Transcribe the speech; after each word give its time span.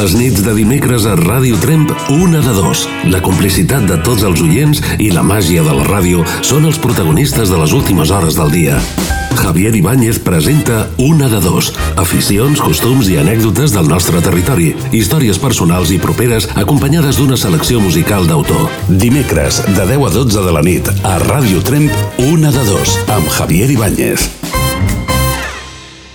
Les 0.00 0.14
nits 0.16 0.40
de 0.40 0.54
dimecres 0.56 1.04
a 1.04 1.12
Ràdio 1.12 1.58
Tremp, 1.60 1.90
una 2.08 2.38
de 2.40 2.54
dos. 2.56 2.86
La 3.12 3.18
complicitat 3.20 3.84
de 3.84 3.98
tots 4.00 4.22
els 4.24 4.40
oients 4.40 4.78
i 4.96 5.10
la 5.12 5.20
màgia 5.20 5.60
de 5.60 5.74
la 5.76 5.84
ràdio 5.84 6.22
són 6.40 6.64
els 6.64 6.78
protagonistes 6.80 7.52
de 7.52 7.58
les 7.60 7.74
últimes 7.76 8.08
hores 8.08 8.38
del 8.38 8.48
dia. 8.54 8.78
Javier 9.42 9.74
Ibáñez 9.76 10.22
presenta 10.24 10.88
Una 10.96 11.28
de 11.28 11.42
dos. 11.44 11.74
Aficions, 12.00 12.62
costums 12.64 13.12
i 13.12 13.18
anècdotes 13.20 13.76
del 13.76 13.92
nostre 13.92 14.24
territori. 14.24 14.70
Històries 14.96 15.42
personals 15.42 15.92
i 15.92 16.00
properes 16.00 16.48
acompanyades 16.56 17.20
d'una 17.20 17.36
selecció 17.36 17.84
musical 17.84 18.24
d'autor. 18.24 18.72
Dimecres, 18.88 19.60
de 19.68 19.84
10 19.84 20.08
a 20.08 20.14
12 20.16 20.48
de 20.48 20.56
la 20.56 20.64
nit, 20.64 20.88
a 21.04 21.18
Ràdio 21.26 21.60
Tremp, 21.60 21.92
Una 22.32 22.56
de 22.56 22.64
dos, 22.72 22.96
amb 23.12 23.28
Javier 23.36 23.68
Ibáñez. 23.76 24.30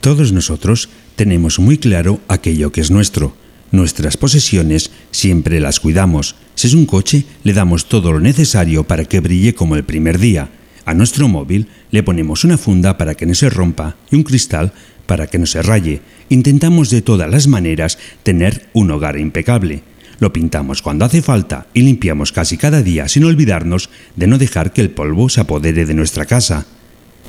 Todos 0.02 0.34
nosotros 0.34 0.90
tenemos 1.16 1.60
muy 1.60 1.78
claro 1.78 2.20
aquello 2.28 2.72
que 2.72 2.82
es 2.82 2.90
nuestro. 2.90 3.45
Nuestras 3.76 4.16
posesiones 4.16 4.90
siempre 5.12 5.60
las 5.60 5.82
cuidamos. 5.82 6.38
Si 6.56 6.68
es 6.68 6.74
un 6.74 6.86
coche, 6.86 7.26
le 7.44 7.52
damos 7.52 7.90
todo 7.90 8.14
lo 8.14 8.22
necesario 8.22 8.86
para 8.86 9.04
que 9.04 9.20
brille 9.20 9.54
como 9.54 9.76
el 9.76 9.84
primer 9.84 10.18
día. 10.18 10.50
A 10.86 10.94
nuestro 10.94 11.28
móvil 11.28 11.68
le 11.92 12.02
ponemos 12.02 12.46
una 12.46 12.58
funda 12.58 12.98
para 12.98 13.16
que 13.16 13.26
no 13.26 13.34
se 13.34 13.50
rompa 13.50 13.98
y 14.10 14.16
un 14.16 14.24
cristal 14.24 14.72
para 15.06 15.28
que 15.28 15.40
no 15.40 15.46
se 15.46 15.62
raye. 15.62 16.00
Intentamos 16.30 16.90
de 16.90 17.02
todas 17.02 17.30
las 17.30 17.48
maneras 17.48 18.00
tener 18.24 18.70
un 18.72 18.92
hogar 18.92 19.20
impecable. 19.20 19.84
Lo 20.20 20.32
pintamos 20.32 20.82
cuando 20.82 21.04
hace 21.04 21.22
falta 21.22 21.68
y 21.74 21.82
limpiamos 21.82 22.32
casi 22.32 22.56
cada 22.56 22.82
día 22.82 23.10
sin 23.10 23.26
olvidarnos 23.26 23.90
de 24.16 24.28
no 24.28 24.38
dejar 24.38 24.72
que 24.72 24.80
el 24.80 24.92
polvo 24.92 25.28
se 25.28 25.42
apodere 25.42 25.86
de 25.86 25.94
nuestra 25.94 26.26
casa. 26.26 26.66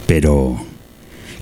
Pero 0.07 0.65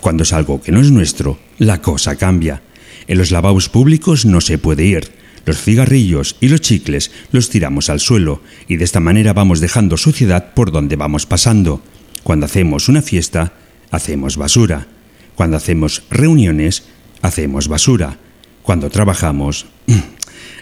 cuando 0.00 0.22
es 0.22 0.32
algo 0.32 0.62
que 0.62 0.72
no 0.72 0.80
es 0.80 0.90
nuestro, 0.90 1.38
la 1.58 1.82
cosa 1.82 2.16
cambia. 2.16 2.62
En 3.06 3.18
los 3.18 3.30
lavabos 3.30 3.68
públicos 3.68 4.24
no 4.24 4.40
se 4.40 4.58
puede 4.58 4.84
ir. 4.84 5.12
Los 5.46 5.60
cigarrillos 5.60 6.36
y 6.40 6.48
los 6.48 6.62
chicles 6.62 7.10
los 7.30 7.50
tiramos 7.50 7.90
al 7.90 8.00
suelo 8.00 8.40
y 8.66 8.76
de 8.76 8.84
esta 8.84 9.00
manera 9.00 9.34
vamos 9.34 9.60
dejando 9.60 9.96
suciedad 9.96 10.54
por 10.54 10.72
donde 10.72 10.96
vamos 10.96 11.26
pasando. 11.26 11.82
Cuando 12.22 12.46
hacemos 12.46 12.88
una 12.88 13.02
fiesta, 13.02 13.52
hacemos 13.90 14.36
basura. 14.36 14.86
Cuando 15.34 15.56
hacemos 15.56 16.04
reuniones, 16.10 16.84
hacemos 17.20 17.68
basura. 17.68 18.18
Cuando 18.62 18.88
trabajamos, 18.88 19.66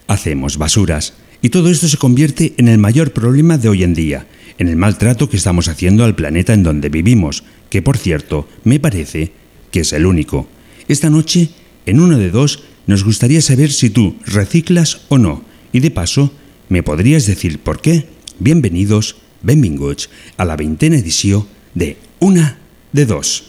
hacemos 0.08 0.58
basuras. 0.58 1.14
Y 1.42 1.50
todo 1.50 1.70
esto 1.70 1.88
se 1.88 1.96
convierte 1.96 2.54
en 2.56 2.68
el 2.68 2.78
mayor 2.78 3.12
problema 3.12 3.58
de 3.58 3.68
hoy 3.68 3.84
en 3.84 3.94
día, 3.94 4.26
en 4.58 4.68
el 4.68 4.76
maltrato 4.76 5.28
que 5.28 5.36
estamos 5.36 5.68
haciendo 5.68 6.04
al 6.04 6.14
planeta 6.14 6.54
en 6.54 6.62
donde 6.62 6.88
vivimos, 6.88 7.44
que 7.68 7.82
por 7.82 7.98
cierto, 7.98 8.48
me 8.64 8.80
parece 8.80 9.32
que 9.70 9.80
es 9.80 9.92
el 9.92 10.06
único. 10.06 10.48
Esta 10.88 11.10
noche, 11.10 11.50
en 11.86 12.00
uno 12.00 12.18
de 12.18 12.30
dos, 12.30 12.62
nos 12.86 13.04
gustaría 13.04 13.40
saber 13.40 13.70
si 13.72 13.90
tú 13.90 14.16
reciclas 14.26 15.02
o 15.08 15.18
no. 15.18 15.44
Y 15.72 15.80
de 15.80 15.90
paso, 15.90 16.32
¿me 16.68 16.82
podrías 16.82 17.26
decir 17.26 17.58
por 17.58 17.80
qué? 17.80 18.06
Bienvenidos, 18.38 19.16
benvinguts, 19.42 20.10
a 20.36 20.44
la 20.44 20.56
veintena 20.56 20.98
edición 20.98 21.46
de 21.74 21.96
Una 22.20 22.58
de 22.92 23.06
Dos. 23.06 23.44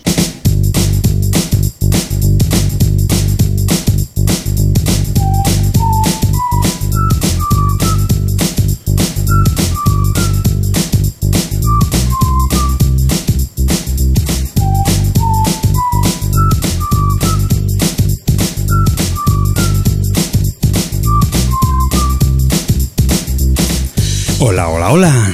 Hola, 24.45 24.67
hola, 24.67 24.91
hola. 24.91 25.31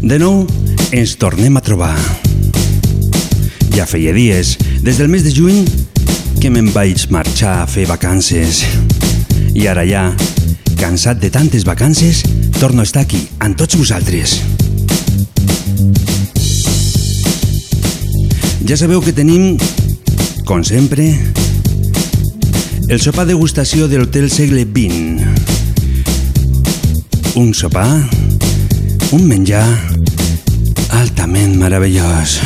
De 0.00 0.16
nou 0.16 0.46
ens 0.90 1.10
tornem 1.20 1.58
a 1.58 1.60
trobar. 1.60 1.92
Ja 3.74 3.84
feia 3.84 4.14
dies, 4.16 4.54
des 4.80 4.96
del 4.96 5.10
mes 5.12 5.20
de 5.20 5.28
juny, 5.28 5.66
que 6.40 6.48
me'n 6.48 6.70
vaig 6.72 7.04
marxar 7.12 7.58
a 7.60 7.66
fer 7.68 7.84
vacances. 7.90 8.62
I 9.52 9.66
ara 9.68 9.84
ja, 9.84 10.06
cansat 10.80 11.20
de 11.20 11.28
tantes 11.28 11.68
vacances, 11.68 12.22
torno 12.56 12.80
a 12.80 12.88
estar 12.88 13.04
aquí, 13.04 13.20
amb 13.36 13.60
tots 13.60 13.76
vosaltres. 13.76 14.38
Ja 18.64 18.80
sabeu 18.80 19.04
que 19.04 19.12
tenim, 19.12 19.58
com 20.48 20.64
sempre, 20.64 21.12
el 22.88 22.96
sopar 22.96 23.28
degustació 23.28 23.92
de 23.92 24.00
l'Hotel 24.00 24.32
Segle 24.32 24.64
XX. 24.64 25.29
Un 27.36 27.54
sopar, 27.54 28.08
un 29.12 29.22
menjar 29.28 29.62
altament 30.98 31.54
meravellós. 31.54 32.40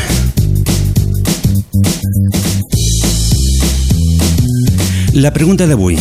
La 5.13 5.33
pregunta 5.33 5.65
d'avui. 5.65 5.97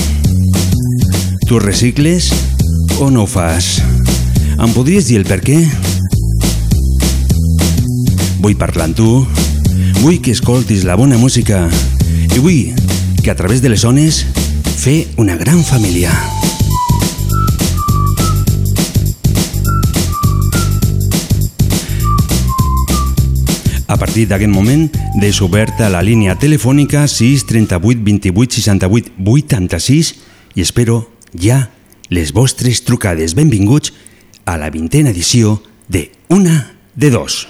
Tu 1.48 1.58
recicles 1.58 2.28
o 3.00 3.08
no 3.10 3.24
ho 3.24 3.26
fas? 3.26 3.80
Em 4.58 4.76
podries 4.76 5.08
dir 5.08 5.16
el 5.22 5.24
per 5.24 5.40
què? 5.40 5.62
Vull 8.44 8.58
parlar 8.60 8.90
amb 8.90 9.00
tu, 9.00 9.10
vull 10.02 10.20
que 10.20 10.36
escoltis 10.36 10.84
la 10.84 11.00
bona 11.00 11.16
música 11.16 11.64
i 12.34 12.38
vull 12.38 12.74
que 13.24 13.32
a 13.32 13.38
través 13.38 13.64
de 13.64 13.72
les 13.72 13.88
ones 13.88 14.26
fer 14.76 15.06
una 15.16 15.40
gran 15.40 15.64
família. 15.64 16.12
Partir 24.14 24.28
d'aquest 24.30 24.52
moment, 24.54 24.92
deixo 25.18 25.48
oberta 25.48 25.88
la 25.90 25.98
línia 25.98 26.36
telefònica 26.38 27.00
6 27.10 27.48
38 27.48 27.98
28 28.06 28.60
68 28.60 29.10
86 29.18 30.10
i 30.54 30.62
espero 30.62 31.00
ja 31.34 31.56
les 32.14 32.30
vostres 32.30 32.84
trucades. 32.86 33.34
Benvinguts 33.34 33.90
a 34.46 34.54
la 34.54 34.70
vintena 34.70 35.10
edició 35.10 35.56
de 35.88 36.12
Una 36.28 36.76
de 36.94 37.10
Dos. 37.10 37.48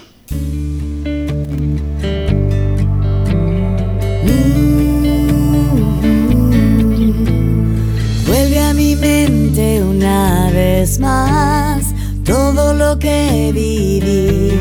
Vuelve 8.24 8.58
a 8.64 8.72
mi 8.72 8.96
mente 8.96 9.82
una 9.82 10.50
vez 10.50 10.98
más 10.98 11.92
todo 12.24 12.72
lo 12.72 12.98
que 12.98 13.52
viví, 13.52 14.53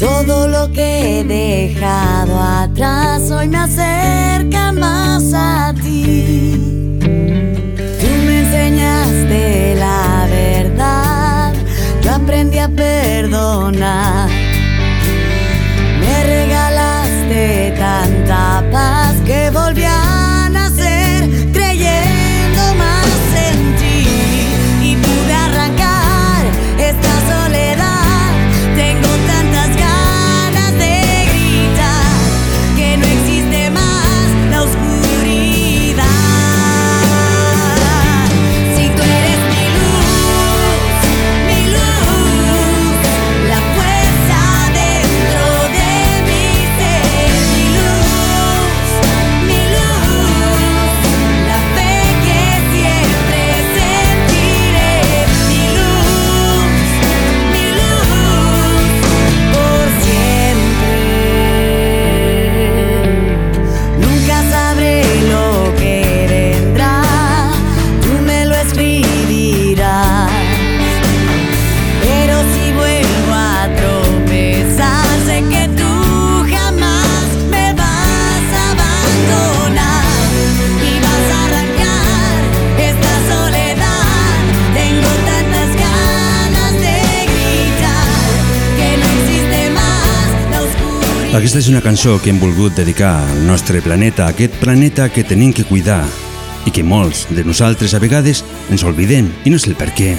todo 0.00 0.48
lo 0.48 0.72
que 0.72 1.20
he 1.20 1.24
dejado 1.24 2.40
atrás 2.40 3.30
hoy 3.30 3.48
me 3.48 3.58
acerca 3.58 4.72
más 4.72 5.22
a 5.34 5.74
ti. 5.74 6.98
Tú 7.00 8.06
me 8.24 8.40
enseñaste 8.40 9.74
la 9.76 10.26
verdad, 10.30 11.52
yo 12.02 12.14
aprendí 12.14 12.58
a 12.58 12.68
perdonar. 12.68 14.30
Me 16.00 16.24
regalaste 16.24 17.74
tanta 17.78 18.64
paz 18.72 19.14
que 19.26 19.50
volví 19.50 19.84
a 19.84 20.09
Aquesta 91.40 91.56
és 91.56 91.70
una 91.72 91.80
cançó 91.80 92.18
que 92.20 92.28
hem 92.28 92.36
volgut 92.36 92.74
dedicar 92.76 93.14
al 93.24 93.38
nostre 93.48 93.80
planeta, 93.80 94.26
aquest 94.28 94.58
planeta 94.60 95.06
que 95.08 95.22
tenim 95.24 95.54
que 95.56 95.64
cuidar 95.64 96.02
i 96.68 96.72
que 96.76 96.82
molts 96.84 97.22
de 97.32 97.40
nosaltres 97.48 97.94
a 97.96 98.00
vegades 98.02 98.42
ens 98.68 98.84
oblidem 98.84 99.30
i 99.48 99.52
no 99.54 99.56
sé 99.56 99.70
el 99.70 99.76
per 99.78 99.88
què. 99.96 100.10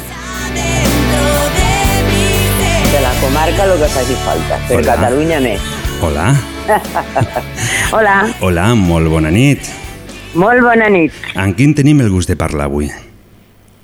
De 2.87 3.03
la 3.03 3.11
comarca 3.21 3.67
el 3.67 3.75
que 3.83 3.89
faci 3.93 4.17
falta, 4.23 4.57
per 4.65 4.79
Hola. 4.79 4.95
Catalunya 4.95 5.43
més. 5.45 5.69
Hola, 6.01 6.31
Hola, 7.95 8.15
hola, 8.41 8.65
molt 8.73 9.13
bona 9.13 9.29
nit. 9.29 9.69
molt 10.33 10.65
bona 10.65 10.89
nit. 10.89 11.13
Amb 11.35 11.53
quin 11.57 11.77
tenim 11.77 12.01
el 12.01 12.09
gust 12.09 12.33
de 12.33 12.37
parlar 12.39 12.65
avui? 12.65 12.89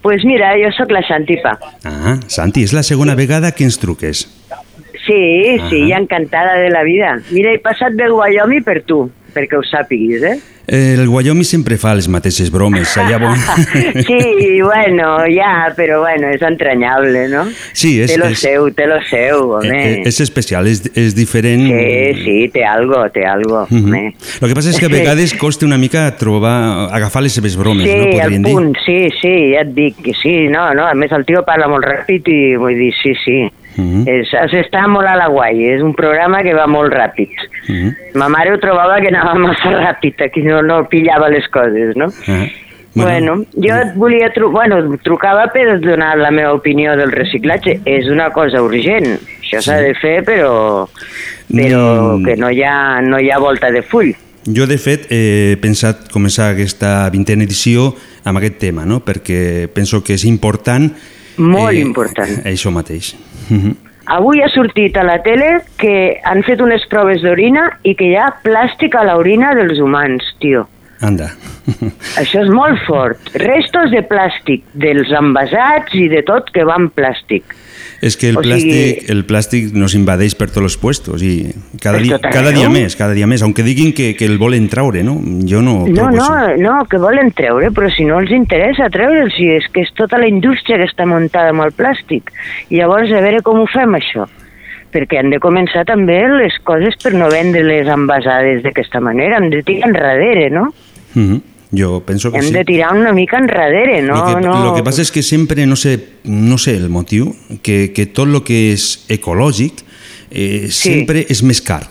Pues 0.02 0.26
mira, 0.26 0.56
jo 0.58 0.74
sóc 0.74 0.90
la 0.90 1.06
Santipa. 1.06 1.54
Ah, 1.86 2.18
Santi, 2.26 2.64
és 2.64 2.74
la 2.74 2.82
segona 2.82 3.14
vegada 3.14 3.52
que 3.52 3.66
ens 3.68 3.78
truques. 3.78 4.26
Sí, 5.08 5.58
sí, 5.70 5.92
encantada 5.92 6.56
de 6.60 6.70
la 6.70 6.84
vida. 6.84 7.18
Mira, 7.32 7.54
he 7.54 7.60
passat 7.64 7.94
del 7.96 8.12
Wyoming 8.12 8.64
per 8.68 8.82
tu, 8.84 9.06
perquè 9.34 9.56
ho 9.58 9.64
sàpiguis, 9.64 10.24
eh? 10.28 10.38
El 10.68 11.08
Wyoming 11.08 11.46
sempre 11.48 11.78
fa 11.80 11.94
les 11.96 12.10
mateixes 12.12 12.50
bromes, 12.52 12.92
allà 13.00 13.16
bon. 13.24 13.38
Sí, 14.04 14.60
bueno, 14.60 15.14
ja, 15.32 15.70
però 15.78 16.02
bueno, 16.02 16.28
és 16.36 16.42
entranyable, 16.44 17.30
no? 17.32 17.46
Sí, 17.72 18.02
és- 18.04 18.12
Té 18.12 18.18
lo 18.20 18.28
és- 18.28 18.40
seu, 18.42 18.66
té 18.76 18.86
lo 18.86 18.98
seu, 19.08 19.46
home. 19.62 19.70
Eh, 19.72 20.02
és 20.10 20.20
especial, 20.20 20.68
és, 20.68 20.82
és 20.94 21.16
diferent. 21.16 21.64
Sí, 21.72 22.24
sí, 22.26 22.36
té 22.52 22.66
algo, 22.66 23.06
té 23.16 23.24
algo, 23.26 23.66
Mhm. 23.70 23.86
home. 23.86 24.04
El 24.42 24.48
que 24.50 24.56
passa 24.56 24.70
és 24.72 24.78
que 24.78 24.88
a 24.88 24.90
vegades 24.90 25.34
costa 25.36 25.66
una 25.66 25.78
mica 25.78 26.04
trobar, 26.18 26.90
agafar 26.94 27.24
les 27.24 27.32
seves 27.32 27.56
bromes, 27.56 27.88
Sí, 27.88 27.96
no? 27.96 28.04
el 28.04 28.20
Podríem 28.20 28.44
dir. 28.44 28.54
punt, 28.54 28.76
sí, 28.86 29.08
sí, 29.22 29.54
ja 29.56 29.62
et 29.62 29.74
dic 29.74 29.96
que 30.04 30.12
sí, 30.22 30.50
no, 30.50 30.74
no, 30.74 30.86
a 30.86 30.94
més 30.94 31.12
el 31.14 31.24
tio 31.26 31.46
parla 31.48 31.70
molt 31.70 31.86
ràpid 31.86 32.28
i 32.28 32.58
vull 32.58 32.76
dir, 32.76 32.92
sí, 33.02 33.14
sí. 33.24 33.48
Mhm. 33.78 34.04
és, 34.08 34.34
es 34.34 34.54
està 34.66 34.88
molt 34.90 35.08
a 35.08 35.16
la 35.16 35.28
guai, 35.30 35.64
és 35.76 35.82
un 35.82 35.94
programa 35.94 36.42
que 36.44 36.54
va 36.54 36.68
molt 36.68 36.92
ràpid. 36.94 37.30
Mhm. 37.70 37.96
Ma 38.16 38.28
mare 38.28 38.54
ho 38.54 38.60
trobava 38.60 39.00
que 39.02 39.08
anava 39.08 39.36
massa 39.48 39.72
ràpid, 39.72 40.22
aquí 40.26 40.42
no, 40.42 40.62
no 40.62 40.88
pillava 40.90 41.30
les 41.30 41.48
coses, 41.48 41.96
no? 41.96 42.08
Ah. 42.28 42.46
Bueno, 42.98 43.44
jo 43.54 43.76
et 43.76 43.94
volia 43.94 44.32
tru 44.34 44.50
bueno, 44.50 44.80
trucava 45.04 45.52
per 45.54 45.80
donar 45.80 46.16
la 46.18 46.32
meva 46.32 46.54
opinió 46.54 46.96
del 46.98 47.12
reciclatge. 47.12 47.82
És 47.86 48.08
una 48.10 48.32
cosa 48.34 48.64
urgent, 48.66 49.20
això 49.44 49.62
s'ha 49.62 49.76
de 49.84 49.94
fer, 49.94 50.24
però, 50.26 50.88
però 51.48 52.18
Mm. 52.18 52.26
que 52.26 52.36
no 52.38 52.50
hi, 52.50 52.64
ha, 52.64 53.00
no 53.02 53.20
hi 53.20 53.30
ha 53.30 53.38
volta 53.38 53.70
de 53.70 53.84
full. 53.84 54.16
Jo, 54.48 54.66
de 54.66 54.78
fet, 54.80 55.06
he 55.12 55.58
pensat 55.62 56.08
començar 56.10 56.54
aquesta 56.54 57.10
vintena 57.12 57.44
edició 57.44 57.94
amb 58.24 58.40
aquest 58.40 58.58
tema, 58.58 58.86
no? 58.86 59.02
perquè 59.04 59.68
penso 59.68 60.02
que 60.04 60.16
és 60.16 60.24
important... 60.26 60.90
Molt 61.38 61.78
important. 61.78 62.40
Això 62.50 62.72
mateix. 62.74 63.12
Mhm. 63.50 63.76
Avui 64.08 64.42
ha 64.42 64.48
sortit 64.48 64.96
a 64.96 65.04
la 65.04 65.18
tele 65.22 65.62
que 65.78 66.20
han 66.24 66.44
fet 66.48 66.62
unes 66.64 66.86
proves 66.88 67.22
d'orina 67.22 67.66
i 67.84 67.94
que 68.00 68.06
hi 68.08 68.16
ha 68.16 68.30
plàstic 68.44 68.96
a 68.96 69.04
l'orina 69.04 69.54
dels 69.58 69.82
humans, 69.84 70.24
tio. 70.40 70.66
Anda. 71.02 71.30
Això 72.18 72.42
és 72.42 72.50
molt 72.50 72.80
fort. 72.88 73.20
Restos 73.38 73.92
de 73.94 74.02
plàstic, 74.10 74.64
dels 74.74 75.12
envasats 75.14 75.94
i 75.94 76.08
de 76.10 76.24
tot 76.26 76.50
que 76.54 76.64
va 76.66 76.76
en 76.80 76.90
plàstic. 76.90 77.44
és 78.02 78.14
que 78.16 78.28
el 78.30 78.38
O 78.38 78.42
plàstic, 78.42 78.72
sigui- 78.72 79.10
el 79.10 79.24
plàstic 79.26 79.72
nos 79.74 79.96
invadeix 79.98 80.36
per 80.38 80.48
tots 80.52 80.62
els 80.68 80.78
puestos 80.78 81.22
i 81.26 81.50
cada, 81.82 81.98
arreu. 81.98 82.20
cada 82.22 82.52
dia 82.52 82.70
més, 82.70 82.96
cada 82.96 83.14
dia 83.14 83.26
més, 83.26 83.42
aunque 83.42 83.64
diguin 83.66 83.92
que, 83.92 84.16
que 84.16 84.26
el 84.26 84.38
volen 84.38 84.68
traure, 84.70 85.02
no? 85.04 85.16
Jo 85.50 85.64
no, 85.66 85.88
No, 85.88 86.10
no, 86.12 86.28
no, 86.58 86.76
que 86.86 86.98
volen 87.02 87.32
treure, 87.32 87.72
però 87.74 87.90
si 87.90 88.06
no 88.06 88.20
els 88.20 88.30
interessa 88.32 88.90
treure'l, 88.94 89.32
si 89.34 89.50
és 89.50 89.66
que 89.74 89.82
és 89.82 89.90
tota 89.98 90.18
la 90.22 90.28
indústria 90.30 90.78
que 90.78 90.86
està 90.86 91.08
muntada 91.10 91.50
amb 91.50 91.62
el 91.66 91.74
plàstic. 91.74 92.30
I 92.70 92.78
llavors, 92.78 93.10
a 93.12 93.22
veure 93.22 93.42
com 93.42 93.62
ho 93.62 93.66
fem, 93.66 93.90
això. 93.98 94.28
Perquè 94.94 95.18
han 95.20 95.30
de 95.34 95.40
començar 95.40 95.84
també 95.86 96.22
les 96.30 96.54
coses 96.64 96.96
per 97.02 97.14
no 97.18 97.30
vendre-les 97.30 97.88
envasades 97.88 98.62
d'aquesta 98.64 99.02
manera, 99.02 99.38
hem 99.42 99.50
de 99.50 99.64
tirar 99.64 99.90
enrere, 99.90 100.50
no? 100.54 100.70
Mhm. 101.16 101.42
Jo 101.78 102.00
penso 102.06 102.32
que 102.32 102.38
Hem 102.38 102.46
sí. 102.46 102.54
de 102.54 102.64
tirar 102.64 102.96
una 102.96 103.12
mica 103.12 103.38
enrere, 103.38 104.02
no? 104.02 104.16
lo, 104.16 104.36
que, 104.36 104.42
no... 104.48 104.64
lo 104.66 104.74
que 104.74 104.84
passa 104.84 105.02
és 105.02 105.12
que 105.12 105.22
sempre, 105.22 105.66
no 105.68 105.76
sé, 105.76 106.00
no 106.24 106.58
sé 106.58 106.78
el 106.78 106.88
motiu, 106.90 107.36
que, 107.62 107.92
que 107.92 108.06
tot 108.08 108.28
el 108.30 108.42
que 108.44 108.72
és 108.72 109.04
ecològic 109.10 109.84
eh, 110.32 110.68
Sí. 110.70 110.94
sempre 110.94 111.26
és 111.28 111.44
més 111.44 111.60
car. 111.62 111.84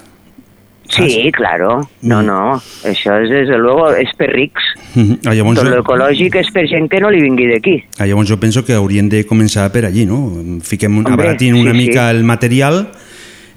Sí, 0.88 1.30
claro. 1.32 1.80
No, 2.00 2.22
Mm. 2.22 2.26
no, 2.26 2.54
això 2.84 3.20
és, 3.22 3.28
des 3.28 3.48
de 3.48 3.58
luego, 3.58 3.90
és 3.92 4.08
per 4.16 4.28
rics. 4.30 4.62
Mhm. 4.94 5.18
Ah, 5.26 5.34
llavors, 5.34 5.58
Tot 5.60 5.68
l'ecològic 5.68 6.36
és 6.36 6.50
per 6.52 6.64
gent 6.68 6.88
que 6.88 7.00
no 7.00 7.10
li 7.10 7.20
vingui 7.20 7.46
d'aquí. 7.50 7.82
ah, 7.98 8.06
llavors 8.06 8.28
jo 8.30 8.38
penso 8.38 8.64
que 8.64 8.72
haurien 8.72 9.08
de 9.08 9.26
començar 9.26 9.70
per 9.72 9.84
allí, 9.84 10.06
no? 10.06 10.32
Fiquem, 10.62 10.96
Hombre, 10.96 11.12
abaratint 11.12 11.54
una 11.56 11.72
sí, 11.72 11.76
mica 11.76 12.08
sí. 12.10 12.16
el 12.16 12.22
material 12.24 12.92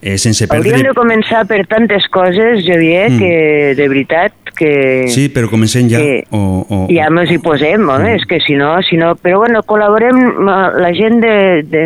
eh, 0.02 0.18
sense 0.18 0.48
Hauríem 0.50 0.82
perdre... 0.82 0.90
de 0.90 0.94
començar 0.96 1.46
per 1.46 1.66
tantes 1.68 2.08
coses, 2.10 2.66
Javier, 2.66 3.12
Mm. 3.12 3.20
que 3.20 3.76
de 3.76 3.88
veritat 3.88 4.34
que... 4.60 5.08
Sí, 5.12 5.30
però 5.34 5.50
comencem 5.52 5.88
ja. 5.92 6.02
que 6.04 6.20
O, 6.36 6.42
o, 6.68 6.80
ja 6.92 7.08
ens 7.10 7.32
hi 7.32 7.40
posem, 7.42 7.88
Mm. 7.88 8.06
eh? 8.06 8.16
és 8.20 8.28
que 8.30 8.42
si 8.44 8.60
no, 8.60 8.76
si 8.86 9.00
no... 9.00 9.16
Però 9.16 9.40
bueno, 9.46 9.64
col·laborem, 9.66 10.20
eh, 10.44 10.60
la 10.84 10.92
gent 10.94 11.24
de, 11.24 11.34
de, 11.72 11.86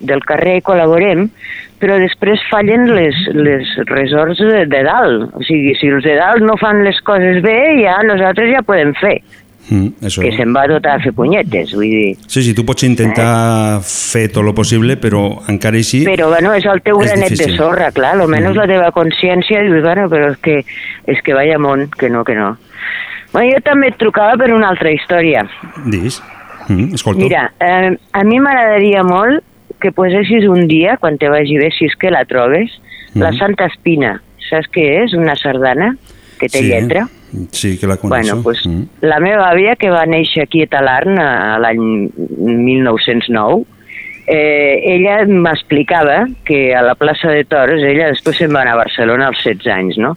del 0.00 0.22
carrer 0.28 0.60
col·laborem, 0.66 1.28
però 1.82 1.96
després 1.98 2.38
fallen 2.46 2.86
les, 2.94 3.16
les 3.34 3.66
resorts 3.90 4.38
de, 4.38 4.64
de 4.70 4.82
dalt. 4.86 5.32
O 5.34 5.42
sigui, 5.42 5.74
si 5.80 5.90
els 5.90 6.06
de 6.06 6.14
dalt 6.14 6.44
no 6.46 6.54
fan 6.60 6.84
les 6.86 7.00
coses 7.02 7.42
bé, 7.42 7.58
ja 7.82 7.98
nosaltres 8.06 8.52
ja 8.54 8.62
podem 8.66 8.94
fer. 9.02 9.16
Mm, 9.70 9.92
això. 10.02 10.20
Que 10.24 10.32
se'n 10.36 10.52
va 10.54 10.64
tot 10.66 10.84
a 10.90 10.96
fer 11.00 11.12
punyetes, 11.14 11.72
vull 11.78 11.86
dir. 11.88 12.16
Sí, 12.26 12.42
sí, 12.42 12.52
tu 12.54 12.64
pots 12.66 12.82
intentar 12.82 13.80
fer 13.86 14.26
tot 14.32 14.42
el 14.44 14.52
possible, 14.54 14.96
però 15.00 15.38
encara 15.48 15.76
així... 15.78 16.02
Però 16.04 16.28
bueno, 16.32 16.52
és 16.58 16.66
el 16.66 16.82
teu 16.82 16.98
granet 16.98 17.36
de 17.38 17.48
sorra, 17.56 17.92
clar, 17.94 18.16
almenys 18.18 18.50
Mhm. 18.50 18.56
la 18.58 18.66
teva 18.66 18.90
consciència 18.92 19.62
dius, 19.62 19.80
bueno, 19.82 20.08
però 20.10 20.32
és 20.32 20.38
que, 20.42 20.64
és 21.06 21.22
que 21.22 21.32
vaya 21.34 21.58
món, 21.58 21.88
que 21.96 22.10
no, 22.10 22.24
que 22.24 22.34
no. 22.34 22.56
Bueno, 23.32 23.52
jo 23.54 23.60
també 23.64 23.88
et 23.88 23.96
trucava 23.96 24.36
per 24.36 24.52
una 24.52 24.68
altra 24.68 24.90
història. 24.90 25.46
Dis. 25.86 26.20
Mm, 26.68 26.94
escolto. 26.94 27.20
Mira, 27.22 27.52
eh, 27.60 27.96
a 28.12 28.24
mi 28.24 28.38
m'agradaria 28.40 29.02
molt 29.04 29.42
que 29.80 29.90
posessis 29.92 30.44
un 30.48 30.66
dia, 30.68 30.96
quan 30.98 31.16
te 31.18 31.28
vagi 31.28 31.56
bé, 31.58 31.70
si 31.72 31.86
és 31.86 31.96
que 31.98 32.10
la 32.10 32.24
trobes, 32.24 32.70
la 33.14 33.30
Mhm. 33.30 33.38
Santa 33.38 33.66
Espina. 33.66 34.20
Saps 34.50 34.68
què 34.70 35.04
és? 35.04 35.14
Una 35.14 35.34
sardana 35.36 35.96
que 36.38 36.48
té 36.48 36.58
sí, 36.58 36.64
lletra. 36.68 37.06
Sí, 37.50 37.78
que 37.78 37.86
la 37.86 37.96
coneixo. 37.96 38.36
Bueno, 38.36 38.42
pues, 38.42 38.66
Mm. 38.66 38.82
la 39.02 39.20
meva 39.20 39.50
àvia, 39.50 39.76
que 39.76 39.90
va 39.90 40.04
néixer 40.06 40.42
aquí 40.44 40.62
a 40.62 40.66
Talarn 40.66 41.16
l'any 41.16 42.10
1909, 42.38 43.64
eh, 44.26 44.80
ella 44.84 45.24
m'explicava 45.26 46.26
que 46.44 46.74
a 46.74 46.82
la 46.82 46.94
plaça 46.94 47.30
de 47.30 47.44
Toros, 47.44 47.82
ella 47.82 48.08
després 48.12 48.36
se'n 48.36 48.54
va 48.54 48.62
anar 48.62 48.74
a 48.74 48.82
Barcelona 48.84 49.26
als 49.28 49.42
16 49.44 49.66
anys, 49.72 49.98
no?, 49.98 50.16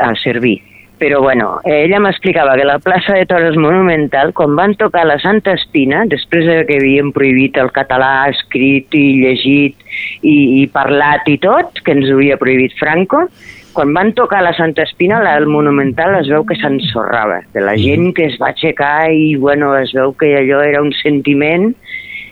a 0.00 0.14
servir. 0.22 0.60
Però, 0.96 1.20
bueno, 1.20 1.58
ella 1.64 1.98
m'explicava 2.00 2.54
que 2.56 2.64
la 2.64 2.78
plaça 2.78 3.14
de 3.14 3.26
Toros 3.26 3.56
Monumental, 3.56 4.32
quan 4.32 4.54
van 4.56 4.76
tocar 4.76 5.04
la 5.04 5.18
Santa 5.18 5.52
Espina, 5.52 6.04
després 6.06 6.46
de 6.46 6.64
que 6.66 6.76
havien 6.78 7.10
prohibit 7.12 7.58
el 7.58 7.72
català 7.74 8.28
escrit 8.30 8.94
i 8.94 9.20
llegit 9.24 9.74
i, 10.22 10.62
i 10.62 10.66
parlat 10.68 11.26
i 11.28 11.36
tot, 11.42 11.82
que 11.84 11.92
ens 11.92 12.08
havia 12.08 12.38
prohibit 12.38 12.72
Franco, 12.78 13.26
quan 13.74 13.92
van 13.92 14.12
tocar 14.14 14.40
la 14.46 14.54
Santa 14.56 14.84
Espina, 14.86 15.20
la, 15.22 15.34
el 15.36 15.46
Monumental 15.50 16.14
es 16.20 16.30
veu 16.32 16.46
que 16.46 16.56
s'ensorrava, 16.56 17.42
de 17.52 17.64
la 17.64 17.74
gent 17.80 18.12
que 18.16 18.28
es 18.30 18.38
va 18.40 18.52
aixecar 18.52 19.10
i, 19.12 19.34
bueno, 19.36 19.74
es 19.76 19.92
veu 19.96 20.14
que 20.16 20.30
allò 20.38 20.62
era 20.64 20.80
un 20.82 20.94
sentiment. 21.02 21.72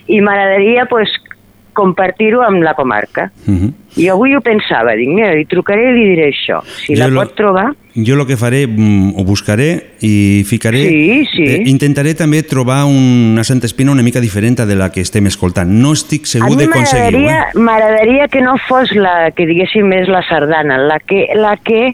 I 0.07 0.23
m'agradaria, 0.25 0.87
pues, 0.91 1.13
compartir-ho 1.73 2.43
amb 2.43 2.63
la 2.63 2.75
comarca. 2.75 3.31
Mhm. 3.47 3.73
I 3.97 4.07
avui 4.09 4.35
ho 4.35 4.41
pensava, 4.41 4.95
dic, 4.97 5.09
mira, 5.13 5.35
li 5.35 5.45
trucaré 5.45 5.91
i 5.91 5.93
li 5.93 6.05
diré 6.15 6.31
això. 6.31 6.63
Si 6.65 6.95
Jo 6.97 7.03
la 7.05 7.09
lo- 7.09 7.21
pot 7.21 7.35
trobar... 7.37 7.73
Jo 7.95 8.15
el 8.17 8.27
que 8.27 8.39
faré, 8.41 8.67
mm, 8.67 9.11
ho 9.21 9.25
buscaré 9.29 9.97
i 10.01 10.43
ficaré... 10.49 10.87
Sí, 10.89 11.27
sí. 11.29 11.43
Eh, 11.45 11.63
intentaré 11.69 12.15
també 12.17 12.41
trobar 12.43 12.87
una 12.89 13.45
Santa 13.45 13.67
Espina 13.69 13.93
una 13.93 14.01
mica 14.03 14.19
diferent 14.19 14.61
a 14.61 14.65
de 14.65 14.77
la 14.77 14.89
que 14.91 15.03
estem 15.05 15.27
escoltant. 15.29 15.69
No 15.69 15.93
estic 15.93 16.25
A 16.25 16.27
segur 16.39 16.57
mi 16.57 16.63
d'aconseguir-ho. 16.65 17.21
m'agradaria 17.21 17.43
Eh? 17.53 17.59
m'agradaria 17.61 18.29
que 18.29 18.41
no 18.41 18.57
fos 18.67 18.95
la 18.97 19.31
que 19.37 19.45
diguéssim 19.45 19.93
és 19.93 20.09
la 20.09 20.23
sardana, 20.27 20.79
la 20.79 20.99
que, 21.01 21.27
la 21.37 21.59
que 21.59 21.89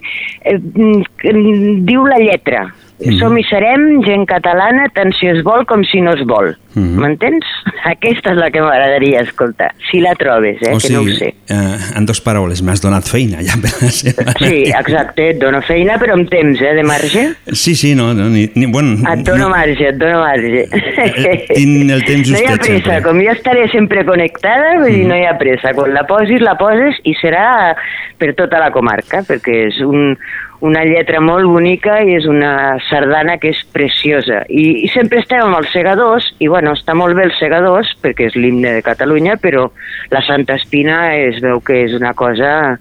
eh, 0.45 0.55
mm, 0.55 1.03
mm, 1.35 1.85
diu 1.85 2.07
la 2.07 2.19
lletra. 2.23 2.69
Mhm. 2.99 3.19
Som 3.21 3.37
i 3.39 3.45
serem 3.47 4.03
gent 4.03 4.25
catalana 4.27 4.89
tant 4.95 5.13
si 5.15 5.29
es 5.31 5.45
vol 5.47 5.65
com 5.71 5.85
si 5.87 6.01
no 6.03 6.13
es 6.17 6.25
vol. 6.27 6.57
Mhm. 6.75 6.99
M'entens? 6.99 7.47
Aquesta 7.87 8.33
és 8.33 8.39
la 8.39 8.51
que 8.51 8.61
m'agradaria 8.61 9.21
escoltar. 9.23 9.71
Si 9.91 10.01
la 10.03 10.15
trobes, 10.19 10.59
eh, 10.63 10.73
o 10.75 10.79
que 10.83 10.91
no 10.93 11.01
ho 11.01 11.05
sigui, 11.07 11.15
sé. 11.17 11.29
eh, 11.49 11.79
en 11.97 12.07
dos 12.07 12.21
paraules, 12.21 12.61
m'has 12.63 12.83
donat 12.83 13.07
feina 13.09 13.39
ja 13.47 13.55
per 13.63 13.71
la 13.81 13.91
setmana. 13.95 14.35
Sí, 14.43 14.65
exacte, 14.67 15.29
et 15.31 15.39
dono 15.39 15.63
feina 15.63 15.97
però 15.99 16.17
amb 16.19 16.29
temps, 16.29 16.61
eh, 16.61 16.75
de 16.75 16.83
marge. 16.83 17.25
Sí, 17.53 17.75
sí, 17.79 17.95
no, 17.95 18.13
no 18.15 18.29
ni, 18.29 18.49
ni, 18.55 18.67
bueno, 18.67 18.99
Et 19.13 19.23
dono 19.25 19.45
no, 19.45 19.51
marge, 19.55 19.89
et 19.89 19.97
dono 19.97 20.19
marge. 20.21 20.67
Eh, 20.73 21.47
tinc 21.55 21.91
el 21.95 22.05
temps 22.05 22.29
No 22.35 22.39
hi 22.39 22.45
ha 22.47 22.57
justet 22.57 22.67
pressa, 22.67 22.83
sempre. 22.91 23.03
com 23.07 23.23
jo 23.23 23.31
estaré 23.33 23.69
sempre 23.73 24.05
connectada, 24.05 24.75
vull 24.83 24.93
dir, 24.93 25.07
no 25.07 25.15
hi 25.17 25.25
ha 25.25 25.37
pressa. 25.39 25.73
Quan 25.75 25.95
la 25.95 26.05
posis, 26.11 26.43
la 26.43 26.57
poses 26.59 26.99
i 27.05 27.15
serà 27.23 27.75
per 28.19 28.35
tota 28.35 28.59
la 28.59 28.71
comarca, 28.75 29.23
perquè 29.27 29.69
és 29.71 29.81
un, 29.87 30.17
una 30.61 30.83
lletra 30.85 31.21
molt 31.23 31.47
bonica 31.47 32.01
i 32.03 32.17
és 32.17 32.27
una 32.27 32.79
sardana 32.89 33.37
que 33.39 33.53
és 33.55 33.61
preciosa. 33.73 34.43
I, 34.51 34.85
i 34.85 34.89
sempre 34.91 35.21
estem 35.23 35.43
amb 35.45 35.59
els 35.61 35.71
segadors, 35.75 36.33
i 36.43 36.49
bueno, 36.51 36.73
està 36.75 36.97
molt 36.99 37.15
bé 37.19 37.29
els 37.29 37.39
segadors, 37.39 37.93
perquè 38.03 38.27
és 38.31 38.39
l'himne 38.39 38.79
de 38.79 38.87
Catalunya, 38.87 39.39
però 39.43 39.69
la 40.11 40.23
Santa 40.27 40.59
Espina 40.59 41.15
es 41.15 41.39
veu 41.45 41.63
que 41.63 41.85
és 41.85 41.95
una 41.95 42.15
cosa 42.19 42.79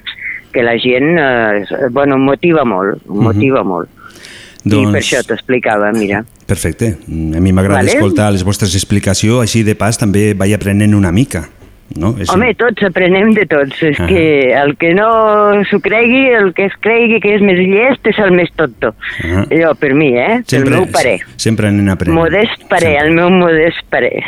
que 0.53 0.63
la 0.63 0.77
gent, 0.81 1.17
eh, 1.21 1.89
bueno, 1.91 2.17
motiva 2.17 2.65
molt, 2.65 3.05
motiva 3.05 3.63
molt. 3.63 3.91
I 4.65 4.69
Doncs- 4.73 4.91
per 4.91 4.99
això 4.99 5.21
t'explicava, 5.23 5.91
mira. 5.93 6.23
Perfecte. 6.47 6.97
Mm, 7.07 7.37
A 7.37 7.39
mi 7.39 7.53
m'agrada 7.53 7.83
Vale. 7.83 7.93
escoltar 7.93 8.31
les 8.31 8.43
vostres 8.43 8.73
explicacions, 8.75 9.41
així 9.41 9.63
de 9.63 9.75
pas 9.75 9.97
també 9.97 10.33
vaig 10.33 10.53
aprenent 10.53 10.95
una 10.95 11.11
mica. 11.11 11.47
No? 11.95 12.15
És- 12.19 12.29
Home, 12.29 12.53
tots 12.55 12.83
aprenem 12.83 13.31
de 13.33 13.45
tots. 13.45 13.81
És 13.81 13.99
Ah. 13.99 14.05
que 14.07 14.53
el 14.53 14.75
que 14.77 14.93
no 14.93 15.63
s'ho 15.69 15.79
cregui, 15.79 16.27
el 16.29 16.53
que 16.53 16.65
es 16.65 16.73
cregui 16.81 17.19
que 17.19 17.35
és 17.35 17.41
més 17.41 17.57
llest 17.57 18.05
és 18.05 18.19
el 18.19 18.31
més 18.31 18.51
tonto. 18.55 18.93
Ah. 19.23 19.45
Jo, 19.49 19.73
per 19.75 19.93
mi, 19.93 20.09
eh? 20.17 20.41
el 20.51 20.69
meu 20.69 20.85
parer. 20.91 21.21
Sempre 21.37 21.67
anem 21.69 21.87
aprenent. 21.89 22.17
Modest 22.19 22.63
parer, 22.69 22.97
Sempre. 22.99 23.07
el 23.07 23.13
meu 23.15 23.29
modest 23.29 23.85
parer. 23.89 24.23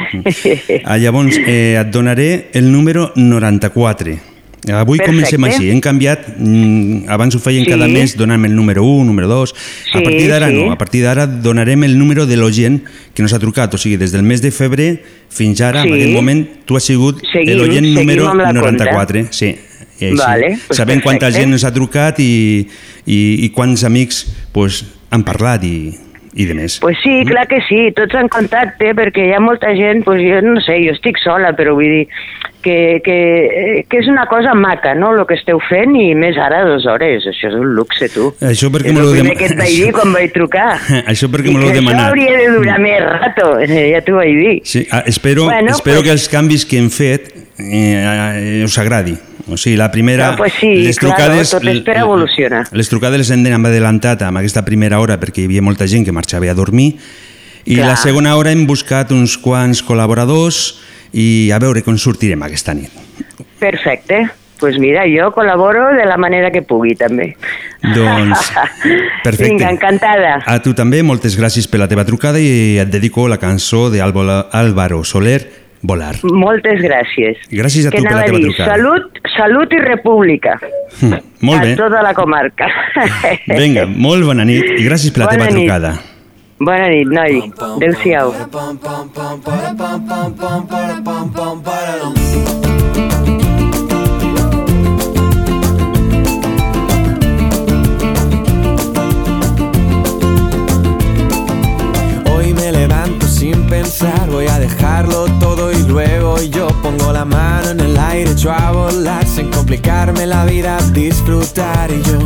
Ah, 0.85 0.97
llavors, 0.97 1.37
eh, 1.45 1.75
et 1.79 1.87
donaré 1.87 2.49
el 2.53 2.71
número 2.71 3.11
94. 3.15 4.28
Avui 4.67 4.97
Perfecte. 4.97 5.05
comencem 5.37 5.43
així. 5.47 5.69
Hem 5.71 5.79
canviat, 5.79 6.25
mm, 6.37 7.07
abans 7.07 7.33
ho 7.35 7.39
feien 7.39 7.63
Sí. 7.63 7.71
cada 7.71 7.87
mes, 7.87 8.17
donant 8.17 8.43
el 8.45 8.53
número 8.55 8.83
1, 8.83 9.05
número 9.05 9.27
2. 9.27 9.53
a 9.53 9.97
Sí, 9.99 10.03
partir 10.03 10.27
d'ara 10.29 10.49
sí. 10.49 10.53
no, 10.55 10.71
a 10.71 10.77
partir 10.77 11.01
d'ara 11.03 11.25
donarem 11.27 11.83
el 11.85 11.97
número 11.97 12.25
de 12.25 12.35
l'oient 12.35 12.81
que 13.13 13.21
nos 13.23 13.31
ha 13.33 13.39
trucat. 13.39 13.73
O 13.73 13.77
sigui, 13.77 13.95
des 13.97 14.11
del 14.11 14.23
mes 14.23 14.41
de 14.41 14.51
febrer 14.51 15.01
fins 15.29 15.61
ara, 15.61 15.83
en 15.83 15.87
Sí. 15.87 15.93
aquest 15.93 16.13
moment, 16.13 16.45
tu 16.65 16.75
has 16.75 16.83
sigut 16.83 17.21
l'oient 17.33 17.85
número 17.93 18.27
amb 18.29 18.41
la 18.41 18.51
94. 18.53 19.27
Sí. 19.31 19.55
I 20.01 20.05
així, 20.05 20.15
Vale, 20.17 20.57
pues 20.67 20.77
sabem 20.77 21.01
quanta 21.01 21.25
perfecte. 21.27 21.41
gent 21.41 21.51
ens 21.53 21.63
ha 21.65 21.73
trucat 21.73 22.19
i, 22.19 22.67
i, 23.05 23.45
i 23.45 23.49
quants 23.49 23.83
amics 23.83 24.25
pues, 24.53 24.85
han 25.11 25.23
parlat 25.23 25.63
i, 25.63 25.93
i 26.35 26.45
de 26.45 26.53
més. 26.53 26.79
Pues 26.79 26.95
sí, 27.03 27.23
clar 27.25 27.47
que 27.49 27.59
sí, 27.67 27.91
tots 27.95 28.13
en 28.15 28.29
contacte, 28.29 28.93
perquè 28.95 29.27
hi 29.27 29.33
ha 29.33 29.39
molta 29.41 29.73
gent, 29.75 30.03
pues 30.05 30.21
jo 30.21 30.39
no 30.41 30.61
sé, 30.61 30.77
jo 30.85 30.93
estic 30.93 31.17
sola, 31.21 31.51
però 31.55 31.73
vull 31.75 31.83
dir 31.89 32.07
que, 32.63 32.99
que, 33.05 33.85
que 33.89 33.99
és 34.01 34.07
una 34.11 34.25
cosa 34.27 34.53
maca, 34.53 34.93
no?, 34.95 35.11
el 35.15 35.25
que 35.29 35.37
esteu 35.39 35.59
fent, 35.69 35.95
i 35.95 36.13
més 36.17 36.37
ara 36.39 36.61
dues 36.67 36.85
hores, 36.89 37.25
això 37.31 37.49
és 37.51 37.55
un 37.57 37.73
luxe, 37.77 38.09
tu. 38.13 38.29
Això 38.45 38.69
perquè 38.73 38.91
és 38.91 38.97
me 38.97 39.03
l'heu 39.05 39.13
primer 39.15 39.35
que 39.39 39.47
et 39.51 39.55
vaig 39.59 39.75
dir 39.85 39.93
quan 39.95 40.11
vaig 40.15 40.33
trucar. 40.35 40.69
Això 41.11 41.29
perquè 41.31 41.53
I 41.53 41.57
me 41.57 41.71
demanat. 41.71 42.01
Això 42.01 42.13
hauria 42.13 42.37
de 42.37 42.49
durar 42.57 42.79
més 42.83 42.99
rato, 43.05 43.47
eh, 43.63 43.85
ja 43.93 44.01
t'ho 44.05 44.17
vaig 44.19 44.35
dir. 44.41 44.55
Sí, 44.67 44.85
ah, 44.91 45.03
espero, 45.07 45.45
Bueno, 45.49 45.71
espero 45.75 45.99
pues- 46.01 46.07
que 46.09 46.15
els 46.17 46.27
canvis 46.29 46.65
que 46.67 46.77
hem 46.81 46.89
fet 46.93 47.31
eh, 47.59 48.63
us 48.65 48.77
agradi. 48.77 49.15
O 49.49 49.57
sigui, 49.57 49.77
la 49.77 49.89
primera... 49.89 50.31
No, 50.31 50.37
pues 50.37 50.53
sí, 50.59 50.91
claro, 50.99 51.39
tot 51.41 51.63
és 51.65 51.81
per 51.81 51.95
l- 51.97 52.03
evolucionar. 52.03 52.67
Les 52.77 52.89
trucades 52.91 53.17
les 53.23 53.31
hem 53.33 53.65
adelantat 53.65 54.21
amb 54.27 54.37
aquesta 54.43 54.61
primera 54.67 54.99
hora 55.01 55.17
perquè 55.17 55.41
hi 55.41 55.49
havia 55.49 55.63
molta 55.65 55.87
gent 55.89 56.05
que 56.05 56.13
marxava 56.13 56.45
a 56.51 56.53
dormir 56.53 56.91
i 57.65 57.75
Clar. 57.75 57.87
la 57.89 57.95
segona 57.97 58.35
hora 58.37 58.51
hem 58.53 58.67
buscat 58.69 59.09
uns 59.11 59.37
quants 59.41 59.81
col·laboradors 59.85 60.79
i 61.13 61.49
a 61.51 61.59
veure 61.59 61.81
com 61.85 61.97
sortirem 61.97 62.43
aquesta 62.43 62.73
nit. 62.73 62.91
Perfecte. 63.59 64.27
Pues 64.59 64.75
mira, 64.77 65.05
jo 65.07 65.29
col·laboro 65.31 65.85
de 65.95 66.03
la 66.03 66.17
manera 66.19 66.49
que 66.51 66.59
pugui, 66.67 66.91
també. 66.99 67.29
Doncs, 67.95 68.49
perfecte. 69.23 69.45
Vinga, 69.53 69.69
encantada. 69.71 70.33
A 70.45 70.57
tu 70.59 70.73
també, 70.75 70.99
moltes 71.01 71.37
gràcies 71.39 71.69
per 71.71 71.79
la 71.79 71.87
teva 71.87 72.03
trucada 72.03 72.41
i 72.43 72.75
et 72.81 72.91
dedico 72.91 73.29
la 73.31 73.37
cançó 73.39 73.85
d'Álvaro 73.93 74.99
Soler, 75.07 75.39
Volar. 75.81 76.17
Moltes 76.27 76.81
gràcies. 76.83 77.39
Gràcies 77.55 77.85
a 77.87 77.91
que 77.93 78.01
tu 78.01 78.03
per 78.03 78.17
la 78.17 78.25
teva 78.27 78.35
dir, 78.41 78.49
trucada. 78.49 78.73
Salut, 78.75 79.21
salut 79.31 79.71
i 79.71 79.79
república. 79.79 80.57
Molt 81.39 81.63
bé. 81.63 81.71
A 81.71 81.77
tota 81.79 82.01
la 82.03 82.11
comarca. 82.17 82.67
Vinga, 83.47 83.85
molt 83.87 84.27
bona 84.27 84.43
nit 84.43 84.73
i 84.75 84.83
gràcies 84.83 85.15
per 85.15 85.23
la 85.23 85.29
Bona 85.31 85.45
teva 85.47 85.55
nit. 85.55 85.61
trucada. 85.69 85.93
Bona 86.59 86.89
nit, 86.89 87.07
noi. 87.07 87.51
Adéu-siau. 87.57 88.33
Hoy 102.25 102.53
me 102.53 102.71
levanto 102.73 103.25
sin 103.25 103.63
pensar, 103.67 104.29
voy 104.29 104.47
a 104.47 104.59
dejarlo 104.59 105.27
todo 105.39 105.71
y 105.71 105.81
luego 105.83 106.41
yo 106.41 106.67
pongo 106.83 107.13
la 107.13 107.23
mano 107.23 107.69
en 107.69 107.79
el 107.79 107.97
aire, 107.97 108.31
echo 108.31 108.51
a 108.51 108.71
volar 108.73 109.25
sin 109.25 109.49
complicarme 109.49 110.27
la 110.27 110.43
vida, 110.43 110.77
disfrutar 110.91 111.89
y 111.89 112.01
yo, 112.01 112.19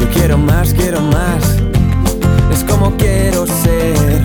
yo 0.00 0.08
quiero 0.14 0.38
más, 0.38 0.72
quiero 0.72 1.02
más, 1.02 1.63
es 2.54 2.64
como 2.64 2.96
quiero 2.96 3.46
ser, 3.46 4.22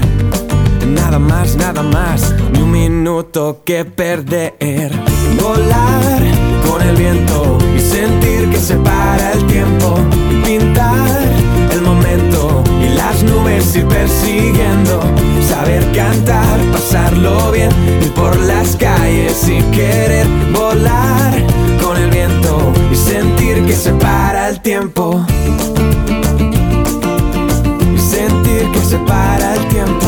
nada 0.88 1.18
más, 1.18 1.56
nada 1.56 1.82
más, 1.82 2.34
ni 2.54 2.62
un 2.62 2.72
minuto 2.72 3.62
que 3.66 3.86
perder, 3.86 4.92
volar 5.42 6.22
con 6.68 6.82
el 6.82 6.96
viento 6.96 7.58
y 7.76 7.80
sentir 7.80 8.50
que 8.52 8.60
se 8.60 8.76
para 8.76 9.34
el 9.34 9.46
tiempo, 9.48 9.96
pintar 10.46 11.24
el 11.72 11.82
momento 11.82 12.64
y 12.84 12.90
las 12.90 13.24
nubes 13.24 13.76
ir 13.76 13.88
persiguiendo, 13.88 15.02
saber 15.48 15.84
cantar, 15.92 16.60
pasarlo 16.72 17.52
bien, 17.52 17.72
ir 18.02 18.14
por 18.14 18.38
las 18.38 18.76
calles 18.76 19.48
y 19.48 19.62
querer 19.76 20.28
volar 20.54 21.34
con 21.82 21.98
el 21.98 22.10
viento 22.12 22.74
y 22.92 22.96
sentir 22.96 23.66
que 23.66 23.74
se 23.74 23.92
para 23.94 24.50
el 24.50 24.62
tiempo. 24.62 25.26
Se 28.90 28.98
para 28.98 29.54
el 29.54 29.68
tiempo. 29.68 30.08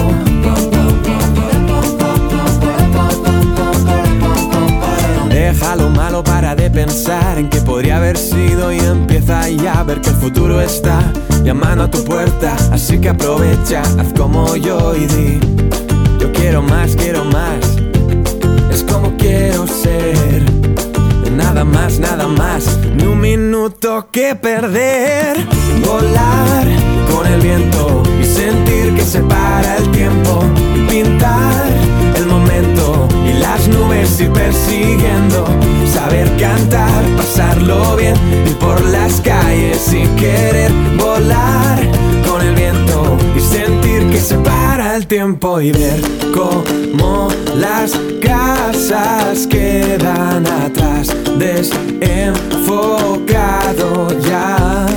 Deja 5.30 5.76
lo 5.76 5.90
malo 5.90 6.24
para 6.24 6.56
de 6.56 6.72
pensar 6.72 7.38
en 7.38 7.48
que 7.48 7.62
podría 7.62 7.98
haber 7.98 8.18
sido 8.18 8.72
y 8.72 8.80
empieza 8.80 9.48
ya 9.50 9.74
a 9.74 9.84
ver 9.84 10.02
que 10.02 10.10
el 10.10 10.16
futuro 10.16 10.60
está 10.60 11.14
llamando 11.44 11.84
a 11.84 11.92
tu 11.92 12.04
puerta. 12.04 12.56
Así 12.72 12.98
que 12.98 13.10
aprovecha, 13.10 13.84
haz 14.00 14.14
como 14.18 14.56
yo 14.56 14.96
y 14.96 15.06
di: 15.06 15.40
Yo 16.20 16.32
quiero 16.34 16.64
más, 16.64 16.96
quiero 16.96 17.24
más. 17.26 17.78
Es 18.72 18.84
como 18.84 19.16
quiero 19.16 19.68
ser. 19.68 20.44
Nada 21.44 21.64
más, 21.66 22.00
nada 22.00 22.28
más, 22.28 22.80
ni 22.96 23.04
un 23.06 23.20
minuto 23.20 24.08
que 24.12 24.36
perder. 24.36 25.38
Volar 25.86 26.66
con 27.12 27.26
el 27.28 27.42
viento 27.42 28.04
y 28.22 28.26
sentir 28.26 28.96
que 28.96 29.04
se 29.04 29.22
para 29.22 29.78
el 29.78 29.92
tiempo. 29.92 30.44
Pintar 30.90 31.66
el 32.16 32.26
momento 32.26 33.08
y 33.26 33.34
las 33.34 33.68
nubes 33.68 34.20
ir 34.20 34.32
persiguiendo. 34.32 35.46
Saber 35.94 36.28
cantar, 36.38 37.04
pasarlo 37.18 37.96
bien, 37.96 38.16
ir 38.46 38.58
por 38.58 38.80
las 38.86 39.20
calles 39.22 39.94
y 39.94 40.08
querer 40.20 40.72
volar 40.98 42.01
sentir 43.72 44.10
que 44.10 44.20
se 44.20 44.36
para 44.38 44.96
el 44.98 45.08
tiempo 45.08 45.62
y 45.62 45.72
ver 45.72 46.02
cómo 46.34 47.30
las 47.56 47.94
casas 48.22 49.48
quedan 49.48 50.46
atrás, 50.46 51.08
desenfocado 51.38 51.80
ya. 54.28 54.88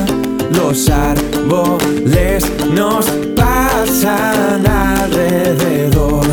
Los 0.50 0.88
árboles 0.88 2.44
nos 2.72 3.06
pasan 3.36 4.66
alrededor. 4.66 6.26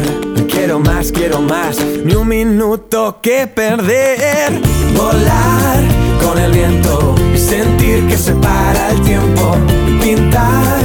Quiero 0.48 0.80
más, 0.80 1.12
quiero 1.12 1.42
más, 1.42 1.78
ni 2.04 2.16
un 2.16 2.28
minuto 2.28 3.20
que 3.22 3.46
perder. 3.48 4.62
Volar 4.96 5.80
con 6.24 6.40
el 6.40 6.52
viento 6.52 7.16
sentir 7.36 8.08
que 8.08 8.18
se 8.18 8.34
para 8.34 8.92
el 8.92 9.02
tiempo. 9.02 9.56
Pintar 10.02 10.81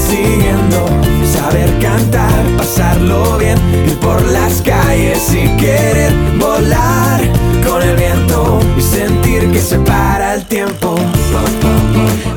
persiguiendo. 0.00 0.86
Saber 1.32 1.78
cantar, 1.78 2.44
pasarlo 2.56 3.38
bien, 3.38 3.58
ir 3.86 3.96
por 3.98 4.22
las 4.28 4.60
calles 4.62 5.22
y 5.32 5.48
querer 5.56 6.12
volar 6.38 7.20
con 7.66 7.82
el 7.82 7.96
viento 7.96 8.60
y 8.76 8.82
sentir 8.82 9.50
que 9.50 9.60
se 9.60 9.78
para 9.78 10.34
el 10.34 10.46
tiempo. 10.46 10.96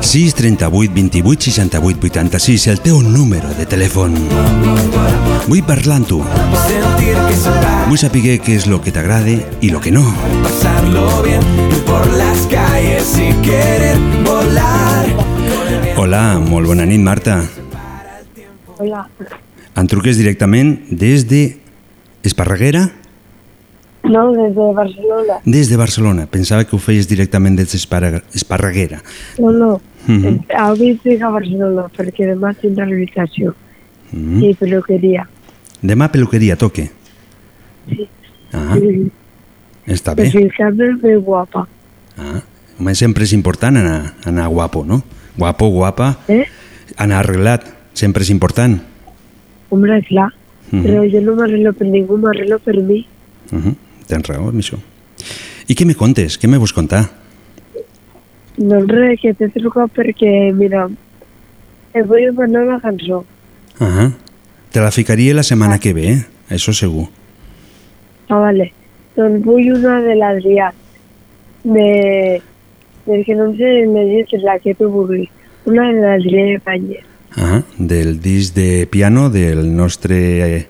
6 0.00 0.34
38 0.34 0.92
28 0.94 1.50
68 1.50 1.98
86, 2.02 2.66
el 2.68 2.80
teu 2.80 3.02
número 3.02 3.48
de 3.54 3.66
telèfon. 3.66 4.14
Vull 5.48 5.64
parlar 5.64 5.98
amb 6.02 6.08
tu. 6.08 6.20
Vull 7.88 7.98
saber 7.98 8.38
què 8.44 8.56
és 8.56 8.68
el 8.68 8.78
que 8.84 8.92
t'agrada 8.92 9.34
i 9.60 9.72
el 9.72 9.80
que 9.80 9.90
no. 9.90 10.04
pasarlo 10.44 11.22
bien, 11.22 11.42
por 11.86 12.06
las 12.14 12.46
calles 12.46 13.16
y 13.18 13.32
querer 13.42 13.98
volar. 14.24 15.33
Hola, 15.96 16.38
molt 16.40 16.66
bona 16.66 16.84
nit, 16.88 17.00
Marta. 17.00 17.38
Hola. 18.78 19.04
Em 19.78 19.86
truques 19.90 20.16
directament 20.18 20.74
des 20.90 21.24
de 21.30 21.42
Esparreguera? 22.26 22.84
No, 24.04 24.24
des 24.36 24.52
de 24.54 24.66
Barcelona. 24.76 25.38
Des 25.44 25.68
de 25.70 25.76
Barcelona. 25.80 26.26
Pensava 26.30 26.64
que 26.68 26.76
ho 26.76 26.80
feies 26.82 27.08
directament 27.08 27.56
des 27.56 27.72
d'Esparreguera. 27.72 29.00
No, 29.38 29.52
no. 29.52 29.80
Mhm. 30.06 30.44
Avui 30.60 30.90
estic 30.92 31.22
a 31.22 31.30
Barcelona 31.32 31.86
perquè 31.96 32.26
demà 32.34 32.54
tinc 32.60 32.76
rehabilitació 32.78 33.54
Mm. 34.12 34.42
i 34.44 34.54
peluqueria. 34.54 35.26
Demà 35.82 36.10
peluqueria 36.12 36.56
toque. 36.56 36.90
Sí. 37.88 38.06
Ah. 38.52 38.76
Sí. 38.78 39.10
Està 39.86 40.14
bé. 40.14 40.30
fijarme 40.30 40.84
es 40.90 41.02
muy 41.02 41.16
guapa. 41.16 41.66
Ah, 42.16 42.42
home, 42.78 42.94
sempre 42.94 43.24
és 43.24 43.32
important 43.32 43.76
anar, 43.76 44.14
anar 44.24 44.46
guapo, 44.48 44.84
no? 44.84 45.02
Guapo, 45.36 45.68
guapa, 45.68 46.18
¿Eh? 46.28 46.44
anar 46.96 47.24
arreglat, 47.24 47.66
sempre 47.92 48.22
és 48.22 48.30
important. 48.30 48.80
Hombre, 49.70 50.02
claro. 50.08 50.34
Mhm. 50.70 50.82
Pero 50.82 51.04
yo 51.04 51.20
no 51.20 51.34
me 51.36 51.44
arreglo 51.44 51.72
por 51.72 51.86
ningún, 51.86 52.20
me 52.22 52.30
arreglo 52.30 52.58
por 52.58 52.76
mí. 52.76 53.06
Uh 53.52 53.58
-huh. 53.58 53.74
Tens 54.06 54.26
raó 54.26 54.50
en 54.50 54.58
això. 54.58 54.78
I 55.66 55.74
què 55.74 55.86
me 55.86 55.94
contes? 55.94 56.38
Què 56.40 56.48
me 56.48 56.58
vols 56.58 56.72
contar? 56.72 57.10
No 58.56 58.80
res, 58.86 59.20
que 59.20 59.34
t'he 59.34 59.48
trucat 59.48 59.90
perquè, 59.94 60.52
mira, 60.52 60.88
et 61.94 62.06
vull 62.06 62.30
una 62.30 62.80
cançó. 62.80 63.24
Uh 63.80 63.86
-huh. 63.86 64.12
Te 64.70 64.80
la 64.80 64.90
ficaria 64.90 65.34
la 65.34 65.42
setmana 65.42 65.78
que 65.78 65.92
ve, 65.92 66.08
eh? 66.12 66.26
això 66.50 66.72
segur. 66.72 67.08
Ah, 68.28 68.38
vale. 68.38 68.72
Doncs 69.16 69.44
vull 69.44 69.72
una 69.72 70.00
de 70.00 70.14
l'Adrià. 70.14 70.72
De... 71.62 72.42
de 73.06 73.24
que 73.24 73.34
no 73.34 73.50
em 73.50 73.56
sé 73.56 73.86
me 73.86 74.04
dius 74.04 74.32
la 74.42 74.58
que 74.58 74.74
vulguis. 74.74 75.28
Una 75.64 75.92
de 75.92 76.58
Ibáñez. 76.60 77.04
Uh 77.36 77.40
-huh. 77.40 77.64
Del 77.78 78.20
disc 78.20 78.54
de 78.54 78.86
piano 78.86 79.30
del 79.30 79.74
nostre 79.74 80.56
eh, 80.56 80.66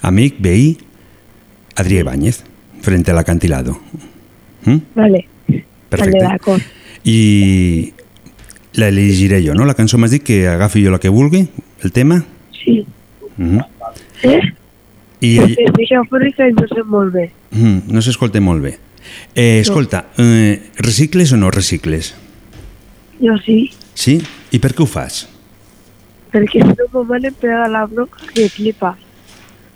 amic, 0.00 0.36
veí, 0.38 0.78
Adrià 1.74 2.00
Ibáñez, 2.00 2.44
frente 2.80 3.10
al 3.10 3.18
acantilado. 3.18 3.78
Mm? 4.64 4.78
Vale. 4.94 5.28
Perfecte. 5.88 6.24
Vale. 6.24 6.62
I 7.04 7.92
la 8.74 8.88
elegiré 8.88 9.42
jo, 9.46 9.54
no? 9.54 9.64
La 9.64 9.74
cançó 9.74 9.98
m'has 9.98 10.10
dit 10.10 10.22
que 10.22 10.48
agafi 10.48 10.84
jo 10.84 10.90
la 10.90 10.98
que 10.98 11.08
vulgui, 11.08 11.48
el 11.82 11.92
tema? 11.92 12.24
Sí. 12.52 12.86
Uh 13.38 13.44
-huh. 13.44 13.66
Eh? 14.22 14.40
I. 15.20 15.38
Estic 15.38 15.92
afònica 15.96 16.48
i 16.48 16.52
no 16.52 16.84
molt 16.84 17.12
bé. 17.12 17.30
Mm, 17.50 17.88
no 17.88 18.02
s'escolta 18.02 18.40
molt 18.40 18.62
bé. 18.62 18.78
Eh, 19.34 19.60
escolta, 19.60 20.06
eh, 20.18 20.70
recicles 20.78 21.32
o 21.32 21.36
no 21.36 21.50
recicles? 21.50 22.14
Jo 23.20 23.36
sí, 23.44 23.70
Sí? 23.94 24.20
I 24.52 24.58
per 24.58 24.74
què 24.74 24.82
ho 24.82 24.86
fas? 24.86 25.28
perquè 26.32 26.60
si 26.60 26.68
no 26.68 26.84
me 26.92 27.02
van 27.08 27.24
a 27.26 27.30
pegar 27.30 27.68
la 27.70 27.86
bronca 27.86 28.18
que 28.34 28.48
flipa. 28.50 28.90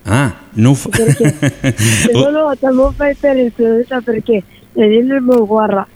Ah, 0.04 0.34
no 0.56 0.72
ho 0.72 0.74
fa... 0.74 0.90
No, 2.12 2.30
no, 2.34 2.42
també 2.60 2.82
ho 2.82 2.90
faig 2.98 3.16
per 3.22 3.36
influença 3.40 4.00
perquè 4.04 4.42
la 4.76 4.88
gent 4.92 5.12
és 5.16 5.22
molt 5.24 5.46
guarra, 5.48 5.86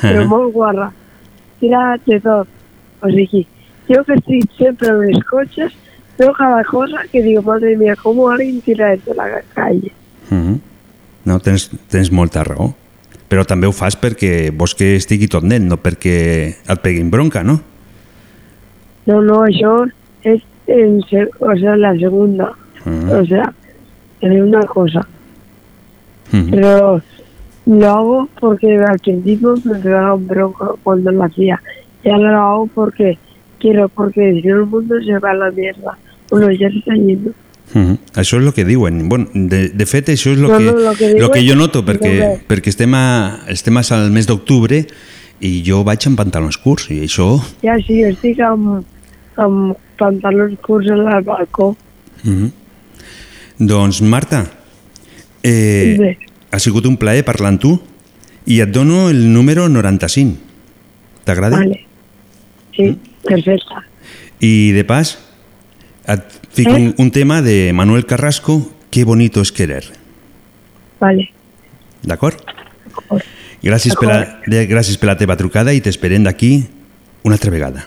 però 0.00 0.24
Ah. 0.24 0.26
molt 0.28 0.52
guarra. 0.52 0.90
Tira 1.60 1.96
de 2.04 2.18
tot. 2.20 2.48
O 3.00 3.08
sigui, 3.08 3.46
jo 3.88 4.02
que 4.04 4.18
estic 4.18 4.44
sempre 4.58 4.88
en 4.92 5.06
els 5.14 5.24
cotxes, 5.24 5.72
veo 6.18 6.34
cada 6.36 6.64
cosa 6.64 7.06
que 7.10 7.22
digo, 7.22 7.40
madre 7.42 7.76
mía, 7.78 7.96
¿cómo 7.96 8.28
alguien 8.28 8.60
tira 8.60 8.92
esto 8.92 9.12
a 9.12 9.14
la 9.14 9.42
calle? 9.54 9.92
Mhm. 10.28 10.60
No, 11.24 11.38
tens, 11.40 11.70
tens 11.88 12.10
molta 12.12 12.44
raó. 12.44 12.74
Però 13.30 13.44
també 13.46 13.68
ho 13.70 13.72
fas 13.72 13.94
perquè 13.94 14.50
vols 14.50 14.74
que 14.74 14.96
estigui 14.98 15.28
tot 15.30 15.46
net, 15.46 15.62
no 15.62 15.78
perquè 15.78 16.14
et 16.50 16.82
peguin 16.82 17.12
bronca, 17.12 17.44
no? 17.46 17.60
No, 19.06 19.20
no, 19.22 19.44
això 19.46 19.84
es 20.26 20.42
en, 20.66 21.00
o 21.38 21.56
sea, 21.56 21.76
la 21.76 21.94
segunda. 21.96 22.52
Mhm. 22.84 23.10
O 23.10 23.26
sea, 23.26 23.52
es 24.20 24.42
una 24.42 24.62
cosa. 24.62 25.06
Pero 26.50 27.02
lo 27.66 27.90
hago 27.90 28.28
porque 28.38 28.76
al 28.76 28.98
principio 29.00 29.56
me 29.64 29.74
pegaban 29.80 30.26
bronca 30.26 30.66
cuando 30.82 31.10
lo 31.10 31.24
hacía. 31.24 31.60
Y 32.04 32.10
ahora 32.10 32.32
lo 32.32 32.40
hago 32.40 32.66
porque 32.68 33.18
quiero, 33.58 33.88
porque 33.88 34.40
si 34.40 34.46
no 34.46 34.60
el 34.60 34.66
mundo 34.66 34.94
se 35.02 35.18
va 35.18 35.30
a 35.30 35.34
la 35.34 35.50
mierda. 35.50 35.98
Bueno, 36.30 36.50
ya 36.52 36.70
se 36.70 36.78
está 36.78 36.94
yendo. 36.94 37.32
Mhm. 37.74 37.98
Això 38.14 38.40
és 38.40 38.46
el 38.46 38.52
que 38.52 38.64
diuen. 38.64 39.08
Bueno, 39.08 39.28
de, 39.34 39.68
de 39.68 39.86
fet, 39.86 40.08
això 40.08 40.32
és 40.32 40.38
el 40.38 40.42
No, 40.42 40.58
que, 40.58 40.64
no, 40.64 40.72
lo 40.72 41.30
que 41.30 41.40
que 41.40 41.48
jo 41.48 41.54
noto, 41.56 41.84
perquè, 41.86 42.12
no, 42.18 42.30
perquè 42.48 42.72
estem, 42.72 42.94
a, 42.94 43.44
estem 43.48 43.76
al 43.76 44.10
mes 44.10 44.26
d'octubre 44.26 44.86
i 45.40 45.62
jo 45.64 45.84
vaig 45.84 46.06
amb 46.06 46.18
pantalons 46.18 46.58
curts 46.58 46.90
i 46.90 47.00
això... 47.06 47.38
Ya 47.62 47.76
sí, 47.86 48.02
estic 48.02 48.40
amb, 48.44 48.82
amb 49.36 49.76
pantalons 50.00 50.58
curts 50.64 50.90
al 50.90 51.22
balcó. 51.24 51.76
Mhm. 52.24 52.50
Doncs, 53.60 54.00
Marta, 54.02 54.46
eh, 55.42 55.96
Bé. 55.98 56.18
ha 56.50 56.58
sigut 56.58 56.86
un 56.86 56.96
plaer 56.96 57.24
parlar 57.24 57.52
amb 57.52 57.60
tu 57.60 57.74
i 58.46 58.60
et 58.60 58.70
dono 58.72 59.10
el 59.10 59.32
número 59.32 59.68
95. 59.68 60.38
T'agrada? 61.24 61.58
Vale. 61.58 61.84
Sí, 62.74 62.98
perfecta. 63.22 63.84
I 64.40 64.72
de 64.72 64.84
pas, 64.88 65.18
et 66.08 66.39
fico 66.50 66.70
Eh? 66.70 66.74
un, 66.76 66.94
un 66.98 67.10
tema 67.10 67.42
de 67.42 67.72
Manuel 67.72 68.06
Carrasco, 68.06 68.70
Qué 68.90 69.04
bonito 69.04 69.40
es 69.40 69.52
querer. 69.52 69.84
Vale. 70.98 71.28
D'acord? 72.02 72.40
Gràcies 73.62 73.94
per, 73.94 74.08
la, 74.08 74.16
de- 74.46 74.66
gràcies 74.66 74.96
per 74.98 75.06
la 75.12 75.16
teva 75.20 75.36
trucada 75.38 75.70
i 75.72 75.80
t'esperem 75.80 76.24
d'aquí 76.26 76.64
una 77.22 77.36
altra 77.38 77.52
vegada. 77.54 77.84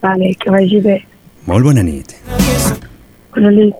Vale, 0.00 0.32
que 0.40 0.50
vagi 0.50 0.80
bé. 0.80 0.96
Molt 1.44 1.64
bona 1.66 1.82
nit. 1.82 2.14
Bona 3.34 3.50
nit. 3.52 3.74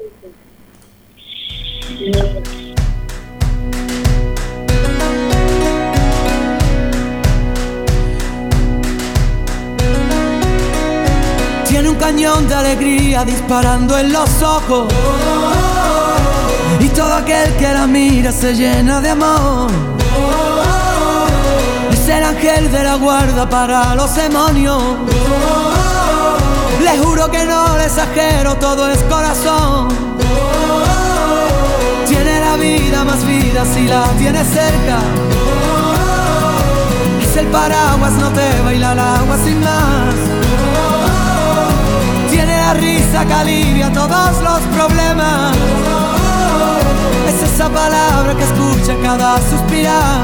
Cañón 12.08 12.48
de 12.48 12.54
alegría 12.54 13.22
disparando 13.22 13.98
en 13.98 14.10
los 14.10 14.42
ojos. 14.42 14.90
Y 16.80 16.88
todo 16.88 17.12
aquel 17.12 17.54
que 17.56 17.70
la 17.70 17.86
mira 17.86 18.32
se 18.32 18.54
llena 18.54 18.98
de 19.02 19.10
amor. 19.10 19.70
Es 21.92 22.08
el 22.08 22.24
ángel 22.24 22.72
de 22.72 22.82
la 22.82 22.94
guarda 22.94 23.46
para 23.46 23.94
los 23.94 24.14
demonios. 24.14 24.82
Le 26.82 26.96
juro 26.96 27.30
que 27.30 27.44
no 27.44 27.76
le 27.76 27.84
exagero, 27.84 28.54
todo 28.56 28.88
es 28.88 29.02
corazón. 29.02 29.88
Tiene 32.08 32.40
la 32.40 32.56
vida 32.56 33.04
más 33.04 33.22
vida 33.26 33.66
si 33.74 33.86
la 33.86 34.04
tiene 34.16 34.42
cerca. 34.44 34.98
Es 37.22 37.36
el 37.36 37.48
paraguas, 37.48 38.12
no 38.12 38.30
te 38.30 38.62
baila 38.64 38.92
el 38.92 38.98
agua 38.98 39.36
sin 39.44 39.60
más. 39.60 40.87
La 42.68 42.74
risa 42.74 43.24
que 43.24 43.32
alivia 43.32 43.90
todos 43.90 44.42
los 44.42 44.60
problemas. 44.76 45.56
Es 47.26 47.50
esa 47.50 47.70
palabra 47.70 48.34
que 48.36 48.44
escucha 48.44 48.94
cada 49.02 49.38
suspirar. 49.48 50.20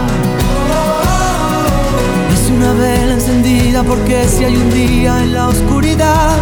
Es 2.35 2.51
una 2.51 2.75
vela 2.75 3.15
encendida 3.15 3.83
porque 3.83 4.29
si 4.29 4.45
hay 4.45 4.57
un 4.59 4.71
día 4.75 5.23
en 5.23 5.33
la 5.33 5.49
oscuridad, 5.49 6.37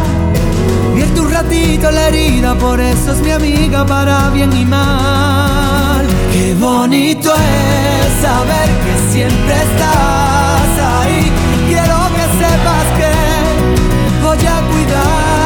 vierte 0.92 1.20
un 1.20 1.30
ratito 1.30 1.88
la 1.92 2.08
herida, 2.08 2.56
por 2.56 2.80
eso 2.80 3.12
es 3.12 3.20
mi 3.20 3.30
amiga 3.30 3.86
para 3.86 4.28
bien 4.30 4.52
y 4.52 4.64
mal. 4.64 6.04
Qué 6.32 6.56
bonito 6.58 7.32
es 7.32 8.22
saber 8.26 8.68
que 8.84 9.12
siempre 9.12 9.54
estás 9.54 10.72
ahí. 10.96 11.30
Quiero 11.68 11.96
que 12.16 12.24
sepas 12.42 12.86
que 12.98 14.20
voy 14.20 14.38
a 14.38 14.60
cuidar. 14.72 15.41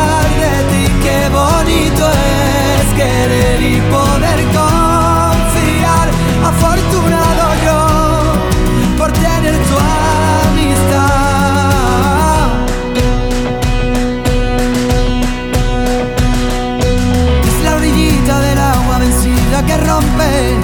Qué 1.07 1.23
bonito 1.29 2.05
es 2.11 2.87
querer 2.95 3.63
y 3.63 3.81
poder 3.95 4.39
confiar. 4.59 6.07
Afortunado 6.51 7.45
yo 7.65 7.81
por 8.99 9.11
tener 9.13 9.55
tu 9.69 9.77
amistad. 10.49 10.89
Es 17.51 17.57
la 17.63 17.77
orillita 17.77 18.41
del 18.41 18.59
agua 18.59 18.99
vencida 18.99 19.65
que 19.65 19.77
rompe. 19.77 20.59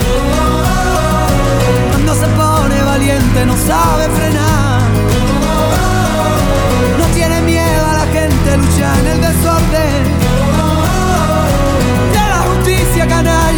Cuando 1.90 2.14
se 2.16 2.26
pone 2.40 2.82
valiente 2.82 3.46
no 3.46 3.56
sabe 3.56 4.08
frenar. 4.18 4.82
No 6.98 7.06
tiene 7.14 7.40
miedo 7.42 7.86
a 7.86 7.94
la 7.94 8.06
gente, 8.06 8.56
lucha 8.56 8.88
en 9.00 9.06
el 9.06 9.20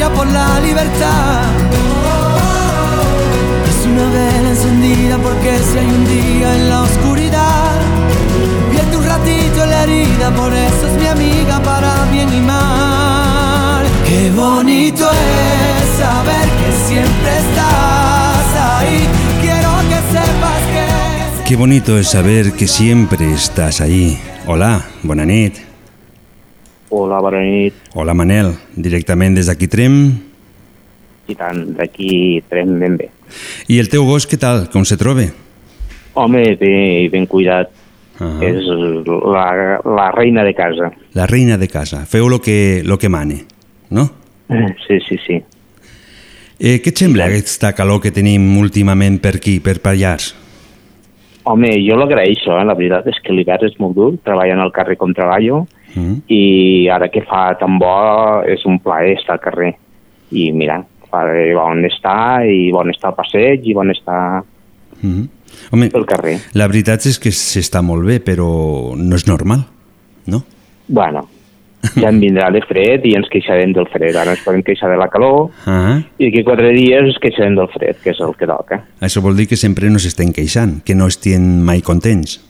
canalla 0.04 0.14
por 0.14 0.26
la 0.26 0.60
libertad. 0.60 1.42
Es 3.68 3.86
una 3.86 4.10
vela 4.10 4.50
encendida 4.50 5.18
porque 5.18 5.58
si 5.58 5.78
hay 5.78 5.86
un 5.86 6.04
día 6.06 6.54
en 6.54 6.68
la 6.68 6.82
oscuridad, 6.82 7.80
vierte 8.70 8.96
un 8.96 9.04
ratito 9.04 9.66
la 9.66 9.82
herida, 9.84 10.30
por 10.34 10.52
eso 10.52 10.86
es 10.88 11.00
mi 11.00 11.06
amiga 11.06 11.60
para 11.62 12.04
bien 12.10 12.32
y 12.32 12.40
mal. 12.40 13.84
Qué 14.06 14.30
bonito 14.30 15.08
es 15.10 15.98
saber 15.98 16.48
que 16.60 16.88
siempre 16.88 17.30
estás 17.38 18.78
ahí. 18.78 19.08
Quiero 19.40 19.70
que 19.88 19.96
sepas 20.12 20.62
que 20.72 21.44
Qué 21.48 21.56
bonito 21.56 21.98
es 21.98 22.08
saber 22.08 22.52
que 22.52 22.66
siempre 22.66 23.32
estás 23.32 23.80
ahí. 23.80 24.18
Hola, 24.46 24.82
bona 25.02 25.26
nit. 25.26 25.73
Hola, 27.34 27.42
bona 27.42 27.50
nit. 27.50 27.74
Hola, 27.94 28.14
Manel. 28.14 28.52
Directament 28.76 29.34
des 29.34 29.48
d'aquí 29.50 29.66
Trem. 29.66 29.94
I 31.26 31.34
tant, 31.34 31.64
d'aquí 31.74 32.42
Trem 32.48 32.76
ben 32.78 32.96
bé. 33.00 33.08
I 33.66 33.80
el 33.82 33.88
teu 33.90 34.04
gos, 34.06 34.28
què 34.30 34.38
tal? 34.38 34.68
Com 34.70 34.84
se 34.86 34.96
troba? 35.00 35.26
Home, 36.14 36.44
bé, 36.60 37.08
ben 37.10 37.26
cuidat. 37.26 37.72
Ah. 38.22 38.38
És 38.46 38.62
la, 38.62 39.80
la 39.82 40.06
reina 40.14 40.44
de 40.46 40.54
casa. 40.54 40.92
La 41.18 41.26
reina 41.26 41.58
de 41.58 41.66
casa. 41.66 42.04
Feu 42.06 42.28
lo 42.30 42.38
que, 42.40 42.82
lo 42.84 42.98
que 42.98 43.08
mane, 43.08 43.42
no? 43.90 44.10
Sí, 44.86 45.00
sí, 45.08 45.18
sí. 45.26 45.42
Eh, 46.60 46.78
què 46.78 46.92
et 46.92 47.00
sembla 47.00 47.26
aquesta 47.26 47.72
calor 47.74 47.98
que 48.04 48.12
tenim 48.14 48.44
últimament 48.60 49.18
per 49.18 49.40
aquí, 49.40 49.58
per 49.58 49.80
Pallars? 49.82 50.34
Home, 51.50 51.72
jo 51.82 51.96
l'agraeixo, 51.98 52.54
eh? 52.54 52.64
la 52.68 52.76
veritat 52.78 53.08
és 53.10 53.18
que 53.24 53.34
l'hivern 53.34 53.66
és 53.66 53.74
molt 53.82 53.96
dur, 53.98 54.12
treballant 54.22 54.62
al 54.62 54.70
carrer 54.76 54.94
com 55.00 55.10
treballo, 55.16 55.64
Mm. 55.94 56.16
i 56.28 56.88
ara 56.90 57.08
que 57.08 57.22
fa 57.22 57.54
tan 57.58 57.78
bo 57.78 58.42
és 58.46 58.64
un 58.66 58.78
plaer 58.82 59.16
estar 59.18 59.36
al 59.36 59.40
carrer. 59.44 59.74
I 60.32 60.50
mira, 60.52 60.80
fa 61.10 61.24
de 61.30 61.52
bon 61.54 61.84
estar, 61.86 62.44
i 62.46 62.72
bon 62.74 62.90
estar 62.90 63.10
al 63.12 63.16
passeig, 63.16 63.66
i 63.66 63.74
bon 63.74 63.90
estar 63.90 64.42
Mm. 65.02 65.26
Home, 65.72 65.88
pel 65.90 66.06
carrer. 66.06 66.38
la 66.54 66.66
veritat 66.70 67.04
és 67.06 67.18
que 67.18 67.28
s'està 67.30 67.82
molt 67.82 68.06
bé, 68.06 68.20
però 68.24 68.94
no 68.96 69.16
és 69.16 69.26
normal, 69.26 69.66
no? 70.26 70.42
Bueno, 70.88 71.26
ja 71.98 72.08
en 72.08 72.20
vindrà 72.22 72.50
de 72.54 72.62
fred 72.64 73.04
i 73.04 73.12
ens 73.18 73.28
queixarem 73.28 73.72
del 73.76 73.86
fred. 73.92 74.16
Ara 74.16 74.32
ens 74.32 74.44
podem 74.46 74.62
queixar 74.64 74.88
de 74.90 74.96
la 74.96 75.08
calor 75.12 75.50
Ah, 75.66 75.98
i 76.18 76.24
d'aquí 76.30 76.42
quatre 76.46 76.70
dies 76.72 77.04
ens 77.04 77.18
queixarem 77.20 77.54
del 77.58 77.68
fred, 77.74 77.96
que 78.02 78.10
és 78.14 78.20
el 78.20 78.32
que 78.38 78.46
toca. 78.46 78.80
això 79.00 79.20
vol 79.20 79.36
dir 79.36 79.46
que 79.50 79.56
sempre 79.56 79.90
nos 79.90 80.06
estem 80.06 80.32
queixant, 80.32 80.80
que 80.84 80.94
no 80.94 81.06
estiguin 81.06 81.62
mai 81.62 81.82
contents. 81.82 82.40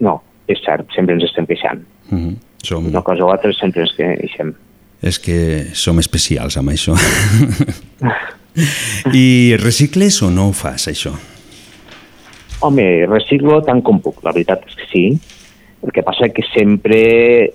No, 0.00 0.22
és 0.48 0.58
cert, 0.64 0.86
sempre 0.94 1.14
ens 1.14 1.24
estem 1.24 1.44
queixant. 1.46 1.84
Mm. 2.10 2.34
Som, 2.64 2.86
Una 2.88 3.02
cosa 3.04 3.26
o 3.26 3.30
altra 3.30 3.52
sempre 3.52 3.84
ens 3.84 3.92
queixem. 3.96 4.54
És 5.04 5.18
que 5.20 5.36
som 5.76 6.00
especials 6.00 6.56
amb 6.56 6.72
això. 6.72 6.96
I 9.12 9.56
recicles 9.60 10.22
o 10.24 10.30
no 10.32 10.48
ho 10.48 10.54
fas, 10.56 10.88
això? 10.88 11.12
Home, 12.64 12.86
reciclo 13.10 13.58
tant 13.66 13.82
com 13.84 13.98
puc, 14.00 14.22
la 14.24 14.32
veritat 14.32 14.64
és 14.70 14.78
que 14.78 14.88
sí. 14.88 15.04
El 15.84 15.92
que 15.92 16.04
passa 16.06 16.30
que 16.32 16.46
sempre, 16.54 17.02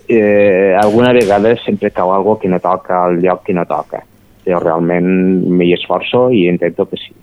eh, 0.06 0.76
alguna 0.78 1.10
vegada 1.16 1.56
sempre 1.64 1.90
cau 1.90 2.14
algo 2.14 2.38
que 2.38 2.52
no 2.52 2.60
toca 2.62 3.08
al 3.08 3.18
lloc 3.24 3.42
que 3.48 3.56
no 3.58 3.66
toca. 3.66 4.04
Però 4.46 4.62
realment 4.62 5.10
m'hi 5.50 5.72
esforço 5.74 6.28
i 6.30 6.46
intento 6.52 6.86
que 6.86 7.02
sí. 7.02 7.16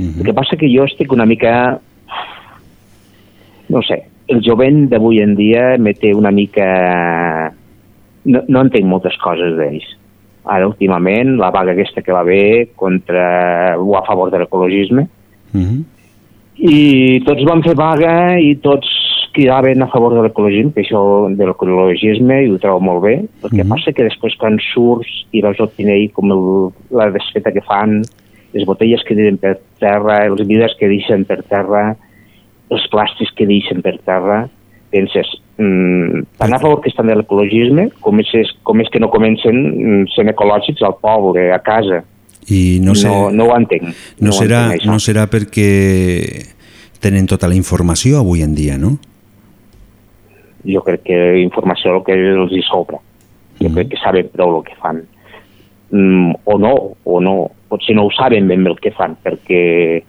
El 0.00 0.24
que 0.24 0.36
passa 0.36 0.60
que 0.60 0.68
jo 0.68 0.84
estic 0.84 1.12
una 1.12 1.26
mica... 1.26 1.80
No 3.70 3.80
sé, 3.86 4.02
el 4.30 4.42
jovent 4.46 4.88
d'avui 4.90 5.20
en 5.22 5.34
dia 5.38 5.76
me 5.78 5.94
té 5.94 6.14
una 6.14 6.30
mica... 6.30 6.66
No, 8.24 8.42
no 8.48 8.60
entenc 8.66 8.84
moltes 8.86 9.16
coses 9.22 9.56
d'ells. 9.56 9.86
Ara, 10.44 10.68
últimament, 10.68 11.36
la 11.40 11.50
vaga 11.52 11.72
aquesta 11.72 12.02
que 12.02 12.12
va 12.12 12.20
haver 12.20 12.70
contra 12.76 13.76
o 13.80 13.96
a 13.96 14.04
favor 14.06 14.30
de 14.30 14.38
l'ecologisme, 14.38 15.08
Mm 15.52 15.62
-hmm. 15.62 15.82
i 16.58 17.20
tots 17.26 17.42
van 17.42 17.62
fer 17.62 17.74
vaga 17.74 18.38
i 18.38 18.54
tots 18.62 18.86
cridaven 19.32 19.82
a 19.82 19.88
favor 19.88 20.14
de 20.14 20.22
l'ecologisme, 20.22 20.72
que 20.72 20.82
això 20.82 21.28
de 21.34 21.46
l'ecologisme 21.46 22.44
i 22.44 22.50
ho 22.50 22.58
trobo 22.58 22.80
molt 22.80 23.02
bé. 23.02 23.14
El 23.42 23.50
que 23.50 23.64
Mhm. 23.64 23.68
passa 23.68 23.92
que 23.92 24.04
després 24.04 24.36
quan 24.36 24.58
surts 24.72 25.08
i 25.32 25.40
veus 25.40 25.58
el 25.58 25.68
Pinell 25.76 26.12
com 26.12 26.30
el, 26.30 26.72
la 26.90 27.10
desfeta 27.10 27.52
que 27.52 27.62
fan, 27.62 28.02
les 28.52 28.64
botelles 28.64 29.02
que 29.04 29.14
deixen 29.14 29.38
per 29.38 29.58
terra, 29.78 30.26
els 30.26 30.46
vidres 30.46 30.74
que 30.78 30.88
deixen 30.88 31.24
per 31.24 31.42
terra, 31.42 31.96
els 32.70 32.86
plàstics 32.92 33.32
que 33.36 33.46
deixen 33.46 33.82
per 33.82 33.96
terra, 34.06 34.44
penses, 34.90 35.26
mm, 35.58 36.22
tan 36.38 36.54
a 36.54 36.58
favor 36.58 36.80
que 36.80 36.88
estan 36.90 37.06
de 37.10 37.16
l'ecologisme, 37.18 37.90
com, 38.00 38.18
és, 38.20 38.54
com 38.62 38.80
és 38.80 38.88
que 38.90 39.00
no 39.02 39.10
comencen 39.10 39.54
mm, 39.56 40.08
sent 40.14 40.30
ecològics 40.32 40.82
al 40.86 40.96
poble, 41.02 41.50
a 41.52 41.58
casa. 41.58 42.02
I 42.50 42.80
no, 42.82 42.94
sé, 42.94 43.06
no, 43.08 43.30
no 43.30 43.50
ho 43.50 43.56
entenc. 43.56 43.90
no, 44.18 44.30
ho 44.30 44.32
serà, 44.34 44.64
entenc, 44.70 44.82
això. 44.82 44.90
no 44.90 44.98
serà 44.98 45.26
perquè 45.30 45.68
tenen 47.00 47.26
tota 47.26 47.48
la 47.48 47.54
informació 47.54 48.18
avui 48.18 48.42
en 48.42 48.54
dia, 48.54 48.78
no? 48.78 48.98
jo 50.60 50.82
crec 50.84 51.06
que 51.08 51.18
informació 51.40 51.94
el 51.96 52.02
que 52.04 52.12
els 52.12 52.52
hi 52.52 52.60
sobra. 52.66 52.98
Jo 53.60 53.68
Mhm. 53.68 53.74
crec 53.74 53.88
que 53.90 53.96
saben 53.96 54.28
prou 54.28 54.58
el 54.58 54.64
que 54.64 54.74
fan. 54.76 55.02
Mm, 55.90 56.32
o 56.44 56.58
no, 56.58 56.96
o 57.04 57.20
no. 57.20 57.50
Potser 57.68 57.94
no 57.96 58.04
ho 58.06 58.10
saben 58.10 58.48
ben 58.48 58.64
bé 58.64 58.70
el 58.70 58.80
que 58.80 58.90
fan, 58.90 59.16
perquè, 59.24 60.02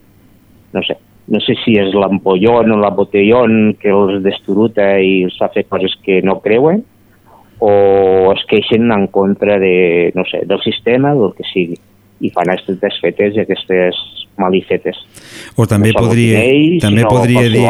no 0.74 0.82
sé, 0.84 0.98
no 1.32 1.40
sé 1.40 1.56
si 1.64 1.78
és 1.80 1.94
l'ampollón 1.96 2.74
o 2.76 2.78
la 2.82 2.92
botellón 2.92 3.78
que 3.80 3.92
els 3.96 4.20
destruta 4.24 4.98
i 5.00 5.22
els 5.24 5.38
fa 5.40 5.48
fer 5.54 5.64
coses 5.70 5.96
que 6.04 6.20
no 6.28 6.42
creuen, 6.44 6.84
o 7.64 8.34
es 8.34 8.44
queixen 8.50 8.92
en 8.92 9.08
contra 9.14 9.56
de, 9.62 10.12
no 10.18 10.26
sé, 10.28 10.44
del 10.50 10.60
sistema, 10.66 11.14
del 11.16 11.32
que 11.38 11.48
sigui, 11.48 11.78
i 12.20 12.32
fan 12.36 12.52
aquestes 12.52 12.82
desfetes 12.82 13.38
i 13.38 13.44
aquestes 13.46 14.02
malifetes. 14.42 15.00
O 15.56 15.68
també 15.70 15.94
No 15.96 16.04
podria, 16.04 16.44
ells, 16.44 16.84
també 16.84 17.08
podria 17.08 17.48
dir, 17.48 17.66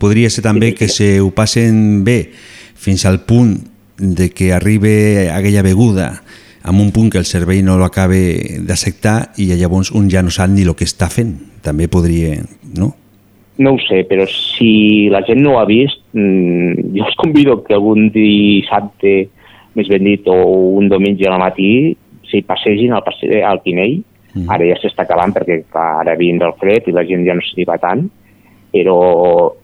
podria 0.00 0.32
ser 0.32 0.46
també 0.46 0.72
que 0.78 0.88
se 0.88 1.18
ho 1.20 1.30
passen 1.36 2.04
bé 2.06 2.20
fins 2.32 3.04
al 3.04 3.20
punt 3.28 3.58
de 3.98 4.30
que 4.32 4.54
arribi 4.56 5.28
aquella 5.30 5.62
beguda 5.66 6.08
amb 6.64 6.80
un 6.80 6.94
punt 6.96 7.10
que 7.12 7.20
el 7.20 7.28
cervell 7.28 7.64
no 7.66 7.76
l'acaba 7.76 8.16
d'acceptar 8.64 9.34
i 9.36 9.52
llavors 9.52 9.92
un 9.92 10.08
ja 10.08 10.22
no 10.24 10.32
sap 10.32 10.48
ni 10.48 10.64
el 10.64 10.72
que 10.78 10.88
està 10.88 11.10
fent. 11.12 11.53
També 11.64 11.88
podria, 11.88 12.36
no? 12.76 12.92
No 13.56 13.74
ho 13.74 13.78
sé, 13.86 14.02
però 14.08 14.26
si 14.26 15.08
la 15.12 15.22
gent 15.26 15.40
no 15.40 15.54
ho 15.54 15.60
ha 15.60 15.68
vist, 15.68 16.00
mmm, 16.12 16.90
jo 16.96 17.06
us 17.06 17.16
convido 17.20 17.60
que 17.64 17.76
algun 17.76 18.10
dissabte, 18.14 19.14
més 19.78 19.90
ben 19.90 20.04
dit, 20.06 20.26
o 20.26 20.34
un 20.80 20.90
diumenge 20.90 21.28
al 21.30 21.38
matí, 21.40 21.94
s'hi 22.28 22.42
passegin 22.46 22.92
al, 22.92 23.04
passe 23.06 23.40
al 23.42 23.62
Pinell. 23.62 24.02
Mhm. 24.34 24.50
Ara 24.50 24.66
ja 24.66 24.76
s'està 24.80 25.06
acabant 25.06 25.32
perquè 25.32 25.62
clar, 25.70 26.02
ara 26.02 26.18
vindrà 26.18 26.50
el 26.50 26.58
fred 26.58 26.88
i 26.90 26.94
la 26.94 27.06
gent 27.06 27.22
ja 27.26 27.36
no 27.38 27.44
s'hi 27.46 27.66
va 27.68 27.78
tant, 27.78 28.02
però 28.74 28.98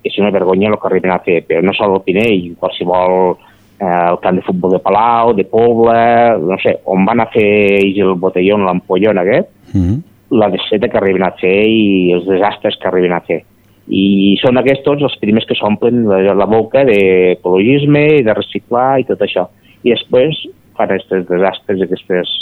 és 0.07 0.19
una 0.23 0.31
vergonya 0.31 0.71
el 0.71 0.79
que 0.79 0.87
arriben 0.87 1.11
a 1.11 1.19
fer, 1.25 1.43
però 1.47 1.63
no 1.63 1.75
sol 1.75 1.97
el 1.97 2.05
Pinell, 2.07 2.55
qualsevol 2.61 3.35
eh, 3.81 4.07
el 4.13 4.21
camp 4.23 4.39
de 4.39 4.47
futbol 4.47 4.77
de 4.77 4.79
Palau, 4.79 5.35
de 5.35 5.45
Pobla, 5.51 6.39
no 6.39 6.59
sé, 6.63 6.77
on 6.85 7.05
van 7.05 7.25
a 7.25 7.27
fer 7.35 7.49
ells 7.81 7.99
el 7.99 8.15
botellón, 8.15 8.65
l'ampollón 8.65 9.19
aquest, 9.19 9.51
Mm 9.71 9.83
-hmm. 9.83 10.10
La 10.31 10.51
desfeta 10.51 10.89
que 10.89 10.99
arriben 10.99 11.25
a 11.27 11.33
fer 11.41 11.65
i 11.67 12.13
els 12.15 12.27
desastres 12.29 12.79
que 12.81 12.89
arriben 12.89 13.15
a 13.17 13.23
fer. 13.27 13.43
I 13.91 14.37
són 14.39 14.61
aquests 14.61 14.85
tots 14.87 15.03
els 15.03 15.17
primers 15.23 15.49
que 15.49 15.57
s'omplen 15.59 16.05
la, 16.07 16.21
la 16.39 16.47
boca 16.47 16.85
d'ecologisme 16.87 18.05
i 18.21 18.27
de 18.27 18.37
reciclar 18.37 19.01
i 19.03 19.09
tot 19.09 19.23
això. 19.27 19.49
I 19.83 19.95
després 19.95 20.45
fan 20.79 20.93
aquests 20.93 21.27
desastres, 21.29 21.83
aquestes 21.87 22.37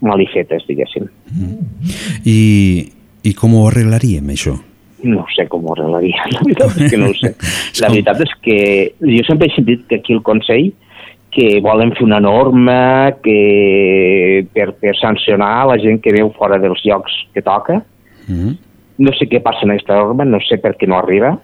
malifetes, 0.00 0.64
diguéssim. 0.68 1.08
I, 2.24 2.38
I 3.26 3.34
com 3.36 3.58
ho 3.58 3.66
arreglaríem, 3.68 4.32
això? 4.34 4.56
No 5.06 5.24
sé 5.30 5.44
com 5.50 5.66
ho 5.66 5.74
arreglaria, 5.76 6.24
la 6.32 6.42
veritat 6.42 6.78
és 6.80 6.90
que 6.90 6.98
no 6.98 7.12
ho 7.12 7.16
sé. 7.18 7.34
La 7.82 7.90
veritat 7.92 8.22
és 8.24 8.32
que 8.42 8.58
jo 8.98 9.24
sempre 9.28 9.46
he 9.46 9.54
sentit 9.54 9.84
que 9.90 10.00
aquí 10.00 10.16
el 10.16 10.24
Consell 10.26 10.72
que 11.30 11.60
volen 11.60 11.92
fer 11.96 12.04
una 12.06 12.20
norma 12.20 13.12
que 13.22 14.46
per, 14.54 14.72
per 14.80 14.94
sancionar 14.96 15.66
la 15.68 15.76
gent 15.82 16.00
que 16.04 16.14
veu 16.14 16.30
fora 16.36 16.58
dels 16.62 16.80
llocs 16.86 17.14
que 17.34 17.42
toca. 17.42 17.82
Mm 18.26 18.34
-hmm. 18.34 18.56
No 18.98 19.12
sé 19.12 19.28
què 19.28 19.40
passa 19.42 19.62
en 19.62 19.70
aquesta 19.70 19.94
norma, 19.94 20.24
no 20.24 20.40
sé 20.40 20.58
per 20.58 20.76
què 20.76 20.88
no 20.88 20.96
arriba. 20.96 21.38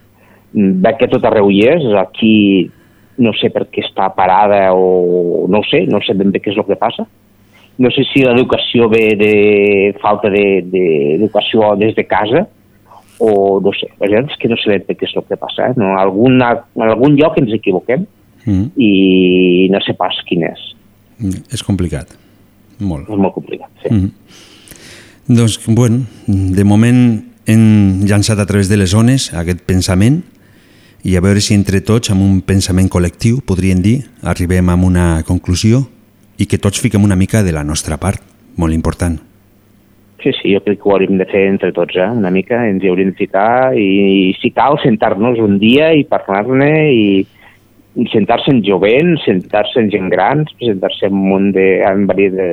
Veig 0.53 0.97
que 0.99 1.09
tot 1.09 1.25
arreu 1.25 1.51
hi 1.51 1.61
és, 1.61 1.85
aquí 1.95 2.71
no 3.19 3.33
sé 3.33 3.51
per 3.51 3.67
què 3.71 3.85
està 3.85 4.13
parada 4.15 4.73
o 4.73 5.47
no 5.49 5.63
sé, 5.63 5.87
no 5.87 6.01
sé 6.01 6.15
ben 6.15 6.33
bé 6.33 6.41
què 6.41 6.51
és 6.51 6.57
el 6.57 6.65
que 6.65 6.77
passa. 6.77 7.07
No 7.79 7.91
sé 7.91 8.05
si 8.13 8.23
l'educació 8.23 8.89
ve 8.89 9.17
de 9.17 9.95
falta 10.01 10.29
d'educació 10.31 11.75
de, 11.75 11.87
des 11.87 11.95
de 11.95 12.05
casa 12.05 12.47
o 13.19 13.61
no 13.61 13.73
sé, 13.73 13.87
és 14.01 14.37
que 14.39 14.49
no 14.49 14.57
sé 14.57 14.71
ben 14.71 14.85
bé 14.89 14.95
què 14.95 15.05
és 15.05 15.17
el 15.17 15.25
que 15.29 15.37
passa. 15.37 15.69
Eh? 15.69 15.73
No, 15.77 15.97
alguna, 15.99 16.65
en 16.77 16.83
algun 16.83 17.17
lloc 17.17 17.39
ens 17.39 17.53
equivoquem 17.53 18.01
Mm 18.01 18.24
-hmm. 18.47 18.71
i 18.77 19.69
no 19.71 19.81
sé 19.81 19.95
pas 19.95 20.15
quin 20.27 20.45
és. 20.45 20.61
És 21.53 21.63
complicat. 21.63 22.17
Molt. 22.79 23.09
És 23.09 23.17
molt 23.17 23.35
complicat, 23.35 23.71
sí. 23.83 23.93
Mm. 23.93 24.11
Doncs, 25.27 25.61
bueno, 25.67 26.05
de 26.27 26.65
moment 26.65 27.25
hem 27.47 28.05
llançat 28.05 28.39
a 28.39 28.47
través 28.47 28.69
de 28.69 28.77
les 28.77 28.91
zones 28.91 29.31
aquest 29.33 29.63
pensament 29.65 30.23
i 31.05 31.17
a 31.17 31.21
veure 31.21 31.41
si 31.41 31.55
entre 31.55 31.81
tots, 31.85 32.11
amb 32.11 32.23
un 32.25 32.41
pensament 32.41 32.89
col·lectiu, 32.89 33.43
podríem 33.45 33.83
dir, 33.85 33.99
arribem 34.23 34.69
a 34.69 34.75
una 34.75 35.23
conclusió 35.29 35.85
i 36.41 36.47
que 36.47 36.59
tots 36.59 36.81
fiquem 36.81 37.05
una 37.05 37.17
mica 37.17 37.43
de 37.43 37.53
la 37.53 37.63
nostra 37.63 37.99
part, 38.01 38.23
molt 38.57 38.73
important. 38.73 39.19
Sí, 40.25 40.33
sí, 40.41 40.55
jo 40.55 40.63
crec 40.65 40.81
que 40.81 40.89
ho 40.89 40.95
hauríem 40.95 41.19
de 41.21 41.27
fer 41.29 41.43
entre 41.51 41.71
tots, 41.77 41.97
eh? 42.01 42.09
una 42.09 42.31
mica, 42.33 42.63
ens 42.65 42.83
hi 42.83 42.89
hauríem 42.89 43.13
de 43.13 43.19
ficar 43.19 43.77
i, 43.77 43.89
i 44.31 44.33
si 44.41 44.49
cal, 44.57 44.79
sentar-nos 44.81 45.37
un 45.45 45.59
dia 45.61 45.91
i 45.93 46.07
parlar-ne 46.09 46.71
i 46.89 47.05
sentar-se 48.11 48.51
en 48.51 48.63
jovent, 48.67 49.15
sentar-se 49.25 49.81
en 49.81 49.91
gent 49.93 50.11
grans, 50.11 50.51
sentar-se 50.59 51.07
en 51.07 51.15
un 51.15 51.29
munt 51.31 51.53
de, 51.55 51.67
en 51.87 52.07
de 52.07 52.49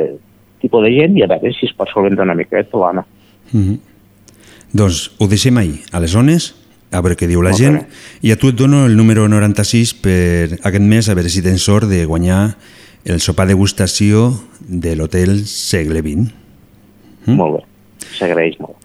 tipus 0.62 0.84
de 0.86 0.92
gent 0.94 1.18
i 1.18 1.24
a 1.26 1.30
veure 1.32 1.52
si 1.58 1.66
es 1.66 1.74
pot 1.78 1.90
solventar 1.90 2.28
una 2.28 2.38
mica 2.38 2.58
aquesta 2.58 2.78
l'Anna. 2.78 3.06
Mm 3.52 3.62
-hmm. 3.62 3.80
Doncs 4.72 5.12
ho 5.20 5.28
deixem 5.28 5.58
ahir, 5.58 5.82
a 5.92 6.00
les 6.00 6.12
zones, 6.12 6.56
a 6.92 7.02
veure 7.02 7.18
què 7.18 7.28
diu 7.28 7.42
la 7.42 7.52
Molt 7.52 7.62
gent, 7.62 7.76
bé. 7.76 7.86
i 8.22 8.32
a 8.32 8.36
tu 8.36 8.50
et 8.50 8.56
dono 8.56 8.86
el 8.86 8.96
número 8.96 9.28
96 9.28 9.94
per 9.94 10.60
aquest 10.64 10.84
mes, 10.84 11.10
a 11.10 11.14
veure 11.14 11.30
si 11.30 11.42
tens 11.42 11.64
sort 11.64 11.88
de 11.90 12.06
guanyar 12.06 12.56
el 13.06 13.20
sopar 13.20 13.48
degustació 13.48 14.34
de 14.60 14.96
l'hotel 14.96 15.46
Segle 15.46 16.02
XX. 16.02 16.32
Mm? 17.26 17.36
Molt 17.36 17.58
bé, 17.58 17.64
s'agraeix 18.18 18.60
molt. 18.60 18.81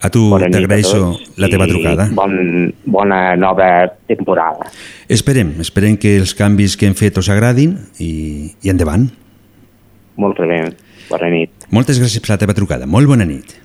A 0.00 0.08
tu 0.08 0.22
t'agraeixo 0.32 1.12
la 1.36 1.48
teva 1.52 1.66
trucada. 1.68 2.08
Bon, 2.16 2.32
bona 2.88 3.36
nova 3.36 3.68
temporada. 4.08 4.70
Esperem, 5.12 5.58
esperem 5.60 5.98
que 6.00 6.14
els 6.16 6.32
canvis 6.36 6.76
que 6.80 6.88
hem 6.88 6.96
fet 6.96 7.20
us 7.20 7.28
agradin 7.28 7.76
i, 8.00 8.12
i 8.64 8.72
endavant. 8.72 9.10
Molt 10.20 10.40
bé. 10.40 10.62
Bona 11.10 11.28
nit. 11.32 11.66
Moltes 11.74 12.00
gràcies 12.00 12.22
per 12.22 12.32
la 12.32 12.38
teva 12.40 12.56
trucada. 12.56 12.88
Molt 12.88 13.10
bona 13.10 13.26
nit. 13.28 13.58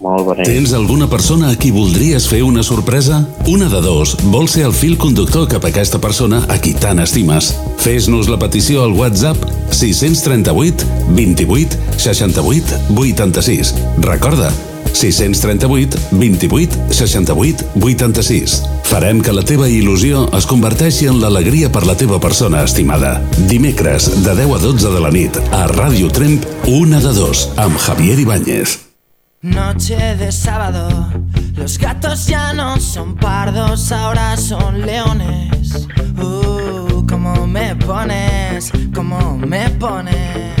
Molt 0.00 0.24
bona 0.24 0.40
nit. 0.42 0.48
Tens 0.48 0.72
alguna 0.74 1.06
persona 1.12 1.50
a 1.52 1.58
qui 1.60 1.70
voldries 1.74 2.26
fer 2.30 2.40
una 2.42 2.64
sorpresa? 2.66 3.20
Una 3.52 3.68
de 3.70 3.82
dos 3.84 4.16
vol 4.32 4.48
ser 4.48 4.64
el 4.66 4.74
fil 4.74 4.96
conductor 4.98 5.46
cap 5.52 5.66
a 5.66 5.70
aquesta 5.70 6.00
persona 6.02 6.40
a 6.48 6.56
qui 6.58 6.72
tant 6.74 6.98
estimes. 7.04 7.52
Fes-nos 7.84 8.32
la 8.32 8.40
petició 8.40 8.82
al 8.86 8.96
WhatsApp 8.96 9.44
638 9.70 11.14
28 11.14 11.78
68 12.08 12.82
86. 12.96 13.74
Recorda, 14.08 14.50
638 14.92 15.98
28 16.12 16.92
68 16.92 17.64
86. 17.80 18.62
Farem 18.90 19.20
que 19.22 19.32
la 19.32 19.44
teva 19.46 19.68
il·lusió 19.70 20.26
es 20.36 20.46
converteixi 20.50 21.06
en 21.10 21.20
l'alegria 21.22 21.70
per 21.70 21.84
la 21.86 21.96
teva 21.96 22.18
persona 22.20 22.64
estimada. 22.66 23.20
Dimecres, 23.50 24.10
de 24.24 24.34
10 24.34 24.54
a 24.56 24.62
12 24.66 24.94
de 24.94 25.02
la 25.06 25.14
nit, 25.14 25.40
a 25.54 25.66
Ràdio 25.70 26.10
Tremp, 26.12 26.44
una 26.66 27.00
de 27.00 27.14
dos, 27.14 27.48
amb 27.56 27.78
Javier 27.78 28.18
Ibáñez. 28.18 28.78
Noche 29.42 29.96
de 30.16 30.30
sábado, 30.32 31.08
los 31.56 31.78
gatos 31.78 32.26
ya 32.26 32.52
no 32.52 32.78
son 32.78 33.16
pardos, 33.16 33.90
ahora 33.90 34.36
son 34.36 34.82
leones. 34.82 35.88
Uh, 36.18 37.06
cómo 37.06 37.46
me 37.46 37.74
pones, 37.76 38.70
cómo 38.94 39.38
me 39.38 39.70
pones. 39.70 40.59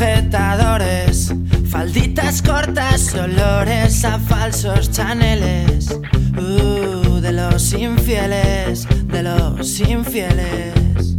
Sujetadores, 0.00 1.30
falditas 1.68 2.40
cortas, 2.40 3.14
olores 3.14 4.02
a 4.02 4.18
falsos 4.18 4.90
chaneles. 4.90 5.90
Uh, 6.38 7.20
de 7.20 7.32
los 7.32 7.74
infieles, 7.74 8.88
de 9.08 9.22
los 9.22 9.78
infieles. 9.80 11.09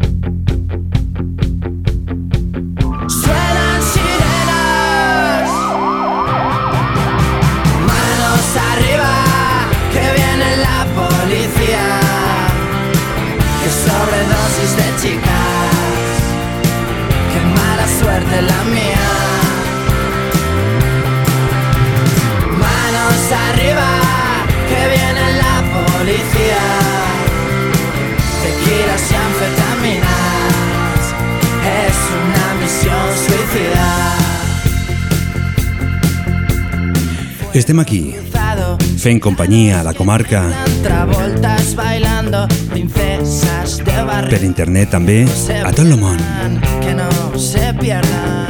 Mala 18.12 18.20
suerte 18.20 18.42
la 18.42 18.64
mía. 18.66 19.10
Manos 22.60 23.32
arriba 23.50 23.90
Que 24.70 24.82
viene 24.96 25.26
la 25.44 25.56
policía. 25.76 26.66
Tequilas 28.44 29.04
y 29.12 29.16
anfetaminas. 29.28 31.02
Es 31.84 31.98
una 32.22 32.46
misión 32.62 33.08
suicida. 33.26 33.88
Estem 37.54 37.80
aquí, 37.82 38.16
fent 38.98 39.20
companyia 39.22 39.82
a 39.82 39.84
la 39.84 39.94
comarca, 39.94 40.64
Travoltas 40.84 41.76
bailando, 41.76 42.48
per 44.30 44.42
internet 44.44 44.90
també, 44.96 45.26
a 45.64 45.72
tot 45.72 45.86
el 45.86 45.98
món. 46.00 46.18
que 46.82 46.94
no 46.96 47.10
se 47.38 47.74
pierdan. 47.80 48.48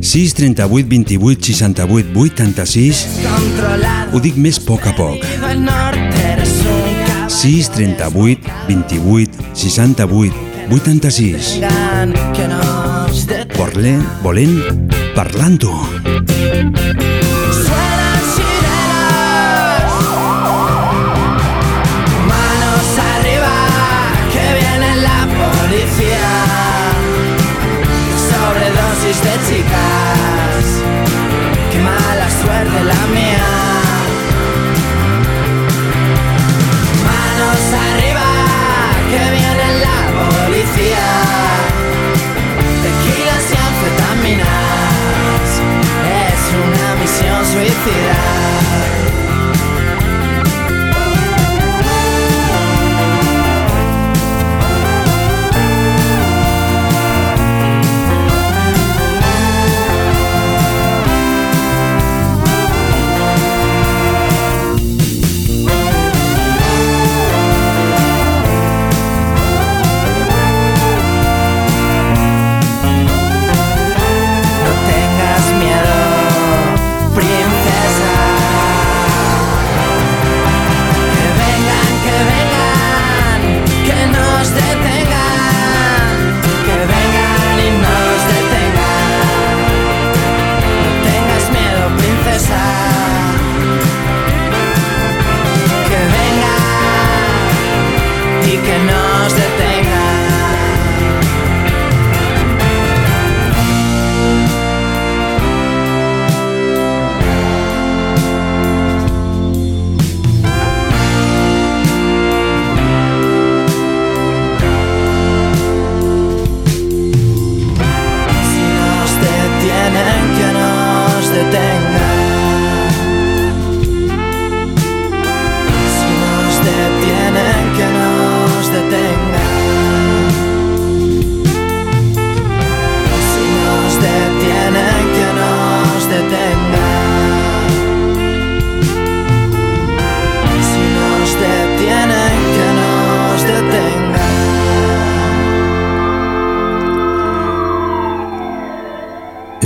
6 0.00 0.34
38 0.34 0.88
28 0.88 1.44
68 1.44 2.08
86 2.14 3.06
Controlado 3.24 4.16
Ho 4.16 4.20
dic 4.20 4.36
més 4.36 4.58
a 4.58 4.64
poc 4.66 4.86
a 4.86 4.92
poc. 4.94 5.24
el 5.50 5.64
norte 5.64 6.20
eres 6.32 6.52
un 6.60 7.30
6 7.30 7.70
38 7.70 8.40
28 8.68 9.32
68 9.54 10.34
86 10.70 11.58
cabrón 11.60 12.12
que 12.34 12.48
nos 12.48 13.26
detengan. 13.26 13.56
Volent, 13.56 14.04
volent, 14.22 14.92
parlant-ho. 15.14 15.74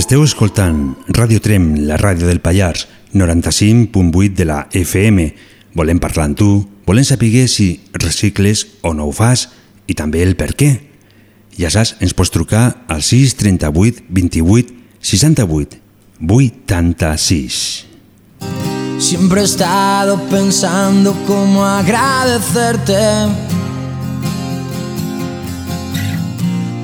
Esteu 0.08 0.22
escoltant 0.24 0.94
Ràdio 1.12 1.36
Trem, 1.44 1.64
la 1.84 1.98
ràdio 2.00 2.24
del 2.30 2.38
Pallars, 2.40 2.86
95.8 3.12 4.32
de 4.38 4.46
la 4.48 4.62
FM. 4.72 5.26
Volem 5.76 5.98
parlar 6.00 6.30
amb 6.30 6.38
tu, 6.40 6.46
volem 6.86 7.04
saber 7.04 7.44
si 7.44 7.82
recicles 7.92 8.62
o 8.80 8.94
no 8.96 9.04
ho 9.04 9.12
fas 9.12 9.50
i 9.84 9.92
també 9.92 10.22
el 10.24 10.32
per 10.32 10.54
què. 10.56 10.70
Ja 11.60 11.68
saps, 11.68 11.98
ens 12.00 12.16
pots 12.16 12.32
trucar 12.32 12.88
al 12.88 13.04
6 13.04 13.36
38 13.36 14.08
28 14.08 14.72
68 14.96 15.76
86. 16.24 17.60
Siempre 18.96 19.42
he 19.42 19.44
estado 19.44 20.16
pensando 20.32 21.12
cómo 21.26 21.66
agradecerte 21.66 22.96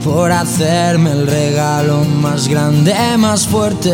por 0.04 0.30
hacerme 0.30 1.12
el 1.12 1.26
regalo 1.26 2.04
más 2.04 2.46
grande, 2.46 2.94
más 3.16 3.46
fuerte. 3.46 3.90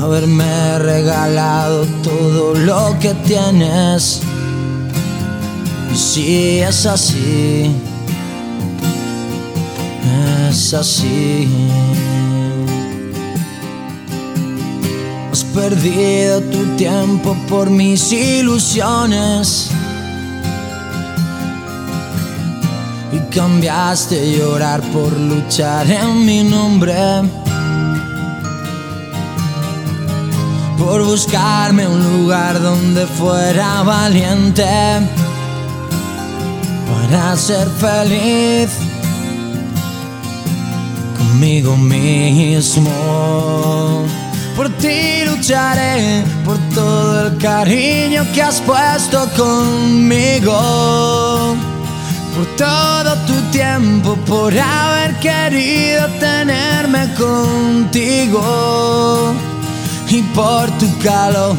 Haberme 0.00 0.78
regalado 0.80 1.86
todo 2.02 2.54
lo 2.54 2.98
que 2.98 3.14
tienes. 3.14 4.20
Y 5.92 5.96
si 5.96 6.58
es 6.58 6.86
así, 6.86 7.70
es 10.50 10.74
así. 10.74 11.48
Has 15.30 15.44
perdido 15.44 16.40
tu 16.40 16.64
tiempo 16.76 17.36
por 17.48 17.70
mis 17.70 18.12
ilusiones. 18.12 19.70
Cambiaste 23.38 24.36
llorar 24.36 24.80
por 24.92 25.12
luchar 25.12 25.88
en 25.88 26.26
mi 26.26 26.42
nombre. 26.42 26.96
Por 30.76 31.04
buscarme 31.04 31.86
un 31.86 32.02
lugar 32.02 32.60
donde 32.60 33.06
fuera 33.06 33.84
valiente. 33.84 34.66
Para 36.90 37.36
ser 37.36 37.68
feliz 37.78 38.70
conmigo 41.16 41.76
mismo. 41.76 42.90
Por 44.56 44.68
ti 44.78 45.24
lucharé, 45.26 46.24
por 46.44 46.58
todo 46.74 47.28
el 47.28 47.38
cariño 47.38 48.26
que 48.34 48.42
has 48.42 48.60
puesto 48.62 49.28
conmigo. 49.36 50.56
Por 52.38 52.46
todo 52.54 53.16
tu 53.26 53.34
tiempo, 53.50 54.14
por 54.24 54.56
haber 54.56 55.18
querido 55.18 56.06
tenerme 56.20 57.12
contigo. 57.14 58.40
Y 60.08 60.22
por 60.36 60.70
tu 60.78 60.86
calor 60.98 61.56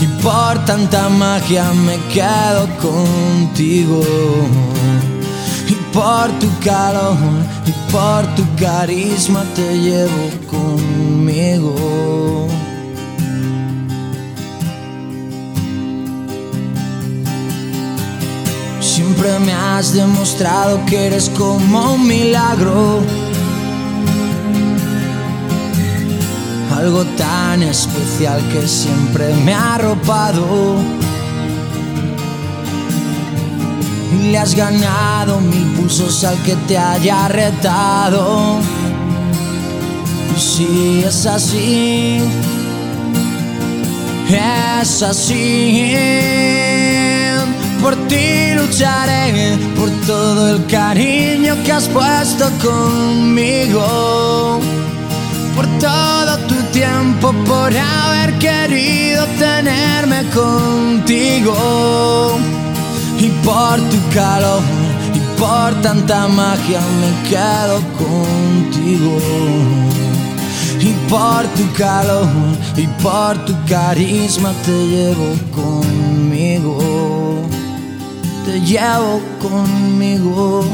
y 0.00 0.06
por 0.22 0.64
tanta 0.64 1.10
magia 1.10 1.70
me 1.84 1.98
quedo 2.14 2.66
contigo. 2.80 4.02
Y 5.68 5.74
por 5.92 6.30
tu 6.40 6.48
calor 6.64 7.14
y 7.66 7.72
por 7.92 8.26
tu 8.34 8.42
carisma 8.56 9.44
te 9.54 9.78
llevo 9.80 10.30
conmigo. 10.50 12.41
Siempre 19.12 19.38
me 19.40 19.52
has 19.52 19.92
demostrado 19.92 20.80
que 20.86 21.08
eres 21.08 21.28
como 21.28 21.92
un 21.92 22.06
milagro. 22.06 23.00
Algo 26.74 27.04
tan 27.18 27.62
especial 27.62 28.40
que 28.50 28.66
siempre 28.66 29.34
me 29.44 29.52
ha 29.52 29.74
arropado. 29.74 30.76
Y 34.14 34.30
le 34.30 34.38
has 34.38 34.54
ganado 34.54 35.42
mil 35.42 35.66
pulsos 35.74 36.24
al 36.24 36.38
que 36.42 36.56
te 36.66 36.78
haya 36.78 37.28
retado. 37.28 38.60
Y 40.34 40.40
si 40.40 41.04
es 41.06 41.26
así, 41.26 42.18
es 44.30 45.02
así. 45.02 45.96
Por 47.82 47.94
ti 48.06 48.51
por 49.76 49.90
todo 50.06 50.48
el 50.48 50.64
cariño 50.66 51.54
que 51.62 51.72
has 51.72 51.86
puesto 51.88 52.48
conmigo. 52.62 54.60
Por 55.54 55.66
todo 55.78 56.38
tu 56.48 56.54
tiempo, 56.72 57.34
por 57.46 57.70
haber 57.76 58.38
querido 58.38 59.26
tenerme 59.38 60.24
contigo. 60.30 61.54
Y 63.18 63.28
por 63.44 63.78
tu 63.90 63.98
calor 64.14 64.62
y 65.14 65.20
por 65.38 65.74
tanta 65.82 66.26
magia 66.28 66.80
me 67.00 67.28
quedo 67.28 67.78
contigo. 67.98 69.18
Y 70.80 70.92
por 71.10 71.46
tu 71.56 71.70
calor 71.76 72.26
y 72.76 72.86
por 73.02 73.36
tu 73.44 73.54
carisma 73.66 74.54
te 74.64 74.86
llevo 74.86 75.34
conmigo. 75.54 76.91
Te 78.44 78.60
llevo 78.60 79.22
conmigo. 79.40 80.64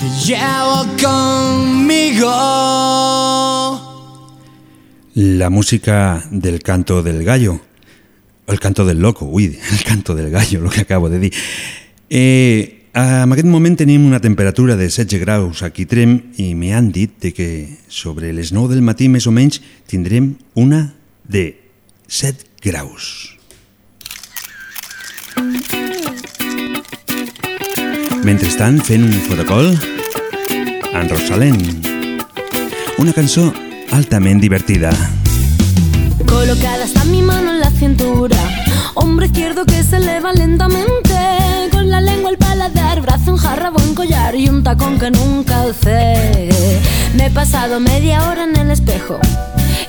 Te 0.00 0.08
llevo 0.24 0.86
conmigo. 1.02 2.32
La 5.14 5.50
música 5.50 6.24
del 6.30 6.62
canto 6.62 7.02
del 7.02 7.22
gallo. 7.22 7.60
El 8.46 8.58
canto 8.60 8.86
del 8.86 8.98
loco, 8.98 9.26
ui, 9.26 9.44
el 9.72 9.84
canto 9.84 10.14
del 10.14 10.30
gallo, 10.30 10.64
el 10.64 10.70
que 10.70 10.80
acabo 10.80 11.10
de 11.10 11.18
dir. 11.18 11.32
Eh, 12.08 12.76
en 12.94 13.32
aquest 13.32 13.46
moment 13.46 13.78
una 13.80 14.20
temperatura 14.20 14.74
de 14.74 14.84
16 14.84 15.20
graus 15.20 15.62
aquí 15.62 15.84
Trem 15.84 16.32
i 16.38 16.54
me 16.54 16.72
han 16.72 16.92
dit 16.92 17.12
de 17.20 17.34
que 17.34 17.76
sobre 17.88 18.32
les 18.32 18.52
9 18.52 18.72
del 18.72 18.80
matí 18.80 19.10
més 19.10 19.26
o 19.26 19.32
menys 19.32 19.60
tindrem 19.86 20.38
una 20.54 20.94
de 21.28 21.60
7 22.08 22.46
graus. 22.62 23.36
Mentrestant, 28.26 28.80
fent 28.82 29.04
un 29.06 29.20
fotocol, 29.22 29.68
en 30.50 31.08
Rosalén. 31.08 31.60
Una 32.98 33.12
cançó 33.14 33.52
altament 33.94 34.40
divertida. 34.42 34.90
Colocada 36.26 36.82
está 36.84 37.04
mi 37.04 37.22
mano 37.22 37.52
en 37.52 37.60
la 37.60 37.70
cintura. 37.70 38.36
Hombro 38.94 39.26
izquierdo 39.26 39.64
que 39.64 39.80
se 39.84 39.98
eleva 39.98 40.32
lentamente. 40.32 41.14
Con 41.70 41.88
la 41.88 42.00
lengua 42.00 42.30
al 42.30 42.36
paladar, 42.36 43.00
brazo 43.00 43.30
en 43.30 43.36
jarra, 43.36 43.70
buen 43.70 43.94
collar 43.94 44.34
y 44.34 44.48
un 44.48 44.64
tacón 44.64 44.98
que 44.98 45.12
nunca 45.12 45.60
alcé. 45.60 46.48
Me 47.14 47.26
he 47.26 47.30
pasado 47.30 47.78
media 47.78 48.28
hora 48.28 48.42
en 48.42 48.56
el 48.56 48.72
espejo. 48.72 49.20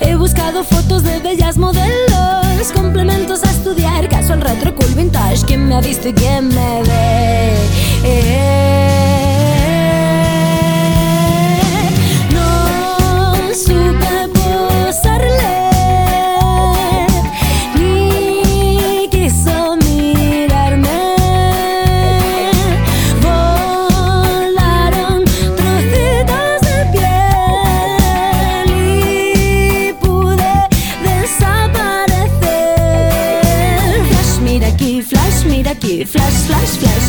He 0.00 0.14
buscado 0.14 0.62
fotos 0.62 1.02
de 1.02 1.18
bellas 1.18 1.58
modelos, 1.58 2.46
complementos 2.66 3.44
a 3.44 3.50
estudiar, 3.50 4.08
caso 4.08 4.32
al 4.32 4.40
retro 4.40 4.74
cool 4.74 4.92
vintage. 4.94 5.44
¿Quién 5.46 5.68
me 5.68 5.76
ha 5.76 5.80
visto 5.80 6.08
y 6.08 6.12
quién 6.12 6.48
me 6.48 6.82
ve? 6.82 7.28
No 8.02 9.07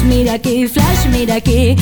mira 0.04 0.34
aquí, 0.34 0.68
flash, 0.68 1.08
mira 1.12 1.36
aquí. 1.36 1.76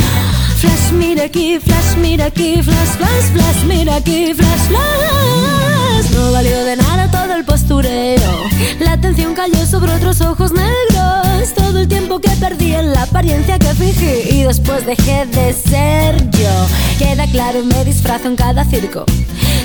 Flash, 0.58 0.92
mira 0.94 1.24
aquí, 1.26 1.60
flash, 1.60 1.98
mira 1.98 2.26
aquí, 2.26 2.62
flash, 2.62 2.98
flash, 2.98 3.32
flash, 3.34 3.64
mira 3.66 3.96
aquí, 3.96 4.34
flash, 4.34 4.68
flash. 4.68 6.12
No 6.14 6.32
valió 6.32 6.64
de 6.64 6.76
nada 6.78 7.10
todo 7.12 7.36
el 7.36 7.46
postureo. 7.46 8.44
La 8.80 8.94
atención 8.94 9.34
cayó 9.34 9.66
sobre 9.66 9.94
otros 9.94 10.22
ojos 10.22 10.52
negros. 10.52 11.54
Todo 11.56 11.80
el 11.80 11.88
tiempo 11.88 12.20
que 12.20 12.30
perdí 12.32 12.74
en 12.74 12.94
la 12.94 13.04
apariencia 13.04 13.60
que 13.60 13.74
fingí. 13.74 14.36
Y 14.36 14.44
después 14.44 14.86
dejé 14.86 15.26
de 15.26 15.54
ser 15.54 16.30
yo. 16.32 16.68
Queda 16.98 17.28
claro, 17.28 17.64
me 17.64 17.84
disfrazo 17.86 18.28
en 18.28 18.36
cada 18.36 18.66
circo. 18.66 19.06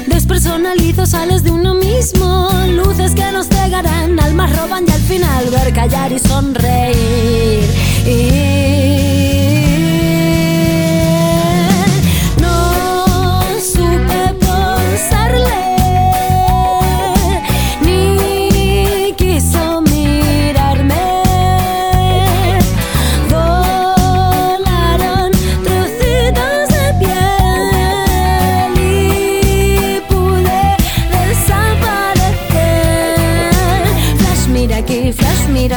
Despersonalizo, 0.06 1.06
sales 1.06 1.42
de 1.44 1.50
uno 1.50 1.74
mismo. 1.74 2.50
Luces 2.68 3.14
que 3.14 3.30
nos 3.32 3.48
cegarán, 3.48 4.18
almas 4.20 4.54
roban 4.56 4.84
y 4.86 4.90
al 4.90 5.00
final 5.00 5.50
ver 5.50 5.72
callar 5.72 6.12
y 6.12 6.18
sonreír. 6.18 7.81
No 8.04 9.21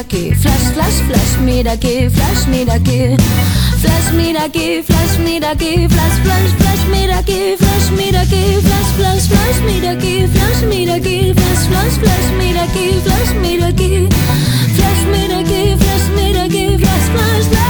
aquí, 0.06 0.32
flash, 0.36 0.74
flash, 0.74 1.01
flash, 1.08 1.38
mira 1.41 1.72
aquí, 1.74 2.10
flash, 2.10 2.47
mira 2.47 2.74
aquí. 2.76 3.16
Flash, 3.82 4.12
mira 4.14 4.43
aquí, 4.43 4.82
flash, 4.84 5.18
mira 5.20 5.51
aquí, 5.51 5.88
flash, 5.88 6.18
flash, 6.24 6.51
flash, 6.60 6.86
mira 6.91 7.18
aquí, 7.20 7.56
flash, 7.58 7.89
mira 7.97 8.22
aquí, 8.22 8.43
flash, 8.62 8.91
flash, 8.97 9.28
flash, 9.28 9.60
mira 9.66 9.91
aquí, 9.91 10.28
flash, 10.28 10.62
mira 10.70 10.95
aquí, 10.95 11.34
flash, 11.34 11.68
flash, 11.70 11.97
flash, 12.01 12.28
mira 12.38 12.64
aquí, 12.64 13.01
flash, 13.03 13.34
mira 13.41 13.68
aquí. 13.68 14.08
Flash, 14.76 15.03
mira 15.12 15.39
aquí, 15.39 15.76
flash, 15.80 16.08
mira 16.16 16.43
aquí, 16.43 16.78
flash, 16.78 17.08
flash, 17.14 17.47
flash. 17.49 17.64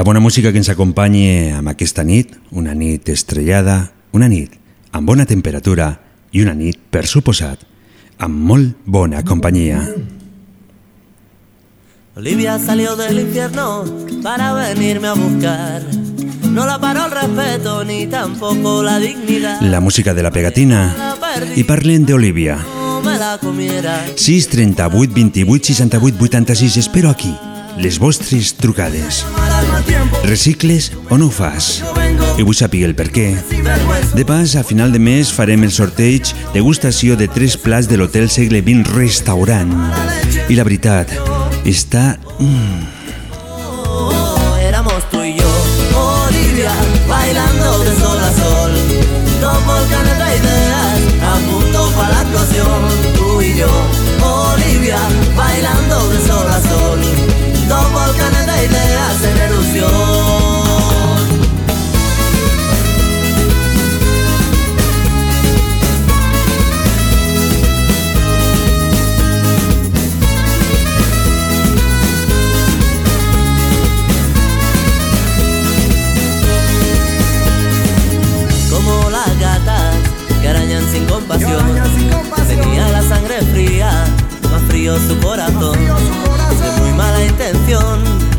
La 0.00 0.04
bona 0.04 0.18
música 0.18 0.48
que 0.48 0.56
ens 0.56 0.70
acompanye 0.72 1.52
amb 1.52 1.68
aquesta 1.68 2.00
nit, 2.08 2.30
una 2.56 2.72
nit 2.72 3.10
estrellada, 3.12 3.90
una 4.16 4.30
nit 4.32 4.54
amb 4.96 5.04
bona 5.04 5.26
temperatura 5.28 5.90
i 6.32 6.40
una 6.40 6.54
nit, 6.56 6.78
per 6.88 7.02
suposat, 7.04 7.66
amb 8.16 8.46
molt 8.48 8.78
bona 8.88 9.20
companyia. 9.28 9.82
Olivia 12.16 12.56
salió 12.58 12.96
del 12.96 13.20
infierno 13.26 13.84
para 14.22 14.54
venirme 14.54 15.08
a 15.08 15.12
buscar. 15.12 15.84
No 16.48 16.64
la 16.64 16.78
paró 16.80 17.04
el 17.04 17.10
respeto 17.10 17.84
ni 17.84 18.06
tampoco 18.06 18.82
la 18.82 18.98
dignidad. 18.98 19.60
La 19.60 19.80
música 19.80 20.14
de 20.14 20.22
la 20.22 20.30
pegatina. 20.30 20.96
I 21.56 21.64
parlen 21.64 22.06
la 22.08 23.36
comiera. 23.38 24.00
6 24.16 24.48
38 24.48 25.12
28 25.14 25.74
68 25.74 26.24
86 26.24 26.76
espero 26.78 27.10
aquí 27.10 27.36
les 27.76 27.98
vostres 27.98 28.54
trucades 28.56 29.24
recicles 30.24 30.92
o 31.08 31.18
no 31.18 31.26
ho 31.26 31.30
fas? 31.30 31.82
I 32.38 32.44
vull 32.46 32.56
saber 32.56 32.84
el 32.86 32.94
per 32.98 33.08
què. 33.12 33.26
De 34.14 34.24
pas 34.24 34.54
a 34.56 34.62
final 34.64 34.92
de 34.92 35.00
mes 35.02 35.32
farem 35.34 35.66
el 35.66 35.72
sorteig 35.74 36.30
degustació 36.54 37.16
de 37.18 37.28
tres 37.28 37.56
plats 37.60 37.88
de 37.90 37.98
l'Hotel 38.00 38.30
Segle 38.30 38.62
XX 38.62 38.94
Restaurant. 38.94 39.74
I 40.48 40.56
la 40.58 40.66
veritat 40.68 41.12
està... 41.68 42.16
Mm, 42.38 42.98
Olivia, 46.00 46.72
bailando 47.08 47.80
para 51.96 52.22
la 52.22 52.32
Olivia, 54.22 54.98
bailando 55.36 56.08
de 56.08 56.26
sol 56.26 56.48
a 56.48 56.60
sol. 56.60 57.00
Dos 57.68 57.92
volcanes 57.92 58.46
de 58.46 58.64
ideas 58.64 58.99
Como 78.70 79.10
las 79.10 79.38
gatas 79.40 79.94
que 80.40 80.48
arañan 80.48 80.82
sin 80.90 81.04
compasión, 81.06 81.64
venía 82.48 82.88
la 82.88 83.02
sangre 83.02 83.40
fría, 83.52 84.04
más 84.50 84.62
frío 84.68 84.96
su 84.96 85.18
corazón, 85.18 85.76
de 85.78 86.80
muy 86.80 86.92
mala 86.92 87.24
intención 87.24 88.29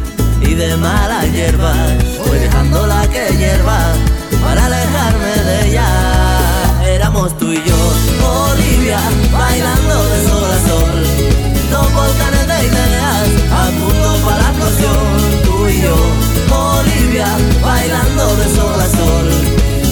de 0.62 0.78
mala 0.78 1.26
hierba, 1.26 1.74
voy 2.20 2.38
dejando 2.38 2.86
la 2.86 3.08
que 3.08 3.36
hierba 3.36 3.80
para 4.44 4.68
alejarme 4.68 5.34
de 5.48 5.68
ella. 5.68 5.88
Éramos 6.86 7.36
tú 7.40 7.52
y 7.52 7.64
yo, 7.68 7.80
Olivia, 8.52 9.00
bailando 9.34 9.96
de 10.12 10.20
sol 10.30 10.52
a 10.58 10.60
sol. 10.70 10.96
Dos 11.72 11.94
volcanes 11.94 12.46
de 12.52 12.58
ideas, 12.70 13.28
a 13.60 13.64
punto 13.80 14.10
para 14.24 14.44
la 14.44 14.50
explosión. 14.50 15.04
Tú 15.46 15.68
y 15.68 15.82
yo, 15.82 15.96
Olivia, 16.78 17.28
bailando 17.64 18.36
de 18.36 18.48
sol 18.56 18.80
a 18.80 18.90
sol. 18.98 19.28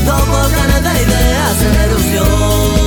Dos 0.05 0.28
volcanes 0.28 0.84
de 0.84 0.93
ideas 1.03 1.55
en 1.67 1.82
erupción. 1.82 2.78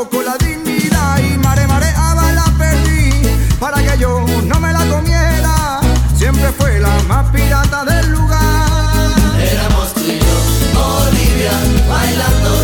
Tampoco 0.00 0.22
la 0.22 0.36
dignidad. 0.38 1.18
Y 1.18 1.36
mare 1.38 1.66
mareaba 1.66 2.32
la 2.32 2.44
perdí 2.58 3.22
para 3.58 3.82
que 3.82 3.98
yo 3.98 4.24
no 4.46 4.60
me 4.60 4.72
la 4.72 4.84
comiera. 4.86 5.80
Siempre 6.16 6.50
fue 6.52 6.80
la 6.80 6.96
más 7.08 7.30
pirata 7.30 7.84
del 7.84 8.10
lugar. 8.10 8.68
Éramos 9.38 9.92
tú 9.94 10.00
y 10.00 10.18
yo, 10.18 10.80
Olivia, 10.80 11.52
bailando 11.88 12.62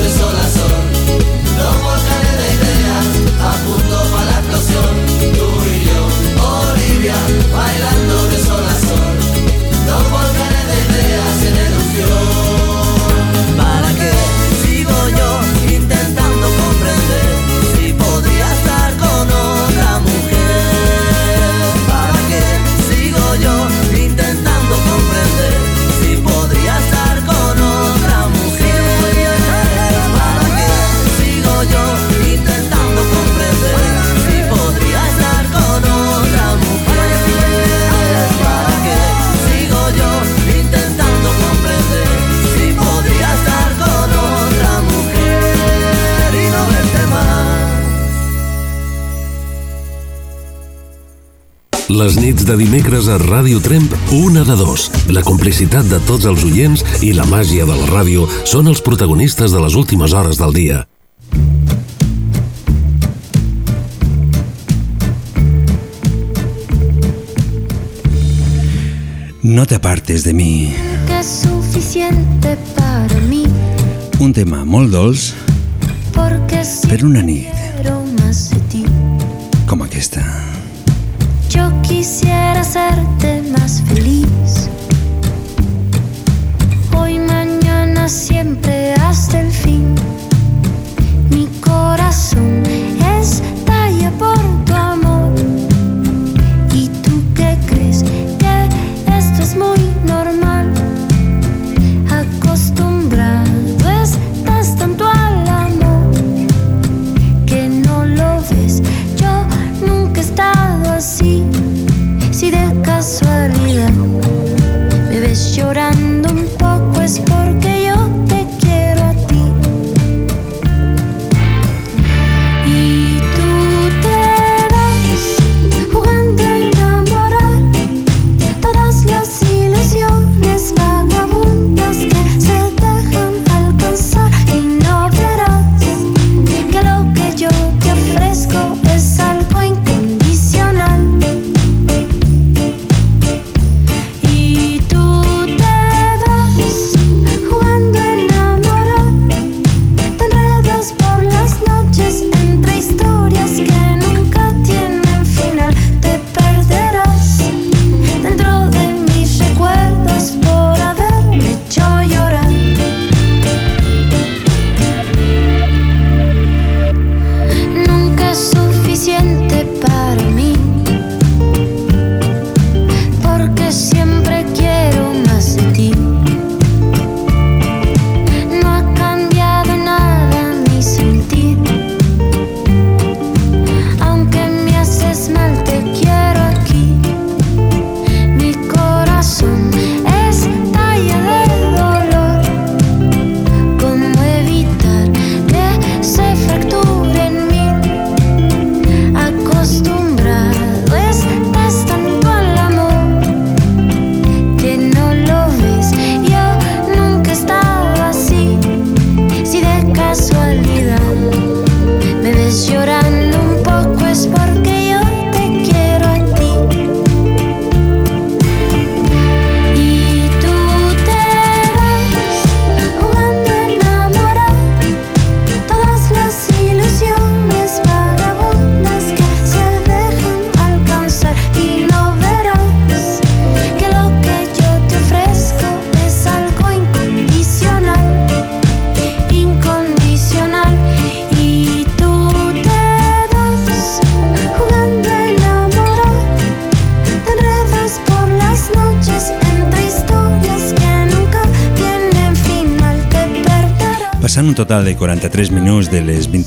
Les 51.96 52.16
nits 52.20 52.44
de 52.44 52.58
dimecres 52.60 53.06
a 53.08 53.14
Ràdio 53.16 53.56
Tremp, 53.64 53.92
una 54.12 54.42
de 54.44 54.52
dos. 54.58 54.90
La 55.08 55.22
complicitat 55.24 55.86
de 55.88 55.96
tots 56.04 56.26
els 56.28 56.42
oients 56.44 56.82
i 57.00 57.14
la 57.16 57.24
màgia 57.30 57.64
de 57.64 57.72
la 57.72 57.86
ràdio 57.88 58.26
són 58.44 58.68
els 58.68 58.82
protagonistes 58.84 59.54
de 59.54 59.62
les 59.62 59.76
últimes 59.80 60.12
hores 60.12 60.36
del 60.36 60.52
dia. 60.52 60.82
No 69.42 69.64
te 69.64 69.80
apartes 69.80 70.24
de 70.28 70.34
mi. 70.34 70.74
Que 71.06 71.20
es 71.20 71.32
suficiente 71.46 72.58
para 72.76 73.20
mí, 73.30 73.46
Un 74.20 74.32
tema 74.32 74.64
molt 74.64 74.92
dolç 74.92 75.32
si 76.66 76.88
per 76.88 77.04
una 77.04 77.22
nit 77.22 77.52
com 79.66 79.82
aquesta. 79.82 80.45
quisiera 82.06 82.62
serte 82.62 83.35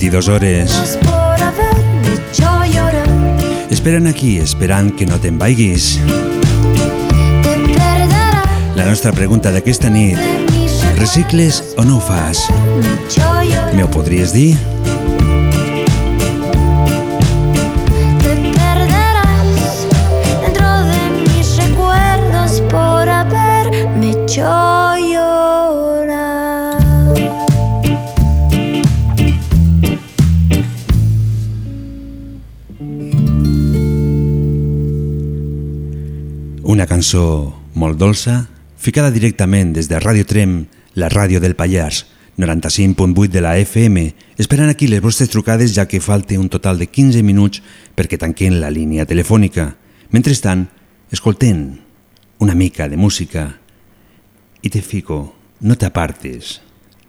22 0.09 0.27
hores. 0.27 0.97
Esperen 3.69 4.07
aquí, 4.07 4.39
esperant 4.39 4.89
que 4.97 5.05
no 5.05 5.19
te'n 5.21 5.37
vaiguis. 5.37 5.99
La 8.73 8.87
nostra 8.87 9.13
pregunta 9.13 9.53
d'aquesta 9.53 9.91
nit, 9.93 10.17
recicles 10.97 11.61
o 11.77 11.85
no 11.85 11.99
ho 11.99 12.01
fas? 12.01 12.47
Me 13.77 13.85
podries 13.85 14.33
dir? 14.33 14.57
cançó 37.09 37.55
molt 37.73 37.97
dolça, 37.97 38.45
ficada 38.77 39.09
directament 39.09 39.71
des 39.73 39.87
de 39.89 39.97
Ràdio 39.97 40.27
Trem, 40.29 40.67
la 40.93 41.09
ràdio 41.09 41.39
del 41.41 41.55
Pallars, 41.57 42.05
95.8 42.37 43.31
de 43.33 43.41
la 43.41 43.57
FM, 43.57 44.13
esperant 44.37 44.69
aquí 44.69 44.85
les 44.85 45.01
vostres 45.01 45.31
trucades 45.33 45.73
ja 45.73 45.87
que 45.87 46.03
falte 46.05 46.37
un 46.37 46.49
total 46.53 46.77
de 46.77 46.85
15 46.85 47.23
minuts 47.25 47.63
perquè 47.97 48.19
tanquen 48.21 48.59
la 48.61 48.69
línia 48.69 49.07
telefònica. 49.09 49.73
Mentrestant, 50.13 50.67
escoltem 51.09 51.79
una 52.37 52.53
mica 52.53 52.85
de 52.87 52.97
música 52.97 53.57
i 54.61 54.69
te 54.69 54.83
fico, 54.85 55.33
no 55.61 55.81
t'apartes 55.81 56.61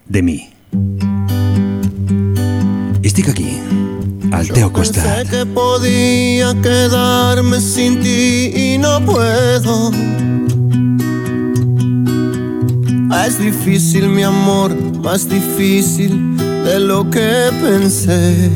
de 0.08 0.22
mi. 0.22 0.38
Estic 3.04 3.28
aquí. 3.28 3.28
Estic 3.28 3.28
aquí. 3.36 3.69
al 4.32 4.48
Teo 4.48 4.72
Costa. 4.72 5.02
Pensé 5.02 5.30
que 5.30 5.46
podía 5.46 6.54
quedarme 6.62 7.60
sin 7.60 8.00
ti 8.00 8.52
y 8.54 8.78
no 8.78 9.00
puedo. 9.04 9.90
Ah, 13.10 13.26
es 13.26 13.38
difícil, 13.38 14.08
mi 14.08 14.22
amor, 14.22 14.74
más 15.02 15.28
difícil 15.28 16.36
de 16.36 16.80
lo 16.80 17.08
que 17.10 17.50
pensé. 17.60 18.50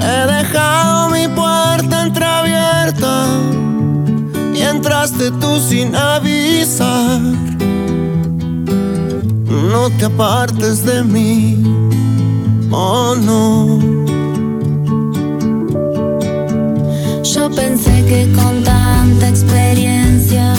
He 0.00 0.26
dejado 0.26 1.10
mi 1.10 1.26
puerta 1.28 2.06
entreabierta 2.06 3.26
y 4.54 4.60
entraste 4.60 5.30
tú 5.40 5.58
sin 5.58 5.94
avisar. 5.94 7.20
No 9.72 9.88
te 9.98 10.04
apartes 10.04 10.84
de 10.84 11.02
mí 11.02 11.62
Oh 12.74 13.14
no. 13.14 13.78
Yo 17.22 17.50
pensé 17.50 18.04
que 18.06 18.32
con 18.32 18.64
tanta 18.64 19.28
experiencia 19.28 20.54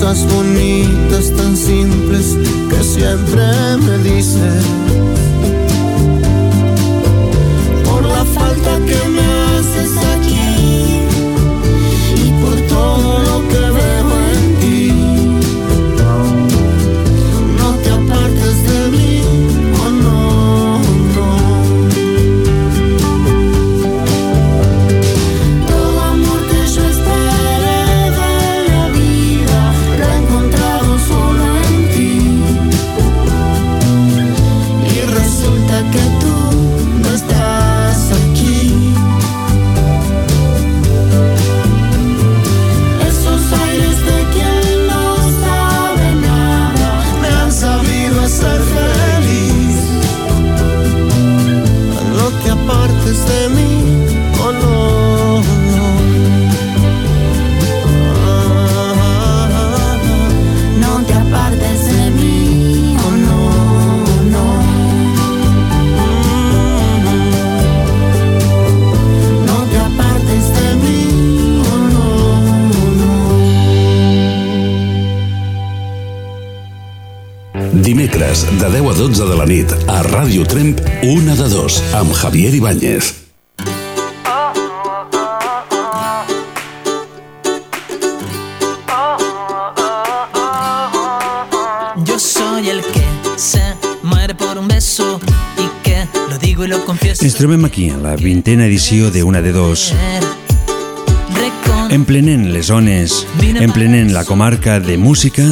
cosas 0.00 0.32
bonitas 0.32 1.32
tan 1.36 1.56
simples 1.56 2.36
que 2.70 2.84
siempre 2.84 3.42
me 3.78 3.98
dices. 3.98 4.64
Por 7.84 8.04
la 8.04 8.24
falta 8.24 8.78
que 8.86 9.07
12 78.98 79.26
de 79.28 79.36
la 79.38 79.44
nit, 79.46 79.70
a 79.86 80.00
Ràdio 80.02 80.42
Tremp, 80.42 80.80
una 81.06 81.36
de 81.38 81.46
dos, 81.46 81.76
amb 81.94 82.10
Javier 82.18 82.50
Ibáñez. 82.58 83.14
Yo 92.02 92.18
soy 92.18 92.70
el 92.70 92.82
que 92.82 93.06
se 93.36 93.62
muere 94.02 94.34
por 94.34 94.58
un 94.58 94.66
beso 94.66 95.20
y 95.56 95.68
que 95.84 96.08
lo 96.28 96.36
digo 96.38 96.64
y 96.64 96.66
lo 96.66 96.84
confieso. 96.84 97.22
Ens 97.22 97.36
trobem 97.36 97.64
aquí, 97.66 97.90
a 97.90 97.98
la 97.98 98.16
vintena 98.16 98.66
edició 98.66 99.12
de 99.12 99.22
Una 99.22 99.42
de 99.42 99.52
Dos. 99.52 99.94
Emplenent 101.90 102.50
les 102.52 102.66
zones, 102.66 103.26
emplenent 103.60 104.12
la 104.12 104.24
comarca 104.24 104.80
de 104.80 104.98
música, 104.98 105.46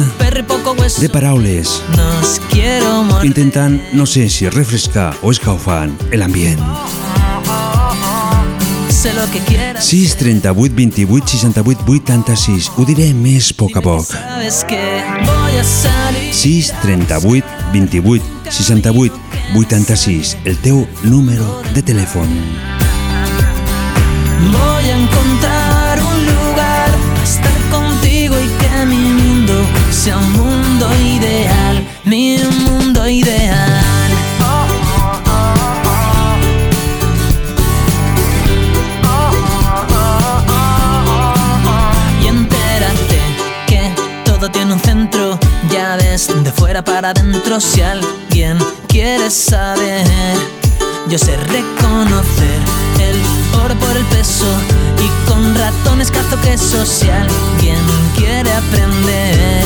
Hueso. 0.87 1.01
de 1.01 1.09
paraules, 1.09 1.83
intentant, 3.21 3.81
no 3.91 4.05
sé 4.05 4.29
si 4.29 4.47
refrescar 4.47 5.13
o 5.21 5.31
escaufant 5.31 5.91
l'ambient. 6.13 6.61
Sé 8.87 9.11
lo 9.13 9.29
que 9.29 9.39
quieras. 9.39 9.83
6 9.83 10.15
38 10.15 10.73
28 10.73 11.27
68 11.27 11.83
86 11.87 12.71
Ho 12.77 12.85
diré 12.85 13.09
més 13.13 13.51
a 13.51 13.57
poc 13.59 13.75
a 13.75 13.83
poc. 13.83 14.07
Sabes 14.07 14.63
que 14.63 14.79
voy 15.27 15.59
a 15.59 15.65
salir. 15.67 16.31
6 16.31 16.71
38 16.81 17.45
28 17.73 18.23
68 18.49 19.19
86 19.59 20.37
El 20.45 20.55
teu 20.63 20.87
número 21.03 21.63
de 21.75 21.83
telèfon. 21.83 22.31
Voy 24.55 24.76
para 47.43 47.57
adentro. 47.57 47.59
Si 47.59 47.81
alguien 47.81 48.57
quiere 48.87 49.29
saber, 49.29 50.05
yo 51.09 51.17
sé 51.17 51.35
reconocer 51.37 52.59
el 52.99 53.59
oro 53.63 53.75
por 53.75 53.95
el 53.95 54.05
peso 54.05 54.45
y 55.03 55.29
con 55.29 55.55
ratones 55.55 56.11
cazo 56.11 56.39
queso. 56.41 56.85
Si 56.85 57.09
alguien 57.09 57.77
quiere 58.15 58.51
aprender, 58.53 59.63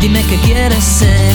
dime 0.00 0.24
qué 0.24 0.36
quieres 0.38 0.84
ser. 0.84 1.34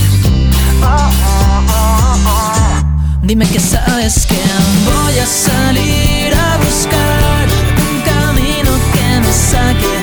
Dime 3.22 3.48
que 3.48 3.60
sabes 3.60 4.26
que 4.28 4.42
voy 4.86 5.18
a 5.18 5.26
salir 5.26 6.34
a 6.36 6.58
buscar 6.58 7.48
un 7.90 8.02
camino 8.02 8.72
que 8.94 9.20
me 9.22 9.32
saque 9.32 10.03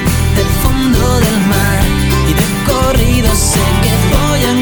del 1.19 1.39
mar. 1.49 1.81
Y 2.29 2.33
de 2.35 2.47
corrido 2.71 3.35
sé 3.35 3.61
que 3.83 3.93
voy 4.17 4.45
a 4.45 4.60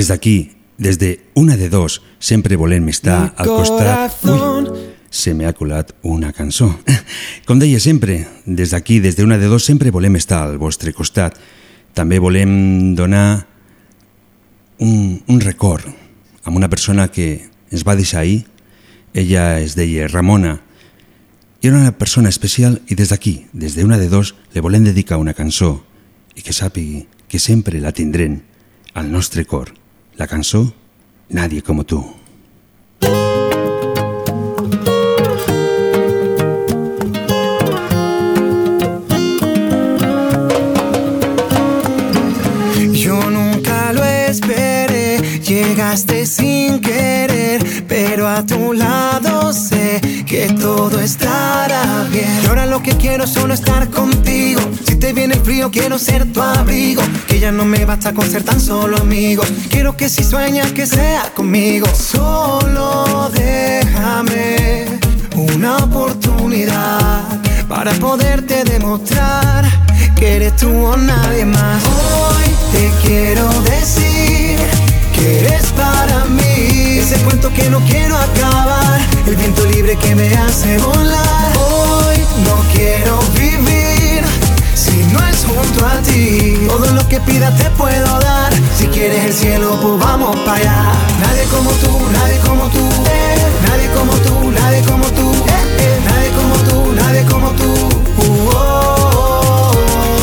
Des 0.00 0.08
d'aquí, 0.08 0.56
des 0.78 0.96
de 0.96 1.20
una 1.34 1.58
de 1.58 1.68
dos, 1.68 2.00
sempre 2.18 2.56
volem 2.56 2.88
estar 2.88 3.34
al 3.36 3.48
costat... 3.52 4.14
Ui, 4.24 4.86
se 5.12 5.34
m'ha 5.36 5.50
colat 5.52 5.90
una 6.08 6.30
cançó. 6.32 6.70
Com 7.46 7.58
deia 7.60 7.76
sempre, 7.84 8.22
des 8.46 8.70
d'aquí, 8.72 8.96
des 9.04 9.18
de 9.18 9.26
una 9.26 9.36
de 9.36 9.50
dos, 9.52 9.66
sempre 9.68 9.90
volem 9.92 10.14
estar 10.16 10.38
al 10.46 10.56
vostre 10.56 10.94
costat. 10.96 11.36
També 11.92 12.16
volem 12.16 12.94
donar 12.96 13.44
un, 14.80 15.20
un 15.28 15.40
record 15.44 15.84
amb 16.48 16.56
una 16.56 16.70
persona 16.72 17.10
que 17.12 17.50
ens 17.68 17.84
va 17.84 17.98
deixar 17.98 18.22
ahir. 18.22 18.46
Ella 19.12 19.60
es 19.60 19.76
deia 19.76 20.08
Ramona. 20.08 20.62
I 21.60 21.68
era 21.68 21.76
una 21.76 21.92
persona 21.92 22.32
especial 22.32 22.78
i 22.88 22.96
des 22.96 23.12
d'aquí, 23.12 23.50
des 23.52 23.76
de 23.76 23.84
una 23.84 24.00
de 24.00 24.08
dos, 24.08 24.32
le 24.56 24.64
volem 24.64 24.88
dedicar 24.88 25.20
una 25.20 25.36
cançó 25.36 25.82
i 26.32 26.40
que 26.40 26.56
sàpigui 26.56 27.04
que 27.28 27.36
sempre 27.36 27.84
la 27.84 27.92
tindrem 27.92 28.40
al 28.94 29.12
nostre 29.12 29.44
cor. 29.44 29.76
La 30.20 30.26
cançó 30.26 30.70
Nadie 31.30 31.62
como 31.62 31.82
tú. 31.84 32.04
Yo 42.92 43.30
nunca 43.30 43.94
lo 43.94 44.04
esperé, 44.04 45.40
llegaste 45.40 46.26
sin 46.26 46.80
pero 46.82 47.09
a 48.36 48.46
tu 48.46 48.72
lado 48.72 49.52
sé 49.52 50.00
que 50.26 50.48
todo 50.52 51.00
estará 51.00 52.06
bien. 52.10 52.40
Y 52.42 52.46
ahora 52.46 52.66
lo 52.66 52.82
que 52.82 52.92
quiero 52.92 53.26
solo 53.26 53.54
estar 53.54 53.88
contigo. 53.90 54.60
Si 54.86 54.96
te 54.96 55.12
viene 55.12 55.34
frío, 55.36 55.70
quiero 55.70 55.98
ser 55.98 56.32
tu 56.32 56.40
abrigo. 56.40 57.02
Que 57.26 57.40
ya 57.40 57.50
no 57.50 57.64
me 57.64 57.84
basta 57.84 58.12
con 58.12 58.28
ser 58.30 58.42
tan 58.42 58.60
solo 58.60 58.98
amigo. 58.98 59.42
Quiero 59.68 59.96
que 59.96 60.08
si 60.08 60.22
sueñas 60.22 60.72
que 60.72 60.86
sea 60.86 61.32
conmigo. 61.34 61.86
Solo 61.88 63.30
déjame 63.34 64.86
una 65.34 65.78
oportunidad 65.78 67.22
para 67.68 67.92
poderte 67.94 68.64
demostrar 68.64 69.64
que 70.16 70.36
eres 70.36 70.56
tú 70.56 70.70
o 70.70 70.96
nadie 70.96 71.44
más. 71.44 71.82
Hoy 71.84 72.50
te 72.72 72.90
quiero 73.02 73.48
decir 73.62 74.58
que 75.20 75.38
eres 75.40 75.66
para 75.76 76.24
mí. 76.24 76.98
Ese 76.98 77.16
cuento 77.24 77.52
que 77.52 77.68
no 77.70 77.80
quiero 77.80 78.16
acabar, 78.16 79.00
el 79.26 79.36
viento 79.36 79.64
libre 79.66 79.96
que 79.96 80.14
me 80.14 80.28
hace 80.34 80.78
volar. 80.78 81.52
Hoy 81.58 82.16
no 82.44 82.56
quiero 82.72 83.18
vivir 83.34 84.22
si 84.74 84.96
no 85.12 85.18
es 85.28 85.44
junto 85.44 85.86
a 85.86 85.96
ti. 86.02 86.58
Todo 86.66 86.86
lo 86.92 87.06
que 87.08 87.20
pidas 87.20 87.54
te 87.56 87.70
puedo 87.70 88.18
dar. 88.20 88.52
Si 88.78 88.86
quieres 88.86 89.24
el 89.24 89.32
cielo, 89.34 89.78
pues 89.82 89.98
vamos 89.98 90.36
para 90.40 90.56
allá. 90.56 90.92
Nadie 91.20 91.44
como 91.54 91.70
tú, 91.82 91.98
nadie 92.12 92.38
como 92.46 92.64
tú. 92.68 92.88
eh. 93.10 93.36
Nadie 93.68 93.88
como 93.96 94.12
tú, 94.12 94.50
nadie 94.50 94.82
como 94.82 95.06
tú. 95.06 95.30
eh, 95.32 95.62
eh. 95.78 96.00
Nadie 96.08 96.30
como 96.38 96.54
tú, 96.68 96.92
nadie 96.94 97.24
como 97.24 97.50
tú. 97.50 97.70
Uh, 98.22 98.50
oh, 98.54 98.56
oh, 99.16 99.72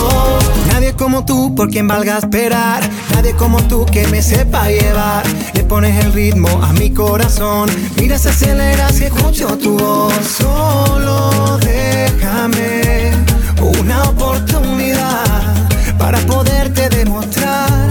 oh. 0.02 0.40
Nadie 0.72 0.94
como 0.94 1.24
tú 1.26 1.54
por 1.56 1.70
quien 1.70 1.88
valga 1.88 2.18
esperar. 2.18 2.90
Nadie 3.18 3.34
como 3.34 3.60
tú 3.64 3.84
que 3.84 4.06
me 4.10 4.22
sepa 4.22 4.68
llevar. 4.68 5.24
Le 5.56 5.64
pones 5.64 6.06
el 6.06 6.14
ritmo 6.14 6.50
a 6.62 6.72
mi 6.74 6.92
corazón. 6.92 7.68
Mira, 8.00 8.20
se 8.20 8.30
acelera 8.30 8.90
si 8.90 9.06
escucho 9.06 9.58
tu 9.58 9.76
voz. 9.76 10.14
Solo 10.38 11.58
déjame 11.58 13.12
una 13.60 14.04
oportunidad 14.04 15.68
para 15.98 16.20
poderte 16.28 16.90
demostrar 16.90 17.90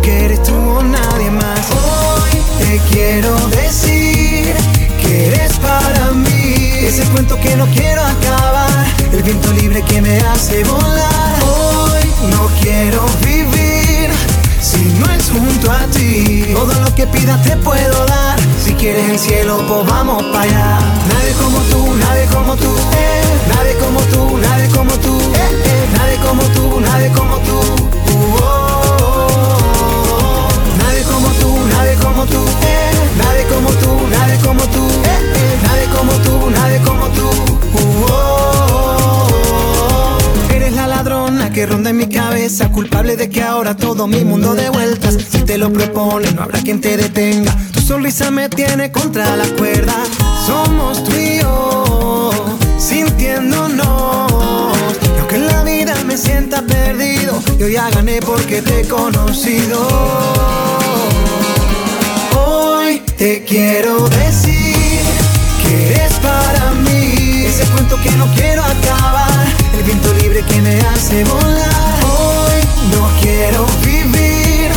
que 0.00 0.26
eres 0.26 0.44
tú 0.44 0.54
o 0.54 0.80
nadie 0.80 1.28
más. 1.32 1.66
Hoy 1.72 2.38
te 2.60 2.80
quiero 2.88 3.34
decir 3.48 4.54
que 5.02 5.26
eres 5.26 5.54
para 5.58 6.12
mí. 6.12 6.86
Ese 6.86 7.02
cuento 7.10 7.36
que 7.40 7.56
no 7.56 7.66
quiero 7.74 8.00
acabar, 8.00 8.86
el 9.12 9.24
viento 9.24 9.52
libre 9.54 9.82
que 9.82 10.00
me 10.00 10.18
hace 10.18 10.62
volar. 10.62 11.34
Hoy 11.42 12.30
no 12.30 12.48
quiero 12.62 13.04
vivir 13.22 13.27
no 14.98 15.10
es 15.12 15.30
junto 15.30 15.70
a 15.70 15.86
ti. 15.86 16.46
Todo 16.52 16.72
lo 16.80 16.94
que 16.94 17.06
pidas 17.06 17.42
te 17.42 17.56
puedo 17.56 18.06
dar. 18.06 18.38
Si 18.64 18.72
quieres 18.74 19.08
el 19.10 19.18
cielo, 19.18 19.58
pues 19.68 19.86
vamos 19.86 20.22
para 20.32 20.42
allá. 20.42 20.78
Nadie 21.12 21.32
como 21.34 21.58
tú, 21.70 21.94
nadie 21.96 22.26
como 22.26 22.56
tú. 22.56 22.70
eh. 22.96 23.22
Nadie 23.54 23.74
como 23.76 24.00
tú, 24.12 24.38
nadie 24.38 24.68
como 24.68 24.92
tú. 24.98 25.18
eh, 25.34 25.62
eh. 25.64 25.88
Nadie 25.96 26.16
como 26.18 26.42
tú, 26.54 26.80
nadie 26.80 27.08
como 27.12 27.36
tú. 27.38 27.58
Uh, 27.58 28.36
oh, 28.40 28.46
oh, 28.90 29.58
oh. 30.12 30.48
Nadie 30.82 31.02
como 31.04 31.28
tú, 31.40 31.58
nadie 31.70 31.94
como 31.96 32.24
tú. 32.26 32.44
eh. 32.62 32.90
Nadie 33.16 33.44
como 33.46 33.70
tú, 33.70 33.90
nadie 34.10 34.36
como 34.46 34.62
tú. 34.74 34.82
eh, 35.04 35.18
eh. 35.34 35.58
Nadie 35.62 35.86
como 35.96 36.12
tú, 36.24 36.50
nadie 36.50 36.78
como 36.82 37.06
tú. 37.08 37.28
Uh, 37.28 37.78
oh, 37.78 38.10
oh, 38.10 39.24
oh. 39.24 39.27
Eres 40.58 40.72
la 40.72 40.88
ladrona 40.88 41.50
que 41.50 41.66
ronda 41.66 41.90
en 41.90 41.98
mi 41.98 42.08
cabeza, 42.08 42.68
culpable 42.72 43.14
de 43.14 43.30
que 43.30 43.44
ahora 43.44 43.76
todo 43.76 44.08
mi 44.08 44.24
mundo 44.24 44.54
de 44.54 44.68
vueltas. 44.70 45.16
Si 45.30 45.42
te 45.42 45.56
lo 45.56 45.72
propones, 45.72 46.34
no 46.34 46.42
habrá 46.42 46.60
quien 46.60 46.80
te 46.80 46.96
detenga. 46.96 47.56
Tu 47.72 47.80
sonrisa 47.80 48.32
me 48.32 48.48
tiene 48.48 48.90
contra 48.90 49.36
la 49.36 49.46
cuerda. 49.56 49.94
Somos 50.48 51.04
tú 51.04 51.14
y 51.14 51.38
yo, 51.38 52.30
sintiéndonos. 52.76 54.32
Aunque 55.20 55.36
en 55.36 55.46
la 55.46 55.62
vida 55.62 55.94
me 56.04 56.16
sienta 56.16 56.60
perdido, 56.62 57.40
yo 57.56 57.68
ya 57.68 57.88
gané 57.90 58.20
porque 58.20 58.60
te 58.60 58.80
he 58.80 58.88
conocido. 58.88 59.78
Hoy 62.36 63.00
te 63.16 63.44
quiero 63.44 64.08
decir 64.08 64.74
que 65.62 65.92
eres 65.92 66.14
para 66.14 66.72
mí. 66.72 67.44
Ese 67.46 67.64
cuento 67.66 67.96
que 68.02 68.10
no 68.10 68.26
quiero 68.34 68.62
acabar, 68.64 69.46
que 70.46 70.60
me 70.62 70.78
hace 70.80 71.24
volar. 71.24 71.98
Hoy 72.04 72.60
no 72.92 73.08
quiero 73.20 73.66
vivir 73.84 74.70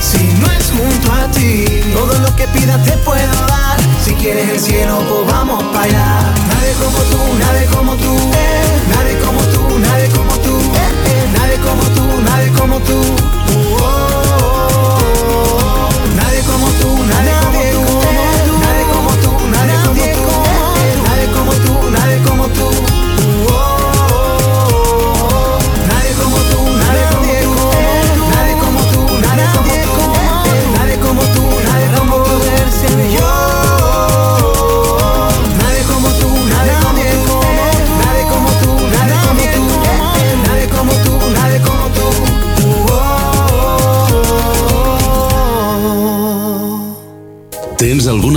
si 0.00 0.18
no 0.40 0.46
es 0.52 0.70
junto 0.70 1.12
a 1.12 1.28
ti. 1.32 1.64
Todo 1.92 2.18
lo 2.20 2.36
que 2.36 2.46
pidas 2.48 2.84
te 2.84 2.92
puedo 2.98 3.32
dar. 3.48 3.78
Si 4.04 4.14
quieres 4.14 4.48
el 4.48 4.60
cielo, 4.60 4.98
pues 5.08 5.26
vamos 5.32 5.62
para 5.72 5.84
allá. 5.84 6.34
Nadie 6.48 6.72
como 6.74 6.98
tú, 7.10 7.18
nadie 7.38 7.66
como 7.66 7.96
tú. 7.96 8.16
eh. 8.34 8.62
Nadie 8.94 9.18
como 9.18 9.40
tú, 9.52 9.78
nadie 9.78 10.08
como 10.10 10.34
tú. 10.38 10.56
eh, 10.58 10.92
eh. 11.06 11.28
Nadie 11.36 11.56
como 11.58 11.82
tú, 11.96 12.20
nadie 12.22 12.50
como 12.52 12.78
tú. 12.80 12.98
Uh, 13.00 13.76
oh. 13.82 14.98
Nadie 16.16 16.40
como 16.42 16.68
tú, 16.80 17.04
nadie 17.06 17.32
como 17.42 17.60
tú. 17.60 17.67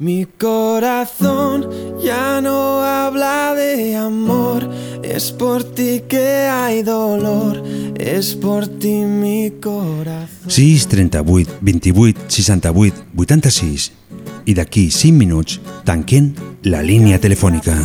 Mi 0.00 0.24
corazón 0.24 1.68
ya 2.02 2.40
no 2.40 2.80
habla 2.80 3.52
de 3.54 3.96
amor, 3.96 4.66
es 5.02 5.30
por 5.30 5.62
ti 5.62 6.04
que 6.08 6.48
hay 6.48 6.82
dolor, 6.82 7.62
es 7.98 8.34
por 8.34 8.66
ti 8.66 9.04
mi 9.04 9.50
corazón. 9.60 10.48
6 10.48 10.88
38 10.88 11.58
28 11.60 12.18
68 12.28 12.96
86 13.14 13.92
i 14.46 14.54
d'aquí 14.54 14.90
5 14.90 15.18
minuts 15.18 15.60
tanquen 15.84 16.32
la 16.62 16.80
línia 16.80 17.20
telefònica. 17.20 17.76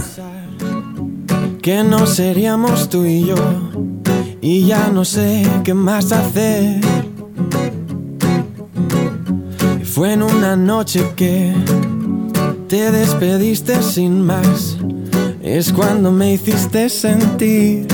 Que 1.61 1.83
no 1.83 2.07
seríamos 2.07 2.87
tú 2.87 3.03
y 3.05 3.25
yo, 3.25 3.35
y 4.39 4.65
ya 4.65 4.87
no 4.87 5.03
sé 5.03 5.43
qué 5.65 5.73
más 5.73 6.13
hacer. 6.13 6.79
Fue 9.83 10.13
en 10.13 10.23
una 10.23 10.55
noche 10.55 11.11
que 11.17 11.53
te 12.67 12.91
despediste 12.91 13.81
sin 13.81 14.21
más, 14.21 14.77
es 15.41 15.71
cuando 15.71 16.11
me 16.11 16.33
hiciste 16.33 16.89
sentir. 16.89 17.87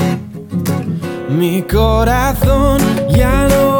Mi 1.28 1.62
corazón 1.62 2.80
ya 3.10 3.48
no 3.48 3.71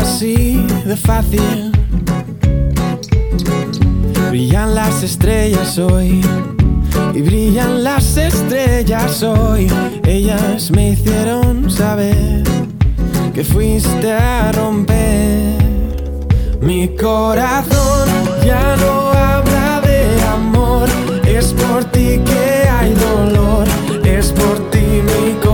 así 0.00 0.66
de 0.84 0.96
fácil. 0.96 1.72
Brillan 4.30 4.74
las 4.74 5.02
estrellas 5.02 5.78
hoy 5.78 6.20
y 7.14 7.22
brillan 7.22 7.82
las 7.84 8.16
estrellas 8.16 9.22
hoy. 9.22 9.70
Ellas 10.04 10.70
me 10.70 10.90
hicieron 10.90 11.70
saber 11.70 12.44
que 13.34 13.44
fuiste 13.44 14.12
a 14.12 14.52
romper 14.52 15.58
mi 16.60 16.88
corazón. 16.96 18.08
Ya 18.44 18.76
no 18.76 19.12
habla 19.12 19.80
de 19.82 20.22
amor, 20.32 20.88
es 21.26 21.52
por 21.52 21.84
ti 21.84 22.20
que 22.24 22.68
hay 22.68 22.94
dolor, 22.94 23.66
es 24.04 24.32
por 24.32 24.70
ti 24.70 24.78
mi 24.78 25.32
corazón. 25.32 25.49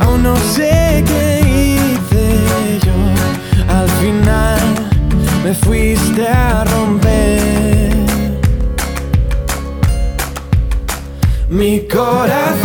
Aún 0.00 0.22
no 0.24 0.36
sé 0.36 1.04
qué 1.06 1.40
hice 1.40 2.80
yo. 2.84 3.72
Al 3.72 3.88
final 4.00 4.58
me 5.44 5.54
fuiste 5.54 6.26
a 6.26 6.64
romper. 6.64 7.92
Mi 11.48 11.86
corazón 11.86 12.63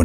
He 0.00 0.04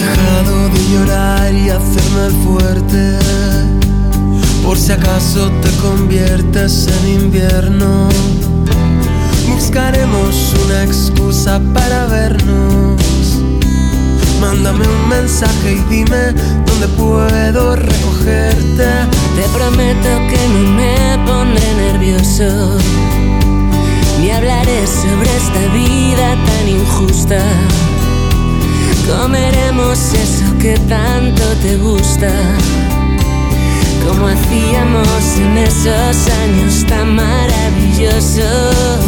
dejado 0.00 0.56
de 0.70 0.80
llorar 0.92 1.54
y 1.54 1.70
hacerme 1.70 2.30
fuerte. 2.44 3.18
Por 4.64 4.76
si 4.76 4.90
acaso 4.90 5.48
te 5.62 5.70
conviertes 5.80 6.88
en 6.88 7.08
invierno. 7.22 8.08
Buscaremos 9.48 10.54
una 10.64 10.82
excusa 10.82 11.60
para 11.72 12.06
vernos. 12.06 13.00
Mándame 14.40 14.88
un 14.88 15.08
mensaje 15.08 15.74
y 15.74 15.80
dime 15.94 16.34
dónde 16.66 16.88
puedo 16.96 17.76
Te 19.38 19.48
prometo 19.52 20.10
que 20.28 20.48
no 20.52 20.70
me 20.72 21.18
pondré 21.26 21.74
nervioso 21.74 22.76
Ni 24.20 24.30
hablaré 24.30 24.86
sobre 24.86 25.28
esta 25.36 25.62
vida 25.72 26.36
tan 26.46 26.68
injusta. 26.68 27.40
Comeremos 29.08 30.12
eso 30.12 30.58
que 30.58 30.76
tanto 30.88 31.42
te 31.62 31.76
gusta. 31.76 32.30
Como 34.06 34.26
hacíamos 34.26 35.36
en 35.38 35.58
esos 35.58 36.28
años 36.42 36.84
tan 36.86 37.14
maravillosos. 37.14 38.98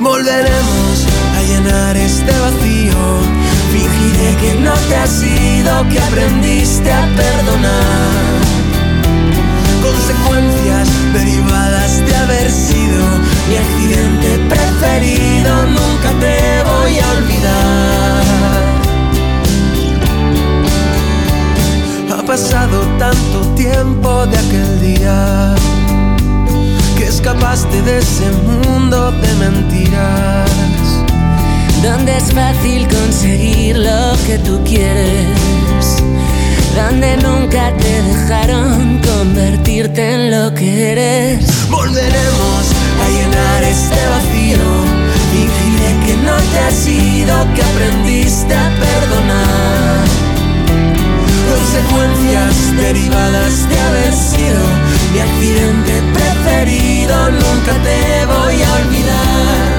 Volveremos 0.00 1.06
a 1.36 1.42
llenar 1.42 1.96
este 1.96 2.32
vacío. 2.40 3.41
Fingiré 3.72 4.36
que 4.36 4.54
no 4.60 4.74
te 4.88 4.96
has 4.96 5.22
ido, 5.22 5.88
que 5.88 5.98
aprendiste 5.98 6.92
a 6.92 7.06
perdonar. 7.16 8.42
Consecuencias 9.80 10.88
derivadas 11.14 12.04
de 12.06 12.14
haber 12.14 12.50
sido 12.50 13.02
mi 13.48 13.56
accidente 13.56 14.28
preferido. 14.50 15.52
Nunca 15.78 16.10
te 16.20 16.62
voy 16.70 16.98
a 16.98 17.10
olvidar. 17.16 18.22
Ha 22.14 22.22
pasado 22.26 22.76
tanto 22.98 23.40
tiempo 23.54 24.26
de 24.26 24.36
aquel 24.36 24.80
día 24.82 25.54
que 26.98 27.04
escapaste 27.06 27.80
de 27.80 27.98
ese 27.98 28.30
mundo 28.46 29.12
de 29.12 29.34
mentiras. 29.36 30.71
Donde 31.82 32.16
es 32.16 32.32
fácil 32.32 32.86
conseguir 32.88 33.76
lo 33.78 34.12
que 34.26 34.38
tú 34.38 34.60
quieres 34.64 35.26
Donde 36.76 37.16
nunca 37.16 37.72
te 37.76 38.02
dejaron 38.02 39.00
convertirte 39.00 40.14
en 40.14 40.30
lo 40.30 40.54
que 40.54 40.92
eres 40.92 41.68
Volveremos 41.68 42.72
a 43.02 43.08
llenar 43.08 43.62
este 43.64 44.00
vacío. 44.14 44.64
Fingiré 45.32 45.90
que 46.06 46.14
no 46.26 46.36
te 46.52 46.58
has 46.58 46.86
ido, 46.86 47.34
que 47.54 47.62
aprendiste 47.62 48.54
a 48.54 48.68
perdonar. 48.84 50.04
Consecuencias 51.52 52.76
derivadas 52.76 53.68
de 53.68 53.78
haber 53.78 54.12
sido 54.12 54.60
mi 55.12 55.20
accidente 55.20 55.92
preferido. 56.12 57.30
Nunca 57.30 57.72
te 57.86 58.26
voy 58.26 58.62
a 58.62 58.74
olvidar. 58.82 59.71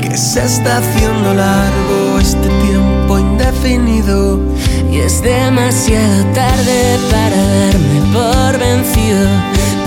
Que 0.00 0.16
se 0.16 0.44
está 0.44 0.78
haciendo 0.78 1.34
largo 1.34 2.20
este 2.20 2.48
tiempo 2.62 3.18
indefinido. 3.18 4.38
Y 4.92 4.98
es 4.98 5.20
demasiado 5.22 6.24
tarde 6.34 6.98
para 7.10 7.36
darme 7.36 8.00
por 8.12 8.58
vencido 8.58 9.28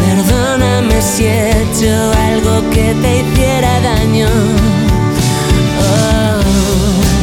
Perdóname 0.01 1.01
si 1.01 1.23
he 1.25 1.49
hecho 1.49 2.11
algo 2.29 2.69
que 2.71 2.93
te 3.01 3.21
hiciera 3.21 3.79
daño 3.79 4.27
Oh. 5.79 6.41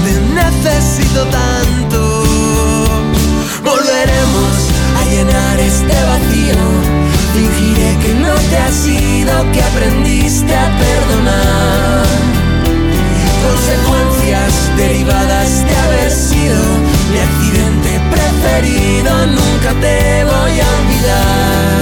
Te 0.04 0.14
necesito 0.34 1.24
tanto. 1.26 2.24
Volveremos 3.62 4.54
a 4.98 5.04
llenar 5.10 5.60
este 5.60 5.94
vacío 6.10 6.88
sido 8.72 9.32
que 9.52 9.62
aprendiste 9.62 10.54
a 10.54 10.66
perdonar. 10.78 12.06
Consecuencias 13.46 14.52
derivadas 14.76 15.64
de 15.66 15.76
haber 15.76 16.10
sido 16.10 16.60
mi 17.12 17.18
accidente 17.18 18.00
preferido, 18.10 19.26
nunca 19.26 19.70
te 19.80 20.24
voy 20.24 20.54
a 20.60 20.68
olvidar. 20.78 21.78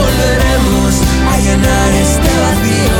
Volveremos 0.00 0.92
a 1.32 1.38
llenar 1.38 1.90
este 2.06 2.30
vacío, 2.44 2.98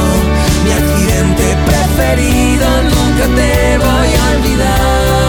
mi 0.65 0.73
accidente 0.81 1.45
preferido, 1.69 2.67
nunca 2.95 3.25
te 3.37 3.79
voy 3.79 4.11
a 4.21 4.37
olvidar. 4.37 5.22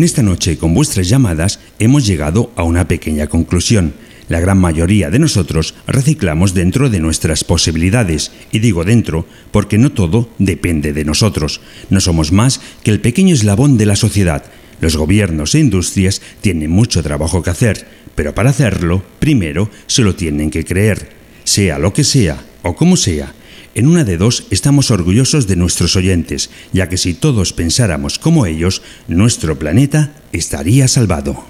En 0.00 0.04
esta 0.04 0.22
noche, 0.22 0.56
con 0.56 0.72
vuestras 0.72 1.10
llamadas, 1.10 1.60
hemos 1.78 2.06
llegado 2.06 2.50
a 2.56 2.62
una 2.62 2.88
pequeña 2.88 3.26
conclusión. 3.26 3.92
La 4.30 4.40
gran 4.40 4.56
mayoría 4.56 5.10
de 5.10 5.18
nosotros 5.18 5.74
reciclamos 5.86 6.54
dentro 6.54 6.88
de 6.88 7.00
nuestras 7.00 7.44
posibilidades, 7.44 8.32
y 8.50 8.60
digo 8.60 8.84
dentro 8.84 9.26
porque 9.50 9.76
no 9.76 9.92
todo 9.92 10.30
depende 10.38 10.94
de 10.94 11.04
nosotros. 11.04 11.60
No 11.90 12.00
somos 12.00 12.32
más 12.32 12.62
que 12.82 12.90
el 12.90 13.02
pequeño 13.02 13.34
eslabón 13.34 13.76
de 13.76 13.84
la 13.84 13.94
sociedad. 13.94 14.42
Los 14.80 14.96
gobiernos 14.96 15.54
e 15.54 15.60
industrias 15.60 16.22
tienen 16.40 16.70
mucho 16.70 17.02
trabajo 17.02 17.42
que 17.42 17.50
hacer, 17.50 17.86
pero 18.14 18.34
para 18.34 18.48
hacerlo, 18.48 19.04
primero 19.18 19.68
se 19.86 20.00
lo 20.00 20.14
tienen 20.14 20.50
que 20.50 20.64
creer. 20.64 21.10
Sea 21.44 21.78
lo 21.78 21.92
que 21.92 22.04
sea, 22.04 22.42
o 22.62 22.74
como 22.74 22.96
sea, 22.96 23.34
en 23.74 23.86
una 23.86 24.04
de 24.04 24.16
dos 24.16 24.46
estamos 24.50 24.90
orgullosos 24.90 25.46
de 25.46 25.56
nuestros 25.56 25.96
oyentes, 25.96 26.50
ya 26.72 26.88
que 26.88 26.96
si 26.96 27.14
todos 27.14 27.52
pensáramos 27.52 28.18
como 28.18 28.46
ellos, 28.46 28.82
nuestro 29.08 29.58
planeta 29.58 30.12
estaría 30.32 30.88
salvado. 30.88 31.44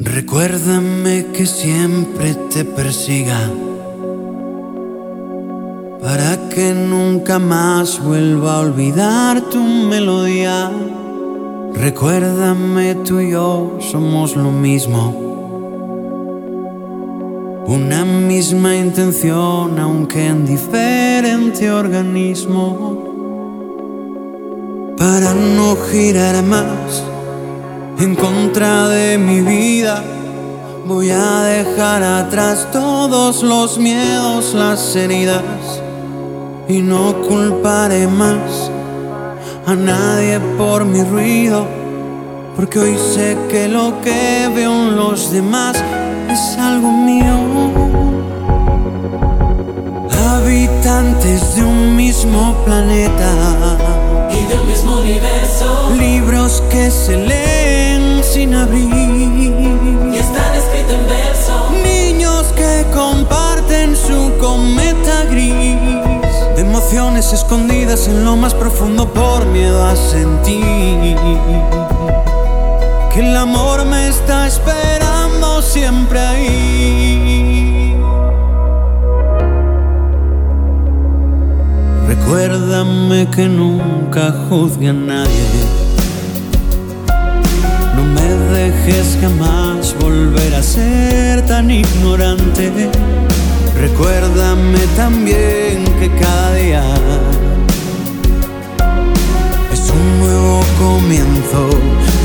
Recuérdame 0.00 1.26
que 1.32 1.46
siempre 1.46 2.34
te 2.52 2.64
persiga 2.64 3.50
para 6.00 6.48
que 6.48 6.72
nunca 6.72 7.38
más 7.38 8.02
vuelva 8.02 8.56
a 8.56 8.60
olvidar 8.60 9.42
tu 9.50 9.62
melodía. 9.62 10.70
Recuérdame 11.74 12.94
tú 12.96 13.20
y 13.20 13.30
yo 13.30 13.78
somos 13.80 14.36
lo 14.36 14.50
mismo. 14.50 15.14
Una 17.66 18.04
misma 18.04 18.76
intención, 18.76 19.78
aunque 19.78 20.26
en 20.26 20.46
diferente 20.46 21.70
organismo. 21.70 23.06
Para 24.96 25.32
no 25.34 25.76
girar 25.90 26.42
más 26.42 27.04
en 27.98 28.14
contra 28.14 28.88
de 28.88 29.18
mi 29.18 29.40
vida. 29.40 30.02
Voy 30.86 31.10
a 31.10 31.42
dejar 31.42 32.02
atrás 32.02 32.68
todos 32.72 33.42
los 33.42 33.78
miedos, 33.78 34.54
las 34.54 34.96
heridas 34.96 35.80
y 36.68 36.82
no 36.82 37.20
culparé 37.22 38.06
más 38.06 38.70
a 39.66 39.74
nadie 39.74 40.40
por 40.56 40.84
mi 40.84 41.02
ruido, 41.02 41.66
porque 42.56 42.78
hoy 42.78 42.96
sé 43.14 43.36
que 43.50 43.68
lo 43.68 44.00
que 44.00 44.48
veo 44.54 44.72
en 44.72 44.96
los 44.96 45.30
demás 45.30 45.76
es 46.28 46.58
algo 46.58 46.90
mío. 46.90 47.36
Habitantes 50.28 51.56
de 51.56 51.62
un 51.62 51.96
mismo 51.96 52.54
planeta 52.64 53.32
y 54.30 54.46
de 54.46 54.60
un 54.60 54.68
mismo 54.68 55.00
universo. 55.00 55.90
Libros 55.98 56.62
que 56.70 56.90
se 56.90 57.16
leen 57.16 58.22
sin 58.24 58.54
abrir. 58.54 58.88
Y 58.88 60.16
están 60.16 60.54
escritos 60.54 60.94
en 60.94 61.06
verso. 61.06 61.70
Niños 61.84 62.44
que 62.56 62.84
comparten 62.92 63.94
su 63.96 64.32
cometa 64.38 65.24
gris. 65.30 65.89
Emociones 66.90 67.32
escondidas 67.32 68.08
en 68.08 68.24
lo 68.24 68.34
más 68.34 68.52
profundo 68.52 69.06
por 69.14 69.46
miedo 69.46 69.86
a 69.86 69.94
sentir. 69.94 71.16
Que 73.14 73.20
el 73.20 73.36
amor 73.36 73.84
me 73.84 74.08
está 74.08 74.48
esperando 74.48 75.62
siempre 75.62 76.18
ahí. 76.18 77.96
Recuérdame 82.08 83.28
que 83.30 83.48
nunca 83.48 84.34
juzgue 84.48 84.88
a 84.88 84.92
nadie. 84.92 85.46
No 87.94 88.02
me 88.02 88.28
dejes 88.58 89.16
jamás 89.20 89.94
volver 90.00 90.56
a 90.56 90.62
ser 90.64 91.46
tan 91.46 91.70
ignorante. 91.70 92.90
Recuérdame 93.80 94.78
también 94.94 95.84
que 95.98 96.10
cada 96.20 96.54
día 96.54 96.84
es 99.72 99.88
un 99.88 100.20
nuevo 100.20 100.60
comienzo 100.78 101.70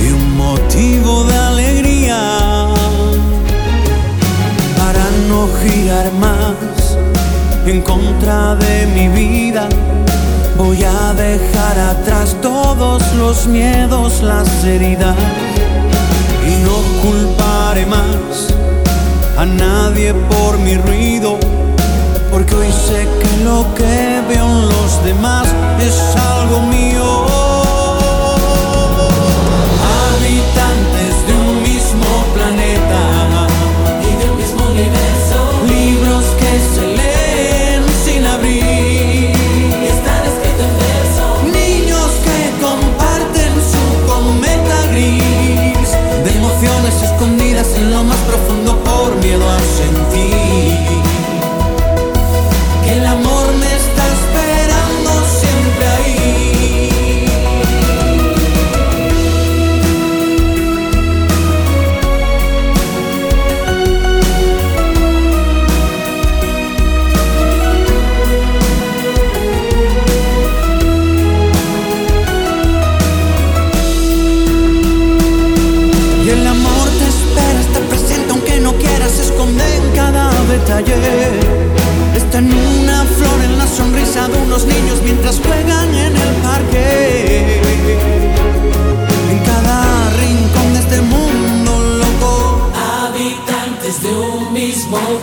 y 0.04 0.12
un 0.12 0.36
motivo 0.36 1.24
de 1.24 1.34
alegría 1.34 2.20
para 4.78 5.06
no 5.30 5.48
girar 5.62 6.12
más 6.20 6.98
en 7.66 7.82
contra 7.84 8.56
de 8.56 8.88
mi 8.88 9.08
vida. 9.08 9.70
Voy 10.58 10.84
a 10.84 11.14
dejar 11.14 11.80
atrás 11.80 12.36
todos 12.42 13.02
los 13.14 13.48
miedos, 13.48 14.22
las 14.22 14.50
heridas 14.66 15.16
y 16.46 16.64
no 16.66 16.76
culparé 17.02 17.86
más 17.86 18.56
a 19.38 19.46
nadie 19.46 20.14
por 20.14 20.58
mi 20.60 20.76
ruido, 20.76 21.38
porque 22.32 22.56
hoy 22.56 22.72
sé 22.72 23.08
que 23.20 23.44
lo 23.44 23.66
que 23.76 24.22
veo 24.30 24.46
en 24.46 24.70
los 24.70 25.04
demás 25.04 25.48
es 25.80 26.16
algo 26.16 26.62
mío. 26.62 27.35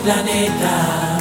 Planeta 0.03 1.17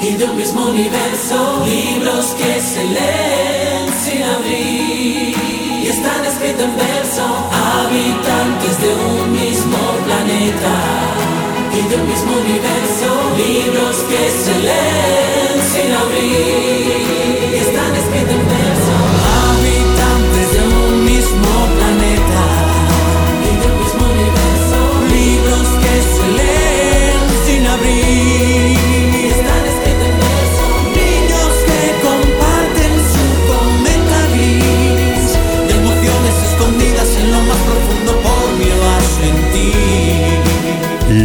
y 0.00 0.14
de 0.14 0.24
un 0.24 0.36
mismo 0.36 0.66
universo. 0.66 1.64
Libros 1.66 2.26
que 2.38 2.60
se 2.60 2.84
leen 2.84 3.86
sin 4.02 4.22
abrir 4.22 5.36
y 5.82 5.86
están 5.86 6.24
escritos 6.24 6.64
en 6.64 6.76
verso. 6.76 7.24
Habitantes 7.52 8.74
de 8.84 8.90
un 8.94 9.32
mismo 9.32 9.80
planeta 10.06 10.74
y 11.78 11.88
de 11.88 11.94
un 12.00 12.08
mismo 12.08 12.32
universo. 12.44 13.08
Libros 13.36 13.96
que 14.10 14.22
se 14.44 14.54
leen 14.68 15.56
sin 15.72 15.90
abrir 16.02 17.52
y 17.52 17.56
están 17.66 17.92
escritos 18.02 18.34
en 18.40 18.46
verso. 18.56 18.94
Habitantes 19.44 20.46
de 20.54 20.60
un 20.80 21.04
mismo 21.04 21.52
planeta 21.76 22.21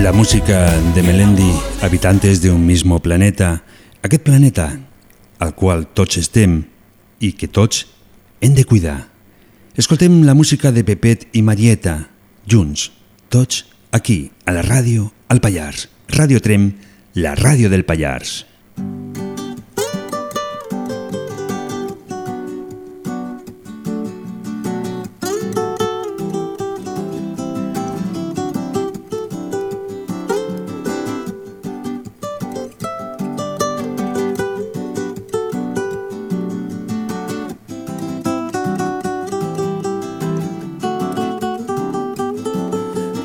La 0.04 0.14
música 0.14 0.80
de 0.96 1.04
Melendi, 1.04 1.52
habitantes 1.82 2.42
de 2.42 2.50
un 2.52 2.66
mismo 2.66 3.02
planeta. 3.02 3.64
Aquest 4.02 4.24
planeta 4.24 4.80
al 5.40 5.54
qual 5.54 5.84
tots 5.88 6.18
estem 6.22 6.62
i 7.20 7.34
que 7.34 7.50
tots 7.52 7.86
hem 8.40 8.56
de 8.56 8.64
cuidar. 8.64 9.10
Escoltem 9.76 10.22
la 10.24 10.34
música 10.34 10.72
de 10.72 10.86
Pepet 10.88 11.28
i 11.36 11.44
Marieta, 11.44 12.08
junts, 12.48 12.92
tots 13.28 13.66
aquí, 13.92 14.32
a 14.46 14.56
la 14.56 14.64
ràdio, 14.64 15.12
al 15.28 15.44
Pallars. 15.44 15.90
Ràdio 16.08 16.40
Trem, 16.40 16.72
la 17.20 17.36
ràdio 17.36 17.70
del 17.70 17.84
Pallars. 17.86 18.46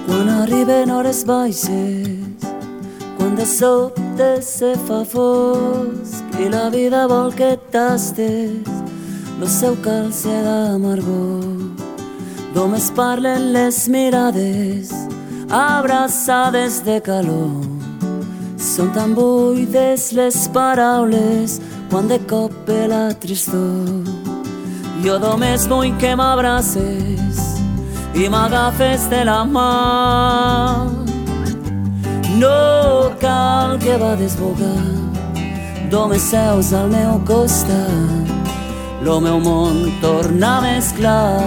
Quan 0.07 0.29
arriben 0.43 0.91
hores 0.91 1.25
baixes, 1.25 2.12
de 3.43 3.47
sobte 3.47 4.41
se 4.41 4.69
fa 4.87 5.01
fosc 5.13 6.37
i 6.39 6.45
la 6.49 6.69
vida 6.71 7.09
vol 7.11 7.33
que 7.35 7.57
tastes 7.75 8.69
lo 9.41 9.49
seu 9.51 9.75
calce 9.83 10.31
d'amargor. 10.47 11.43
Només 12.55 12.87
parlen 12.95 13.51
les 13.57 13.89
mirades, 13.89 14.95
abraçades 15.51 16.79
de 16.87 17.01
calor. 17.03 17.67
Són 18.63 18.95
tan 18.95 19.19
buides 19.19 20.13
les 20.15 20.47
paraules 20.55 21.59
quan 21.91 22.07
de 22.07 22.23
cop 22.31 22.55
ve 22.71 22.87
la 22.95 23.05
tristor. 23.27 24.07
Jo 25.03 25.19
només 25.19 25.67
vull 25.67 25.91
que 25.99 26.15
m'abraces 26.15 27.47
i 28.15 28.31
m'agafes 28.31 29.11
de 29.11 29.25
la 29.27 29.43
mà. 29.43 31.02
No 32.43 33.15
cal 33.21 33.79
que 33.79 33.95
va 34.03 34.17
desbogar, 34.19 34.83
només 35.93 36.25
seus 36.27 36.73
al 36.75 36.89
meu 36.91 37.21
costat, 37.29 38.27
lo 39.07 39.21
meu 39.23 39.39
món 39.39 39.93
torna 40.03 40.57
més 40.65 40.89
clar. 40.97 41.39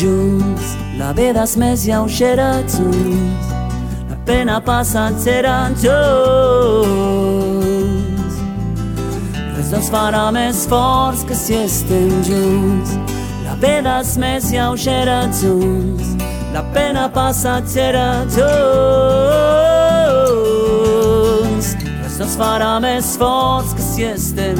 Junts, 0.00 0.70
la 0.96 1.12
vida 1.18 1.44
és 1.44 1.56
més 1.60 1.84
lleugera 1.84 2.62
junts, 2.72 3.52
la 4.08 4.16
pena 4.24 4.56
passat 4.64 5.20
serà 5.20 5.68
junts. 5.84 5.92
Res 9.58 9.68
no 9.74 9.76
ens 9.82 9.92
farà 9.92 10.24
més 10.32 10.64
forts 10.72 11.28
que 11.28 11.36
si 11.36 11.60
estem 11.66 12.16
junts, 12.30 12.96
la 13.44 13.60
vida 13.60 14.00
és 14.00 14.16
més 14.24 14.48
lleugera 14.56 15.20
junts, 15.42 16.11
la 16.52 16.62
pena 16.74 17.08
passatgera 17.08 18.26
junts. 18.34 18.42
Res 22.02 22.18
no 22.18 22.24
ens 22.28 22.36
farà 22.36 22.72
més 22.84 23.16
forts 23.16 23.72
que 23.76 23.82
si 23.82 24.02
estem. 24.12 24.58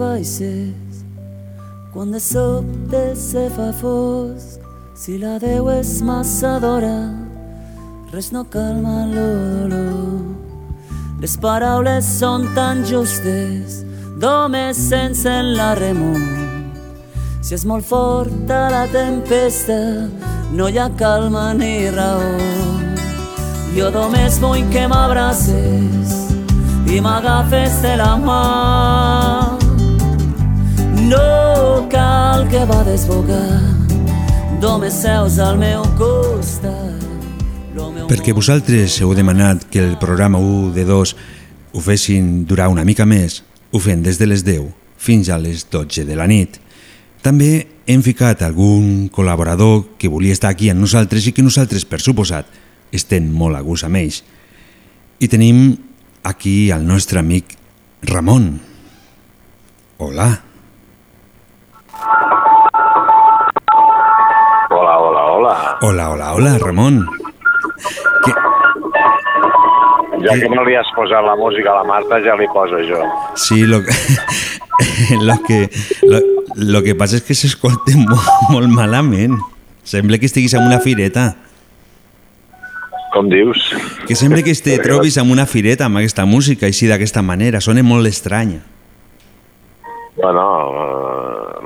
Baixes, 0.00 1.04
quan 1.92 2.10
de 2.10 2.20
sobte 2.20 3.02
se 3.16 3.48
fa 3.52 3.68
fosc, 3.76 4.64
si 4.96 5.18
la 5.20 5.36
Déu 5.42 5.68
és 5.72 5.98
massa 6.04 6.56
d'hora, 6.62 7.12
res 8.12 8.30
no 8.32 8.46
calma 8.48 9.04
l'olor. 9.12 10.20
Les 11.20 11.36
paraules 11.36 12.06
són 12.16 12.48
tan 12.56 12.80
justes, 12.88 13.82
només 14.22 14.80
sense 14.80 15.34
la 15.52 15.74
remor. 15.76 16.20
Si 17.44 17.56
és 17.56 17.66
molt 17.68 17.84
forta 17.84 18.68
la 18.72 18.86
tempesta, 18.92 19.76
no 20.56 20.68
hi 20.68 20.80
ha 20.80 20.88
calma 20.96 21.50
ni 21.52 21.90
raó. 21.92 22.32
Jo 23.76 23.92
només 23.94 24.40
vull 24.42 24.64
que 24.72 24.86
m'abraces 24.90 26.16
i 26.90 27.00
m'agafes 27.04 27.80
de 27.84 27.94
la 28.00 28.16
mà. 28.18 29.39
No 31.10 31.88
cal 31.90 32.44
que 32.46 32.60
va 32.68 32.84
desbogar, 32.86 33.58
només 34.62 34.94
seus 35.02 35.40
al 35.42 35.56
meu 35.58 35.82
costat. 35.98 37.02
Perquè 38.06 38.34
vosaltres 38.36 38.98
heu 39.02 39.10
demanat 39.18 39.64
que 39.72 39.80
el 39.82 39.96
programa 39.98 40.38
1 40.38 40.70
de 40.76 40.84
2 40.86 41.14
ho 41.74 41.82
fessin 41.82 42.44
durar 42.46 42.68
una 42.70 42.84
mica 42.86 43.06
més, 43.10 43.40
ho 43.72 43.80
fem 43.82 44.04
des 44.04 44.20
de 44.20 44.28
les 44.28 44.44
10 44.46 44.68
fins 45.02 45.30
a 45.30 45.38
les 45.42 45.64
12 45.72 46.04
de 46.06 46.18
la 46.18 46.28
nit. 46.30 46.60
També 47.26 47.66
hem 47.90 48.04
ficat 48.06 48.44
algun 48.46 49.08
col·laborador 49.10 49.96
que 49.98 50.10
volia 50.12 50.36
estar 50.36 50.52
aquí 50.52 50.70
amb 50.70 50.84
nosaltres 50.84 51.26
i 51.26 51.32
que 51.34 51.42
nosaltres, 51.42 51.86
per 51.86 51.98
suposat, 51.98 52.46
estem 52.94 53.26
molt 53.26 53.58
a 53.58 53.64
gust 53.66 53.88
amb 53.88 53.98
ells. 53.98 54.20
I 55.18 55.26
tenim 55.26 55.74
aquí 56.22 56.70
el 56.70 56.86
nostre 56.86 57.18
amic 57.18 57.56
Ramon. 58.06 58.52
Hola. 59.98 60.30
Hola, 60.30 60.49
hola, 64.70 65.22
hola. 65.32 65.78
Hola, 65.82 66.10
hola, 66.10 66.34
hola, 66.34 66.58
Ramon. 66.58 67.06
Ja 70.20 70.36
que 70.36 70.48
no 70.52 70.64
li 70.68 70.76
has 70.76 70.88
posat 70.94 71.24
la 71.24 71.34
música 71.36 71.72
a 71.72 71.80
la 71.80 71.84
Marta, 71.88 72.20
ja 72.20 72.34
li 72.36 72.46
poso 72.52 72.80
jo. 72.84 73.00
Sí, 73.40 73.64
lo 73.66 73.80
que, 73.82 73.94
lo 75.28 75.36
que, 75.46 75.70
lo, 76.02 76.20
lo 76.56 76.82
que 76.82 76.94
passa 76.94 77.16
és 77.16 77.24
que 77.24 77.36
s'escolta 77.36 77.96
molt, 77.96 78.28
molt 78.52 78.68
malament. 78.68 79.38
Sembla 79.84 80.20
que 80.20 80.28
estiguis 80.28 80.54
en 80.54 80.66
una 80.66 80.78
fireta. 80.84 81.32
Com 83.14 83.30
dius? 83.32 83.72
Que 84.06 84.14
sembla 84.14 84.44
que 84.46 84.54
te 84.54 84.76
trobis 84.78 85.16
en 85.18 85.32
una 85.32 85.46
fireta 85.46 85.88
amb 85.88 85.98
aquesta 85.98 86.28
música, 86.28 86.68
així 86.68 86.86
d'aquesta 86.86 87.24
manera. 87.26 87.64
Sona 87.64 87.82
molt 87.82 88.06
estranya. 88.06 88.60
Bueno, 90.20 90.44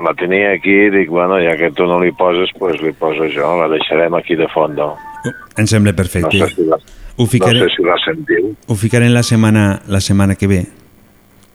la 0.03 0.13
tenia 0.17 0.51
aquí 0.55 0.73
i 0.87 0.89
dic, 0.93 1.09
bueno, 1.09 1.37
ja 1.43 1.55
que 1.57 1.71
tu 1.71 1.85
no 1.87 1.99
li 2.01 2.11
poses, 2.11 2.49
pues 2.59 2.81
li 2.81 2.91
poso 2.93 3.27
jo, 3.31 3.55
la 3.61 3.67
deixarem 3.71 4.13
aquí 4.15 4.35
de 4.35 4.47
fondo. 4.53 4.95
Em 5.57 5.65
sembla 5.67 5.93
perfecte. 5.93 6.37
No 6.39 6.47
sé 6.47 6.55
si 6.55 6.65
la, 6.65 6.77
Ho 7.17 7.25
ficaré, 7.25 7.59
no 7.61 7.69
sé 7.69 7.75
si 7.77 7.83
la 7.83 7.95
sentiu. 8.03 8.55
ho 8.67 8.75
ficaré 8.75 9.07
la 9.09 9.23
setmana, 9.23 9.81
la 9.87 10.01
setmana 10.01 10.35
que 10.35 10.47
ve. 10.47 10.65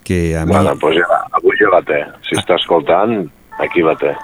Que 0.03 0.37
a 0.37 0.47
mi 0.47 0.53
Bueno, 0.53 0.73
pues 0.81 0.97
ja, 0.97 1.21
avui 1.33 1.57
ja 1.61 1.69
la 1.71 1.83
té. 1.83 2.01
Si 2.29 2.35
està 2.35 2.57
escoltant, 2.57 3.29
aquí 3.61 3.83
la 3.83 3.95
té. 3.97 4.15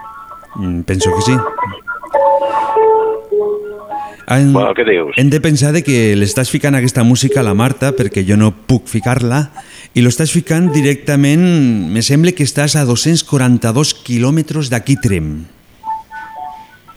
mm, 0.57 0.81
penso 0.83 1.11
que 1.15 1.23
sí. 1.23 1.37
Hem, 4.29 4.53
Bueno, 4.53 4.73
què 4.75 4.83
dius? 4.85 5.15
hem 5.17 5.29
de 5.31 5.41
pensar 5.41 5.71
de 5.73 5.85
que 5.87 6.17
l'estàs 6.19 6.51
ficant 6.51 6.75
aquesta 6.75 7.05
música 7.07 7.41
a 7.41 7.45
la 7.47 7.55
Marta 7.55 7.93
perquè 7.95 8.25
jo 8.27 8.35
no 8.37 8.51
puc 8.67 8.89
ficar-la 8.91 9.53
i 9.97 10.03
lo 10.05 10.11
estàs 10.13 10.29
ficant 10.35 10.69
directament, 10.75 11.41
me 11.93 12.03
sembla 12.05 12.35
que 12.37 12.45
estàs 12.45 12.77
a 12.77 12.85
242 12.85 13.95
quilòmetres 14.05 14.69
d'aquí 14.73 14.99
Trem. 15.01 15.47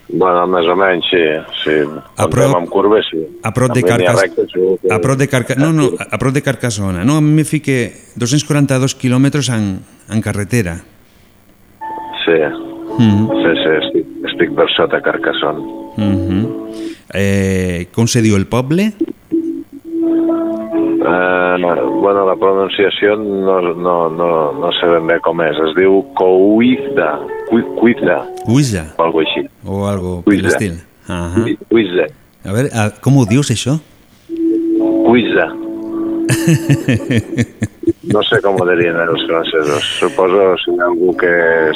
Bueno, 0.09 0.47
més 0.49 0.65
o 0.65 0.75
menys, 0.75 1.05
sí. 1.11 1.21
sí. 1.63 1.75
A 2.17 2.25
prop- 2.27 2.55
amb 2.57 2.69
curves, 2.73 3.05
sí. 3.11 3.21
A 3.45 3.51
prop 3.53 3.71
de 3.75 3.83
En 3.83 3.85
línia 3.85 4.09
Carcas... 4.09 4.21
recta, 4.23 4.45
segur 4.51 4.79
que- 4.81 4.91
A 4.91 4.97
prop 4.99 5.19
de 5.21 5.27
Carca... 5.29 5.55
No, 5.55 5.69
no, 5.71 5.91
a 6.01 6.17
prop 6.17 6.33
de 6.33 6.41
Carcassona. 6.41 7.05
No, 7.05 7.17
a 7.17 7.21
mi 7.21 7.29
me 7.39 7.45
fique 7.45 7.93
242 8.15 8.95
quilòmetres 8.95 9.51
en, 9.53 9.79
en 10.09 10.21
carretera. 10.25 10.79
Sí, 12.25 12.39
Mm 12.99 13.29
sí, 13.29 13.51
sí, 13.63 13.69
estic, 13.85 14.07
estic 14.27 14.49
per 14.57 14.65
sota 14.75 14.99
Carcassonne. 15.01 15.61
-hmm. 15.95 16.43
eh, 17.13 17.87
com 17.93 18.07
se 18.07 18.21
diu 18.21 18.35
el 18.35 18.47
poble? 18.47 18.91
Eh, 21.09 21.81
bueno, 22.01 22.25
la 22.27 22.35
pronunciació 22.35 23.15
no, 23.17 23.61
no, 23.73 24.09
no, 24.09 24.51
no 24.53 24.71
sé 24.79 24.87
ben 24.91 25.07
bé 25.07 25.19
com 25.25 25.41
és. 25.41 25.57
Es 25.69 25.73
diu 25.77 26.01
Couizda. 26.19 27.19
Cui- 27.49 27.65
Cuizda, 27.79 28.19
Cuisa 28.45 28.83
o 28.97 29.03
alguna 29.03 29.25
així. 29.29 29.47
o 29.65 29.85
algo 29.87 30.21
per 30.23 30.37
l'estil. 30.43 30.75
Ahà. 31.07 31.45
Cuizda. 31.69 32.05
A 32.45 32.51
veure, 32.53 32.69
a, 32.73 32.89
com 33.01 33.17
ho 33.17 33.25
dius 33.25 33.49
això? 33.55 33.79
Cuizda. 35.07 35.49
No 38.09 38.21
sé 38.25 38.39
com 38.41 38.55
ho 38.57 38.65
dirien 38.65 38.95
els 39.03 39.21
francesos. 39.27 39.83
Suposo 39.99 40.55
si 40.63 40.71
hi 40.73 40.79
ha 40.81 40.85
algú 40.87 41.11
que 41.19 41.29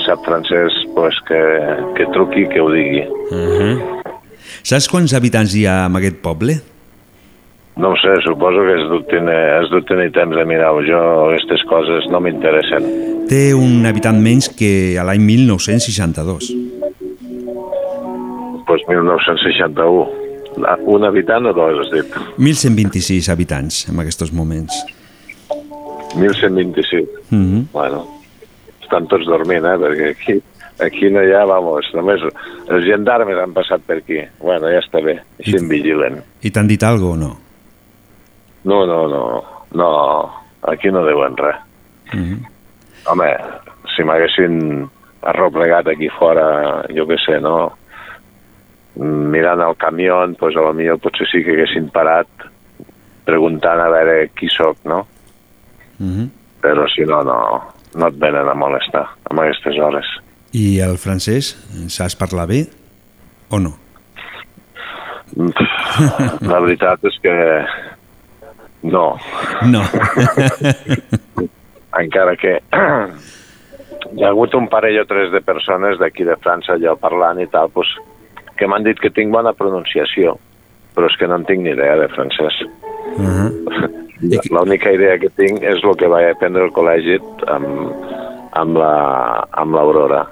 sap 0.05 0.23
francès 0.25 0.73
pues 0.95 1.17
que, 1.27 1.39
que 1.97 2.07
truqui 2.13 2.47
que 2.49 2.61
ho 2.61 2.69
digui. 2.71 3.03
Uh 3.29 3.51
-huh. 3.59 3.75
Saps 4.63 4.87
quants 4.89 5.13
habitants 5.13 5.53
hi 5.55 5.65
ha 5.67 5.85
en 5.85 5.95
aquest 5.95 6.17
poble? 6.21 6.59
No 7.75 7.89
ho 7.89 7.95
sé, 7.97 8.13
suposo 8.23 8.61
que 8.67 8.73
has 8.77 8.89
dut 8.89 9.07
tenir, 9.09 9.33
has 9.57 9.69
dut 9.71 9.87
tenir 9.89 10.11
temps 10.13 10.35
de 10.37 10.45
mirar-ho. 10.45 10.81
Jo 10.85 10.99
aquestes 11.31 11.63
coses 11.69 12.05
no 12.13 12.19
m'interessen. 12.21 12.85
Té 13.29 13.53
un 13.57 13.85
habitant 13.89 14.19
menys 14.21 14.49
que 14.53 14.97
a 15.01 15.03
l'any 15.07 15.23
1962. 15.25 16.51
Pues 18.67 18.81
1961. 18.87 20.09
La- 20.61 20.77
Un 20.85 21.03
habitant 21.03 21.47
o 21.49 21.53
dos, 21.53 21.79
has 21.81 21.89
dit? 21.91 22.13
1.126 22.37 23.29
habitants 23.33 23.87
en 23.89 23.99
aquests 23.99 24.31
moments. 24.33 24.73
1126. 26.15 27.07
Uh 27.31 27.35
-huh. 27.37 27.63
Bueno, 27.73 28.05
estan 28.83 29.07
tots 29.07 29.25
dormint, 29.25 29.65
eh? 29.65 29.77
Perquè 29.81 30.09
aquí, 30.11 30.41
aquí 30.79 31.09
no 31.09 31.23
hi 31.23 31.31
ha, 31.33 31.43
vamos, 31.45 31.85
només 31.95 32.21
els 32.69 32.85
gendarmes 32.85 33.35
han 33.37 33.53
passat 33.53 33.81
per 33.81 33.97
aquí. 33.97 34.19
Bueno, 34.39 34.67
ja 34.69 34.79
està 34.79 35.01
bé, 35.03 35.19
així 35.39 35.55
em 35.57 35.67
vigilen. 35.67 36.21
I 36.43 36.51
t'han 36.51 36.67
dit 36.67 36.83
alguna 36.83 37.13
o 37.13 37.17
no? 37.17 37.42
No, 38.63 38.85
no, 38.87 39.07
no, 39.07 39.43
no, 39.73 39.89
aquí 40.61 40.91
no 40.91 41.05
deuen 41.05 41.37
res. 41.37 41.55
Uh 42.13 42.19
-huh. 42.19 42.39
Home, 43.11 43.29
si 43.95 44.03
m'haguessin 44.03 44.89
arreplegat 45.21 45.87
aquí 45.87 46.09
fora, 46.19 46.83
jo 46.89 47.05
què 47.07 47.17
sé, 47.25 47.39
no? 47.41 47.73
Mirant 48.95 49.61
el 49.61 49.75
camió, 49.75 50.27
doncs 50.27 50.55
a 50.55 50.61
lo 50.61 50.73
millor 50.73 50.99
potser 50.99 51.27
sí 51.27 51.43
que 51.43 51.51
haguessin 51.51 51.89
parat 51.89 52.27
preguntant 53.25 53.79
a 53.79 53.89
veure 53.89 54.29
qui 54.37 54.49
sóc, 54.49 54.77
no? 54.85 55.07
Uh 55.99 56.05
-huh. 56.05 56.29
Però 56.61 56.87
si 56.95 57.01
no, 57.01 57.23
no, 57.23 57.73
no 57.95 58.07
et 58.07 58.19
venen 58.19 58.49
a 58.49 58.53
molestar 58.53 59.07
amb 59.29 59.39
aquestes 59.39 59.79
hores. 59.79 60.05
I 60.53 60.79
el 60.79 60.97
francès, 60.97 61.55
saps 61.87 62.15
parlar 62.15 62.47
bé 62.47 62.67
o 63.49 63.59
no? 63.59 63.73
La 66.51 66.59
veritat 66.59 67.03
és 67.03 67.15
que 67.23 67.33
no. 68.83 69.17
No. 69.71 69.81
Encara 71.99 72.35
que 72.39 72.57
hi 74.13 74.23
ha 74.23 74.29
hagut 74.31 74.53
un 74.57 74.67
parell 74.71 74.99
o 75.03 75.07
tres 75.09 75.31
de 75.33 75.41
persones 75.45 75.99
d'aquí 76.01 76.23
de 76.27 76.35
França 76.41 76.73
allò 76.75 76.93
parlant 76.99 77.39
i 77.43 77.47
tal, 77.53 77.67
doncs, 77.75 77.91
que 78.57 78.65
m'han 78.69 78.83
dit 78.85 78.99
que 79.01 79.09
tinc 79.13 79.29
bona 79.33 79.53
pronunciació, 79.57 80.35
però 80.95 81.05
és 81.09 81.15
que 81.17 81.27
no 81.29 81.35
en 81.39 81.45
tinc 81.49 81.61
ni 81.65 81.71
idea 81.73 81.95
de 82.01 82.07
francès. 82.13 82.55
Uh 83.17 83.23
-huh. 83.23 83.49
L'única 84.51 84.89
idea 84.93 85.17
que 85.19 85.29
tinc 85.29 85.63
és 85.63 85.83
el 85.83 85.95
que 85.97 86.07
vaig 86.07 86.25
aprendre 86.31 86.63
al 86.63 86.71
col·legi 86.71 87.19
amb, 87.47 87.67
amb 88.53 88.77
la- 88.77 89.47
amb 89.51 89.73
l'Aurora, 89.75 90.25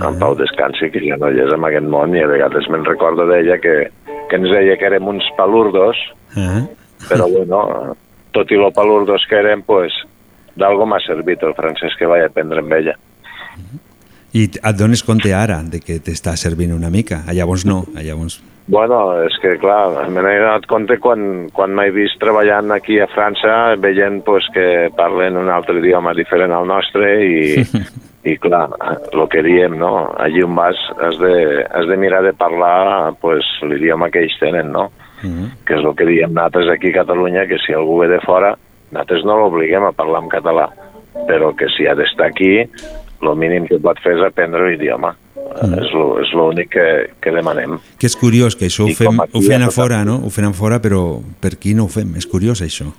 amb 0.00 0.18
Pau 0.18 0.34
Descansi, 0.34 0.90
que 0.90 1.00
ja 1.00 1.16
no 1.16 1.30
hi 1.30 1.40
és 1.40 1.52
en 1.52 1.64
aquest 1.64 1.86
món, 1.86 2.14
i 2.16 2.22
a 2.22 2.26
vegades 2.26 2.68
me'n 2.68 2.84
recordo 2.84 3.26
d'ella 3.26 3.58
que, 3.58 3.90
que 4.30 4.36
ens 4.36 4.50
deia 4.50 4.76
que 4.76 4.86
érem 4.86 5.06
uns 5.08 5.24
palurdos, 5.36 5.96
Uh 6.36 6.42
-huh. 6.42 6.68
Però 7.08 7.28
bueno, 7.36 7.96
tot 8.36 8.50
i 8.52 8.60
lo 8.60 8.70
palurdos 8.74 9.24
que 9.30 9.40
érem, 9.40 9.62
pues, 9.66 9.94
d'algo 10.56 10.86
m'ha 10.88 11.00
servit 11.04 11.42
el 11.44 11.54
francès 11.56 11.96
que 11.98 12.08
vaig 12.08 12.26
aprendre 12.26 12.62
amb 12.64 12.74
ella. 12.76 12.96
I 14.36 14.42
et 14.50 14.76
dones 14.76 15.00
compte 15.06 15.30
ara 15.32 15.62
de 15.64 15.80
que 15.80 15.96
t'està 16.04 16.34
servint 16.36 16.74
una 16.74 16.90
mica. 16.92 17.22
A 17.24 17.32
llavors 17.36 17.64
no, 17.64 17.84
a 17.96 18.04
llavors... 18.04 18.42
Bueno, 18.66 18.98
és 19.22 19.36
que 19.38 19.52
clar, 19.62 20.08
me 20.10 20.24
n'he 20.24 20.40
donat 20.42 20.64
compte 20.66 20.96
quan, 20.98 21.46
quan 21.54 21.70
m'he 21.78 21.86
vist 21.94 22.18
treballant 22.18 22.74
aquí 22.74 22.98
a 22.98 23.06
França, 23.06 23.76
veient 23.78 24.18
pues, 24.26 24.48
que 24.52 24.90
parlen 24.98 25.38
un 25.38 25.48
altre 25.54 25.78
idioma 25.78 26.16
diferent 26.18 26.52
al 26.52 26.66
nostre 26.66 27.12
i, 27.22 27.62
i 28.32 28.34
clar, 28.42 28.66
el 29.06 29.22
que 29.30 29.44
diem, 29.46 29.78
no? 29.78 30.10
Allí 30.18 30.42
on 30.44 30.58
vas 30.58 30.82
has 30.98 31.16
de, 31.22 31.62
has 31.62 31.86
de 31.86 31.96
mirar 31.96 32.24
de 32.26 32.34
parlar 32.34 33.14
pues, 33.22 33.46
l'idioma 33.70 34.10
que 34.10 34.26
ells 34.26 34.36
tenen, 34.42 34.74
no? 34.74 34.90
Uh 34.90 35.05
-huh. 35.28 35.50
que 35.66 35.74
és 35.74 35.84
el 35.84 35.94
que 35.94 36.06
diem 36.06 36.32
nosaltres 36.32 36.68
aquí 36.68 36.88
a 36.90 37.02
Catalunya, 37.02 37.46
que 37.46 37.58
si 37.58 37.72
algú 37.72 37.98
ve 38.00 38.08
de 38.08 38.20
fora, 38.20 38.56
nosaltres 38.90 39.24
no 39.24 39.36
l'obliguem 39.36 39.84
a 39.84 39.92
parlar 39.92 40.22
en 40.22 40.28
català, 40.28 40.70
però 41.26 41.54
que 41.56 41.68
si 41.76 41.86
ha 41.86 41.94
d'estar 41.94 42.26
aquí, 42.26 42.66
el 43.22 43.36
mínim 43.36 43.66
que 43.66 43.78
pot 43.78 43.98
fer 44.04 44.16
és 44.18 44.24
aprendre 44.26 44.68
l'idioma. 44.68 45.16
Mm. 45.62 45.78
És 45.78 46.32
l'únic 46.34 46.70
que, 46.74 46.86
que 47.22 47.32
demanem. 47.32 47.78
Que 47.98 48.06
és 48.10 48.16
curiós 48.18 48.56
que 48.56 48.66
això 48.66 48.84
ho 48.84 48.90
I 48.92 48.94
fem, 48.94 49.06
com 49.06 49.20
aquí 49.20 49.38
ho 49.38 49.42
fem 49.42 49.62
a 49.62 49.66
a 49.66 49.68
tot 49.68 49.76
fora, 49.78 50.04
no? 50.04 50.18
Ho 50.26 50.30
fem 50.30 50.48
a 50.48 50.52
fora, 50.52 50.80
però 50.82 51.22
per 51.40 51.54
aquí 51.54 51.72
no 51.74 51.86
ho 51.86 51.88
fem. 51.88 52.16
És 52.16 52.26
curiós, 52.26 52.60
això. 52.62 52.90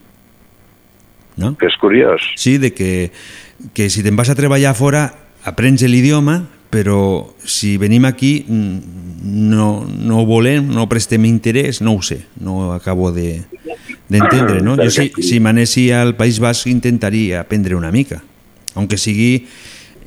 No? 1.37 1.53
Que 1.59 1.67
és 1.69 1.75
curiós. 1.77 2.23
Sí, 2.35 2.57
de 2.57 2.71
que, 2.73 3.11
que 3.77 3.89
si 3.93 4.01
te'n 4.05 4.17
vas 4.17 4.31
a 4.33 4.35
treballar 4.35 4.71
a 4.73 4.77
fora, 4.77 5.03
aprens 5.45 5.83
l'idioma, 5.85 6.47
però 6.69 7.27
si 7.43 7.77
venim 7.77 8.05
aquí 8.05 8.45
no, 8.47 9.85
no 9.87 10.25
volem, 10.25 10.67
no 10.73 10.87
prestem 10.89 11.25
interès, 11.25 11.81
no 11.81 11.95
ho 11.95 12.01
sé, 12.01 12.25
no 12.39 12.73
acabo 12.73 13.11
de 13.11 13.41
d'entendre, 14.09 14.61
no? 14.63 14.77
Jo 14.79 14.89
si, 14.91 15.09
si 15.23 15.39
m'anessi 15.43 15.89
al 15.91 16.15
País 16.15 16.39
Basc 16.39 16.67
intentaria 16.71 17.41
aprendre 17.41 17.75
una 17.75 17.91
mica, 17.91 18.21
aunque 18.75 18.97
sigui 18.97 19.45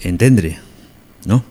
entendre, 0.04 0.56
no? 1.26 1.42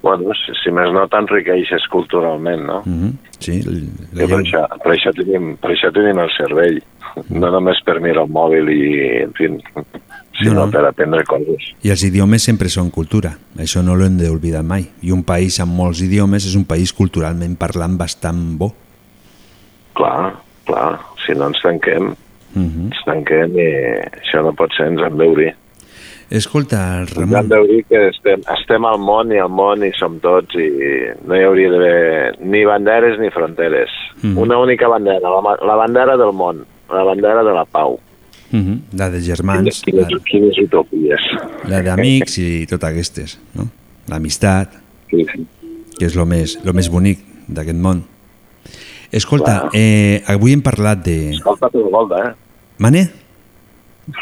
Bueno, 0.00 0.32
si, 0.32 0.54
si 0.62 0.70
més 0.72 0.88
no 0.96 1.02
t'enriqueixes 1.12 1.84
culturalment, 1.92 2.62
no? 2.64 2.78
Mm 2.86 2.96
-hmm. 3.00 3.12
Sí, 3.38 3.60
l- 3.60 3.88
Que 4.16 4.26
per, 4.28 4.38
això, 4.40 4.62
per, 4.82 4.92
això 4.96 5.12
tenim, 5.12 5.56
per 5.60 5.70
això 5.72 5.92
tenim 5.92 6.18
el 6.18 6.30
cervell, 6.36 6.80
no 7.28 7.50
només 7.50 7.76
per 7.84 8.00
mirar 8.00 8.22
el 8.24 8.30
mòbil 8.32 8.68
i, 8.68 9.22
en 9.24 9.32
fi, 9.36 9.48
sinó 10.40 10.54
No, 10.54 10.66
no. 10.66 10.72
per 10.72 10.84
aprendre 10.88 11.22
coses. 11.28 11.70
I 11.84 11.90
els 11.94 12.02
idiomes 12.04 12.42
sempre 12.42 12.68
són 12.68 12.90
cultura, 12.90 13.36
això 13.56 13.82
no 13.84 13.94
l'hem 13.96 14.16
d'oblidar 14.18 14.62
mai. 14.64 14.88
I 15.02 15.12
un 15.12 15.22
país 15.22 15.60
amb 15.60 15.72
molts 15.76 16.00
idiomes 16.02 16.46
és 16.46 16.56
un 16.56 16.64
país 16.64 16.92
culturalment 16.92 17.56
parlant 17.60 17.96
bastant 18.00 18.56
bo. 18.58 18.72
Clar, 19.94 20.34
clar, 20.66 20.98
si 21.26 21.34
no 21.36 21.48
ens 21.52 21.60
tanquem, 21.62 22.14
Uh 22.50 22.62
-huh. 22.62 22.86
ens 22.90 22.98
tanquem 23.06 23.52
i 23.58 23.66
això 24.24 24.42
no 24.42 24.52
pot 24.52 24.72
ser, 24.76 24.86
ens 24.88 25.00
hem 25.00 25.16
d'obrir. 25.16 25.54
Escolta, 26.30 27.00
Ens 27.00 27.16
hem 27.16 27.30
Ramon, 27.32 27.48
d'obrir 27.48 27.84
que 27.88 28.08
estem, 28.08 28.40
estem 28.58 28.84
al 28.84 28.98
món 28.98 29.32
i 29.32 29.38
al 29.38 29.48
món 29.50 29.82
hi 29.84 29.90
som 29.98 30.18
tots 30.20 30.54
i 30.54 30.68
no 31.26 31.34
hi 31.34 31.42
hauria 31.42 31.70
d'haver 31.70 32.36
ni 32.40 32.64
banderes 32.64 33.18
ni 33.18 33.30
fronteres. 33.30 33.88
Mhm. 34.22 34.36
Una 34.38 34.58
única 34.58 34.86
bandera, 34.88 35.20
la, 35.28 35.56
la 35.66 35.74
bandera 35.74 36.16
del 36.16 36.32
món, 36.32 36.64
la 36.88 37.02
bandera 37.02 37.42
de 37.42 37.52
la 37.52 37.64
pau. 37.64 37.98
Uh 38.52 38.56
-huh. 38.58 38.78
la 38.98 39.10
de 39.10 39.20
germans, 39.20 39.82
Quines, 39.84 40.10
la, 40.10 40.18
quines 40.24 40.58
utopies. 40.58 41.20
la 41.68 41.82
d'amics 41.82 42.38
i 42.38 42.66
tot 42.66 42.84
aquestes, 42.84 43.38
no? 43.54 43.68
L'amistat, 44.08 44.72
Sí, 45.10 45.24
sí. 45.32 45.46
que 45.98 46.06
és 46.06 46.16
el 46.16 46.26
més, 46.26 46.58
lo 46.64 46.72
més 46.72 46.88
bonic 46.90 47.18
d'aquest 47.48 47.78
món. 47.78 48.04
Escolta, 49.12 49.68
eh, 49.74 50.22
avui 50.26 50.52
hem 50.52 50.62
parlat 50.62 51.04
de... 51.04 51.30
Escolta, 51.30 51.68
tu 51.68 51.82
Golda, 51.90 52.16
eh? 52.28 52.32
Mane? 52.78 53.10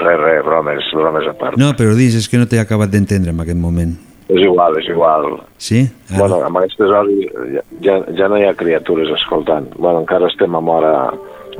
Res, 0.00 0.18
res, 0.18 0.44
bromes, 0.44 0.84
bromes 0.94 1.26
a 1.28 1.32
part. 1.36 1.56
No, 1.60 1.72
però 1.76 1.94
dis, 1.94 2.14
és 2.16 2.28
que 2.28 2.38
no 2.40 2.46
t'he 2.48 2.58
acabat 2.60 2.90
d'entendre 2.90 3.30
en 3.34 3.40
aquest 3.40 3.58
moment. 3.58 3.92
És 4.30 4.40
igual, 4.46 4.76
és 4.78 4.88
igual. 4.88 5.26
Sí? 5.58 5.82
Ah, 6.10 6.18
Bueno, 6.18 6.42
amb 6.46 6.56
aquestes 6.60 6.88
hores 6.88 7.12
ja, 7.52 7.62
ja, 7.82 7.96
ja 8.16 8.28
no 8.28 8.38
hi 8.38 8.44
ha 8.46 8.54
criatures 8.54 9.10
escoltant. 9.16 9.68
Bueno, 9.76 10.00
encara 10.00 10.28
estem 10.30 10.54
amb 10.54 10.68
hora... 10.68 10.94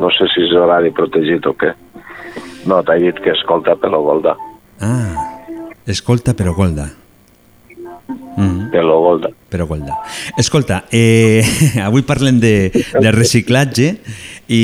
No 0.00 0.08
sé 0.16 0.26
si 0.34 0.46
és 0.46 0.52
horari 0.56 0.90
protegit 0.96 1.44
o 1.46 1.52
què. 1.60 1.74
No, 2.68 2.82
t'he 2.84 2.98
dit 3.02 3.18
que 3.24 3.32
escolta 3.36 3.76
Pelo 3.80 4.02
Golda. 4.04 4.36
ah, 4.80 5.28
escolta 5.86 6.34
però 6.34 6.54
Golda. 6.54 6.88
Mm. 8.36 8.70
Pelo 8.70 9.00
Golda. 9.00 9.28
Però 9.50 9.66
Golda. 9.66 9.96
Escolta, 10.38 10.84
eh, 10.90 11.42
avui 11.84 12.02
parlem 12.02 12.38
de, 12.40 12.70
de 12.72 13.10
reciclatge 13.12 13.96
i 14.48 14.60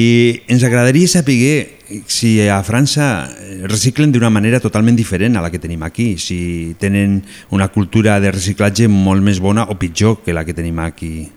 ens 0.49 0.63
agradaria 0.65 1.09
saber 1.11 1.75
si 2.11 2.41
a 2.49 2.59
França 2.67 3.29
reciclen 3.69 4.11
d'una 4.15 4.31
manera 4.31 4.59
totalment 4.63 4.97
diferent 4.99 5.37
a 5.37 5.43
la 5.45 5.51
que 5.53 5.61
tenim 5.63 5.83
aquí, 5.87 6.17
si 6.19 6.75
tenen 6.81 7.21
una 7.55 7.69
cultura 7.69 8.19
de 8.21 8.33
reciclatge 8.35 8.89
molt 8.91 9.23
més 9.23 9.39
bona 9.43 9.67
o 9.71 9.77
pitjor 9.79 10.23
que 10.25 10.35
la 10.35 10.45
que 10.47 10.55
tenim 10.55 10.79
aquí, 10.83 11.29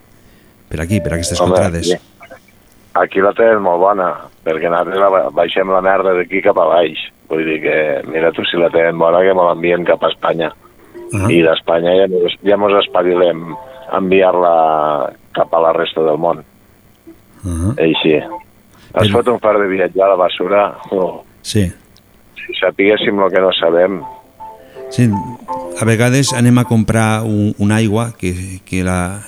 per 0.69 0.81
aquí, 0.85 1.01
per 1.01 1.13
aquestes 1.17 1.39
Home, 1.41 1.51
contrades. 1.53 1.91
aquí- 1.91 2.05
Aquí 2.99 3.21
la 3.23 3.31
tenen 3.37 3.61
molt 3.63 3.79
bona, 3.79 4.09
perquè 4.43 4.69
nosaltres 4.69 4.99
la- 4.99 5.29
baixem 5.31 5.69
la 5.71 5.81
merda 5.81 6.13
d'aquí 6.17 6.41
cap 6.43 6.57
a 6.59 6.65
baix. 6.65 6.97
Vull 7.29 7.45
dir 7.45 7.59
que, 7.61 7.75
mira 8.09 8.31
tu, 8.35 8.43
si 8.45 8.57
la 8.57 8.69
tenen 8.73 8.97
bona, 8.97 9.21
que 9.21 9.33
me 9.33 9.43
l'envien 9.47 9.85
cap 9.85 10.03
a 10.03 10.09
Espanya. 10.09 10.51
Ah. 11.13 11.27
I 11.31 11.41
d'Espanya 11.41 11.95
ja, 12.01 12.07
mos- 12.11 12.37
ja 12.43 12.57
mos 12.57 12.73
espavilem 12.83 13.53
a 13.91 13.97
enviar-la 13.97 15.13
cap 15.33 15.53
a 15.53 15.61
la 15.61 15.71
resta 15.73 16.01
del 16.03 16.17
món. 16.17 16.43
Uh 17.45 17.49
-huh. 17.49 17.73
Així. 17.79 18.19
Es 19.01 19.11
fot 19.11 19.27
un 19.27 19.39
far 19.39 19.57
de 19.59 19.67
viatjar 19.67 20.05
a 20.07 20.09
la 20.09 20.15
basura. 20.15 20.77
Oh, 20.91 21.23
Sí. 21.41 21.71
si 22.35 22.53
sapiguéssim 22.59 23.19
el 23.23 23.31
que 23.31 23.39
no 23.41 23.51
sabem, 23.53 24.01
Sí, 24.89 25.07
a 25.79 25.85
vegades 25.85 26.33
anem 26.33 26.57
a 26.57 26.63
comprar 26.65 27.21
un, 27.21 27.53
una 27.59 27.75
aigua 27.75 28.13
que, 28.17 28.59
que, 28.65 28.83
la, 28.83 29.21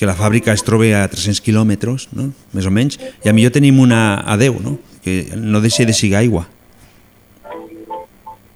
que 0.00 0.08
la 0.08 0.16
fàbrica 0.16 0.54
es 0.56 0.62
troba 0.64 0.88
a 0.96 1.08
300 1.12 1.42
quilòmetres, 1.44 2.06
no? 2.16 2.30
més 2.56 2.64
o 2.64 2.70
menys, 2.72 2.96
i 3.20 3.28
a 3.28 3.34
millor 3.36 3.52
tenim 3.52 3.82
una 3.82 4.16
a 4.24 4.38
10, 4.40 4.62
no? 4.64 4.78
que 5.04 5.26
no 5.36 5.60
deixi 5.60 5.84
de 5.84 5.92
siga 5.92 6.22
aigua. 6.22 6.46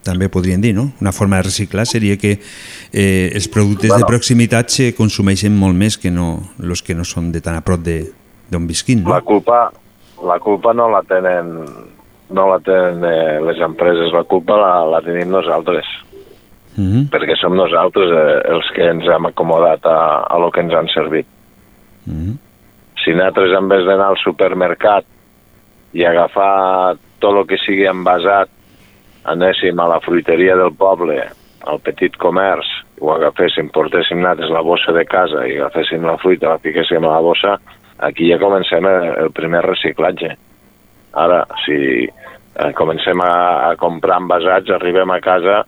També 0.04 0.30
podrien 0.32 0.60
dir, 0.60 0.74
no? 0.76 0.90
Una 1.00 1.12
forma 1.16 1.36
de 1.36 1.46
reciclar 1.46 1.84
seria 1.88 2.16
que 2.20 2.34
eh, 2.36 3.30
els 3.32 3.48
productes 3.48 3.88
de 3.88 3.96
Bueno. 3.96 4.08
proximitat 4.08 4.72
se 4.72 4.90
consumeixen 4.96 5.52
molt 5.56 5.76
més 5.76 5.96
que 5.96 6.10
no 6.12 6.42
els 6.60 6.82
que 6.84 6.96
no 6.96 7.04
són 7.04 7.30
de 7.32 7.40
tan 7.44 7.56
a 7.56 7.62
prop 7.64 7.80
de 7.80 7.98
d'on 8.52 8.66
visquin, 8.68 9.02
no? 9.02 9.12
La 9.12 9.20
culpa, 9.24 9.70
la 10.24 10.38
culpa 10.40 10.74
no 10.76 10.90
la 10.92 11.00
tenen, 11.08 11.54
no 12.36 12.48
la 12.48 12.58
tenen 12.60 13.04
eh, 13.04 13.40
les 13.44 13.60
empreses, 13.64 14.12
la 14.12 14.24
culpa 14.24 14.56
la, 14.60 14.72
la 14.96 15.00
tenim 15.04 15.28
nosaltres, 15.32 15.84
Mm 16.76 16.90
-hmm. 16.90 17.04
perquè 17.08 17.36
som 17.38 17.54
nosaltres 17.54 18.10
eh, 18.10 18.50
els 18.50 18.66
que 18.74 18.82
ens 18.82 19.06
hem 19.06 19.26
acomodat 19.26 19.86
a, 19.86 20.26
a 20.26 20.38
lo 20.38 20.50
que 20.50 20.60
ens 20.60 20.74
han 20.74 20.88
servit. 20.88 21.26
Mm. 22.06 22.36
Si 23.04 23.12
nosaltres, 23.12 23.52
en 23.58 23.68
vez 23.68 23.84
d'anar 23.86 24.12
al 24.12 24.20
supermercat 24.22 25.06
i 25.94 26.04
agafar 26.06 26.96
tot 27.22 27.36
el 27.36 27.46
que 27.48 27.58
sigui 27.60 27.86
envasat, 27.90 28.50
anéssim 29.30 29.78
a 29.80 29.88
la 29.88 30.00
fruiteria 30.04 30.56
del 30.56 30.72
poble, 30.76 31.20
al 31.64 31.80
petit 31.80 32.16
comerç, 32.20 32.68
ho 33.00 33.12
agaféssim, 33.14 33.70
portéssim 33.72 34.20
nosaltres 34.20 34.52
la 34.52 34.62
bossa 34.62 34.92
de 34.92 35.04
casa 35.08 35.46
i 35.48 35.56
agaféssim 35.56 36.04
la 36.04 36.18
fruita, 36.20 36.54
la 36.54 36.60
piquéssim 36.62 37.04
a 37.04 37.14
la 37.16 37.22
bossa, 37.24 37.56
aquí 38.04 38.28
ja 38.30 38.38
comencem 38.42 38.84
el, 38.84 39.06
el 39.24 39.32
primer 39.32 39.62
reciclatge. 39.64 40.34
Ara, 41.14 41.44
si 41.64 41.78
eh, 42.04 42.72
comencem 42.76 43.20
a, 43.24 43.34
a 43.70 43.76
comprar 43.80 44.20
envasats, 44.20 44.72
arribem 44.76 45.10
a 45.14 45.20
casa 45.24 45.62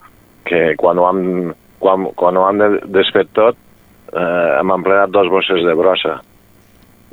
que 0.46 0.74
quan 0.78 0.98
ho 0.98 1.06
hem, 1.08 1.52
quan, 1.82 2.10
quan 2.18 2.36
ho 2.36 2.44
hem 2.48 2.60
de- 2.60 2.82
desfet 2.98 3.32
tot 3.34 3.56
eh, 4.16 4.56
hem 4.60 4.70
emplenat 4.74 5.10
dos 5.14 5.28
bosses 5.30 5.62
de 5.66 5.74
brossa. 5.78 6.16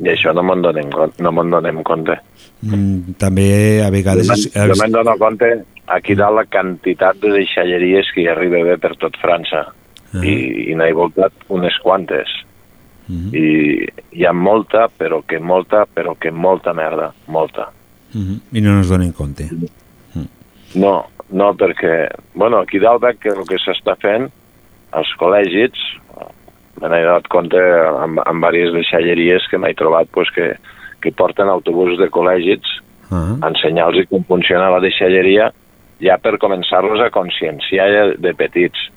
I 0.03 0.09
això 0.09 0.31
no 0.34 0.41
me'n 0.41 0.61
donem, 0.63 0.89
no 1.21 1.31
me'n 1.31 1.51
donem 1.53 1.84
compte. 1.85 2.15
Mm, 2.65 3.13
també 3.21 3.84
a 3.85 3.91
vegades... 3.93 4.25
Jo 4.25 4.34
me'n- 4.34 4.71
jo 4.73 4.80
me'n 4.81 4.95
dono 4.95 5.13
compte 5.21 5.51
aquí 5.93 6.15
dalt 6.15 6.35
la 6.39 6.45
quantitat 6.49 7.19
de 7.21 7.30
deixalleries 7.35 8.09
que 8.15 8.23
hi 8.23 8.27
arriba 8.31 8.63
bé 8.65 8.77
per 8.81 8.95
tot 8.97 9.17
França. 9.21 9.67
I, 10.13 10.71
i 10.71 10.75
n'he 10.77 10.91
voltat 10.93 11.34
unes 11.49 11.73
quantes. 11.81 12.30
I 13.09 13.85
hi 14.15 14.25
ha 14.25 14.31
molta, 14.34 14.85
però 14.88 15.21
que 15.27 15.39
molta, 15.39 15.84
però 15.85 16.13
que 16.15 16.31
molta 16.31 16.73
merda, 16.73 17.11
molta. 17.27 17.69
Mhm. 18.13 18.38
I 18.53 18.61
no 18.61 18.77
ens 18.80 18.89
donen 18.93 19.11
compte. 19.13 19.49
No, 20.75 20.93
no, 21.30 21.51
perquè, 21.57 22.07
bueno, 22.34 22.59
aquí 22.63 22.80
dalt 22.80 23.01
veig 23.03 23.19
que 23.21 23.30
el 23.34 23.43
que 23.49 23.57
s'està 23.61 23.93
fent 24.01 24.30
als 24.93 25.09
col·legis, 25.19 25.73
me 26.81 26.89
n'he 26.89 27.03
donat 27.05 27.27
compte 27.31 27.59
amb, 27.59 28.21
amb 28.25 28.47
diverses 28.47 28.73
deixalleries 28.79 29.45
que 29.49 29.59
m'he 29.61 29.75
trobat 29.77 30.09
pues, 30.11 30.31
que, 30.33 30.55
que 31.03 31.11
porten 31.11 31.51
autobusos 31.51 31.99
de 32.01 32.09
col·legis 32.09 32.81
Ah. 33.13 33.37
a 33.41 33.49
ensenyar-los 33.51 34.07
com 34.09 34.23
funciona 34.25 34.71
la 34.73 34.79
deixalleria 34.81 35.51
ja 36.01 36.17
per 36.17 36.39
començar-los 36.41 37.01
a 37.03 37.11
conscienciar 37.13 37.87
ja 37.93 38.05
de 38.17 38.33
petits. 38.33 38.89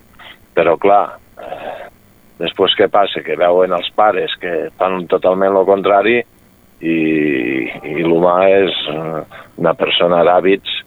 Però, 0.57 0.77
clar, 0.81 1.19
eh, 1.37 1.91
després 2.41 2.75
què 2.79 2.89
passa? 2.89 3.21
Que 3.23 3.37
veuen 3.37 3.75
els 3.77 3.91
pares 3.95 4.33
que 4.41 4.71
fan 4.79 5.05
totalment 5.11 5.53
el 5.53 5.69
contrari 5.69 6.17
i, 6.81 6.97
i 7.85 8.01
l'humà 8.07 8.39
és 8.49 8.81
eh, 8.95 9.23
una 9.61 9.75
persona 9.77 10.23
d'hàbits 10.25 10.81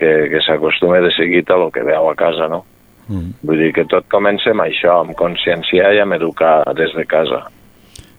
que, 0.00 0.12
que 0.32 0.40
s'acostuma 0.46 1.02
de 1.04 1.12
seguit 1.12 1.50
a 1.50 1.60
el 1.60 1.68
que 1.74 1.84
veu 1.84 2.08
a 2.08 2.16
casa, 2.16 2.48
no? 2.48 2.64
Mm. 3.10 3.32
Vull 3.42 3.58
dir 3.58 3.72
que 3.74 3.86
tot 3.90 4.06
comença 4.12 4.52
amb 4.54 4.62
això, 4.64 5.00
amb 5.02 5.16
conscienciar 5.18 5.90
i 5.96 6.00
amb 6.02 6.14
educar 6.14 6.60
des 6.78 6.94
de 6.94 7.04
casa. 7.10 7.42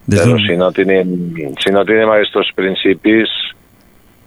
Des 0.04 0.20
Però 0.20 0.36
si 0.42 0.56
no 0.58 0.68
tenim, 0.74 1.12
si 1.62 1.72
no 1.72 1.84
tenim 1.88 2.10
aquests 2.12 2.52
principis, 2.58 3.32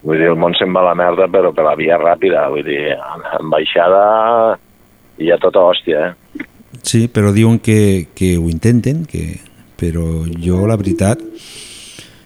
vull 0.05 0.17
dir, 0.21 0.31
el 0.31 0.39
món 0.39 0.55
se'n 0.57 0.73
va 0.73 0.81
a 0.81 0.89
la 0.89 0.95
merda, 0.97 1.27
però 1.31 1.51
per 1.53 1.67
la 1.67 1.75
via 1.77 1.99
ràpida, 2.01 2.47
vull 2.53 2.65
dir, 2.65 2.95
en, 2.95 3.49
baixada 3.51 4.01
hi 5.21 5.31
ha 5.31 5.39
tota 5.41 5.67
hòstia, 5.69 6.09
eh? 6.09 6.45
Sí, 6.85 7.05
però 7.11 7.31
diuen 7.33 7.59
que, 7.63 8.07
que 8.17 8.35
ho 8.37 8.49
intenten, 8.51 9.05
que, 9.09 9.39
però 9.79 10.25
jo, 10.41 10.65
la 10.69 10.77
veritat, 10.79 11.21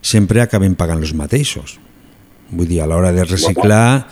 sempre 0.02 0.44
acabem 0.44 0.76
pagant 0.80 1.04
els 1.04 1.14
mateixos. 1.16 1.78
Vull 2.50 2.70
dir, 2.70 2.82
a 2.82 2.88
l'hora 2.90 3.12
de 3.16 3.26
reciclar, 3.28 4.06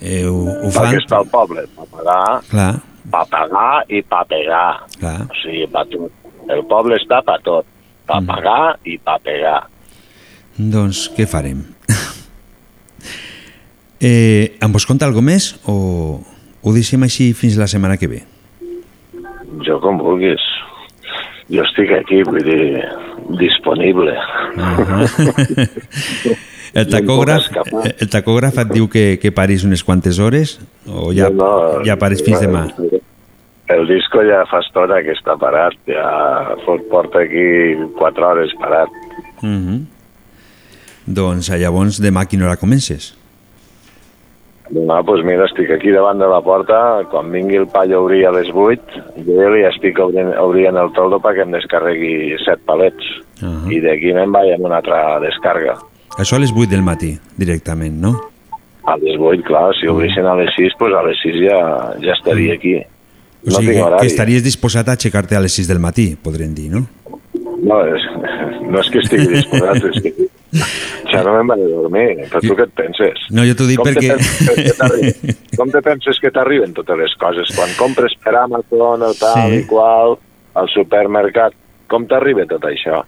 eh, 0.00 0.24
ho, 0.28 0.38
ho 0.50 0.72
fan... 0.74 0.92
què 0.92 1.02
està 1.02 1.22
el 1.22 1.30
poble? 1.32 1.64
Pa 1.76 1.88
pagar, 1.88 2.24
Clar, 2.50 2.72
pa 3.10 3.24
pagar 3.30 3.84
i 3.88 4.02
pa 4.02 4.24
pegar. 4.24 4.86
clar. 4.98 5.20
O 5.30 5.34
sigui, 5.42 5.66
pa. 5.72 5.84
El 6.52 6.64
poble 6.68 6.96
està 6.96 7.22
pa 7.24 7.38
tot. 7.42 7.64
Pa 8.06 8.20
Mm. 8.20 8.26
pagar 8.26 8.76
i 8.84 8.98
pa 8.98 9.18
pegar. 9.18 9.66
Doncs 10.58 11.10
què 11.16 11.26
farem? 11.26 11.62
eh, 14.00 14.56
em 14.60 14.72
vols 14.72 14.86
contar 14.86 15.06
alguna 15.08 15.32
més 15.32 15.54
o 15.66 16.20
ho 16.62 16.72
deixem 16.72 17.02
així 17.02 17.32
fins 17.34 17.56
la 17.56 17.66
setmana 17.66 17.96
que 17.96 18.08
ve? 18.08 18.22
Jo 19.66 19.80
com 19.80 19.98
vulguis. 19.98 20.40
Jo 21.52 21.62
estic 21.66 21.90
aquí, 21.92 22.22
vull 22.24 22.42
dir, 22.42 22.82
disponible. 23.38 24.14
El 26.72 26.88
tacògraf, 26.88 27.50
el 28.00 28.08
tacògraf 28.08 28.58
et 28.62 28.70
diu 28.72 28.88
que, 28.88 29.18
que 29.20 29.32
paris 29.34 29.64
unes 29.68 29.82
quantes 29.84 30.18
hores 30.18 30.56
o 30.88 31.10
ja, 31.12 31.28
No, 31.28 31.82
ja 31.84 31.98
pares 32.00 32.24
fins 32.24 32.40
demà? 32.40 32.64
El 33.72 33.86
disco 33.88 34.22
ja 34.24 34.42
fa 34.48 34.60
estona 34.64 35.00
que 35.04 35.12
està 35.12 35.36
parat, 35.40 35.76
ja 35.88 36.04
porta 36.90 37.22
aquí 37.22 37.76
4 37.98 38.28
hores 38.28 38.54
parat. 38.60 38.88
Mm 39.42 39.58
-hmm. 39.58 39.80
Doncs 41.06 41.50
eh, 41.50 41.58
llavors 41.58 42.00
demà 42.00 42.22
a 42.22 42.28
quina 42.30 42.46
hora 42.46 42.56
comences? 42.56 43.14
No, 44.70 45.02
doncs 45.02 45.24
mira, 45.24 45.44
estic 45.44 45.70
aquí 45.70 45.90
davant 45.90 46.18
de 46.18 46.26
la 46.26 46.40
porta, 46.40 47.04
quan 47.10 47.30
vingui 47.30 47.56
el 47.56 47.66
paio 47.66 47.98
a 47.98 48.00
obrir 48.00 48.26
a 48.26 48.32
les 48.32 48.48
8, 48.48 48.80
jo 49.26 49.34
ja 49.36 49.50
li 49.50 49.64
estic 49.68 49.98
obrint, 49.98 50.32
obrint 50.38 50.76
el 50.76 50.92
toldo 50.92 51.18
perquè 51.20 51.42
em 51.42 51.52
descarregui 51.52 52.36
7 52.44 52.62
palets. 52.64 53.04
Uh 53.42 53.48
-huh. 53.48 53.72
I 53.72 53.80
d'aquí 53.80 54.14
me'n 54.14 54.32
vaig 54.32 54.54
amb 54.54 54.64
una 54.64 54.76
altra 54.76 55.20
descarga. 55.20 55.76
Això 56.18 56.36
a 56.36 56.42
les 56.42 56.52
8 56.52 56.68
del 56.70 56.82
matí, 56.82 57.14
directament, 57.38 57.96
no? 58.00 58.12
A 58.84 58.96
les 58.98 59.16
8, 59.18 59.42
clar, 59.46 59.70
si 59.78 59.86
obrissin 59.88 60.26
a 60.26 60.34
les 60.38 60.50
6, 60.56 60.74
doncs 60.80 60.96
a 60.98 61.02
les 61.06 61.20
6 61.22 61.38
ja, 61.44 61.60
ja 62.02 62.12
estaria 62.18 62.54
aquí. 62.58 62.74
O 63.42 63.50
No 63.50 63.58
sigui, 63.58 63.74
que, 64.00 64.06
estaries 64.06 64.42
disposat 64.44 64.88
a 64.88 64.92
aixecar-te 64.98 65.34
a 65.36 65.40
les 65.42 65.54
6 65.58 65.68
del 65.70 65.80
matí, 65.82 66.12
podrem 66.22 66.52
dir, 66.54 66.68
no? 66.70 66.84
No, 67.62 67.78
és, 67.86 68.04
no 68.66 68.80
és 68.80 68.88
que 68.90 68.98
estigui 69.02 69.28
disposat, 69.36 69.84
és 69.86 70.02
que 70.02 70.12
ja 71.12 71.22
no 71.24 71.32
me'n 71.38 71.48
vaig 71.48 71.62
a 71.64 71.70
dormir. 71.70 72.08
Però 72.30 72.42
tu 72.42 72.56
què 72.58 72.66
et 72.68 72.74
penses? 72.76 73.22
No, 73.30 73.46
jo 73.46 73.54
t'ho 73.58 73.66
dic 73.70 73.78
Com 73.80 73.88
te 73.88 73.94
perquè... 73.94 74.18
penses 74.18 74.58
que 74.66 74.74
t'arri- 74.82 75.36
Com 75.62 75.70
te 75.74 75.82
penses 75.86 76.20
que 76.22 76.30
t'arriben 76.34 76.74
totes 76.76 76.98
les 76.98 77.14
coses? 77.22 77.54
Quan 77.56 77.72
compres 77.78 78.14
per 78.22 78.34
Amazon 78.42 79.06
o 79.08 79.12
tal 79.18 79.48
Sí. 79.54 79.62
i 79.62 79.66
qual, 79.70 80.18
al 80.58 80.68
supermercat, 80.74 81.54
com 81.88 82.06
t'arriba 82.10 82.46
tot 82.50 82.66
això? 82.68 83.00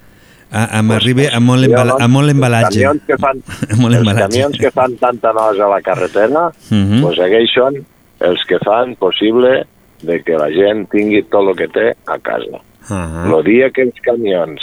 A, 0.55 0.79
a 0.79 0.83
m'arriba 0.87 1.25
amb 1.35 1.49
molt, 1.51 1.67
embala, 1.67 1.97
amb 2.05 2.15
molt 2.15 2.31
embalatge. 2.31 2.79
Els 2.79 2.85
camions 2.85 3.03
que 3.09 3.17
fan, 3.19 3.41
molt 3.83 3.95
els 3.97 4.03
embalatge. 4.05 4.29
camions 4.31 4.59
que 4.63 4.71
fan 4.71 4.97
tanta 5.03 5.33
nosa 5.35 5.65
a 5.67 5.71
la 5.73 5.81
carretera, 5.83 6.45
Mhm. 6.71 7.01
pues 7.03 7.19
aquells 7.19 7.53
són 7.55 7.81
els 8.21 8.45
que 8.47 8.59
fan 8.63 8.95
possible 8.97 9.65
de 10.05 10.21
que 10.23 10.37
la 10.39 10.49
gent 10.55 10.87
tingui 10.93 11.23
tot 11.33 11.49
el 11.49 11.57
que 11.57 11.67
té 11.69 11.89
a 12.07 12.19
casa. 12.23 12.61
Ah. 12.91 13.25
El 13.27 13.43
dia 13.45 13.71
que 13.71 13.83
els 13.83 13.99
camions 14.05 14.63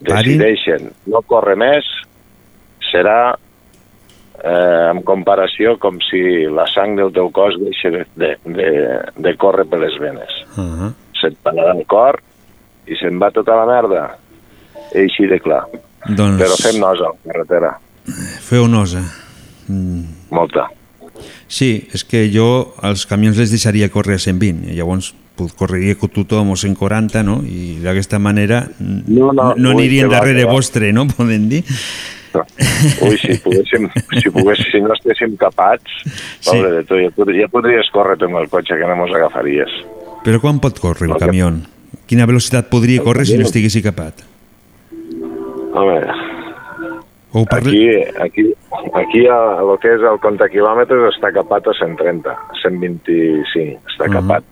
decideixen 0.00 0.90
no 1.06 1.20
córrer 1.22 1.56
més, 1.60 1.84
serà 2.90 3.34
eh, 4.42 4.90
en 4.90 5.02
comparació 5.06 5.76
com 5.78 5.98
si 6.10 6.44
la 6.50 6.66
sang 6.72 6.96
del 6.98 7.12
teu 7.14 7.30
cos 7.34 7.56
deixa 7.60 7.90
de, 7.94 8.04
de, 8.16 8.32
de, 8.44 8.68
de 9.16 9.34
córrer 9.40 9.66
per 9.70 9.80
les 9.84 9.96
venes. 10.02 10.34
Ah. 10.58 10.90
Se't 11.20 11.36
pararà 11.44 11.72
el 11.76 11.84
cor 11.88 12.18
i 12.90 12.96
se'n 13.00 13.20
va 13.22 13.30
tota 13.32 13.56
la 13.56 13.66
merda. 13.68 14.04
Així 14.94 15.26
de 15.26 15.40
clar. 15.40 15.64
Doncs- 16.06 16.40
Però 16.42 16.56
fem 16.60 16.78
nosa 16.80 17.08
a 17.08 17.12
la 17.14 17.32
carretera. 17.32 17.72
Feu 18.44 18.66
nosa. 18.68 19.02
Mm. 19.68 20.02
Molta. 20.30 20.68
Sí, 21.48 21.88
és 21.94 22.04
que 22.04 22.26
jo 22.32 22.74
els 22.82 23.06
camions 23.06 23.36
les 23.38 23.50
deixaria 23.50 23.88
córrer 23.90 24.16
a 24.16 24.18
120, 24.18 24.70
i 24.72 24.76
llavors 24.76 25.14
pues, 25.36 25.52
correria 25.54 25.94
con 25.98 26.10
tothom 26.10 26.52
a 26.52 26.56
140, 26.56 27.22
no? 27.22 27.40
I 27.46 27.78
d'aquesta 27.82 28.18
manera 28.18 28.68
No, 28.78 29.32
no, 29.32 29.54
no 29.56 29.70
anirien 29.70 30.08
que 30.08 30.14
darrere 30.14 30.40
que 30.40 30.46
va. 30.46 30.52
vostre, 30.52 30.92
no? 30.92 31.06
Podem 31.08 31.48
dir. 31.48 31.64
Ui, 32.34 33.16
si 33.18 33.36
poguéssim, 33.38 33.88
si 34.20 34.30
poguéssim, 34.34 34.70
si 34.72 34.80
no 34.82 34.92
estéssim 34.94 35.36
capats, 35.38 35.86
Sí. 36.40 36.50
pobre 36.50 36.70
de 36.72 36.84
tu, 36.84 36.96
ja, 36.98 37.10
pod- 37.14 37.30
ja 37.34 37.46
podries 37.48 37.90
córrer 37.94 38.18
amb 38.26 38.36
el 38.42 38.48
cotxe, 38.50 38.74
que 38.74 38.86
no 38.88 38.96
mos 38.96 39.10
agafaries. 39.14 39.70
Però 40.24 40.40
quan 40.40 40.58
pot 40.60 40.78
córrer 40.80 41.08
un 41.08 41.14
Perquè- 41.14 41.26
camió? 41.26 41.52
Quina 42.06 42.26
velocitat 42.26 42.68
podria 42.68 43.02
córrer 43.02 43.24
si 43.26 43.38
no 43.38 43.44
estiguessi 43.46 43.80
capat? 43.82 44.22
Home, 45.74 46.00
O 47.36 47.44
parle... 47.44 48.06
aquí, 48.14 48.22
aquí, 48.22 48.54
aquí 48.94 49.26
a, 49.26 49.58
a 49.58 49.62
lo 49.66 49.76
que 49.82 49.90
és 49.90 50.02
el 50.06 50.20
compte 50.22 50.46
quilòmetres 50.52 51.08
està 51.16 51.32
capat 51.34 51.66
a 51.66 51.74
130, 51.74 52.30
125 52.62 53.80
està 53.90 54.06
Mhm. 54.06 54.12
capat. 54.20 54.44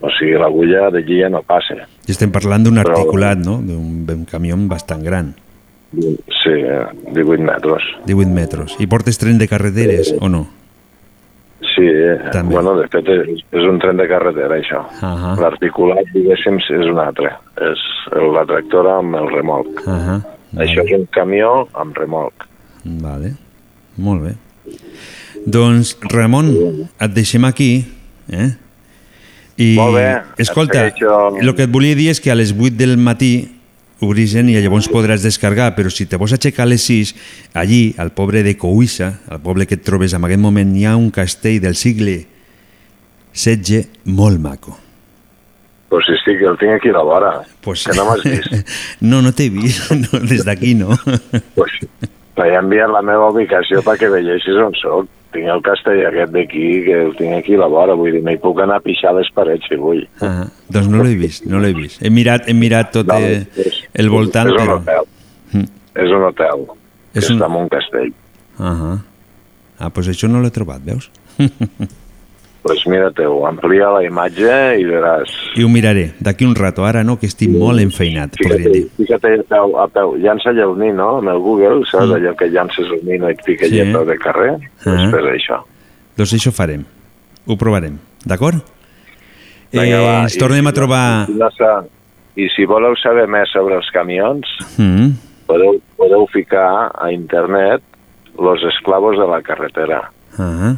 O 0.00 0.08
sigui, 0.16 0.32
l'agulla 0.40 0.88
d'allí 0.90 1.20
ja 1.20 1.28
no 1.28 1.42
passa. 1.44 1.76
I 2.08 2.12
estem 2.14 2.32
parlant 2.32 2.64
d'un 2.64 2.78
Però- 2.80 2.88
articulat, 2.96 3.36
no? 3.36 3.58
D'un 3.60 4.24
camió 4.24 4.56
bastant 4.56 5.04
gran. 5.04 5.34
Sí, 5.92 6.54
eh, 6.56 6.86
18 7.12 7.42
metres. 7.44 7.82
18 8.06 8.30
metres. 8.32 8.76
I 8.80 8.86
portes 8.86 9.18
tren 9.18 9.36
de 9.38 9.46
carreteres 9.48 10.14
o 10.20 10.28
no? 10.30 10.46
Sí, 11.80 11.86
eh, 11.88 12.42
bueno, 12.44 12.74
de 12.76 12.86
fet 12.92 13.08
és, 13.08 13.40
és 13.56 13.66
un 13.68 13.78
tren 13.80 13.96
de 13.96 14.04
carretera, 14.10 14.58
això. 14.60 14.82
Ahà. 15.06 15.32
L'articulat, 15.40 16.10
diguéssim, 16.12 16.58
és 16.60 16.88
un 16.90 17.00
altre. 17.00 17.32
És 17.70 17.84
la 18.34 18.44
tractora 18.48 18.98
amb 19.00 19.16
el 19.16 19.30
remolc. 19.32 19.80
Ahà. 19.88 20.18
Això 20.60 20.84
és 20.84 20.92
un 20.98 21.06
camió 21.14 21.52
amb 21.78 21.96
remolc. 21.96 22.44
Vale. 23.00 23.32
Molt 24.00 24.26
bé. 24.26 24.34
Doncs, 25.46 25.94
Ramon, 26.12 26.50
et 27.00 27.14
deixem 27.16 27.46
aquí, 27.48 27.70
eh? 28.28 28.50
I, 29.60 29.74
Molt 29.76 29.96
bé, 29.96 30.04
escolta, 30.40 30.86
el 30.88 31.54
que 31.56 31.64
et 31.66 31.72
volia 31.72 31.96
dir 31.96 32.08
és 32.12 32.20
que 32.20 32.32
a 32.32 32.36
les 32.36 32.52
8 32.56 32.76
del 32.80 32.96
matí 33.00 33.59
Origen 34.00 34.48
i 34.48 34.54
llavors 34.56 34.88
podràs 34.88 35.22
descarregar, 35.22 35.74
però 35.76 35.90
si 35.92 36.06
te 36.08 36.16
vols 36.16 36.32
aixecar 36.32 36.64
a 36.64 36.70
les 36.70 36.82
6, 36.88 37.14
allí, 37.54 37.94
al 38.00 38.12
poble 38.16 38.42
de 38.42 38.56
Couissa, 38.56 39.20
al 39.28 39.40
poble 39.44 39.66
que 39.68 39.76
et 39.76 39.84
trobes 39.84 40.14
en 40.16 40.24
aquest 40.24 40.40
moment, 40.40 40.70
hi 40.76 40.86
ha 40.88 40.96
un 40.96 41.10
castell 41.12 41.60
del 41.60 41.76
segle 41.76 42.22
XVI 43.34 43.84
molt 44.06 44.40
maco. 44.40 44.76
Pues 45.90 46.04
sí, 46.06 46.14
sí, 46.24 46.36
que 46.38 46.46
el 46.46 46.56
tinc 46.58 46.70
aquí 46.78 46.88
a 46.88 46.92
la 46.92 47.02
vora. 47.02 47.30
Pues, 47.60 47.84
Que 47.84 47.96
no 47.96 48.04
m'has 48.06 48.22
vist. 48.24 48.68
no, 49.00 49.20
no 49.22 49.32
t'he 49.32 49.48
vist, 49.50 49.90
no, 50.02 50.20
des 50.20 50.44
d'aquí 50.46 50.74
no. 50.74 50.94
pues, 51.56 51.72
T'he 52.36 52.52
enviat 52.56 52.88
la 52.88 53.02
meva 53.04 53.26
ubicació 53.34 53.82
perquè 53.84 54.08
veiessis 54.08 54.56
on 54.64 54.72
soc. 54.78 55.08
Tinc 55.34 55.46
el 55.46 55.60
castell 55.62 56.00
aquest 56.08 56.32
d'aquí, 56.34 56.62
que 56.86 56.94
el 57.04 57.12
tinc 57.18 57.34
aquí 57.36 57.54
a 57.54 57.60
la 57.60 57.66
vora, 57.70 57.94
vull 57.98 58.14
dir, 58.16 58.22
no 58.24 58.32
hi 58.32 58.38
puc 58.42 58.62
anar 58.64 58.78
a 58.80 58.82
pixar 58.82 59.12
les 59.14 59.28
parets 59.34 59.66
si 59.68 59.76
vull. 59.78 60.00
Ah, 60.24 60.46
doncs 60.72 60.88
no 60.90 61.04
l'he 61.06 61.14
vist, 61.18 61.44
no 61.46 61.60
l'he 61.62 61.70
vist. 61.76 62.00
He 62.02 62.10
mirat, 62.10 62.48
he 62.50 62.54
mirat 62.54 62.90
tot 62.96 63.06
No, 63.10 63.18
eh, 63.22 63.44
és- 63.62 63.79
el 63.94 64.08
voltant, 64.10 64.48
és 64.48 64.52
un 64.54 64.58
però... 64.66 64.76
hotel. 64.80 65.08
Mm. 65.52 65.64
És 66.04 66.10
un 66.10 66.22
hotel, 66.24 66.66
que 67.12 67.18
És 67.18 67.30
un- 67.30 67.36
està 67.40 67.46
en 67.46 67.56
un 67.62 67.68
castell. 67.68 68.12
Ah, 68.58 68.98
ah 69.80 69.90
doncs 69.90 70.08
això 70.08 70.28
no 70.28 70.40
l'he 70.42 70.50
trobat, 70.50 70.82
veus? 70.84 71.10
Doncs 72.60 72.82
mira-te-ho, 72.92 73.38
amplia 73.48 73.86
la 73.88 74.02
imatge 74.04 74.56
i 74.76 74.82
veràs. 74.84 75.30
I 75.56 75.62
ho 75.64 75.68
miraré, 75.72 76.10
d'aquí 76.20 76.44
un 76.44 76.52
rato, 76.54 76.84
ara 76.84 77.00
no, 77.02 77.14
que 77.16 77.24
estic 77.30 77.48
molt 77.48 77.80
enfeinat, 77.80 78.34
podria 78.36 78.58
Fica't, 78.58 78.74
dir. 78.74 78.82
fica't 78.98 79.30
a 79.32 79.44
peu, 79.48 79.78
a 79.80 79.86
peu, 79.88 80.12
llança 80.20 80.52
el 80.52 80.74
nino 80.78 81.06
amb 81.22 81.32
el 81.32 81.38
Google, 81.40 81.86
saps? 81.88 82.10
Mm. 82.10 82.18
Allò 82.18 82.34
que 82.36 82.50
llances 82.52 82.84
el 82.92 83.00
nino 83.08 83.30
i 83.30 83.32
et 83.32 83.40
fica 83.46 83.64
Sí. 83.64 83.80
de 83.80 84.18
carrer. 84.20 84.58
Doncs 84.84 85.06
Ah. 85.06 85.10
fes 85.10 85.24
això. 85.32 85.62
Doncs 86.18 86.34
això 86.36 86.52
farem, 86.52 86.84
ho 87.46 87.56
provarem, 87.56 87.96
d'acord? 88.26 88.60
Eh, 89.72 89.78
va, 89.80 90.20
ens 90.24 90.36
i 90.36 90.38
tornem 90.38 90.64
si 90.64 90.68
a 90.68 90.72
trobar... 90.72 91.28
no- 91.30 91.36
no 91.46 91.50
sa- 91.56 91.84
I 92.40 92.48
si 92.54 92.64
voleu 92.68 92.96
saber 92.96 93.26
més 93.28 93.50
sobre 93.52 93.76
els 93.76 93.90
camions, 93.92 94.48
Mm, 94.80 95.12
podeu, 95.50 95.80
podeu 95.98 96.26
ficar 96.32 96.90
a 96.94 97.10
internet 97.12 97.82
Los 98.38 98.62
esclavos 98.62 99.18
de 99.18 99.26
la 99.26 99.42
carretera 99.42 100.04
ah, 100.38 100.76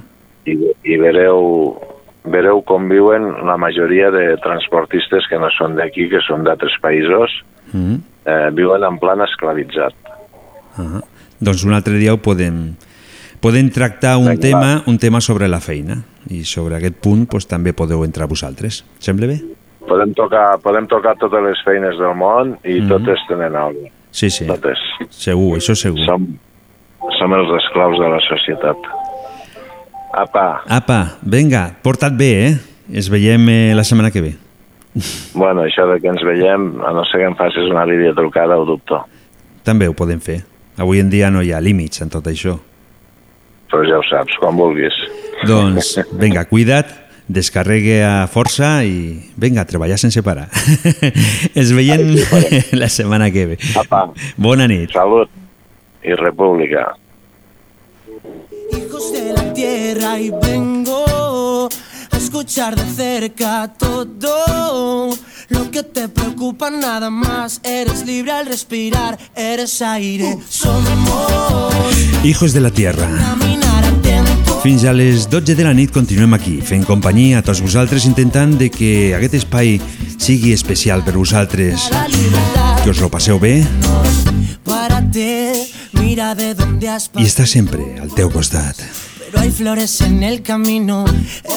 i, 0.49 0.57
i 0.83 0.97
vereu, 0.99 1.77
vereu 2.25 2.63
com 2.67 2.89
viuen 2.91 3.29
la 3.47 3.59
majoria 3.61 4.11
de 4.11 4.25
transportistes 4.43 5.29
que 5.31 5.39
no 5.39 5.51
són 5.55 5.77
d'aquí, 5.79 6.09
que 6.11 6.23
són 6.27 6.43
d'altres 6.49 6.75
països, 6.83 7.37
mm, 7.71 7.99
eh, 8.27 8.49
viuen 8.57 8.89
en 8.89 8.99
plan 8.99 9.23
esclavitzat. 9.23 9.95
ah. 10.81 11.03
Doncs 11.43 11.65
un 11.67 11.75
altre 11.75 11.99
dia 11.99 12.15
ho 12.15 12.23
podem... 12.23 12.73
Podem 13.43 13.73
tractar 13.75 14.17
un 14.21 14.29
Vinga, 14.29 14.41
tema, 14.41 14.71
un 14.87 15.01
tema 15.03 15.19
sobre 15.21 15.49
la 15.51 15.59
feina 15.59 15.97
i 16.31 16.45
sobre 16.47 16.77
aquest 16.77 17.01
punt 17.03 17.25
doncs, 17.27 17.49
també 17.51 17.73
podeu 17.75 18.05
entrar 18.07 18.29
vosaltres. 18.31 18.85
Sembla 19.03 19.27
bé? 19.27 19.41
Podem 19.89 20.13
tocar, 20.15 20.59
podem 20.63 20.87
tocar 20.87 21.17
totes 21.19 21.43
les 21.45 21.59
feines 21.67 21.97
del 21.99 22.15
món 22.15 22.57
i 22.65 22.81
Mhm. 22.81 22.89
totes 22.89 23.19
tenen 23.29 23.57
alguna. 23.57 23.89
Sí, 24.11 24.29
sí, 24.31 24.47
Totes. 24.47 24.79
segur, 25.11 25.57
això 25.59 25.75
segur. 25.75 25.99
Som, 26.05 26.27
som 27.19 27.33
els 27.33 27.49
esclaus 27.65 27.99
de 27.99 28.09
la 28.09 28.21
societat. 28.29 28.77
Apa, 30.13 30.63
Apa, 30.69 31.17
vinga, 31.23 31.75
porta't 31.83 32.17
bé, 32.17 32.47
eh? 32.49 32.55
Ens 32.93 33.09
veiem 33.09 33.49
eh, 33.49 33.73
la 33.75 33.83
setmana 33.85 34.11
que 34.11 34.21
ve. 34.21 34.35
bueno, 35.35 35.63
això 35.65 35.87
de 35.93 36.01
que 36.01 36.09
ens 36.09 36.23
veiem, 36.23 36.81
a 36.85 36.93
no 36.93 37.05
ser 37.07 37.21
que 37.21 37.27
em 37.27 37.35
facis 37.37 37.71
una 37.71 37.85
videotrucada, 37.87 38.59
ho 38.59 38.65
dubto. 38.67 39.01
També 39.65 39.89
ho 39.89 39.95
podem 39.95 40.21
fer. 40.21 40.43
Avui 40.77 41.01
en 41.01 41.09
dia 41.09 41.31
no 41.31 41.41
hi 41.43 41.53
ha 41.53 41.61
límits 41.61 42.03
en 42.03 42.11
tot 42.11 42.25
això. 42.27 42.59
Però 43.71 43.83
ja 43.89 43.97
ho 43.99 44.03
saps, 44.03 44.37
quan 44.39 44.55
vulguis. 44.57 44.93
Doncs, 45.47 45.99
vinga, 46.13 46.45
cuida't, 46.45 46.87
descarregue 47.29 48.03
a 48.05 48.27
força 48.29 48.85
i 48.85 49.31
vinga, 49.37 49.63
a 49.63 49.67
treballar 49.69 49.99
sense 49.99 50.23
parar. 50.23 50.49
Ens 51.55 51.73
veiem 51.77 52.15
la 52.81 52.89
setmana 52.89 53.31
que 53.31 53.47
ve. 53.53 53.59
Apa. 53.79 54.09
Bona 54.37 54.67
nit. 54.69 54.91
Salut 54.93 55.31
i 56.03 56.15
república. 56.19 56.95
hijos 58.77 59.13
de 59.13 59.33
la 59.33 59.53
tierra 59.53 60.19
y 60.19 60.31
vengo 60.31 61.69
a 62.11 62.17
escuchar 62.17 62.75
de 62.75 62.85
cerca 62.95 63.73
todo 63.79 65.11
lo 65.49 65.71
que 65.71 65.83
te 65.83 66.09
preocupa 66.09 66.71
nada 66.71 67.11
más. 67.11 67.61
Eres 67.63 68.05
libre 68.07 68.33
al 68.33 68.47
respirar, 68.47 69.19
eres 69.37 69.81
aire. 69.83 70.39
Somos 70.49 71.95
Hijos 72.25 72.53
de 72.53 72.61
la 72.61 72.71
Tierra. 72.71 73.07
caminar. 73.19 74.02
Fins 74.63 74.85
a 74.85 74.93
les 74.93 75.29
12 75.29 75.57
de 75.59 75.65
la 75.67 75.73
nit 75.75 75.91
continuem 75.91 76.37
aquí, 76.37 76.61
fent 76.63 76.85
companyia 76.87 77.41
a 77.41 77.43
tots 77.43 77.59
vosaltres, 77.65 78.07
intentant 78.07 78.55
de 78.61 78.69
que 78.71 79.11
aquest 79.17 79.35
espai 79.41 79.75
sigui 80.15 80.53
especial 80.55 81.03
per 81.03 81.17
vosaltres. 81.19 81.89
Que 82.85 82.95
us 82.95 83.03
lo 83.03 83.11
passeu 83.11 83.43
bé 83.43 83.57
i 87.19 87.27
està 87.27 87.47
sempre 87.47 87.89
al 87.99 88.15
teu 88.15 88.31
costat. 88.31 88.87
Pero 89.33 89.45
hay 89.45 89.51
flores 89.51 89.99
en 90.03 90.23
el 90.23 90.43
camino, 90.43 91.07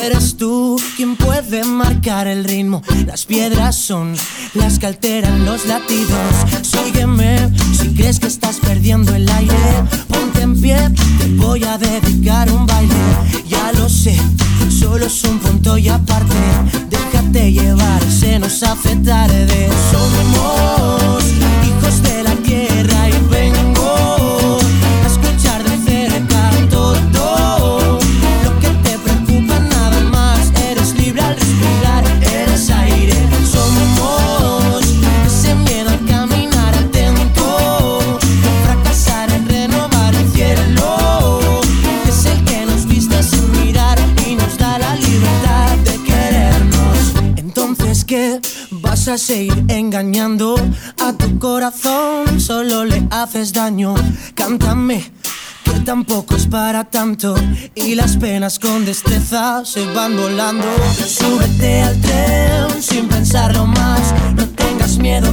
eres 0.01 0.37
tú 0.37 0.81
quien 0.95 1.17
puede 1.17 1.65
marcar 1.65 2.25
el 2.25 2.45
ritmo. 2.45 2.81
Las 3.05 3.25
piedras 3.25 3.75
son 3.75 4.15
las 4.53 4.79
que 4.79 4.85
alteran 4.85 5.43
los 5.43 5.65
latidos. 5.65 6.07
Sígueme 6.61 7.51
si 7.77 7.89
crees 7.89 8.21
que 8.21 8.27
estás 8.27 8.61
perdiendo 8.61 9.13
el 9.13 9.29
aire. 9.29 9.57
Ponte 10.07 10.41
en 10.43 10.61
pie, 10.61 10.77
te 11.19 11.27
voy 11.35 11.65
a 11.65 11.77
dedicar 11.77 12.49
un 12.49 12.65
baile. 12.65 12.95
Ya 13.45 13.73
lo 13.73 13.89
sé, 13.89 14.15
solo 14.69 15.07
es 15.07 15.23
un 15.25 15.39
punto 15.39 15.77
y 15.77 15.89
aparte. 15.89 16.33
Déjate 16.89 17.51
llevar, 17.51 18.01
se 18.09 18.39
nos 18.39 18.63
hace 18.63 18.95
tarde. 18.95 19.69
Somos 19.91 21.64
Vas 49.05 49.21
a 49.21 49.23
seguir 49.23 49.65
engañando 49.67 50.55
a 50.99 51.13
tu 51.13 51.37
corazón, 51.37 52.41
solo 52.41 52.85
le 52.85 53.07
haces 53.11 53.53
daño. 53.53 53.93
Cántame 54.33 55.11
que 55.63 55.79
tampoco 55.81 56.35
es 56.35 56.47
para 56.47 56.85
tanto 56.85 57.35
y 57.75 57.93
las 57.93 58.17
penas 58.17 58.57
con 58.57 58.83
destreza 58.83 59.63
se 59.63 59.85
van 59.93 60.17
volando. 60.17 60.65
Súbete 61.07 61.83
al 61.83 62.01
tren 62.01 62.81
sin 62.81 63.07
pensarlo 63.07 63.67
más, 63.67 64.01
no 64.35 64.47
tengas 64.49 64.97
miedo, 64.97 65.31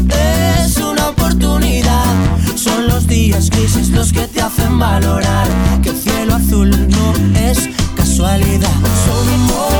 es 0.62 0.76
una 0.76 1.08
oportunidad. 1.08 2.14
Son 2.56 2.86
los 2.88 3.06
días 3.06 3.48
grises 3.48 3.88
los 3.88 4.12
que 4.12 4.28
te 4.28 4.42
hacen 4.42 4.78
valorar 4.78 5.48
que 5.82 5.88
el 5.88 5.96
cielo 5.96 6.34
azul 6.34 6.68
no 6.90 7.38
es 7.38 7.70
casualidad. 7.96 8.68
Somos 9.06 9.71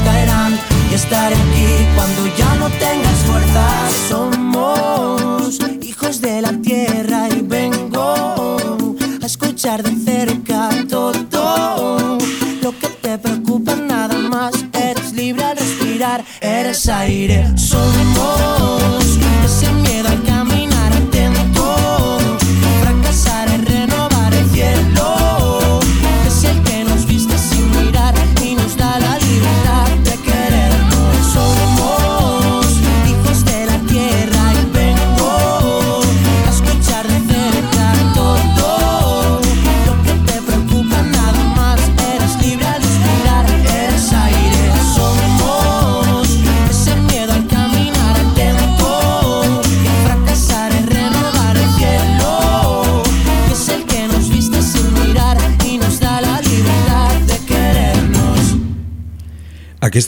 caerán 0.00 0.58
y 0.90 0.94
estaré 0.94 1.34
aquí 1.34 1.86
cuando 1.94 2.26
ya 2.36 2.54
no 2.54 2.68
tengas 2.70 3.18
fuerzas. 3.26 3.92
Somos 4.08 5.58
hijos 5.82 6.20
de 6.20 6.42
la 6.42 6.52
tierra 6.52 7.28
y 7.28 7.42
vengo 7.42 8.56
a 9.22 9.26
escuchar 9.26 9.82
de 9.82 9.94
cerca 9.96 10.70
todo 10.88 12.18
lo 12.62 12.78
que 12.78 12.88
te 12.88 13.18
preocupa 13.18 13.74
nada 13.76 14.16
más. 14.16 14.52
Eres 14.72 15.12
libre 15.12 15.44
al 15.44 15.56
respirar, 15.56 16.24
eres 16.40 16.88
aire. 16.88 17.46
Somos 17.56 18.51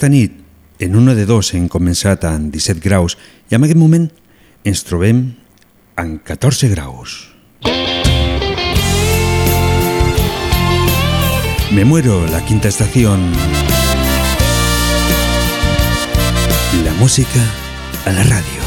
En 0.05 0.95
una 0.95 1.15
de 1.17 1.25
dos 1.25 1.49
hem 1.57 1.65
començat 1.65 2.27
amb 2.29 2.51
17 2.53 2.83
graus 2.83 3.15
i 3.49 3.55
en 3.57 3.63
aquest 3.65 3.79
moment 3.79 4.05
ens 4.63 4.83
trobem 4.85 5.31
en 5.97 6.11
14 6.21 6.69
graus. 6.69 7.31
Me 11.71 11.85
muero, 11.85 12.21
la 12.27 12.45
quinta 12.45 12.67
estación. 12.67 13.31
La 16.83 16.93
música 16.99 17.41
a 18.05 18.11
la 18.11 18.23
radio. 18.23 18.64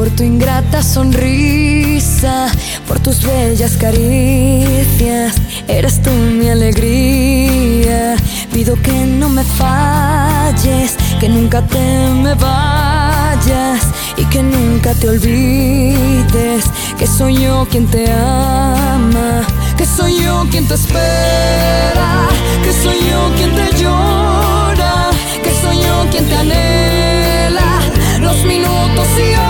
Por 0.00 0.08
tu 0.16 0.22
ingrata 0.22 0.82
sonrisa, 0.82 2.46
por 2.88 2.98
tus 3.00 3.20
bellas 3.22 3.76
caricias, 3.76 5.34
eres 5.68 6.00
tú 6.00 6.10
mi 6.10 6.48
alegría. 6.48 8.16
Pido 8.50 8.80
que 8.80 9.04
no 9.04 9.28
me 9.28 9.44
falles, 9.44 10.96
que 11.20 11.28
nunca 11.28 11.60
te 11.66 11.84
me 12.14 12.32
vayas 12.32 13.82
y 14.16 14.24
que 14.24 14.42
nunca 14.42 14.94
te 14.94 15.06
olvides 15.10 16.64
que 16.98 17.06
soy 17.06 17.42
yo 17.42 17.68
quien 17.70 17.86
te 17.86 18.10
ama, 18.10 19.42
que 19.76 19.84
soy 19.84 20.22
yo 20.24 20.46
quien 20.50 20.66
te 20.66 20.76
espera, 20.76 22.26
que 22.64 22.72
soy 22.72 22.96
yo 23.10 23.20
quien 23.36 23.54
te 23.54 23.76
llora, 23.76 25.10
que 25.44 25.50
soy 25.60 25.76
yo 25.76 26.06
quien 26.10 26.24
te 26.26 26.36
anhela 26.36 27.80
los 28.18 28.42
minutos 28.46 29.06
y 29.18 29.34
horas. 29.34 29.49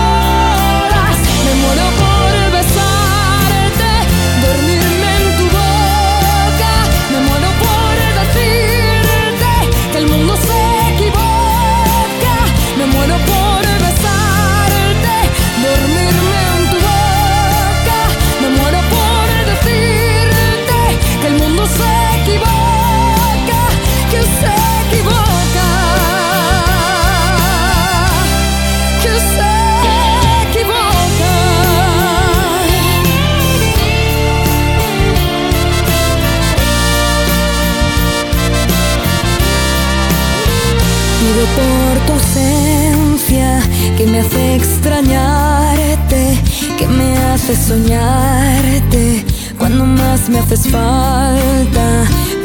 Tu 42.05 42.13
ausencia 42.13 43.59
que 43.97 44.05
me 44.05 44.19
hace 44.19 44.55
extrañarte, 44.55 46.37
que 46.77 46.87
me 46.87 47.17
hace 47.17 47.55
soñarte 47.55 49.25
cuando 49.57 49.85
más 49.85 50.29
me 50.29 50.39
haces 50.39 50.67
falta. 50.67 51.85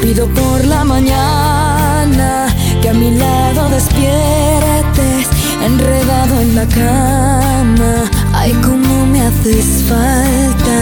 Pido 0.01 0.27
por 0.27 0.63
la 0.65 0.83
mañana 0.83 2.47
que 2.81 2.89
a 2.89 2.93
mi 2.93 3.11
lado 3.11 3.69
despiertes, 3.69 5.27
enredado 5.65 6.41
en 6.41 6.55
la 6.55 6.65
cama. 6.67 7.93
Ay, 8.33 8.53
cómo 8.63 9.05
me 9.07 9.21
haces 9.21 9.83
falta. 9.89 10.77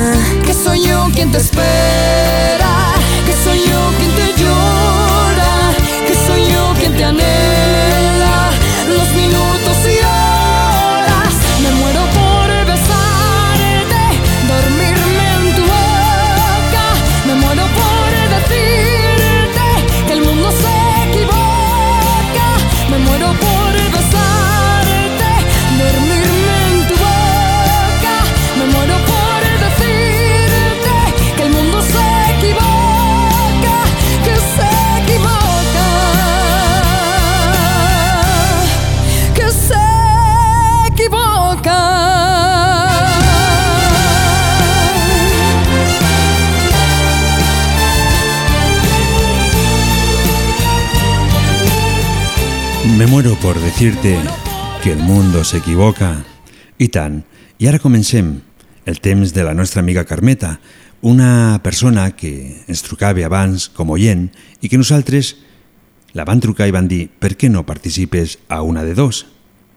Que 0.46 0.54
soy 0.54 0.82
yo 0.84 1.08
quien 1.16 1.32
te 1.32 1.38
espera, 1.38 2.74
que 3.26 3.34
soy 3.44 3.60
yo 3.60 3.80
quien 3.98 4.12
te 4.20 4.28
llora, 4.42 5.05
por 53.46 53.62
decirte 53.62 54.18
que 54.82 54.92
el 54.92 54.98
mundo 54.98 55.44
s'equivoca. 55.44 56.26
I 56.82 56.88
tant. 56.90 57.20
I 57.62 57.68
ara 57.70 57.78
comencem 57.78 58.40
el 58.90 58.98
temps 59.06 59.36
de 59.38 59.44
la 59.46 59.54
nostra 59.54 59.84
amiga 59.86 60.02
Carmeta, 60.10 60.56
una 61.06 61.62
persona 61.62 62.08
que 62.18 62.66
ens 62.66 62.82
trucava 62.82 63.22
abans 63.28 63.68
com 63.70 63.94
oient 63.94 64.32
i 64.66 64.72
que 64.72 64.82
nosaltres 64.82 65.36
la 66.18 66.26
van 66.26 66.42
trucar 66.42 66.66
i 66.66 66.74
van 66.74 66.90
dir 66.90 67.06
per 67.22 67.36
què 67.38 67.52
no 67.54 67.68
participes 67.70 68.40
a 68.50 68.64
una 68.66 68.82
de 68.82 68.98
dos? 68.98 69.28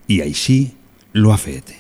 I 0.09 0.23
així 0.25 0.73
lo 1.13 1.37
ha 1.37 1.37
fet. 1.37 1.77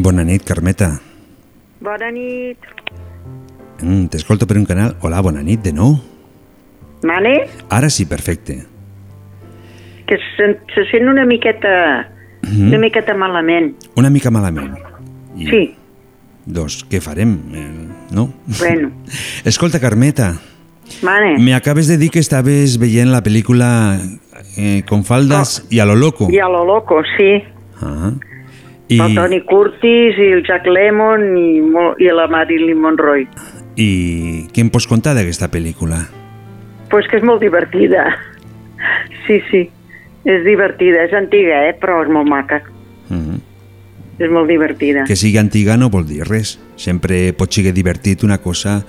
Bona 0.00 0.24
nit, 0.24 0.42
Carmeta. 0.48 0.94
Bona 1.80 2.10
nit. 2.10 2.58
Mm, 3.82 4.06
T'escolto 4.12 4.46
per 4.46 4.56
un 4.60 4.64
canal. 4.68 4.96
Hola, 5.00 5.20
bona 5.24 5.42
nit, 5.42 5.60
de 5.64 5.72
nou. 5.76 5.98
Mane, 7.02 7.46
Ara 7.70 7.88
sí, 7.90 8.04
perfecte. 8.06 8.66
que 10.06 10.16
se, 10.36 10.46
se 10.74 10.84
sent 10.90 11.06
una 11.08 11.24
miqueta, 11.24 12.10
Mhm. 12.42 12.66
una 12.68 12.78
miqueta 12.78 13.14
malament. 13.14 13.76
Una 13.94 14.10
mica 14.10 14.30
malament. 14.30 14.74
I, 15.36 15.46
Sí, 15.46 15.76
Doncs, 16.46 16.84
què 16.90 17.00
farem? 17.00 17.38
Eh, 17.54 17.88
no? 18.10 18.32
bueno, 18.58 18.90
Escolta, 19.44 19.78
Carmeta, 19.78 20.40
Mane, 21.02 21.38
me 21.38 21.54
acabes 21.54 21.86
de 21.86 21.96
dir 21.96 22.10
que 22.10 22.18
estaves 22.18 22.78
veient 22.78 23.08
la 23.12 23.22
pel·lícula 23.22 24.00
eh, 24.56 24.82
Con 24.88 25.04
faldas 25.04 25.64
i 25.70 25.78
a 25.78 25.84
lo 25.84 25.94
loco. 25.94 26.28
i 26.28 26.38
a 26.40 26.48
lo 26.48 26.64
loco, 26.64 27.02
sí. 27.16 27.40
Ah. 27.80 28.12
I... 28.90 28.98
El 28.98 29.14
Tony 29.14 29.40
Curtis 29.46 30.18
i 30.18 30.32
el 30.34 30.44
Jack 30.46 30.66
Lemmon 30.66 31.36
i, 31.38 31.50
i 32.02 32.10
la 32.10 32.26
Marilyn 32.30 32.80
Monroe. 32.82 33.28
I 33.78 33.90
què 34.50 34.64
em 34.64 34.70
pots 34.74 34.88
contar 34.90 35.14
d'aquesta 35.14 35.48
pel·lícula? 35.48 36.02
pues 36.90 37.06
que 37.08 37.16
és 37.20 37.24
molt 37.24 37.40
divertida. 37.40 38.10
Sí, 39.26 39.38
sí, 39.50 39.62
és 40.26 40.42
divertida. 40.44 41.04
És 41.06 41.14
antiga, 41.14 41.62
eh? 41.68 41.76
però 41.78 42.02
és 42.04 42.10
molt 42.10 42.28
maca. 42.28 42.60
Mhm. 43.08 43.38
És 44.20 44.28
molt 44.28 44.50
divertida. 44.50 45.06
Que 45.08 45.16
sigui 45.16 45.38
antiga 45.40 45.78
no 45.80 45.88
vol 45.88 46.04
dir 46.04 46.26
res. 46.28 46.58
Sempre 46.76 47.32
pot 47.32 47.52
ser 47.52 47.72
divertit 47.72 48.24
una 48.26 48.36
cosa 48.38 48.82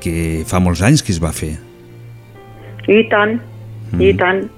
que 0.00 0.42
fa 0.46 0.58
molts 0.58 0.82
anys 0.82 1.04
que 1.04 1.12
es 1.12 1.20
va 1.22 1.30
fer. 1.32 1.52
I 2.88 3.04
tant, 3.08 3.38
i 4.00 4.10
tant. 4.18 4.48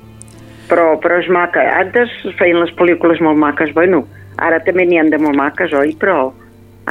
Però, 0.71 0.97
però 0.99 1.21
és 1.21 1.29
maca. 1.29 1.61
Antes 1.79 2.11
es 2.25 2.35
feien 2.39 2.59
les 2.63 2.73
pel·lícules 2.75 3.21
molt 3.21 3.37
maques. 3.39 3.75
Bueno, 3.75 4.07
ara 4.37 4.61
també 4.65 4.87
n'hi 4.87 5.01
han 5.01 5.11
de 5.13 5.21
molt 5.23 5.37
maques, 5.39 5.73
oi? 5.77 5.95
Però 6.01 6.33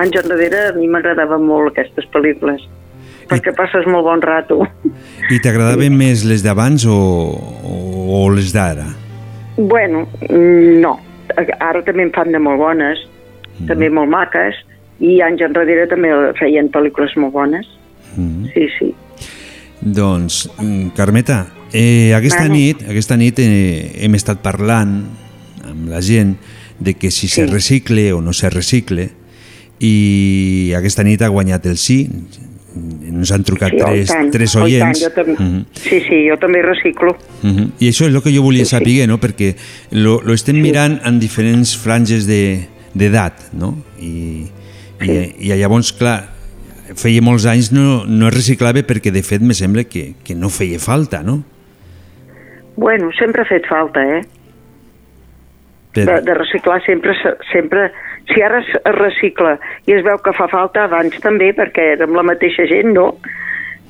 anys 0.02 0.18
enrere 0.22 0.70
a 0.70 0.74
mi 0.76 0.90
m'agradaven 0.92 1.46
molt 1.46 1.74
aquestes 1.74 2.08
pel·lícules. 2.14 2.64
Perquè 3.30 3.56
passes 3.58 3.88
molt 3.90 4.06
bon 4.06 4.22
rato. 4.22 4.60
I 5.34 5.40
t'agradaven 5.42 5.96
més 5.98 6.26
les 6.30 6.44
d'abans 6.46 6.86
o, 6.86 7.00
o, 7.66 7.76
o 8.20 8.22
les 8.36 8.52
d'ara? 8.54 8.86
Bueno, 9.58 10.06
mm, 10.30 10.78
no. 10.84 11.00
Ara 11.36 11.82
també 11.86 12.06
en 12.06 12.14
fan 12.14 12.30
de 12.36 12.40
molt 12.40 12.62
bones, 12.62 13.02
també 13.66 13.90
molt 13.90 14.12
maques, 14.12 14.60
i 15.02 15.18
anys 15.26 15.42
enrere 15.48 15.88
també 15.92 16.12
feien 16.40 16.70
pel·lícules 16.72 17.16
molt 17.18 17.34
bones. 17.34 17.72
Mm. 18.16 18.52
Sí, 18.54 18.68
sí. 18.78 18.92
Doncs, 19.82 20.46
mm, 20.60 20.94
Carmeta, 20.96 21.46
eh, 21.74 22.14
aquesta 22.16 22.46
Bueno. 22.46 22.56
nit, 22.56 22.86
aquesta 22.90 23.18
nit 23.18 23.40
eh, 23.40 24.04
hem 24.06 24.16
estat 24.16 24.42
parlant 24.42 25.02
amb 25.66 25.90
la 25.90 26.02
gent 26.02 26.36
de 26.80 26.94
que 26.96 27.12
si 27.12 27.28
se 27.28 27.46
recicle 27.48 28.12
o 28.14 28.22
no 28.22 28.34
se 28.34 28.50
recicle 28.50 29.10
i 29.80 30.74
aquesta 30.78 31.04
nit 31.04 31.22
ha 31.22 31.30
guanyat 31.32 31.66
el 31.68 31.78
sí 31.80 32.06
ens 32.76 33.32
han 33.32 33.44
trucat 33.48 33.72
sí, 33.72 33.80
tres, 33.80 34.10
tant, 34.12 34.30
tres 34.34 34.52
i 34.52 34.58
tant, 34.58 34.64
oients 34.66 35.00
jo 35.06 35.10
també, 35.16 35.36
Mhm. 35.40 35.62
Sí, 35.80 36.00
sí, 36.10 36.18
jo 36.28 36.36
també 36.38 36.62
reciclo. 36.62 37.16
Mhm. 37.42 37.70
I 37.80 37.88
això 37.88 38.08
és 38.10 38.14
el 38.14 38.22
que 38.22 38.34
jo 38.36 38.42
volia 38.44 38.66
saber, 38.66 39.08
no? 39.08 39.18
perquè 39.18 39.56
lo, 39.92 40.20
lo 40.22 40.34
estem 40.34 40.60
mirant 40.62 41.00
en 41.06 41.20
diferents 41.20 41.78
franges 41.78 42.28
de- 42.28 42.68
d'edat, 42.94 43.54
no? 43.54 43.78
I, 44.00 44.46
i, 45.02 45.12
i 45.40 45.54
llavors, 45.56 45.94
clar, 45.94 46.30
feia 46.96 47.22
molts 47.22 47.46
anys 47.46 47.72
no, 47.72 48.04
no 48.06 48.28
es 48.28 48.34
reciclava 48.34 48.84
perquè 48.84 49.12
de 49.12 49.24
fet 49.24 49.42
me 49.42 49.54
sembla 49.54 49.84
que, 49.86 50.16
que 50.24 50.36
no 50.36 50.50
feia 50.50 50.80
falta, 50.80 51.24
no? 51.24 51.44
Bueno, 52.76 53.10
sempre 53.18 53.44
ha 53.44 53.46
fet 53.46 53.64
falta, 53.68 54.04
eh? 54.04 54.22
De, 56.04 56.20
de 56.28 56.34
reciclar 56.34 56.82
sempre, 56.86 57.14
se- 57.22 57.38
sempre... 57.54 57.92
Si 58.26 58.42
ara 58.42 58.58
es 58.60 58.70
recicla 58.98 59.60
i 59.86 59.94
es 59.94 60.02
veu 60.04 60.18
que 60.18 60.32
fa 60.34 60.48
falta, 60.50 60.88
abans 60.90 61.14
també, 61.22 61.52
perquè 61.54 61.92
érem 61.94 62.16
la 62.18 62.24
mateixa 62.26 62.66
gent, 62.66 62.90
no? 62.96 63.12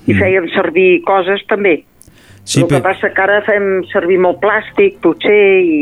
I 0.06 0.14
fèiem 0.14 0.50
servir 0.54 1.00
coses 1.08 1.42
també. 1.48 1.78
Mm. 1.86 2.44
Sí, 2.44 2.60
el 2.62 2.68
que 2.68 2.76
però- 2.76 2.84
passa 2.92 3.10
que 3.16 3.22
ara 3.24 3.40
fem 3.48 3.64
servir 3.94 4.20
molt 4.20 4.38
plàstic, 4.44 5.00
potser, 5.02 5.40
i, 5.64 5.78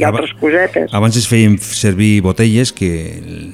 i 0.00 0.04
altres 0.08 0.32
cosetes. 0.40 0.88
abans 0.96 1.16
es 1.20 1.28
feien 1.28 1.58
servir 1.58 2.22
botelles 2.24 2.72
que... 2.72 2.88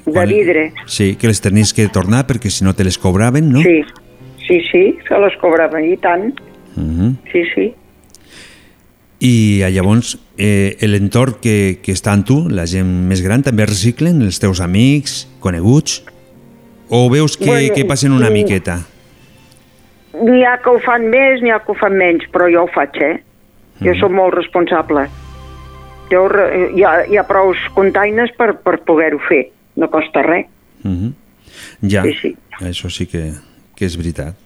De 0.07 0.27
vidre. 0.31 0.71
Sí, 0.87 1.17
que 1.19 1.27
les 1.27 1.43
tenies 1.43 1.75
que 1.75 1.89
tornar 1.93 2.23
perquè 2.31 2.49
si 2.49 2.63
no 2.65 2.73
te 2.79 2.85
les 2.87 2.97
cobraven, 2.97 3.51
no? 3.53 3.61
Sí, 3.61 3.83
sí, 4.47 4.61
sí, 4.71 4.85
se 5.09 5.19
les 5.19 5.35
cobraven, 5.43 5.91
i 5.93 5.97
tant. 5.99 6.31
Mhm. 6.77 7.17
Sí, 7.33 7.43
sí. 7.57 7.75
I 9.21 9.35
eh, 9.63 9.71
llavors 9.75 10.15
eh, 10.39 10.77
l'entorn 10.89 11.37
que, 11.43 11.79
que 11.83 11.93
està 11.95 12.15
en 12.17 12.25
tu, 12.27 12.41
la 12.49 12.67
gent 12.67 12.89
més 13.09 13.23
gran, 13.23 13.43
també 13.43 13.67
reciclen? 13.67 14.23
Els 14.23 14.41
teus 14.43 14.61
amics, 14.65 15.25
coneguts? 15.41 16.03
O 16.91 17.09
veus 17.11 17.37
que, 17.37 17.47
Bueno, 17.49 17.75
que 17.75 17.85
passen 17.89 18.13
una 18.13 18.31
mm. 18.31 18.33
miqueta? 18.33 18.79
N'hi 20.15 20.45
ha 20.47 20.59
que 20.63 20.71
ho 20.71 20.79
fan 20.85 21.09
més, 21.11 21.41
n'hi 21.43 21.51
ha 21.51 21.59
que 21.65 21.73
ho 21.73 21.77
fan 21.79 21.97
menys, 21.99 22.27
però 22.31 22.47
jo 22.53 22.65
ho 22.67 22.71
faig, 22.75 22.99
eh? 23.03 23.17
Jo 23.83 23.95
sóc 23.99 24.13
molt 24.15 24.37
responsable. 24.37 25.09
Jo, 26.13 26.21
hi, 26.77 26.85
ha, 26.87 26.93
hi 27.11 27.17
ha 27.19 27.25
prou 27.27 27.51
containes 27.75 28.31
per, 28.39 28.53
per 28.63 28.77
poder-ho 28.87 29.19
fer. 29.27 29.49
No 29.81 29.89
costa 29.91 30.23
res. 30.23 30.47
Mhm. 30.85 31.15
Ja, 31.91 32.03
Sí, 32.05 32.13
sí. 32.21 32.37
això 32.61 32.91
sí 32.91 33.07
que, 33.11 33.33
que 33.75 33.87
és 33.89 33.97
veritat. 33.99 34.37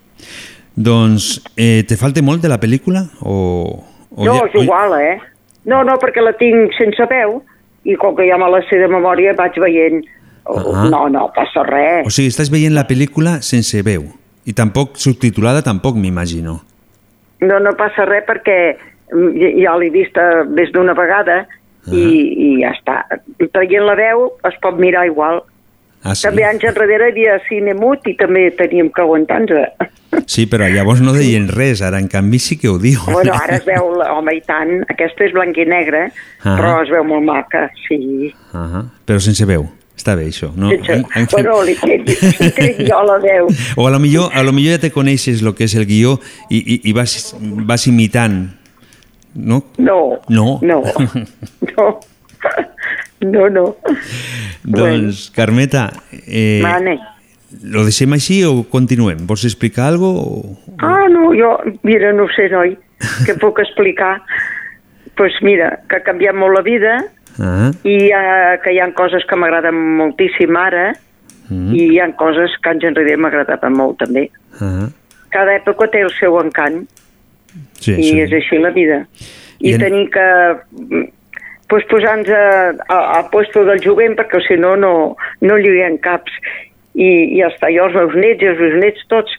Doncs, 0.78 1.42
eh, 1.56 1.82
te 1.88 1.96
falta 2.00 2.22
molt 2.22 2.40
de 2.42 2.48
la 2.48 2.60
pel·lícula? 2.60 3.02
O, 3.20 3.84
o 4.14 4.24
no, 4.24 4.34
ja- 4.38 4.46
és 4.46 4.62
igual, 4.62 4.94
eh? 5.02 5.18
No, 5.68 5.82
no, 5.84 5.98
perquè 6.00 6.22
la 6.24 6.32
tinc 6.38 6.72
sense 6.78 7.04
veu 7.10 7.42
i 7.88 7.96
com 8.00 8.14
que 8.16 8.24
ja 8.28 8.38
me 8.40 8.48
la 8.50 8.62
sé 8.68 8.78
de 8.80 8.88
memòria 8.90 9.34
vaig 9.38 9.58
veient... 9.60 10.04
Ah. 10.48 10.86
No, 10.88 11.02
no, 11.12 11.26
passa 11.36 11.60
res. 11.66 12.06
O 12.08 12.12
sigui, 12.14 12.30
estàs 12.32 12.48
veient 12.48 12.72
la 12.72 12.86
pel·lícula 12.88 13.34
sense 13.44 13.82
veu. 13.84 14.06
I 14.48 14.54
tampoc 14.56 14.96
subtitulada, 14.96 15.60
tampoc 15.66 15.98
m'imagino. 16.00 16.54
No, 17.44 17.58
no 17.60 17.74
passa 17.76 18.06
res 18.08 18.24
perquè 18.26 18.56
mm, 19.12 19.60
ja- 19.60 19.76
l'he 19.76 19.90
vista 19.92 20.24
més 20.48 20.72
d'una 20.72 20.94
vegada 20.96 21.42
i, 21.92 22.00
i 22.00 22.48
ja 22.62 22.72
està. 22.72 22.96
Traient 23.52 23.84
la 23.84 23.94
veu 24.00 24.24
es 24.48 24.56
pot 24.64 24.80
mirar 24.80 25.04
igual. 25.08 25.42
Ah, 26.04 26.14
sí? 26.14 26.22
També 26.28 26.44
anys 26.46 26.64
enrere 26.64 27.08
hi 27.08 27.12
havia 27.12 27.38
cine 27.48 27.74
mut 27.74 28.06
i 28.06 28.14
també 28.16 28.50
teníem 28.56 28.90
que 28.94 29.02
aguantar-nos. 29.02 29.68
Sí, 30.28 30.46
però 30.48 30.64
llavors 30.72 31.02
no 31.04 31.12
deien 31.12 31.46
res, 31.52 31.82
ara 31.84 31.98
en 32.00 32.06
canvi 32.08 32.38
sí 32.40 32.56
que 32.56 32.68
ho 32.68 32.78
diu. 32.80 32.98
Bueno, 33.12 33.32
ara 33.36 33.56
es 33.58 33.64
veu, 33.66 33.90
home, 34.00 34.32
i 34.36 34.40
tant, 34.44 34.70
aquesta 34.88 35.24
és 35.26 35.32
blanc 35.36 35.56
i 35.60 35.66
negre, 35.68 36.06
Ah. 36.42 36.54
però 36.56 36.70
es 36.82 36.88
veu 36.92 37.04
molt 37.04 37.24
maca, 37.26 37.66
sí. 37.86 38.30
Uh 38.56 38.82
Però 39.06 39.18
sense 39.20 39.44
veu. 39.44 39.66
Està 39.96 40.14
bé, 40.16 40.26
això. 40.30 40.48
No? 40.56 40.70
Sense, 40.70 40.92
En- 40.96 41.04
en- 41.14 41.28
bueno, 41.32 41.62
li 41.62 41.74
trec 41.76 42.80
jo 42.88 43.02
la 43.04 43.18
veu. 43.18 43.48
O 43.76 43.86
a 43.86 43.90
lo 43.90 43.98
millor, 44.00 44.30
a 44.32 44.42
lo 44.42 44.52
millor 44.52 44.78
ja 44.78 44.80
te 44.86 44.90
coneixes 44.92 45.42
el 45.42 45.54
que 45.54 45.64
és 45.68 45.74
el 45.76 45.84
guió 45.86 46.18
i, 46.48 46.56
i, 46.56 46.80
i 46.88 46.92
vas, 46.96 47.34
vas 47.68 47.86
imitant, 47.86 48.50
no? 49.34 49.64
No, 49.76 50.20
No? 50.28 50.58
no, 50.62 50.82
no, 51.76 52.00
no, 53.20 53.48
no. 53.50 53.76
doncs, 54.64 55.30
Carmeta, 55.34 55.90
eh, 56.26 56.60
Mane. 56.62 56.98
lo 57.62 57.84
deixem 57.86 58.12
així 58.12 58.42
o 58.44 58.62
continuem? 58.70 59.24
Vols 59.26 59.44
explicar 59.48 59.88
alguna 59.92 60.20
cosa? 60.20 60.68
O... 60.68 60.76
Ah, 60.86 61.06
no, 61.10 61.30
jo, 61.34 61.52
mira, 61.82 62.12
no 62.12 62.26
sé, 62.36 62.48
noi, 62.52 62.76
què 63.26 63.34
puc 63.40 63.60
explicar? 63.64 64.18
Doncs 64.18 65.14
pues 65.18 65.34
mira, 65.42 65.72
que 65.90 65.96
ha 65.98 66.04
canviat 66.06 66.36
molt 66.38 66.54
la 66.54 66.62
vida 66.62 66.98
Ah, 67.42 67.70
i 67.86 68.08
uh, 68.10 68.56
que 68.64 68.72
hi 68.74 68.78
ha 68.82 68.86
coses 68.98 69.22
que 69.30 69.36
m'agraden 69.38 69.76
moltíssim 69.98 70.56
ara 70.58 70.88
mm, 71.48 71.68
i 71.74 71.84
hi 71.92 71.98
ha 72.02 72.08
coses 72.18 72.54
que 72.62 72.70
anys 72.72 72.86
enrere 72.88 73.14
m'agradaven 73.18 73.74
molt 73.78 73.98
també. 74.02 74.24
ah, 74.58 74.88
Cada 75.30 75.54
època 75.58 75.86
té 75.92 76.00
el 76.02 76.10
seu 76.18 76.34
encant 76.40 76.80
sí, 77.78 77.94
i 77.94 78.08
sí. 78.08 78.16
és 78.24 78.34
així 78.34 78.58
la 78.58 78.70
vida. 78.74 79.04
I, 79.60 79.70
I 79.70 79.74
en- 79.76 79.84
tenir 79.84 80.04
que 80.14 80.26
pues, 81.68 81.84
posar-nos 81.90 82.30
a, 82.32 82.44
a, 82.88 82.98
a 83.18 83.20
puesto 83.32 83.64
del 83.68 83.82
jovent 83.84 84.16
perquè 84.18 84.40
si 84.46 84.56
no, 84.60 84.74
no, 84.76 84.92
no 85.40 85.58
lluïen 85.60 86.00
caps. 86.04 86.32
I, 86.98 87.08
I 87.38 87.44
està, 87.46 87.68
jo 87.70 87.84
els 87.86 87.94
meus 87.94 88.16
nets 88.18 88.42
i 88.42 88.48
els 88.50 88.58
meus 88.58 88.78
nets 88.82 89.04
tots 89.12 89.34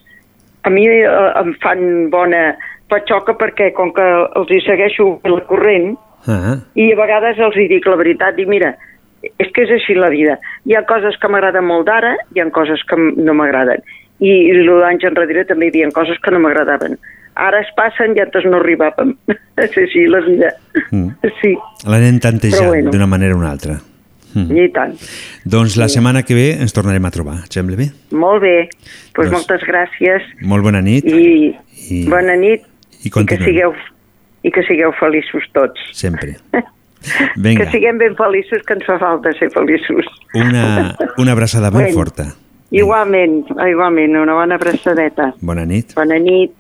a 0.63 0.71
mi 0.71 0.85
eh, 0.87 1.07
em 1.39 1.55
fan 1.63 2.07
bona 2.13 2.53
patxoca 2.89 3.35
perquè 3.39 3.73
com 3.75 3.91
que 3.95 4.05
els 4.39 4.53
hi 4.53 4.61
segueixo 4.65 5.17
la 5.27 5.41
corrent 5.49 5.97
Ah, 6.27 6.57
i 6.75 6.91
a 6.91 6.97
vegades 6.99 7.39
els 7.39 7.55
hi 7.55 7.67
dic 7.71 7.85
la 7.87 7.97
veritat 7.99 8.39
i 8.41 8.45
mira, 8.49 8.73
és 9.23 9.51
que 9.55 9.63
és 9.63 9.71
així 9.77 9.95
la 9.95 10.09
vida. 10.11 10.35
Hi 10.67 10.75
ha 10.75 10.83
coses 10.89 11.15
que 11.19 11.29
m'agraden 11.31 11.65
molt 11.67 11.87
d'ara, 11.87 12.15
hi 12.35 12.43
ha 12.43 12.49
coses 12.55 12.83
que 12.89 12.97
no 12.99 13.35
m'agraden. 13.37 13.83
I, 14.19 14.33
i 14.51 14.65
l'anys 14.67 15.05
enrere 15.07 15.45
també 15.47 15.69
hi 15.69 15.73
havia 15.73 15.93
coses 15.95 16.19
que 16.23 16.33
no 16.35 16.41
m'agradaven. 16.43 16.97
Ara 17.35 17.61
es 17.61 17.67
passen 17.75 18.15
i 18.17 18.21
altres 18.21 18.45
no 18.45 18.57
arribàvem. 18.59 19.15
és 19.57 19.77
així 19.77 20.05
la 20.07 20.19
vida. 20.21 20.53
mm. 20.91 21.09
Sí, 21.41 21.53
L'anem 21.87 22.19
tantejant 22.19 22.67
bueno. 22.67 22.91
d'una 22.91 23.07
manera 23.07 23.35
o 23.35 23.37
una 23.37 23.51
altra. 23.51 23.79
Mm. 24.35 24.57
i 24.61 24.67
tant. 24.69 24.91
Doncs 25.43 25.75
la 25.77 25.87
setmana 25.89 26.21
que 26.21 26.35
ve 26.37 26.51
ens 26.61 26.71
tornarem 26.71 27.03
a 27.05 27.09
trobar, 27.09 27.39
et 27.47 27.51
sembla 27.57 27.75
bé? 27.75 27.87
Molt 28.11 28.43
bé. 28.43 28.69
Pues 29.15 29.25
Doncs- 29.31 29.39
moltes 29.47 29.63
gràcies 29.65 30.21
Molt 30.45 30.61
bona 30.63 30.81
nit 30.85 31.03
i, 31.09 31.55
i, 31.89 32.03
bona 32.07 32.35
nit 32.37 32.61
i 33.03 33.07
i 33.07 33.09
que 33.09 33.37
sigueu 33.41 33.73
i 34.43 34.51
que 34.51 34.61
sigueu 34.67 34.91
feliços 34.99 35.43
tots. 35.53 35.79
sempre. 35.93 36.35
Que 36.99 37.39
Vinga, 37.39 37.65
siguem 37.71 37.97
ben 37.97 38.13
feliços, 38.13 38.59
que 38.67 38.73
ens 38.75 38.83
fa 38.85 38.97
falta 38.99 39.31
ser 39.39 39.49
feliços. 39.53 40.05
una, 40.35 40.95
una 41.17 41.31
abraçada 41.31 41.69
ben 41.71 41.83
Bueno. 41.87 41.93
forta. 41.95 42.25
Igualment, 42.71 43.45
igualment, 43.71 44.17
una 44.17 44.33
bona 44.33 44.55
abraçadeta. 44.55 45.33
Bona 45.41 45.65
nit. 45.65 45.93
Bona 45.95 46.19
nit, 46.19 46.51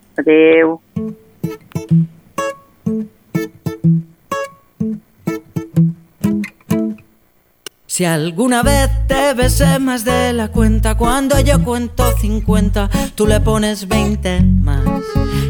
Si 7.99 8.05
alguna 8.05 8.63
vez 8.63 8.89
te 9.07 9.33
besé 9.33 9.77
más 9.77 10.05
de 10.05 10.31
la 10.31 10.47
cuenta, 10.47 10.95
cuando 10.95 11.37
yo 11.41 11.61
cuento 11.65 12.05
50, 12.17 12.89
tú 13.13 13.27
le 13.27 13.41
pones 13.41 13.89
20 13.89 14.41
más. 14.41 14.85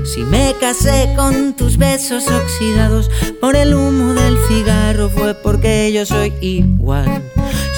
Si 0.03 0.21
me 0.21 0.55
casé 0.59 1.13
con 1.15 1.55
tus 1.55 1.77
besos 1.77 2.27
oxidados 2.27 3.11
por 3.39 3.55
el 3.55 3.75
humo 3.75 4.15
del 4.15 4.35
cigarro, 4.47 5.09
fue 5.09 5.35
porque 5.35 5.91
yo 5.93 6.07
soy 6.07 6.33
igual. 6.41 7.21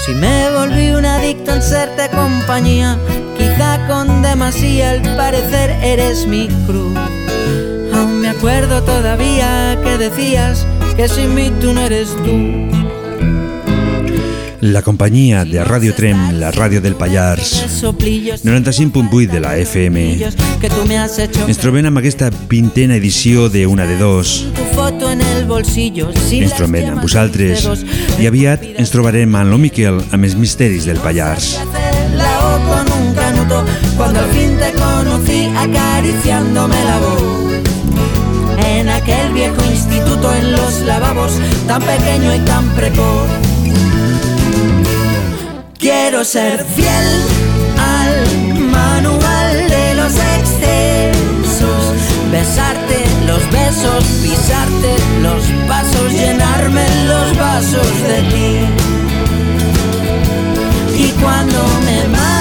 Si 0.06 0.14
me 0.14 0.50
volví 0.52 0.92
un 0.92 1.06
adicto 1.06 1.54
en 1.54 1.62
serte 1.62 2.08
compañía, 2.10 2.98
quizá 3.52 3.88
con 3.88 4.22
demasía 4.22 4.92
al 4.92 5.02
parecer 5.16 5.72
eres 5.84 6.28
mi 6.28 6.48
cruz. 6.66 6.98
Aún 7.94 8.22
me 8.22 8.30
acuerdo 8.30 8.84
todavía 8.84 9.78
que 9.84 9.98
decías 9.98 10.66
que 10.96 11.08
sin 11.08 11.34
mí 11.36 11.52
tú 11.60 11.74
no 11.74 11.82
eres 11.82 12.10
tú. 12.24 12.70
La 14.62 14.84
companyia 14.84 15.44
de 15.44 15.64
Ràdio 15.66 15.96
Trem, 15.98 16.38
la 16.38 16.52
ràdio 16.54 16.82
del 16.86 16.94
Pallars, 16.94 17.50
Soplillos 17.82 18.46
95.8 18.46 19.32
de 19.32 19.40
la 19.42 19.58
FM. 19.58 20.04
Ens 21.48 21.58
trobem 21.58 21.90
amb 21.90 21.98
aquesta 21.98 22.30
vintena 22.48 22.94
edició 23.02 23.50
de 23.50 23.66
Una 23.66 23.88
de 23.90 23.98
Dos. 23.98 24.46
Ens 26.38 26.54
trobem 26.54 26.92
amb 26.94 27.02
vosaltres 27.02 27.66
i 28.22 28.30
aviat 28.30 28.70
ens 28.78 28.94
trobarem 28.94 29.34
amb 29.34 29.50
lo 29.50 29.58
Miquel 29.58 29.98
amb 30.12 30.30
els 30.30 30.38
misteris 30.38 30.86
del 30.86 31.02
Pallars. 31.02 31.58
Cuando 34.12 34.28
al 34.28 34.36
fin 34.36 34.58
te 34.58 34.74
conocí 34.74 35.46
acariciándome 35.56 36.76
la 36.84 36.98
voz. 37.00 37.22
En 38.58 38.90
aquel 38.90 39.32
viejo 39.32 39.64
instituto 39.72 40.34
en 40.36 40.52
los 40.52 40.82
lavabos, 40.82 41.32
tan 41.68 41.82
pequeño 41.82 42.36
y 42.36 42.40
tan 42.40 42.68
precoz. 42.72 43.30
Quiero 45.78 46.26
ser 46.26 46.66
fiel 46.76 47.24
al 47.80 48.60
manual 48.60 49.70
de 49.70 49.94
los 49.96 50.14
excesos, 50.14 51.96
besarte 52.32 53.06
los 53.28 53.50
besos, 53.50 54.04
pisarte 54.22 54.96
los 55.22 55.44
pasos, 55.70 56.12
llenarme 56.12 56.86
los 57.06 57.38
vasos 57.38 57.88
de 58.10 58.22
ti. 58.32 58.58
Y 60.98 61.12
cuando 61.22 61.64
me 61.86 62.08
mates, 62.10 62.41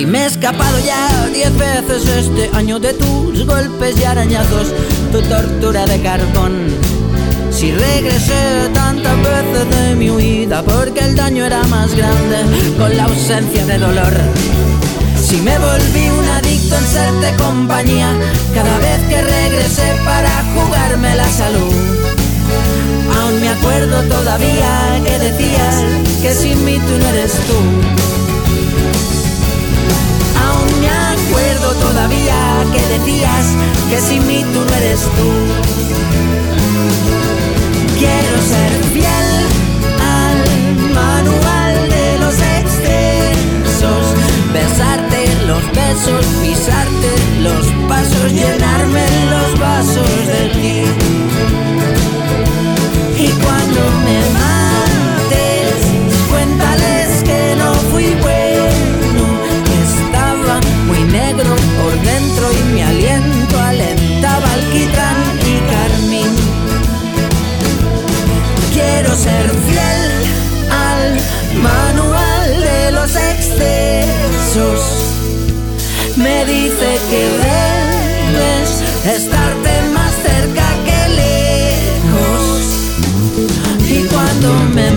Si 0.00 0.06
me 0.06 0.22
he 0.22 0.26
escapado 0.28 0.78
ya 0.78 1.28
diez 1.30 1.54
veces 1.58 2.08
este 2.08 2.50
año 2.56 2.80
de 2.80 2.94
tus 2.94 3.44
golpes 3.44 4.00
y 4.00 4.04
arañazos, 4.04 4.68
tu 5.12 5.20
tortura 5.20 5.84
de 5.84 6.00
carbón. 6.00 6.68
Si 7.50 7.70
regresé 7.70 8.70
tantas 8.72 9.14
veces 9.18 9.68
de 9.68 9.96
mi 9.96 10.10
huida 10.10 10.62
porque 10.62 11.00
el 11.00 11.16
daño 11.16 11.44
era 11.44 11.62
más 11.64 11.94
grande 11.94 12.38
con 12.78 12.96
la 12.96 13.04
ausencia 13.04 13.66
de 13.66 13.76
dolor. 13.76 14.14
Si 15.22 15.36
me 15.42 15.58
volví 15.58 16.08
un 16.08 16.28
adicto 16.30 16.76
en 16.76 16.86
serte 16.86 17.36
compañía 17.36 18.10
cada 18.54 18.78
vez 18.78 19.00
que 19.06 19.20
regresé 19.20 19.96
para 20.06 20.30
jugarme 20.54 21.14
la 21.14 21.28
salud. 21.28 21.74
Aún 23.20 23.38
me 23.38 23.50
acuerdo 23.50 24.02
todavía 24.04 24.98
que 25.04 25.18
decías 25.18 25.84
que 26.22 26.32
sin 26.32 26.64
mí 26.64 26.78
tú 26.78 26.96
no 26.96 27.08
eres 27.10 27.32
tú. 27.32 28.19
Acuerdo 31.30 31.74
todavía 31.74 32.66
que 32.72 32.98
decías 32.98 33.46
que 33.88 34.00
sin 34.00 34.26
mí 34.26 34.44
tú 34.52 34.64
no 34.64 34.74
eres 34.74 35.02
tú. 35.02 35.30
Quiero 37.96 38.34
ser 38.52 38.72
fiel 38.92 39.28
al 40.18 40.38
manual 40.92 41.88
de 41.88 42.18
los 42.18 42.34
excesos, 42.34 44.04
besarte 44.52 45.20
los 45.46 45.62
besos, 45.70 46.26
pisarte 46.42 47.10
los 47.38 47.64
pasos, 47.88 48.32
llenarme 48.32 49.06
los 49.30 49.60
vasos 49.60 50.26
de 50.26 50.48
ti. 50.48 50.82
Y 53.22 53.28
cuando 53.44 53.80
me 54.04 54.18
mates, 54.34 55.78
cuéntales 56.28 57.22
que 57.22 57.54
no 57.56 57.72
fui 57.92 58.16
bueno, 58.20 58.39
alquitrán 64.70 65.38
y 65.46 65.58
carmín. 65.72 66.32
Quiero 68.72 69.14
ser 69.16 69.50
fiel 69.66 70.10
al 70.70 71.18
manual 71.60 72.60
de 72.60 72.92
los 72.92 73.16
excesos. 73.16 74.80
Me 76.16 76.44
dice 76.44 76.98
que 77.10 77.28
debes 77.48 78.70
estarte 79.16 79.72
más 79.92 80.14
cerca 80.22 80.66
que 80.86 81.08
lejos. 81.20 82.62
Y 83.88 84.04
cuando 84.04 84.48
me 84.74 84.90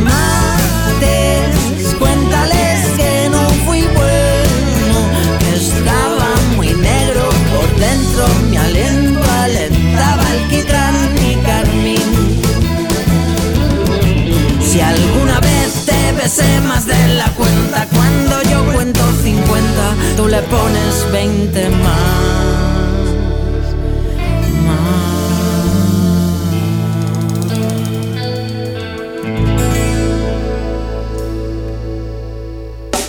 besé 16.24 16.62
más 16.62 16.86
de 16.86 17.16
la 17.16 17.30
cuenta, 17.34 17.86
cuando 17.92 18.42
yo 18.50 18.74
cuento 18.74 19.02
50, 19.24 19.96
tú 20.16 20.28
le 20.28 20.42
pones 20.44 21.12
20 21.12 21.70
más. 21.70 22.34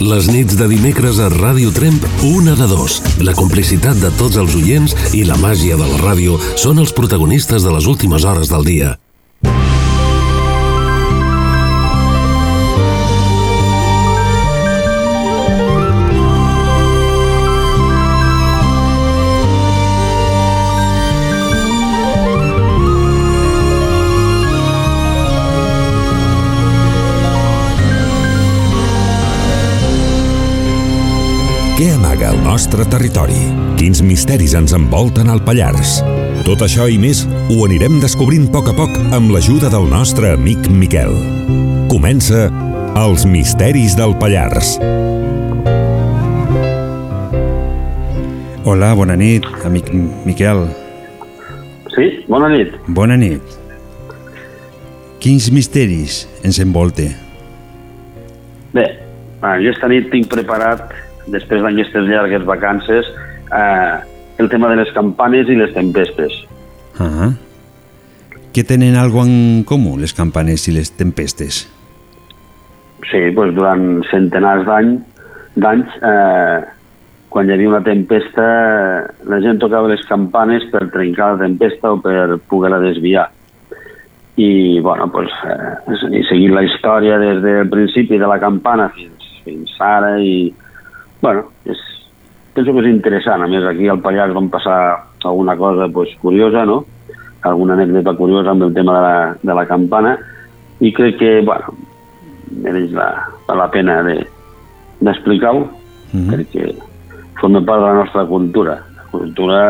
Les 0.00 0.26
nits 0.28 0.58
de 0.58 0.66
dimecres 0.68 1.20
a 1.22 1.30
Ràdio 1.30 1.70
Tremp, 1.72 2.02
una 2.24 2.56
de 2.58 2.66
dos. 2.66 2.98
La 3.22 3.32
complicitat 3.32 3.96
de 4.02 4.10
tots 4.18 4.36
els 4.42 4.58
oients 4.58 4.98
i 5.14 5.22
la 5.22 5.38
màgia 5.38 5.78
de 5.78 5.86
la 5.86 6.02
ràdio 6.02 6.42
són 6.58 6.82
els 6.82 6.92
protagonistes 6.92 7.62
de 7.62 7.78
les 7.78 7.86
últimes 7.86 8.26
hores 8.26 8.50
del 8.50 8.66
dia. 8.66 8.96
Què 31.74 31.88
amaga 31.90 32.28
el 32.30 32.36
nostre 32.38 32.84
territori? 32.86 33.34
Quins 33.74 33.98
misteris 34.06 34.52
ens 34.55 34.70
envolten 34.76 35.26
al 35.26 35.40
Pallars? 35.42 35.96
Tot 36.46 36.60
això 36.62 36.84
i 36.86 37.01
més 37.02 37.24
ho 37.51 37.56
anirem 37.64 37.96
descobrint 37.98 38.44
a 38.46 38.52
poc 38.55 38.68
a 38.70 38.74
poc 38.76 38.92
amb 39.16 39.32
l'ajuda 39.34 39.66
del 39.72 39.88
nostre 39.90 40.28
amic 40.36 40.68
Miquel. 40.70 41.10
Comença 41.90 42.44
Els 43.01 43.24
misteris 43.26 43.96
del 43.98 44.14
Pallars. 44.22 44.76
Hola, 48.62 48.92
bona 48.94 49.16
nit, 49.18 49.48
amic 49.66 49.90
Miquel. 50.22 50.68
Sí, 51.96 52.06
bona 52.30 52.52
nit. 52.55 52.76
Bona 52.86 53.16
nit. 53.18 53.56
Quins 55.18 55.51
misteris 55.51 56.20
ens 56.46 56.62
envolte? 56.62 57.09
Bé, 58.78 58.86
eh, 58.94 59.56
jo 59.59 59.74
esta 59.74 59.90
nit 59.90 60.06
tinc 60.14 60.30
preparat, 60.30 60.94
després 61.26 61.62
d'aquestes 61.62 62.09
llargues 62.09 62.44
vacances, 62.44 63.06
eh, 63.52 63.94
el 64.38 64.48
tema 64.48 64.68
de 64.68 64.76
les 64.76 64.92
campanes 64.92 65.48
i 65.48 65.56
les 65.56 65.72
tempestes. 65.74 66.44
Ah. 66.98 67.32
Què 68.55 68.62
tenen 68.66 68.96
algo 68.96 69.24
en 69.24 69.64
comú, 69.66 69.96
les 69.98 70.14
campanes 70.14 70.68
i 70.68 70.72
les 70.72 70.92
tempestes? 70.94 71.64
Sí, 73.10 73.30
doncs 73.34 73.55
durant 73.55 74.02
centenars 74.10 74.64
d'any- 74.66 75.01
d'anys, 75.56 75.90
eh, 76.02 76.60
quan 77.28 77.48
hi 77.48 77.52
havia 77.52 77.68
una 77.68 77.82
tempesta, 77.82 78.44
la 79.26 79.40
gent 79.40 79.59
tocava 79.59 79.88
les 79.88 80.05
campanes 80.06 80.62
per 80.70 80.88
trencar 80.90 81.32
la 81.32 81.46
tempesta 81.46 81.92
o 81.92 82.01
per 82.01 82.38
poder-la 82.48 82.78
desviar. 82.78 83.28
I, 84.36 84.80
bueno, 84.80 85.06
doncs, 85.06 85.30
eh, 85.46 86.18
i 86.18 86.22
seguint 86.28 86.55
la 86.55 86.62
història 86.62 87.18
des 87.18 87.42
del 87.42 87.68
principi 87.70 88.18
de 88.18 88.26
la 88.26 88.38
campana 88.38 88.88
fins, 88.88 89.42
fins 89.44 89.74
ara 89.78 90.20
i, 90.20 90.52
bueno, 91.24 91.46
és, 91.64 91.80
penso 92.52 92.74
que 92.74 92.82
és 92.84 92.90
interessant. 92.90 93.40
A 93.40 93.48
més, 93.48 93.64
aquí 93.64 93.88
al 93.88 94.02
Pallars 94.05 94.34
vam 94.36 94.51
passar 94.52 94.76
alguna 95.24 95.56
cosa 95.56 95.88
pues, 95.88 96.12
curiosa, 96.20 96.66
no? 96.68 96.82
Alguna 97.48 97.78
anècdota 97.78 98.12
curiosa 98.18 98.52
amb 98.52 98.66
el 98.68 98.74
tema 98.76 98.98
de 98.98 99.05
la, 99.06 99.16
de 99.40 99.56
la 99.56 99.64
campana 99.64 100.18
i 100.84 100.92
crec 100.92 101.16
que, 101.22 101.32
bueno, 101.48 101.72
mereix 102.60 102.92
la, 102.92 103.09
la 103.48 103.70
pena 103.72 104.02
de- 104.05 104.26
d'explicar-ho, 105.01 105.64
de, 105.64 106.18
mm 106.18 106.20
-hmm. 106.20 106.34
perquè 106.34 106.74
forma 107.40 107.64
part 107.64 107.80
de 107.80 107.86
la 107.86 108.05
nostra 108.05 108.26
cultura. 108.26 108.74
La 108.96 109.09
cultura 109.10 109.60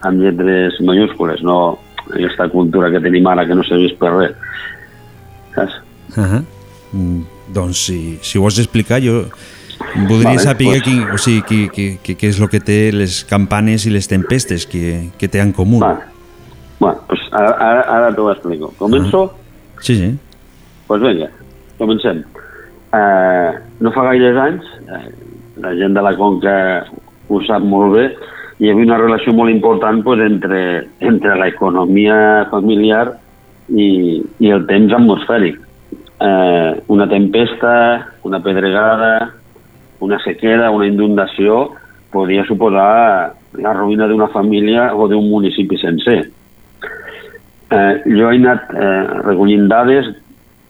amb 0.00 0.20
lletres 0.20 0.80
mayúscules, 0.80 1.42
no 1.42 1.78
aquesta 2.10 2.48
cultura 2.48 2.90
que 2.90 3.00
tenim 3.00 3.26
ara 3.26 3.46
que 3.46 3.54
no 3.54 3.62
serveix 3.62 3.94
per 3.94 4.12
res. 4.12 4.34
Saps? 5.54 5.74
Uh 6.16 6.24
-huh. 6.24 6.44
mm, 6.92 7.22
doncs 7.54 7.86
si, 7.86 8.18
si 8.22 8.38
ho 8.38 8.42
vols 8.42 8.58
explicar 8.58 9.00
jo 9.00 9.30
voldria 10.08 10.34
Vale, 10.34 10.38
saber 10.42 10.66
pues- 10.66 10.82
quin, 10.82 11.02
o 11.10 11.18
sigui, 11.18 11.42
què, 11.48 11.60
què, 11.72 11.86
què, 12.04 12.16
què 12.20 12.30
és 12.32 12.40
el 12.40 12.50
que 12.52 12.60
té 12.60 12.78
les 12.92 13.22
campanes 13.28 13.86
i 13.86 13.92
les 13.94 14.08
tempestes 14.10 14.66
que, 14.66 15.10
que 15.18 15.28
té 15.28 15.40
en 15.40 15.52
comú. 15.52 15.80
Vale. 15.80 16.10
Bueno, 16.80 16.98
pues 17.08 17.20
ara, 17.32 17.54
ara, 17.58 17.82
ara 17.96 18.12
t'ho 18.14 18.30
explico. 18.32 18.72
Començo? 18.78 19.28
Sí, 19.80 19.96
sí. 19.96 20.10
Doncs 20.10 20.88
pues 20.88 21.00
vinga, 21.00 21.30
comencem. 21.78 22.24
Uh, 22.94 23.56
no 23.80 23.90
fa 23.94 24.04
gaires 24.10 24.36
anys, 24.38 24.66
uh, 24.86 25.06
la 25.64 25.72
gent 25.78 25.96
de 25.96 26.02
la 26.04 26.12
Conca 26.18 26.54
ho 27.28 27.40
sap 27.46 27.64
molt 27.64 27.94
bé, 27.94 28.04
hi 28.60 28.70
havia 28.70 28.86
una 28.86 28.98
relació 29.00 29.32
molt 29.34 29.50
important 29.50 30.02
pues, 30.04 30.20
entre, 30.22 30.60
entre 31.02 31.36
l'economia 31.40 32.46
familiar 32.52 33.16
i, 33.68 34.22
i 34.38 34.52
el 34.54 34.66
temps 34.68 34.94
atmosfèric. 34.94 35.58
Eh, 36.24 36.82
una 36.94 37.08
tempesta, 37.10 37.72
una 38.22 38.38
pedregada, 38.44 39.32
una 40.04 40.20
sequera, 40.22 40.70
una 40.74 40.86
inundació 40.90 41.72
podia 42.14 42.44
suposar 42.46 43.34
la 43.58 43.72
ruïna 43.74 44.06
d'una 44.10 44.30
família 44.34 44.90
o 44.94 45.08
d'un 45.10 45.26
municipi 45.30 45.78
sencer. 45.80 46.20
Eh, 47.74 47.92
jo 48.06 48.28
he 48.30 48.38
anat 48.38 48.70
eh, 48.70 49.02
recollint 49.24 49.66
dades 49.70 50.10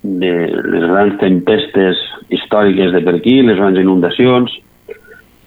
de 0.04 0.32
les 0.72 0.84
grans 0.88 1.16
tempestes 1.20 2.00
històriques 2.32 2.92
de 2.92 3.02
per 3.04 3.16
aquí, 3.18 3.40
les 3.42 3.58
grans 3.60 3.80
inundacions. 3.80 4.52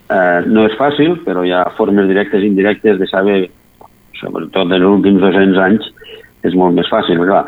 Eh, 0.07 0.39
no 0.47 0.65
és 0.67 0.77
fàcil, 0.79 1.17
però 1.25 1.43
hi 1.45 1.53
ha 1.53 1.65
formes 1.77 2.07
directes 2.09 2.43
i 2.43 2.51
indirectes 2.51 2.99
de 3.01 3.09
saber, 3.09 3.39
sobretot 4.21 4.69
en 4.69 4.77
els 4.79 4.91
últims 4.91 5.21
200 5.23 5.63
anys, 5.65 5.89
és 6.47 6.55
molt 6.55 6.77
més 6.77 6.89
fàcil, 6.91 7.21
clar. 7.25 7.47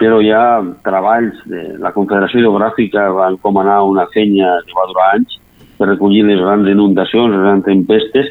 Però 0.00 0.22
hi 0.24 0.30
ha 0.32 0.60
treballs, 0.84 1.36
de, 1.48 1.66
la 1.80 1.92
Confederació 1.92 2.40
Hidrogràfica 2.40 3.10
va 3.12 3.28
encomanar 3.34 3.82
una 3.84 4.08
feina 4.14 4.56
que 4.64 4.76
va 4.76 4.88
durar 4.88 5.12
anys 5.18 5.36
per 5.80 5.88
recollir 5.88 6.26
les 6.28 6.40
grans 6.40 6.68
inundacions, 6.68 7.32
les 7.32 7.40
grans 7.40 7.64
tempestes, 7.64 8.28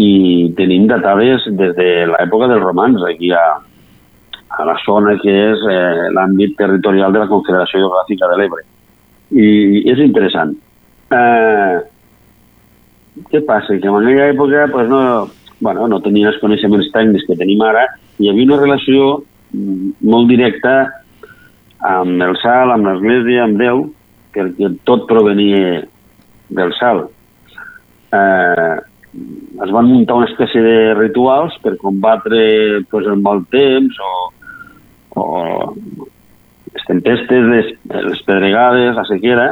i 0.00 0.52
tenim 0.56 0.86
datades 0.88 1.46
des 1.56 1.72
de 1.76 1.88
l'època 2.12 2.48
dels 2.50 2.62
romans, 2.62 3.00
aquí 3.08 3.32
a, 3.32 3.44
a 4.52 4.66
la 4.68 4.76
zona 4.84 5.16
que 5.22 5.32
és 5.32 5.64
eh, 5.72 6.10
l'àmbit 6.12 6.58
territorial 6.58 7.16
de 7.16 7.22
la 7.22 7.30
Confederació 7.30 7.80
Hidrogràfica 7.80 8.28
de 8.28 8.38
l'Ebre. 8.40 8.66
I 9.32 9.48
és 9.92 10.02
interessant. 10.04 10.52
Eh, 11.16 11.76
què 13.32 13.42
passa? 13.48 13.76
Que 13.76 13.88
en 13.88 13.96
aquella 13.98 14.28
època 14.34 14.66
pues 14.72 14.88
no, 14.92 15.02
bueno, 15.60 15.88
no 15.88 16.00
tenia 16.04 16.30
els 16.30 16.40
coneixements 16.42 16.90
tècnics 16.94 17.26
que 17.28 17.38
tenim 17.40 17.62
ara, 17.64 17.86
hi 18.20 18.28
havia 18.30 18.48
una 18.48 18.60
relació 18.60 19.12
mm, 19.54 19.94
molt 20.12 20.28
directa 20.30 20.74
amb 21.90 22.20
el 22.28 22.36
sal, 22.42 22.74
amb 22.74 22.88
l'Església, 22.88 23.46
amb 23.46 23.60
Déu, 23.60 23.86
perquè 24.34 24.68
tot 24.88 25.08
provenia 25.08 25.80
del 26.50 26.72
sal. 26.78 27.06
Eh, 28.12 28.76
es 29.64 29.72
van 29.74 29.88
muntar 29.90 30.18
una 30.20 30.28
espècie 30.30 30.62
de 30.62 30.94
rituals 30.94 31.56
per 31.64 31.76
combatre 31.80 32.82
pues, 32.90 33.06
el 33.06 33.18
mal 33.22 33.42
temps 33.50 33.98
o, 34.06 34.12
o 35.18 35.24
les 36.70 36.86
tempestes, 36.86 37.48
les, 37.50 37.72
les 37.90 38.22
pedregades, 38.26 38.94
la 38.94 39.06
sequera, 39.08 39.48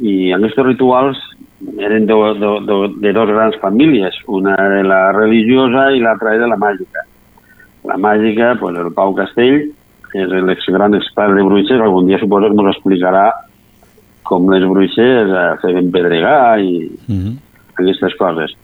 i 0.00 0.32
aquests 0.36 0.64
rituals 0.64 1.20
eren 1.80 2.06
de, 2.08 2.16
de, 2.40 2.52
de, 2.68 2.78
de 3.04 3.12
dos 3.16 3.32
grans 3.32 3.56
famílies, 3.60 4.16
una 4.28 4.56
de 4.56 4.82
la 4.84 5.12
religiosa 5.16 5.90
i 5.92 6.00
l'altra 6.04 6.36
de 6.40 6.48
la 6.48 6.58
màgica. 6.60 7.04
La 7.86 7.96
màgica, 8.00 8.54
pues, 8.60 8.76
el 8.76 8.92
Pau 8.96 9.14
Castell, 9.16 9.70
que 10.10 10.24
és 10.24 10.32
el 10.32 10.52
gran 10.74 10.96
expert 10.96 11.36
de 11.36 11.44
bruixes, 11.44 11.80
algun 11.80 12.08
dia 12.08 12.18
suposo 12.20 12.48
que 12.50 12.56
ens 12.56 12.72
explicarà 12.74 13.26
com 14.28 14.50
les 14.52 14.64
bruixes 14.68 15.32
eh, 15.32 15.48
feien 15.62 15.90
pedregar 15.94 16.58
i 16.60 16.90
Mm 17.08 17.18
-hmm. 17.18 17.34
aquestes 17.74 18.14
coses. 18.18 18.56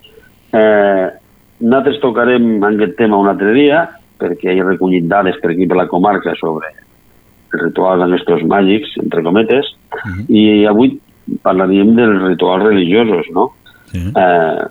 Eh, 0.53 1.07
nosaltres 1.61 2.01
tocarem 2.01 2.63
aquest 2.65 2.97
tema 2.97 3.17
un 3.17 3.29
altre 3.29 3.53
dia, 3.53 3.89
perquè 4.19 4.51
he 4.53 4.63
recollit 4.63 5.09
dades 5.09 5.37
per 5.41 5.51
aquí 5.51 5.67
per 5.67 5.77
la 5.77 5.87
comarca 5.87 6.35
sobre 6.35 6.67
els 7.53 7.63
rituals 7.63 8.01
d'aquests 8.01 8.47
màgics, 8.49 8.97
entre 9.03 9.23
cometes, 9.23 9.67
uh 9.93 9.99
-huh. 9.99 10.25
i 10.29 10.67
avui 10.67 11.01
parlaríem 11.43 11.95
dels 11.95 12.23
rituals 12.23 12.65
religiosos, 12.65 13.27
no? 13.33 13.53
Sí. 13.93 13.99
Eh, 13.99 14.65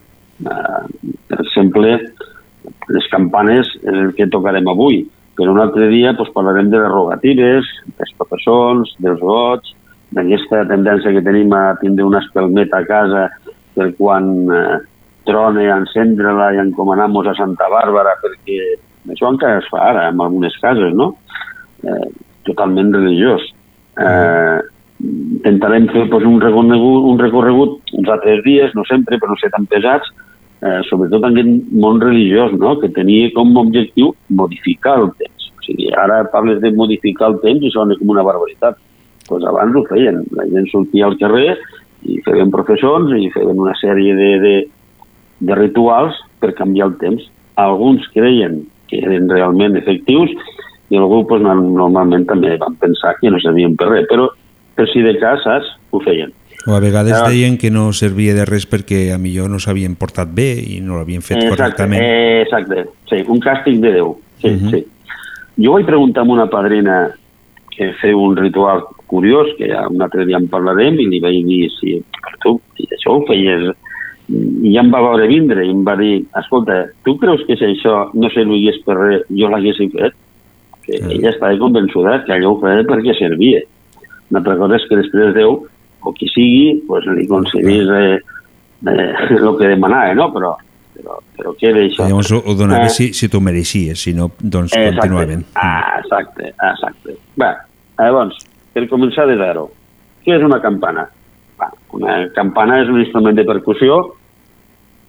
eh, 0.51 0.83
per 1.27 1.39
exemple, 1.39 1.99
les 2.89 3.07
campanes 3.11 3.67
és 3.83 3.93
el 3.93 4.13
que 4.13 4.27
tocarem 4.27 4.67
avui, 4.67 5.07
però 5.37 5.51
un 5.51 5.59
altre 5.59 5.87
dia 5.87 6.13
doncs, 6.13 6.33
parlarem 6.35 6.69
de 6.69 6.79
les 6.79 6.91
rogatives, 6.91 7.65
dels 7.97 8.13
professors, 8.17 8.95
dels 8.99 9.19
gots, 9.19 9.75
d'aquesta 10.15 10.65
tendència 10.69 11.13
que 11.15 11.23
tenim 11.25 11.53
a 11.55 11.75
tindre 11.81 12.05
una 12.07 12.21
espelmeta 12.23 12.81
a 12.81 12.87
casa 12.87 13.27
per 13.75 13.91
quan 13.97 14.31
eh, 14.51 14.79
trone, 15.27 15.67
encendre-la 15.69 16.51
i 16.55 16.61
encomanar-nos 16.65 17.29
a 17.31 17.37
Santa 17.37 17.69
Bàrbara, 17.71 18.17
perquè 18.23 18.59
això 19.13 19.31
encara 19.31 19.61
es 19.61 19.69
fa 19.71 19.85
ara, 19.91 20.09
en 20.09 20.19
algunes 20.21 20.57
cases, 20.61 20.93
no? 20.97 21.13
Eh, 21.83 22.09
totalment 22.47 22.91
religiós. 22.93 23.45
Eh, 24.01 24.59
intentarem 25.01 25.87
fer 25.93 26.07
pues, 26.09 26.25
un, 26.25 26.39
recorregut, 26.41 27.07
un 27.11 27.21
recorregut 27.21 27.95
uns 27.97 28.09
altres 28.09 28.43
dies, 28.45 28.75
no 28.77 28.85
sempre, 28.89 29.19
però 29.19 29.33
no 29.33 29.39
ser 29.41 29.51
tan 29.53 29.65
pesats, 29.69 30.11
eh, 30.61 30.79
sobretot 30.89 31.25
en 31.25 31.37
aquest 31.37 31.73
món 31.83 32.01
religiós, 32.01 32.53
no? 32.59 32.77
que 32.81 32.91
tenia 32.93 33.31
com 33.35 33.55
a 33.55 33.65
objectiu 33.65 34.13
modificar 34.29 34.99
el 35.01 35.11
temps. 35.17 35.49
O 35.57 35.65
sigui, 35.65 35.89
ara 35.97 36.23
parles 36.33 36.61
de 36.61 36.71
modificar 36.77 37.31
el 37.31 37.39
temps 37.45 37.65
i 37.65 37.73
sona 37.73 37.97
com 37.99 38.13
una 38.13 38.25
barbaritat. 38.25 38.77
Pues 39.31 39.45
abans 39.47 39.75
ho 39.79 39.85
feien, 39.87 40.17
la 40.35 40.43
gent 40.51 40.65
sortia 40.67 41.05
al 41.07 41.15
carrer 41.21 41.53
i 42.03 42.17
feien 42.25 42.49
professors 42.51 43.13
i 43.15 43.29
feien 43.31 43.59
una 43.63 43.71
sèrie 43.79 44.11
de, 44.17 44.31
de, 44.43 44.55
de 45.47 45.55
rituals 45.55 46.17
per 46.43 46.51
canviar 46.57 46.89
el 46.89 46.97
temps. 46.99 47.23
Alguns 47.61 48.03
creien 48.11 48.65
que 48.91 48.99
eren 48.99 49.29
realment 49.31 49.77
efectius 49.79 50.33
i 50.91 50.99
algú 50.99 51.21
pues, 51.29 51.39
normalment 51.45 52.25
també 52.27 52.57
van 52.59 52.75
pensar 52.81 53.13
que 53.21 53.31
no 53.31 53.39
servien 53.39 53.77
per 53.79 53.87
res, 53.93 54.09
però 54.11 54.27
per 54.75 54.89
si 54.91 54.99
de 55.05 55.15
cas, 55.21 55.39
saps, 55.47 55.69
ho 55.95 56.01
feien. 56.03 56.33
O 56.67 56.75
a 56.75 56.81
vegades 56.83 57.15
Ah. 57.15 57.29
deien 57.29 57.55
que 57.57 57.71
no 57.71 57.93
servia 57.93 58.35
de 58.35 58.43
res 58.45 58.67
perquè 58.69 59.13
a 59.15 59.17
millor 59.17 59.47
no 59.49 59.57
s'havien 59.63 59.95
portat 59.95 60.27
bé 60.35 60.51
i 60.59 60.81
no 60.83 60.97
l'havien 60.99 61.21
fet 61.23 61.37
exacte, 61.37 61.55
correctament. 61.55 62.03
exacte, 62.43 62.83
sí, 63.09 63.23
un 63.27 63.39
càstig 63.39 63.79
de 63.79 63.93
Déu. 63.95 64.17
Sí, 64.41 64.49
Mhm. 64.49 64.69
sí. 64.69 64.85
Jo 65.63 65.73
vaig 65.73 65.85
preguntar 65.85 66.21
a 66.27 66.31
una 66.31 66.49
padrina 66.49 67.11
que 67.71 67.91
feu 68.01 68.19
un 68.21 68.35
ritual 68.37 68.83
curiós, 69.07 69.53
que 69.57 69.69
ja 69.71 69.87
un 69.89 70.01
altre 70.03 70.25
dia 70.27 70.39
en 70.39 70.49
parlarem, 70.51 70.99
i 70.99 71.07
li 71.09 71.21
vaig 71.23 71.41
dir, 71.47 71.63
si 71.79 71.97
tu, 72.43 72.59
si 72.77 72.89
això 72.97 73.17
ho 73.17 73.23
feies... 73.29 73.71
I 74.31 74.71
ja 74.71 74.83
em 74.85 74.91
va 74.93 75.01
veure 75.03 75.25
vindre 75.27 75.63
i 75.65 75.71
em 75.73 75.81
va 75.83 75.97
dir, 75.99 76.21
escolta, 76.39 76.85
tu 77.03 77.17
creus 77.19 77.41
que 77.47 77.57
si 77.59 77.65
això 77.67 78.05
no 78.15 78.29
servigués 78.31 78.77
per 78.85 78.95
res, 78.95 79.25
jo 79.35 79.49
l'hagués 79.51 79.81
fet? 79.81 80.15
Que 80.85 81.01
ella 81.01 81.33
estava 81.33 81.57
convençuda 81.59 82.21
que 82.23 82.37
allò 82.37 82.53
ho 82.53 82.59
feia 82.61 82.85
perquè 82.87 83.17
servia. 83.17 83.59
Una 84.31 84.39
altra 84.39 84.55
cosa 84.61 84.77
és 84.79 84.85
que 84.87 85.01
després 85.01 85.33
Déu, 85.35 85.57
o 86.01 86.13
qui 86.15 86.29
sigui, 86.31 86.77
pues, 86.87 87.09
li 87.17 87.27
concedís 87.27 87.91
eh, 87.97 88.21
eh, 88.87 89.09
el 89.35 89.51
que 89.59 89.73
demanava, 89.73 90.15
no? 90.15 90.29
Però, 90.31 90.53
però, 91.01 91.17
però 91.37 91.53
què 91.59 91.71
d'això? 91.75 92.07
Llavors 92.07 92.31
ho, 92.37 92.41
donava 92.57 92.85
Eh, 92.87 92.93
si, 92.93 93.09
si 93.17 93.29
t'ho 93.29 93.41
mereixies, 93.43 93.99
si 94.05 94.13
no, 94.13 94.29
doncs 94.39 94.75
Exacte. 94.75 94.99
continuaven. 94.99 95.45
Ah, 95.55 95.99
exacte, 95.99 96.53
exacte. 96.53 97.17
Bé, 97.41 97.51
llavors, 97.99 98.37
per 98.73 98.87
començar 98.91 99.27
de 99.29 99.37
zero, 99.41 99.67
què 100.25 100.37
és 100.37 100.45
una 100.45 100.61
campana? 100.63 101.07
Va, 101.59 101.71
una 101.97 102.17
campana 102.35 102.81
és 102.83 102.89
un 102.89 103.01
instrument 103.01 103.35
de 103.37 103.45
percussió, 103.47 103.99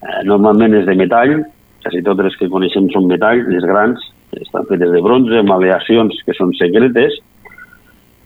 eh, 0.03 0.23
normalment 0.25 0.75
és 0.81 0.89
de 0.89 0.97
metall, 0.99 1.37
quasi 1.83 2.03
totes 2.03 2.31
les 2.31 2.41
que 2.41 2.49
coneixem 2.49 2.89
són 2.95 3.07
metall, 3.11 3.45
les 3.51 3.65
grans, 3.69 4.01
estan 4.41 4.67
fetes 4.71 4.91
de 4.91 5.01
bronze, 5.05 5.39
amb 5.43 5.53
aleacions 5.53 6.17
que 6.25 6.35
són 6.39 6.55
secretes, 6.57 7.19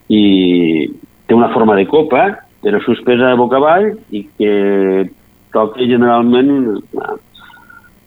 i 0.09 0.25
té 1.27 1.35
una 1.35 1.51
forma 1.55 1.75
de 1.75 1.87
copa, 1.91 2.29
però 2.63 2.81
suspesa 2.83 3.35
boca 3.39 3.59
avall 3.59 3.93
i 4.15 4.23
que 4.39 4.53
toca 5.55 5.87
generalment 5.87 6.81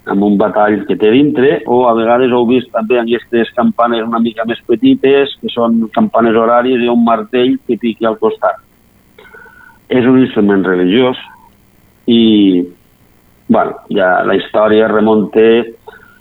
amb 0.10 0.26
un 0.26 0.38
batall 0.38 0.84
que 0.88 0.98
té 1.00 1.12
dintre, 1.14 1.60
o 1.68 1.84
a 1.90 1.94
vegades 1.98 2.34
heu 2.34 2.48
vist 2.50 2.72
també 2.74 3.00
aquestes 3.00 3.52
campanes 3.58 4.06
una 4.06 4.22
mica 4.24 4.46
més 4.50 4.60
petites, 4.68 5.36
que 5.42 5.52
són 5.54 5.86
campanes 5.96 6.38
horàries 6.38 6.82
i 6.84 6.90
un 6.92 7.04
martell 7.06 7.58
que 7.68 7.78
piqui 7.82 8.08
al 8.08 8.20
costat. 8.22 8.60
És 9.90 10.06
un 10.06 10.20
instrument 10.22 10.66
religiós 10.66 11.18
i 12.10 12.66
bueno, 13.50 13.80
ja 13.90 14.22
la 14.26 14.36
història 14.38 14.88
remunta 14.88 15.46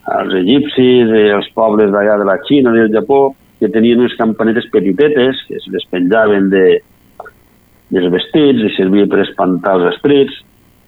als 0.09 0.32
egipcis 0.40 1.10
i 1.12 1.27
als 1.36 1.51
pobles 1.56 1.93
d'allà 1.93 2.16
de 2.20 2.27
la 2.28 2.39
Xina 2.48 2.73
del 2.73 2.93
Japó, 2.93 3.35
que 3.60 3.69
tenien 3.69 4.01
unes 4.01 4.16
campanetes 4.16 4.69
petitetes 4.73 5.43
que 5.48 5.60
se 5.60 5.73
les 5.74 5.85
penjaven 5.93 6.48
de, 6.52 6.65
dels 7.93 8.12
vestits 8.15 8.65
i 8.65 8.74
servia 8.77 9.09
per 9.10 9.20
espantar 9.24 9.77
els 9.78 9.90
esprits. 9.94 10.39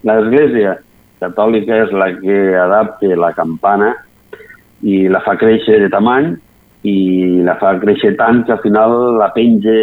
L'Església 0.09 0.79
catòlica 1.21 1.85
és 1.85 1.93
la 1.93 2.11
que 2.19 2.39
adapta 2.59 3.17
la 3.17 3.33
campana 3.37 3.93
i 4.83 5.07
la 5.13 5.21
fa 5.25 5.37
créixer 5.41 5.81
de 5.83 5.91
tamany 5.93 6.33
i 6.89 6.97
la 7.45 7.57
fa 7.61 7.75
créixer 7.81 8.15
tant 8.17 8.45
que 8.47 8.55
al 8.57 8.63
final 8.65 9.19
la 9.21 9.29
penja 9.35 9.77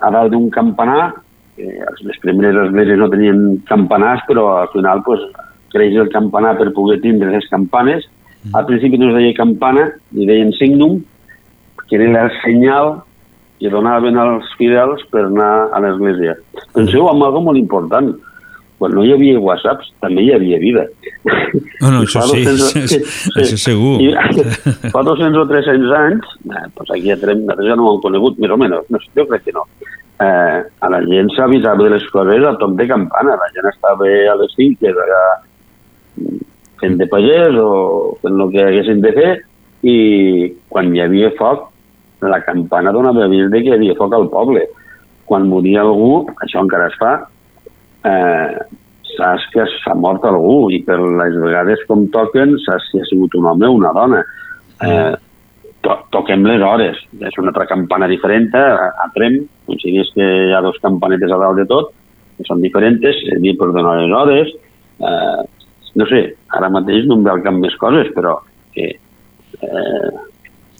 a 0.00 0.10
dalt 0.14 0.32
d'un 0.32 0.48
campanar, 0.50 1.12
que 1.56 1.66
les 2.06 2.18
primeres 2.22 2.56
esglésies 2.68 3.00
no 3.00 3.10
tenien 3.10 3.40
campanars, 3.68 4.22
però 4.28 4.46
al 4.62 4.70
final 4.72 5.02
pues, 5.04 5.24
creix 5.74 5.96
el 5.98 6.08
campanar 6.12 6.54
per 6.58 6.70
poder 6.72 7.00
tindre 7.02 7.32
les 7.34 7.48
campanes. 7.50 8.06
Al 8.54 8.64
principi 8.66 8.98
no 8.98 9.10
es 9.10 9.18
deia 9.18 9.34
campana, 9.36 9.88
ni 10.14 10.26
deien 10.28 10.52
signum, 10.54 11.00
que 11.88 11.98
era 11.98 12.24
el 12.24 12.32
senyal 12.44 13.00
que 13.58 13.70
donaven 13.70 14.16
als 14.22 14.46
fidels 14.56 15.02
per 15.10 15.24
anar 15.26 15.68
a 15.74 15.80
l'església. 15.82 16.36
Penseu 16.76 17.08
en 17.10 17.22
algo 17.26 17.42
molt 17.42 17.58
important. 17.58 18.14
Quan 18.78 18.94
no 18.94 19.02
hi 19.02 19.10
havia 19.14 19.40
whatsapps, 19.42 19.88
també 20.02 20.22
hi 20.22 20.32
havia 20.36 20.58
vida. 20.62 20.84
No, 21.26 21.90
no, 21.90 22.02
això 22.04 22.22
Fa 22.22 22.28
sí, 22.30 22.44
200 22.46 22.76
això, 22.82 22.98
això 23.42 23.58
segur. 23.58 23.94
I, 24.04 24.12
fa 24.94 25.02
200 25.08 25.40
o 25.42 25.46
300 25.50 25.94
anys, 25.98 26.28
eh, 26.46 26.64
doncs 26.76 26.92
aquí 26.94 27.10
a 27.10 27.18
Trem, 27.18 27.42
nosaltres 27.42 27.70
ja 27.72 27.78
no 27.78 27.88
ho 27.88 27.94
hem 27.96 28.04
conegut, 28.06 28.38
més 28.38 28.54
o 28.54 28.58
menys, 28.60 28.92
no, 28.94 29.00
jo 29.18 29.26
crec 29.30 29.48
que 29.48 29.56
no. 29.56 29.66
Eh, 30.18 30.58
a 30.62 30.90
la 30.94 31.00
gent 31.06 31.30
s'avisava 31.34 31.86
de 31.86 31.90
les 31.96 32.06
coses 32.14 32.46
a 32.46 32.54
toc 32.58 32.78
de 32.78 32.86
campana, 32.90 33.34
la 33.38 33.50
gent 33.54 33.66
estava 33.70 34.06
a 34.06 34.36
les 34.38 34.54
finques 34.58 35.02
allà 35.04 35.22
fent 36.78 36.98
de 36.98 37.06
pagès 37.10 37.58
o 37.58 37.70
fent 38.22 38.38
el 38.38 38.52
que 38.54 38.64
haguessin 38.64 39.02
de 39.02 39.12
fer 39.14 39.32
i 39.86 39.96
quan 40.70 40.90
hi 40.94 41.02
havia 41.02 41.30
foc, 41.38 41.68
la 42.22 42.40
campana 42.46 42.92
donava 42.94 43.26
avís 43.26 43.50
de 43.50 43.62
que 43.62 43.70
hi 43.70 43.76
havia 43.76 43.98
foc 43.98 44.14
al 44.14 44.26
poble. 44.30 44.64
Quan 45.28 45.46
moria 45.50 45.84
algú, 45.84 46.26
això 46.42 46.62
encara 46.64 46.88
es 46.90 46.96
fa, 46.98 47.12
eh, 48.04 48.58
saps 49.16 49.46
que 49.54 49.64
s'ha 49.82 49.94
mort 49.98 50.24
algú 50.28 50.68
i 50.70 50.82
per 50.86 50.98
les 51.00 51.34
vegades 51.42 51.80
com 51.88 52.06
toquen 52.14 52.56
saps 52.66 52.90
si 52.92 53.00
ha 53.00 53.06
sigut 53.08 53.34
un 53.34 53.46
home 53.50 53.66
o 53.66 53.72
una 53.78 53.92
dona. 53.96 54.20
Eh, 54.84 55.14
to 55.82 55.94
toquem 56.14 56.44
les 56.46 56.62
hores. 56.62 56.98
És 57.20 57.38
una 57.38 57.50
altra 57.52 57.66
campana 57.66 58.06
diferent 58.10 58.50
a, 58.58 58.90
a 59.04 59.08
Trem, 59.14 59.40
coincidís 59.66 60.10
que 60.14 60.22
hi 60.48 60.52
ha 60.54 60.60
dos 60.64 60.78
campanetes 60.82 61.30
a 61.32 61.38
dalt 61.40 61.58
de 61.62 61.66
tot, 61.70 61.92
que 62.38 62.46
són 62.46 62.62
diferents, 62.62 63.02
servir 63.26 63.56
per 63.58 63.70
donar 63.74 63.96
les 64.00 64.12
hores. 64.14 64.52
Eh, 64.98 65.42
no 65.98 66.06
sé, 66.10 66.22
ara 66.54 66.68
mateix 66.70 67.06
no 67.08 67.16
em 67.18 67.24
ve 67.26 67.30
al 67.32 67.42
cap 67.42 67.54
més 67.58 67.74
coses, 67.80 68.10
però 68.14 68.36
que, 68.74 68.90
eh, 69.62 70.10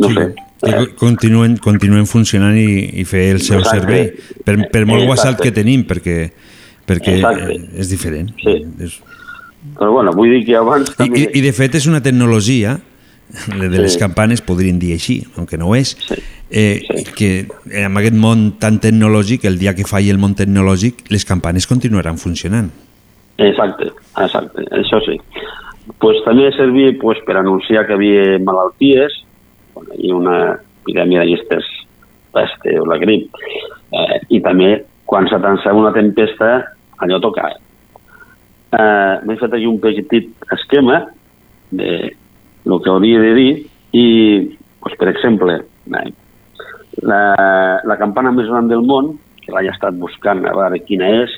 no 0.03 0.11
sé, 0.15 0.29
Que 0.59 0.73
co- 0.75 0.89
continuen, 0.99 1.57
continuen 1.63 2.07
funcionant 2.11 2.57
i, 2.59 2.99
i 2.99 3.05
fer 3.07 3.29
el 3.31 3.39
seu 3.39 3.61
Exacte. 3.61 3.79
servei. 3.79 4.09
Per, 4.45 4.57
per 4.73 4.81
molt 4.91 5.05
Exacte. 5.05 5.09
WhatsApp 5.13 5.43
que 5.45 5.53
tenim, 5.55 5.85
perquè, 5.87 6.17
perquè 6.89 7.19
Exacte. 7.19 7.55
eh, 7.55 7.81
és 7.85 7.93
diferent. 7.93 8.33
Sí. 8.43 8.59
És... 8.85 8.99
Però 9.79 9.93
bueno, 9.93 10.13
vull 10.17 10.33
dir 10.33 10.45
que 10.47 10.57
abans... 10.57 10.95
I, 11.05 11.09
i, 11.13 11.27
I 11.41 11.43
de 11.45 11.53
fet 11.53 11.77
és 11.79 11.87
una 11.91 12.01
tecnologia, 12.03 12.79
de 13.29 13.69
les 13.69 13.93
Sí. 13.93 13.99
campanes 14.01 14.41
podrien 14.41 14.79
dir 14.81 14.95
així, 14.95 15.19
aunque 15.37 15.59
no 15.61 15.69
ho 15.69 15.75
és, 15.77 15.95
eh, 16.51 16.81
que 17.17 17.47
en 17.71 17.97
aquest 18.01 18.17
món 18.17 18.55
tan 18.59 18.79
tecnològic, 18.81 19.45
el 19.45 19.59
dia 19.59 19.75
que 19.77 19.85
falli 19.85 20.09
el 20.11 20.19
món 20.19 20.35
tecnològic, 20.35 21.05
les 21.13 21.27
campanes 21.29 21.67
continuaran 21.69 22.17
funcionant. 22.17 22.71
Exacte, 23.37 23.91
exacte, 24.17 24.65
això 24.73 25.03
sí. 25.05 25.19
Pues 26.01 26.23
també 26.25 26.51
servia 26.57 26.93
pues, 27.01 27.19
per 27.27 27.37
anunciar 27.37 27.87
que 27.87 27.93
hi 27.93 27.97
havia 27.97 28.39
malalties, 28.45 29.13
bueno, 29.75 29.95
i 29.99 30.13
una 30.13 30.39
epidèmia 30.83 31.21
d'aquestes 31.21 31.69
peste 32.33 32.79
o 32.81 32.87
la 32.89 32.99
grip, 32.99 33.29
eh, 33.93 34.19
i 34.31 34.41
també 34.41 34.85
quan 35.09 35.29
s'atansava 35.29 35.79
una 35.81 35.93
tempesta, 35.93 36.75
allò 37.05 37.19
tocava. 37.23 37.57
Eh, 38.69 39.15
M'he 39.25 39.37
fet 39.41 39.55
aquí 39.55 39.67
un 39.67 39.79
petit 39.81 40.13
esquema 40.53 41.07
de 41.71 41.93
el 42.69 42.81
que 42.85 42.91
hauria 42.91 43.21
de 43.21 43.35
dir 43.35 43.53
i, 43.97 44.07
pues, 44.81 44.97
per 45.01 45.09
exemple, 45.09 45.57
eh, 45.89 46.11
la, 47.03 47.23
la 47.85 47.97
campana 47.97 48.33
més 48.35 48.49
gran 48.51 48.69
del 48.69 48.85
món, 48.85 49.15
que 49.41 49.55
l'he 49.55 49.73
estat 49.73 49.97
buscant 49.97 50.45
a 50.45 50.53
veure 50.57 50.83
quina 50.85 51.09
és, 51.23 51.33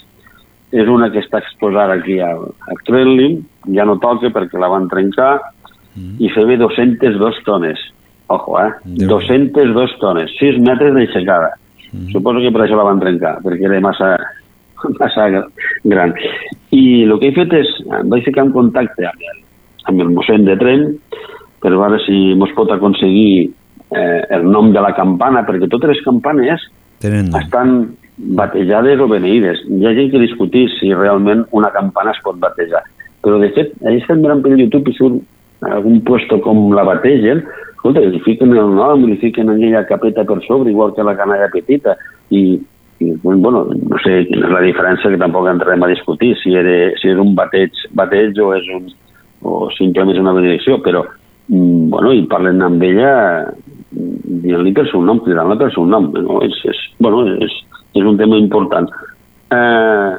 és 0.75 0.91
una 0.91 1.11
que 1.11 1.23
està 1.23 1.39
exposada 1.43 1.99
aquí 1.99 2.19
al, 2.23 2.49
al 2.67 2.83
Kremlin, 2.87 3.41
ja 3.75 3.87
no 3.87 3.99
toca 4.03 4.31
perquè 4.35 4.59
la 4.59 4.71
van 4.71 4.89
trencar, 4.91 5.39
i 6.19 6.31
feia 6.35 6.59
202 6.59 7.41
tones. 7.47 7.81
Ojo, 8.31 8.59
eh? 8.63 8.71
202 9.11 9.97
tones, 10.01 10.31
6 10.39 10.61
metres 10.63 10.95
d'aixecada. 10.95 11.51
Suposo 12.13 12.39
que 12.39 12.53
per 12.55 12.63
això 12.63 12.77
la 12.79 12.87
van 12.87 13.01
trencar, 13.03 13.41
perquè 13.43 13.67
era 13.67 13.81
massa, 13.83 14.13
massa 14.99 15.29
gran. 15.85 16.15
I 16.71 17.05
el 17.05 17.17
que 17.21 17.31
he 17.31 17.37
fet 17.37 17.55
és, 17.61 17.71
vaig 18.11 18.27
ficar 18.27 18.47
en 18.47 18.53
contacte 18.57 19.07
amb 19.09 19.25
el, 19.33 19.41
amb 19.91 20.05
el 20.05 20.13
mossèn 20.17 20.47
de 20.49 20.57
Trem 20.61 20.87
per 21.61 21.73
veure 21.77 21.99
si 22.07 22.35
mos 22.41 22.53
pot 22.57 22.71
aconseguir 22.73 23.51
eh, 23.93 24.21
el 24.37 24.47
nom 24.49 24.73
de 24.73 24.81
la 24.81 24.95
campana, 24.97 25.45
perquè 25.47 25.69
totes 25.69 25.95
les 25.95 26.05
campanes 26.07 26.63
Tenen 27.01 27.29
nom. 27.31 27.41
estan 27.41 27.75
batejades 28.41 29.01
o 29.01 29.09
beneïdes. 29.09 29.65
Hi 29.69 29.87
ha 29.87 29.97
gent 29.97 30.11
que 30.13 30.23
discutir 30.23 30.69
si 30.79 30.93
realment 30.95 31.47
una 31.57 31.73
campana 31.73 32.15
es 32.15 32.23
pot 32.25 32.39
batejar. 32.41 32.83
Però, 33.25 33.39
de 33.41 33.51
fet, 33.57 33.73
ahir 33.85 34.01
estem 34.01 34.23
mirant 34.23 34.41
per 34.45 34.57
YouTube 34.57 34.93
i 34.93 34.97
surt 34.97 35.21
algun 35.69 36.01
puesto 36.05 36.39
com 36.41 36.71
la 36.73 36.85
bategen, 36.89 37.43
escolta, 37.75 38.01
li 38.01 38.21
fiquen 38.25 38.55
el 38.57 38.75
nom, 38.77 39.05
li 39.09 39.17
fiquen 39.21 39.53
aquella 39.53 39.85
capeta 39.89 40.25
per 40.29 40.39
sobre, 40.47 40.73
igual 40.73 40.95
que 40.97 41.05
la 41.05 41.17
canalla 41.17 41.51
petita, 41.53 41.97
i, 42.31 42.61
i 43.01 43.15
bueno, 43.23 43.65
no 43.65 43.99
sé 44.05 44.27
quina 44.29 44.45
és 44.47 44.53
la 44.53 44.61
diferència, 44.61 45.09
que 45.09 45.21
tampoc 45.21 45.49
entrarem 45.49 45.83
a 45.87 45.89
discutir, 45.89 46.35
si, 46.43 46.53
era, 46.57 46.93
si 47.01 47.09
és 47.09 47.21
un 47.21 47.33
bateig, 47.39 47.73
bateig 47.97 48.37
o 48.45 48.51
és 48.59 48.69
un, 48.77 48.91
o 49.41 49.71
simplement 49.79 50.13
és 50.13 50.21
una 50.21 50.35
benedicció, 50.37 50.77
però 50.85 51.07
mm, 51.49 51.89
bueno, 51.95 52.13
i 52.13 52.27
parlen 52.29 52.61
amb 52.67 52.85
ella 52.85 53.13
mm, 53.49 54.43
dient-li 54.45 54.75
per 54.77 54.85
seu 54.91 55.01
nom, 55.07 55.23
cridant-la 55.25 55.57
per 55.63 55.71
seu 55.73 55.89
nom. 55.89 56.11
No? 56.13 56.43
És, 56.45 56.61
és, 56.69 56.83
bueno, 57.01 57.25
és, 57.41 57.57
és 57.97 58.05
un 58.05 58.21
tema 58.21 58.37
important. 58.37 58.93
Eh, 59.51 60.13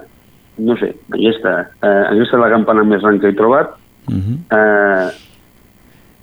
no 0.65 0.79
sé, 0.81 0.91
aquesta, 1.13 1.55
eh, 1.85 2.03
aquesta 2.15 2.39
és 2.39 2.45
la 2.47 2.51
campana 2.57 2.83
més 2.87 3.05
gran 3.05 3.21
que 3.21 3.29
he 3.29 3.37
trobat. 3.37 3.77
Uh 4.09 4.17
-huh. 4.17 4.37
Eh, 4.57 5.09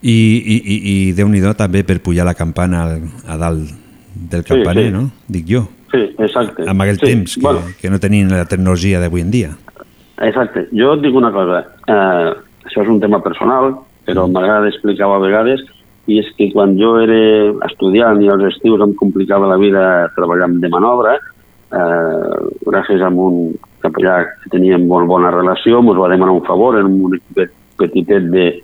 I, 0.02 0.10
i, 0.10 0.56
i, 0.58 0.76
i 0.90 1.12
Déu-n'hi-do 1.14 1.54
també 1.54 1.82
per 1.82 2.02
pujar 2.02 2.24
la 2.26 2.34
campana 2.34 2.82
al, 2.82 3.02
a 3.26 3.36
dalt 3.36 3.70
del 4.14 4.42
Sí, 4.42 4.48
campaner, 4.48 4.86
sí. 4.86 4.92
no? 4.92 5.10
Dic 5.26 5.46
jo. 5.46 5.77
Sí, 5.92 6.02
exacte. 6.18 6.66
Amb 6.68 6.84
aquell 6.84 6.98
sí, 7.00 7.06
temps 7.06 7.34
que, 7.36 7.44
Bueno, 7.46 7.60
que 7.80 7.90
no 7.90 7.98
tenien 7.98 8.30
la 8.30 8.44
tecnologia 8.44 9.00
d'avui 9.00 9.22
en 9.22 9.30
dia. 9.30 9.50
exacte. 10.20 10.66
Jo 10.72 10.94
et 10.94 11.02
dic 11.02 11.14
una 11.14 11.32
cosa. 11.32 11.64
Eh, 11.86 12.34
això 12.66 12.82
és 12.82 12.88
un 12.88 13.00
tema 13.00 13.22
personal, 13.22 13.74
però 14.06 14.26
m'agrada 14.28 14.68
explicar-ho 14.68 15.14
a 15.14 15.24
vegades, 15.24 15.64
i 16.08 16.18
és 16.18 16.28
que 16.36 16.50
quan 16.52 16.76
jo 16.78 16.96
era 17.00 17.52
estudiant 17.66 18.20
i 18.22 18.30
als 18.32 18.54
estius 18.54 18.80
em 18.80 18.94
complicava 18.96 19.46
la 19.46 19.58
vida 19.60 19.82
treballant 20.16 20.58
de 20.60 20.68
manobra, 20.72 21.18
eh, 21.72 22.38
gràcies 22.64 23.02
a 23.02 23.08
un 23.12 23.52
capellà 23.82 24.24
que 24.42 24.50
teníem 24.50 24.86
molt 24.88 25.06
bona 25.06 25.30
relació, 25.30 25.80
ens 25.80 26.00
va 26.00 26.08
demanar 26.08 26.32
un 26.32 26.46
favor 26.46 26.78
en 26.80 26.86
un 26.86 27.18
petitet 27.76 28.30
de, 28.32 28.62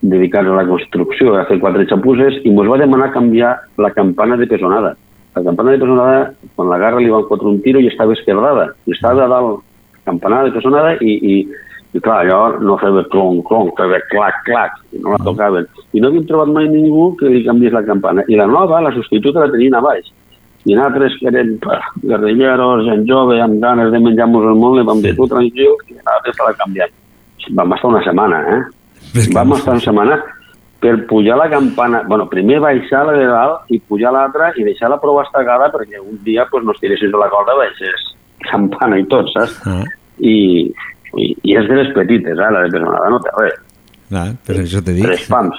dedicat 0.00 0.46
a 0.46 0.54
la 0.54 0.66
construcció, 0.66 1.34
a 1.34 1.46
fer 1.48 1.58
quatre 1.58 1.86
xapusses, 1.90 2.40
i 2.44 2.52
ens 2.52 2.70
va 2.70 2.78
demanar 2.78 3.12
canviar 3.14 3.56
la 3.78 3.90
campana 3.96 4.36
de 4.36 4.46
pesonada. 4.46 4.94
La 5.38 5.44
campana 5.44 5.70
de 5.70 5.78
pesonada, 5.78 6.32
quan 6.56 6.68
la 6.68 6.78
garra 6.82 6.98
li 6.98 7.10
van 7.12 7.26
fotre 7.28 7.46
un 7.46 7.60
tiro 7.62 7.78
i 7.78 7.86
estava 7.86 8.14
esquerdada. 8.16 8.72
I 8.90 8.94
estava 8.96 9.22
a 9.22 9.28
dalt, 9.30 9.60
campana 10.08 10.40
de 10.42 10.54
pesonada, 10.56 10.96
i, 10.98 11.12
i, 11.14 11.34
i 11.94 12.00
clar, 12.02 12.24
allò 12.24 12.58
no 12.58 12.74
feia 12.80 13.04
clon, 13.12 13.38
clon, 13.46 13.70
feia 13.78 14.00
clac, 14.10 14.40
clac, 14.48 14.80
i 14.90 15.02
no 15.04 15.14
la 15.14 15.20
tocaven. 15.22 15.68
I 15.94 16.02
no 16.02 16.10
havíem 16.10 16.24
trobat 16.26 16.50
mai 16.56 16.66
ningú 16.72 17.12
que 17.20 17.30
li 17.30 17.44
canviés 17.46 17.76
la 17.76 17.84
campana. 17.86 18.24
I 18.26 18.40
la 18.40 18.48
nova, 18.50 18.80
la 18.82 18.90
substituta, 18.96 19.44
la 19.44 19.52
tenien 19.52 19.78
a 19.78 19.82
baix. 19.84 20.10
I 20.66 20.74
nosaltres, 20.74 21.14
que 21.20 21.30
érem 21.30 21.54
guerrilleros, 22.02 22.82
gent 22.88 23.06
jove, 23.06 23.38
amb 23.44 23.62
ganes 23.62 23.92
de 23.94 24.02
menjar-nos 24.02 24.48
el 24.50 24.58
món, 24.58 24.74
li 24.74 24.86
vam 24.88 25.04
dir, 25.04 25.14
tu 25.14 25.28
tranquil, 25.30 25.78
que 25.84 26.00
nosaltres 26.00 26.40
te 26.40 26.48
la 26.48 26.56
canviem. 26.64 26.98
Vam 27.62 27.78
estar 27.78 27.92
una 27.92 28.02
setmana, 28.02 28.42
eh? 28.56 28.60
Vam 29.36 29.54
estar 29.54 29.76
una 29.76 29.86
setmana 29.86 30.18
per 30.80 31.06
pujar 31.10 31.36
la 31.38 31.48
campana, 31.50 32.02
bueno, 32.06 32.28
primer 32.30 32.60
baixar 32.62 33.04
la 33.08 33.16
de 33.18 33.26
dalt 33.26 33.70
i 33.74 33.80
pujar 33.80 34.12
l'altra 34.14 34.52
i 34.56 34.66
deixar-la 34.66 35.00
prou 35.02 35.18
estagada 35.22 35.72
perquè 35.74 35.98
un 35.98 36.20
dia 36.24 36.46
pues, 36.50 36.64
no 36.64 36.72
estiressis 36.76 37.10
de 37.10 37.18
la 37.18 37.28
corda, 37.32 37.56
baixés 37.58 38.04
campana 38.50 38.98
i 39.00 39.06
tot, 39.10 39.26
saps? 39.34 39.56
Ah. 39.66 39.82
I, 40.18 40.70
i, 41.18 41.24
i 41.42 41.56
és 41.58 41.66
de 41.68 41.80
les 41.80 41.90
petites, 41.96 42.38
eh? 42.38 42.52
la 42.54 42.62
de 42.66 42.70
personada 42.74 43.10
no 43.10 43.18
té 43.24 43.32
res. 43.38 43.58
Clar, 44.08 44.28
per 44.46 44.60
això 44.62 44.82
t'he 44.84 44.94
dit. 44.96 45.04
Tres 45.04 45.26
pams. 45.28 45.58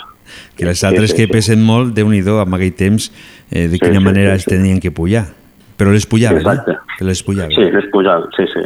Que 0.56 0.66
les 0.68 0.84
altres 0.86 1.10
Sí, 1.12 1.16
sí, 1.16 1.18
que 1.18 1.28
sí. 1.28 1.34
pesen 1.34 1.64
molt, 1.66 1.92
déu 1.98 2.08
nhi 2.10 2.22
en 2.22 2.54
aquell 2.56 2.74
temps, 2.78 3.10
eh, 3.52 3.68
de 3.68 3.76
Sí, 3.78 3.80
quina 3.80 4.00
sí, 4.00 4.06
manera 4.06 4.38
sí, 4.38 4.44
es 4.44 4.46
tenien 4.46 4.80
que 4.80 4.92
pujar. 4.92 5.26
Però 5.80 5.92
les 5.92 6.06
pujaven, 6.06 6.42
Exacte. 6.42 6.72
eh? 6.72 6.96
Que 6.98 7.06
les 7.06 7.24
pujaven. 7.24 7.52
Sí, 7.56 7.68
les 7.72 7.86
pujaven, 7.92 8.30
sí, 8.36 8.46
sí. 8.52 8.64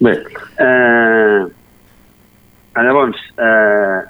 Bé, 0.00 0.12
eh, 0.58 1.46
llavors, 2.78 3.18
eh, 3.38 4.02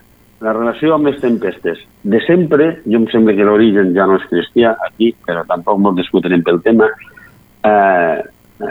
la 0.44 0.54
relació 0.54 0.94
amb 0.94 1.08
les 1.10 1.20
tempestes. 1.20 1.80
De 2.02 2.20
sempre, 2.26 2.70
jo 2.86 3.00
em 3.00 3.06
sembla 3.12 3.34
que 3.34 3.46
l'origen 3.46 3.94
ja 3.96 4.06
no 4.06 4.18
és 4.20 4.26
cristià 4.30 4.74
aquí, 4.86 5.12
però 5.26 5.44
tampoc 5.48 5.80
molt 5.82 5.98
discutirem 5.98 6.44
pel 6.46 6.60
tema, 6.66 6.90
eh, 7.66 8.16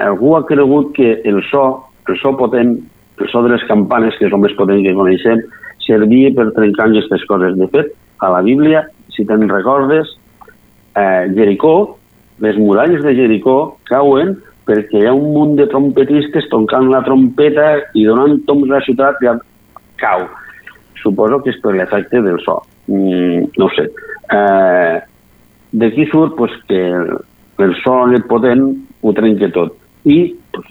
algú 0.07 0.35
ha 0.37 0.45
cregut 0.47 0.93
que 0.95 1.21
el 1.25 1.41
so, 1.51 1.65
el 2.07 2.19
so 2.21 2.35
potent, 2.39 2.77
el 3.19 3.31
so 3.31 3.43
de 3.43 3.55
les 3.55 3.63
campanes, 3.67 4.15
que 4.17 4.27
és 4.27 4.33
el 4.33 4.43
més 4.43 4.55
potent 4.59 4.83
que 4.85 4.95
coneixem, 4.95 5.43
servia 5.83 6.31
per 6.35 6.51
trencar 6.55 6.89
aquestes 6.89 7.23
coses. 7.27 7.57
De 7.59 7.67
fet, 7.71 7.91
a 8.23 8.31
la 8.31 8.41
Bíblia 8.41 8.85
si 9.17 9.25
te'n 9.25 9.49
recordes, 9.49 10.07
eh, 10.95 11.33
Jericó, 11.33 11.97
les 12.39 12.57
muralles 12.57 13.01
de 13.01 13.15
Jericó 13.17 13.79
cauen 13.89 14.37
perquè 14.67 15.01
hi 15.01 15.07
ha 15.07 15.13
un 15.15 15.31
munt 15.33 15.55
de 15.57 15.65
trompetistes 15.71 16.45
tocant 16.51 16.91
la 16.91 17.01
trompeta 17.05 17.67
i 17.97 18.03
donant 18.05 18.43
toms 18.45 18.69
a 18.69 18.75
la 18.75 18.83
ciutat 18.85 19.23
i 19.23 19.31
cau. 19.97 20.27
Suposo 21.07 21.39
que 21.43 21.55
és 21.55 21.59
per 21.63 21.75
l'efecte 21.77 22.21
del 22.21 22.41
so. 22.43 22.59
Mm, 22.91 23.53
no 23.55 23.69
ho 23.69 23.75
sé. 23.75 23.87
Eh, 24.35 24.97
D'aquí 25.71 26.05
surt 26.07 26.35
pues, 26.37 26.51
que 26.67 26.79
el, 26.79 27.17
el 27.59 27.75
so 27.83 28.05
potent 28.29 28.63
ho 29.01 29.13
trenca 29.13 29.49
tot. 29.51 29.75
I, 30.07 30.33
pues, 30.53 30.67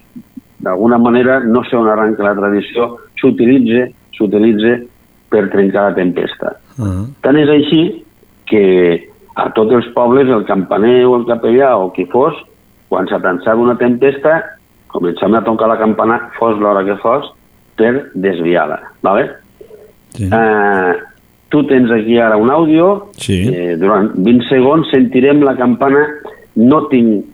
d'alguna 0.64 0.98
manera, 0.98 1.40
no 1.44 1.62
sé 1.64 1.76
on 1.76 1.88
arranca 1.88 2.24
la 2.24 2.34
tradició, 2.34 2.96
s'utilitza 3.20 3.86
s'utilitza 4.16 4.78
per 5.28 5.50
trencar 5.52 5.90
la 5.90 5.94
tempesta. 5.94 6.56
Uh 6.78 6.84
-huh. 6.84 7.06
Tant 7.20 7.36
és 7.36 7.48
així 7.48 8.04
que 8.46 9.08
a 9.34 9.50
tots 9.52 9.72
els 9.72 9.86
pobles, 9.92 10.28
el 10.28 10.46
campaner 10.46 11.04
o 11.04 11.16
el 11.16 11.26
capellà 11.26 11.76
o 11.76 11.92
qui 11.92 12.06
fos, 12.06 12.34
quan 12.88 13.06
s'atansava 13.06 13.60
una 13.60 13.76
tempesta, 13.76 14.42
començàvem 14.88 15.36
a 15.36 15.44
tocar 15.44 15.68
la 15.68 15.78
campana, 15.78 16.30
fos 16.38 16.58
l'hora 16.58 16.84
que 16.84 16.96
fos, 16.96 17.34
per 17.76 18.10
desviar-la. 18.14 18.80
¿vale? 19.02 19.30
Sí. 20.16 20.28
Eh, 20.32 20.94
tu 21.48 21.62
tens 21.68 21.90
aquí 21.94 22.18
ara 22.18 22.36
un 22.36 22.50
àudio, 22.50 23.08
Sí. 23.16 23.46
eh, 23.54 23.76
durant 23.78 24.12
20 24.16 24.48
segons 24.48 24.90
sentirem 24.90 25.42
la 25.44 25.54
campana, 25.56 26.06
no 26.56 26.86
tinc 26.88 27.24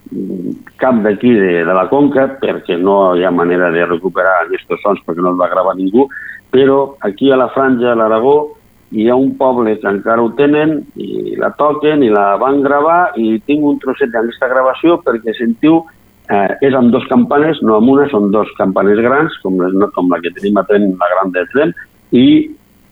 cap 0.83 0.97
d'aquí 1.05 1.31
de, 1.33 1.65
de 1.65 1.75
la 1.75 1.87
Conca, 1.89 2.27
perquè 2.43 2.77
no 2.79 3.15
hi 3.17 3.25
ha 3.25 3.31
manera 3.31 3.71
de 3.71 3.87
recuperar 3.87 4.43
aquests 4.45 4.83
sons 4.83 5.01
perquè 5.07 5.23
no 5.23 5.31
els 5.31 5.39
va 5.41 5.49
gravar 5.49 5.77
ningú, 5.79 6.09
però 6.51 6.97
aquí 7.01 7.31
a 7.31 7.39
la 7.39 7.49
Franja 7.55 7.93
de 7.93 7.97
l'Aragó 7.97 8.57
hi 8.93 9.07
ha 9.09 9.15
un 9.17 9.37
poble 9.39 9.79
que 9.81 9.89
encara 9.89 10.21
ho 10.21 10.33
tenen 10.37 10.83
i 11.01 11.37
la 11.41 11.49
toquen 11.57 12.03
i 12.05 12.11
la 12.13 12.37
van 12.37 12.61
gravar 12.61 13.13
i 13.17 13.39
tinc 13.47 13.65
un 13.65 13.79
trosset 13.81 14.11
d'aquesta 14.13 14.51
gravació 14.51 14.99
perquè 15.07 15.33
sentiu 15.39 15.79
eh, 16.29 16.59
és 16.61 16.75
amb 16.75 16.93
dos 16.93 17.07
campanes, 17.09 17.63
no 17.63 17.79
amb 17.79 17.89
una, 17.95 18.09
són 18.11 18.31
dos 18.35 18.51
campanes 18.59 18.99
grans, 19.01 19.33
com, 19.43 19.57
les, 19.63 19.73
no, 19.73 19.89
com 19.95 20.11
la 20.13 20.21
que 20.21 20.35
tenim 20.35 20.59
a 20.59 20.67
Tren, 20.69 20.91
la 21.01 21.09
gran 21.15 21.33
de 21.33 21.47
Tren, 21.55 21.73
i 22.13 22.27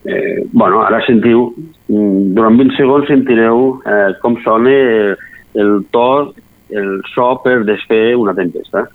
eh, 0.05 0.47
bueno, 0.53 0.83
ara 0.83 1.01
sentiu, 1.07 1.51
mm, 1.89 2.33
durant 2.37 2.57
20 2.57 2.77
segons 2.77 3.09
sentireu 3.09 3.81
eh, 3.87 4.15
com 4.23 4.39
sona 4.45 4.71
eh, 4.71 5.17
el 5.61 5.85
to, 5.93 6.33
el 6.71 7.01
so 7.15 7.35
per 7.45 7.65
desfer 7.67 8.15
una 8.17 8.35
tempesta. 8.35 8.87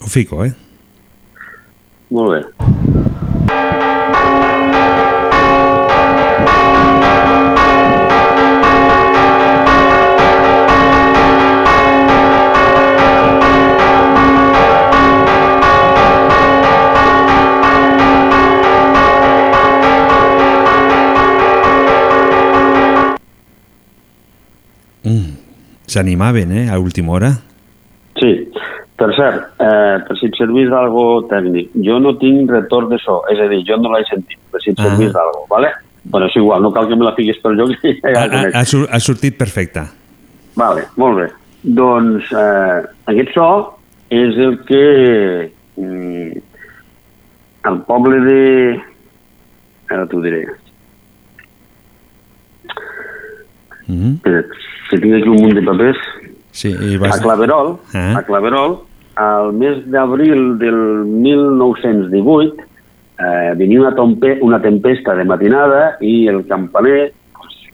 Ho 0.00 0.06
fico, 0.06 0.44
eh? 0.44 0.54
Molt 2.10 2.30
bé. 2.36 3.87
S'animaven, 25.98 26.52
eh, 26.52 26.70
a 26.70 26.78
última 26.78 27.12
hora. 27.12 27.32
Sí. 28.20 28.48
Per 28.98 29.08
cert, 29.14 29.54
eh, 29.58 29.98
per 30.06 30.16
si 30.18 30.26
et 30.26 30.36
servís 30.38 30.68
d'algo 30.70 31.24
tècnic, 31.30 31.70
jo 31.86 31.98
no 32.02 32.16
tinc 32.18 32.50
retorn 32.50 32.88
de 32.90 32.98
so, 33.02 33.20
és 33.30 33.38
a 33.38 33.46
dir, 33.50 33.64
jo 33.66 33.76
no 33.82 33.90
l'he 33.94 34.04
sentit, 34.06 34.38
per 34.50 34.60
si 34.62 34.70
et 34.70 34.78
Ah. 34.78 34.88
servís 34.88 35.12
d'algo, 35.12 35.44
¿vale? 35.50 35.68
Bueno, 36.04 36.26
és 36.26 36.36
igual, 36.36 36.62
no 36.62 36.72
cal 36.72 36.88
que 36.88 36.96
me 36.96 37.04
la 37.04 37.14
fiquis 37.14 37.38
per 37.42 37.52
lloc. 37.52 37.70
Ja 38.02 38.24
Ha, 38.24 38.50
ha, 38.54 38.62
ha, 38.62 39.00
sortit 39.00 39.36
perfecte. 39.36 39.82
Vale, 40.56 40.86
molt 40.96 41.18
bé. 41.18 41.28
Doncs 41.62 42.30
eh, 42.32 42.82
aquest 43.06 43.34
so 43.34 43.78
és 44.10 44.38
el 44.38 44.58
que 44.64 45.50
mm, 45.76 46.32
el 47.64 47.80
poble 47.86 48.20
de... 48.20 48.80
Ara 49.90 50.06
t'ho 50.06 50.22
diré. 50.22 50.46
Mm 53.88 53.94
-hmm. 53.96 54.14
Espera't, 54.16 54.67
que 54.90 54.98
tinc 54.98 55.18
aquí 55.18 55.28
un 55.28 55.42
munt 55.42 55.56
de 55.58 55.64
papers. 55.66 56.00
Sí, 56.52 56.72
i 56.72 56.96
A 56.96 57.02
vas... 57.02 57.20
Claverol, 57.22 57.76
Eh? 57.94 58.14
a 58.16 58.22
Claverol, 58.26 58.78
al 59.16 59.52
mes 59.52 59.84
d'abril 59.90 60.58
del 60.58 60.80
1918, 61.06 62.64
eh, 63.18 63.54
venia 63.58 63.80
una, 63.80 63.94
tompe, 63.94 64.38
una 64.42 64.60
tempesta 64.62 65.14
de 65.14 65.24
matinada 65.24 65.96
i 66.00 66.26
el 66.28 66.44
campaner, 66.46 67.12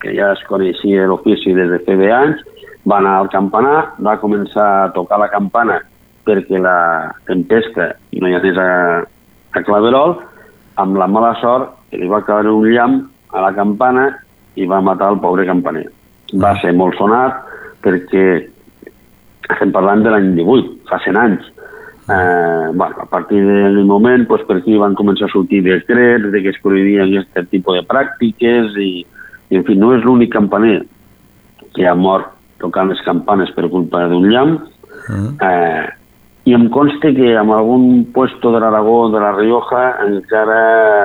que 0.00 0.12
ja 0.16 0.32
es 0.32 0.42
coneixia 0.48 1.06
l'ofici 1.08 1.54
des 1.56 1.70
de 1.70 1.80
feia 1.86 2.20
anys, 2.20 2.44
va 2.84 2.98
anar 3.00 3.18
al 3.22 3.30
campanar, 3.32 3.94
va 4.04 4.18
començar 4.20 4.68
a 4.84 4.92
tocar 4.92 5.18
la 5.20 5.30
campana 5.32 5.80
perquè 6.24 6.60
la 6.60 7.12
tempesta 7.28 7.94
no 8.20 8.28
hi 8.28 8.36
anés 8.36 8.56
a, 8.60 8.68
a 9.52 9.62
Claverol, 9.64 10.16
amb 10.80 10.96
la 10.96 11.08
mala 11.08 11.34
sort 11.40 11.74
que 11.90 12.00
li 12.00 12.08
va 12.10 12.24
caure 12.26 12.52
un 12.52 12.68
llamp 12.72 13.02
a 13.34 13.44
la 13.44 13.52
campana 13.56 14.08
i 14.56 14.66
va 14.70 14.80
matar 14.80 15.12
el 15.12 15.20
pobre 15.20 15.46
campaner. 15.46 15.86
Va 16.42 16.54
ser 16.62 16.72
molt 16.76 16.96
sonat 16.98 17.40
perquè 17.84 18.24
estem 19.52 19.72
parlant 19.74 20.04
de 20.04 20.12
l'any 20.12 20.32
18, 20.38 20.78
fa 20.88 21.00
100 21.04 21.20
anys. 21.20 21.50
Eh, 22.04 22.66
bueno, 22.74 22.96
a 23.00 23.06
partir 23.06 23.40
del 23.44 23.84
moment 23.84 24.26
pues, 24.28 24.42
per 24.44 24.58
aquí 24.58 24.76
van 24.76 24.96
començar 24.96 25.28
a 25.28 25.32
sortir 25.32 25.62
decrets 25.64 26.28
de 26.32 26.42
que 26.42 26.52
es 26.52 26.60
prohibien 26.60 27.08
aquest 27.08 27.48
tipus 27.48 27.78
de 27.78 27.84
pràctiques 27.88 28.76
i, 28.76 28.90
i 29.48 29.56
en 29.56 29.64
fi, 29.64 29.76
no 29.80 29.94
és 29.96 30.04
l'únic 30.04 30.34
campaner 30.34 30.82
que 31.72 31.86
ha 31.88 31.94
mort 31.96 32.34
tocant 32.60 32.92
les 32.92 33.00
campanes 33.06 33.50
per 33.56 33.70
culpa 33.72 34.04
d'un 34.12 34.28
llamp 34.28 34.58
eh, 35.40 35.86
i 36.44 36.52
em 36.52 36.68
consta 36.68 37.08
que 37.16 37.32
en 37.32 37.50
algun 37.56 38.04
puesto 38.12 38.52
de 38.52 38.60
l'Aragó 38.60 39.08
de 39.08 39.24
la 39.24 39.32
Rioja 39.32 39.84
encara 40.04 40.60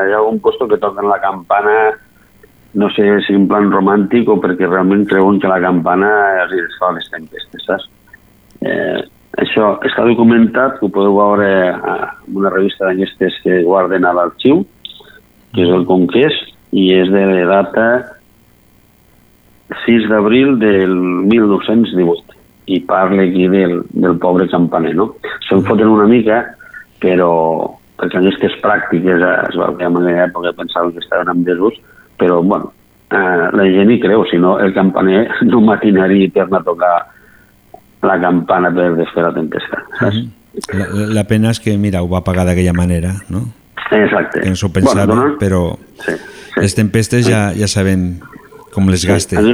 hi 0.10 0.14
ha 0.14 0.20
algun 0.20 0.44
puesto 0.44 0.68
que 0.68 0.82
toquen 0.84 1.08
la 1.08 1.22
campana 1.24 1.78
no 2.74 2.90
sé 2.94 3.06
si 3.26 3.34
en 3.34 3.48
plan 3.50 3.72
romàntic 3.74 4.30
o 4.30 4.38
perquè 4.42 4.68
realment 4.68 5.08
creuen 5.10 5.40
que 5.42 5.50
la 5.50 5.62
campana 5.64 6.10
els 6.44 6.78
fa 6.82 6.92
les 6.96 7.08
tempestes, 7.10 7.66
saps? 7.66 7.88
Eh, 8.62 9.00
això 9.40 9.72
està 9.88 10.04
documentat, 10.06 10.82
ho 10.82 10.90
podeu 10.94 11.16
veure 11.18 11.50
a 11.74 11.96
una 12.36 12.52
revista 12.54 12.90
d'aquestes 12.90 13.40
que 13.44 13.62
guarden 13.64 14.06
a 14.06 14.14
l'arxiu, 14.14 14.66
que 15.56 15.66
és 15.66 15.74
el 15.74 15.86
Conqués, 15.90 16.36
i 16.76 16.92
és 16.94 17.10
de 17.10 17.24
data 17.50 17.86
6 19.86 20.10
d'abril 20.10 20.58
del 20.62 20.94
1918 21.30 22.38
i 22.70 22.80
parla 22.86 23.24
aquí 23.26 23.48
del, 23.50 23.80
del 23.90 24.18
pobre 24.22 24.46
campaner, 24.50 24.94
no? 24.98 25.16
Se'n 25.48 25.64
foten 25.66 25.90
una 25.90 26.06
mica, 26.10 26.44
però 27.02 27.32
perquè 28.00 28.22
aquestes 28.22 28.58
pràctiques 28.64 29.24
eh, 29.26 29.38
es 29.50 29.58
va 29.58 29.72
fer 29.78 29.88
en 29.90 29.98
aquella 29.98 30.28
època 30.28 30.54
pensaven 30.58 30.94
que 30.94 31.02
estaven 31.04 31.34
en 31.34 31.44
desús, 31.48 31.80
però 32.20 32.42
bueno, 32.44 32.72
eh, 33.12 33.48
la 33.56 33.66
gent 33.72 33.92
hi 33.96 34.00
creu, 34.04 34.26
si 34.30 34.38
no 34.38 34.58
el 34.60 34.74
campaner 34.76 35.28
no 35.52 35.62
matinaria 35.66 36.30
per 36.34 36.46
anar 36.48 36.62
a 36.62 36.68
tocar 36.68 36.94
la 38.04 38.20
campana 38.22 38.72
per 38.72 38.92
desfer 38.98 39.24
la 39.26 39.34
tempesta, 39.36 39.82
saps? 40.00 40.20
La, 40.74 40.86
la 41.20 41.24
pena 41.30 41.52
és 41.54 41.60
que, 41.62 41.76
mira, 41.78 42.02
ho 42.04 42.10
va 42.12 42.24
pagar 42.26 42.46
d'aquella 42.48 42.74
manera, 42.76 43.14
no? 43.32 43.44
Exacte. 43.96 44.42
Que 44.44 44.50
no 44.52 44.58
s'ho 44.60 44.70
pensava, 44.74 45.06
Bueno, 45.06 45.22
donen- 45.22 45.38
però 45.42 45.62
sí, 46.06 46.16
les 46.60 46.76
tempestes 46.76 47.28
ja, 47.28 47.50
ja 47.56 47.68
sabem 47.70 48.20
com 48.74 48.90
les 48.92 49.06
gaste. 49.08 49.40
Sí, 49.40 49.54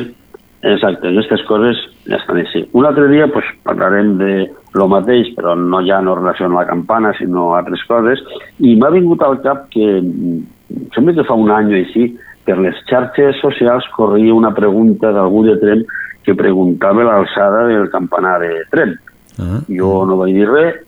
exacte, 0.65 1.11
aquestes 1.11 1.43
coses 1.49 1.79
ja 2.09 2.17
estan 2.19 2.39
així. 2.41 2.63
Un 2.73 2.85
altre 2.87 3.07
dia 3.11 3.27
pues, 3.31 3.45
parlarem 3.67 4.15
de 4.19 4.31
lo 4.75 4.87
mateix, 4.91 5.29
però 5.37 5.53
no 5.59 5.81
ja 5.85 6.01
no 6.03 6.15
relació 6.17 6.47
amb 6.49 6.59
la 6.59 6.65
campana, 6.67 7.13
sinó 7.19 7.53
altres 7.55 7.83
coses, 7.89 8.21
i 8.59 8.75
m'ha 8.79 8.91
vingut 8.95 9.21
al 9.23 9.39
cap 9.45 9.67
que, 9.73 9.99
mm, 10.01 10.89
sembla 10.95 11.15
que 11.19 11.27
fa 11.27 11.37
un 11.39 11.51
any 11.51 11.71
o 11.73 11.77
així, 11.81 12.09
per 12.45 12.57
les 12.61 12.77
xarxes 12.89 13.39
socials 13.41 13.88
corria 13.95 14.34
una 14.34 14.53
pregunta 14.53 15.11
d'algú 15.11 15.43
de 15.47 15.55
Trem 15.61 15.84
que 16.26 16.35
preguntava 16.38 17.05
l'alçada 17.05 17.65
del 17.69 17.89
campanar 17.93 18.39
de 18.41 18.51
Trem. 18.72 18.95
Ah. 19.41 19.59
Jo 19.67 20.05
no 20.07 20.17
vaig 20.22 20.38
dir 20.38 20.47
res, 20.49 20.80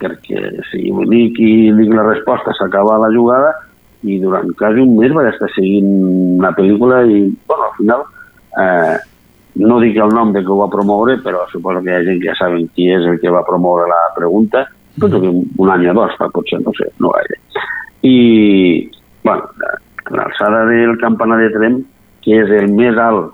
perquè 0.00 0.40
si 0.70 0.88
ho 0.90 1.04
dic 1.10 1.38
i 1.42 1.52
dic 1.76 1.92
la 1.94 2.06
resposta 2.06 2.54
s'acaba 2.56 2.98
la 3.02 3.10
jugada, 3.14 3.52
i 4.02 4.16
durant 4.22 4.48
quasi 4.56 4.80
un 4.80 4.96
mes 4.96 5.12
vaig 5.12 5.28
estar 5.34 5.50
seguint 5.52 5.90
una 6.40 6.54
pel·lícula 6.56 7.02
i, 7.04 7.26
bueno, 7.46 7.68
al 7.68 7.76
final, 7.76 8.04
eh, 8.62 8.96
no 9.60 9.80
dic 9.82 9.98
el 10.00 10.14
nom 10.14 10.32
de 10.32 10.42
que 10.44 10.52
ho 10.52 10.60
va 10.62 10.70
promoure, 10.72 11.18
però 11.24 11.44
suposo 11.50 11.82
que 11.84 11.92
hi 11.92 11.98
ha 11.98 12.06
gent 12.06 12.22
que 12.22 12.30
ja 12.30 12.38
saben 12.38 12.70
qui 12.74 12.88
és 12.94 13.04
el 13.04 13.20
que 13.20 13.34
va 13.34 13.44
promoure 13.46 13.88
la 13.90 14.00
pregunta, 14.16 14.64
penso 14.96 15.20
que 15.20 15.28
un, 15.28 15.70
any 15.70 15.86
o 15.90 15.94
dos, 15.94 16.16
potser, 16.32 16.62
no 16.64 16.72
sé, 16.78 16.88
no 16.98 17.12
gaire. 17.16 17.40
I, 18.08 18.90
bueno, 19.22 19.50
l'alçada 20.10 20.64
del 20.68 20.96
campanar 21.00 21.38
de 21.40 21.50
Trem, 21.54 21.80
que 22.24 22.40
és 22.42 22.50
el 22.50 22.72
més 22.76 22.98
alt 22.98 23.32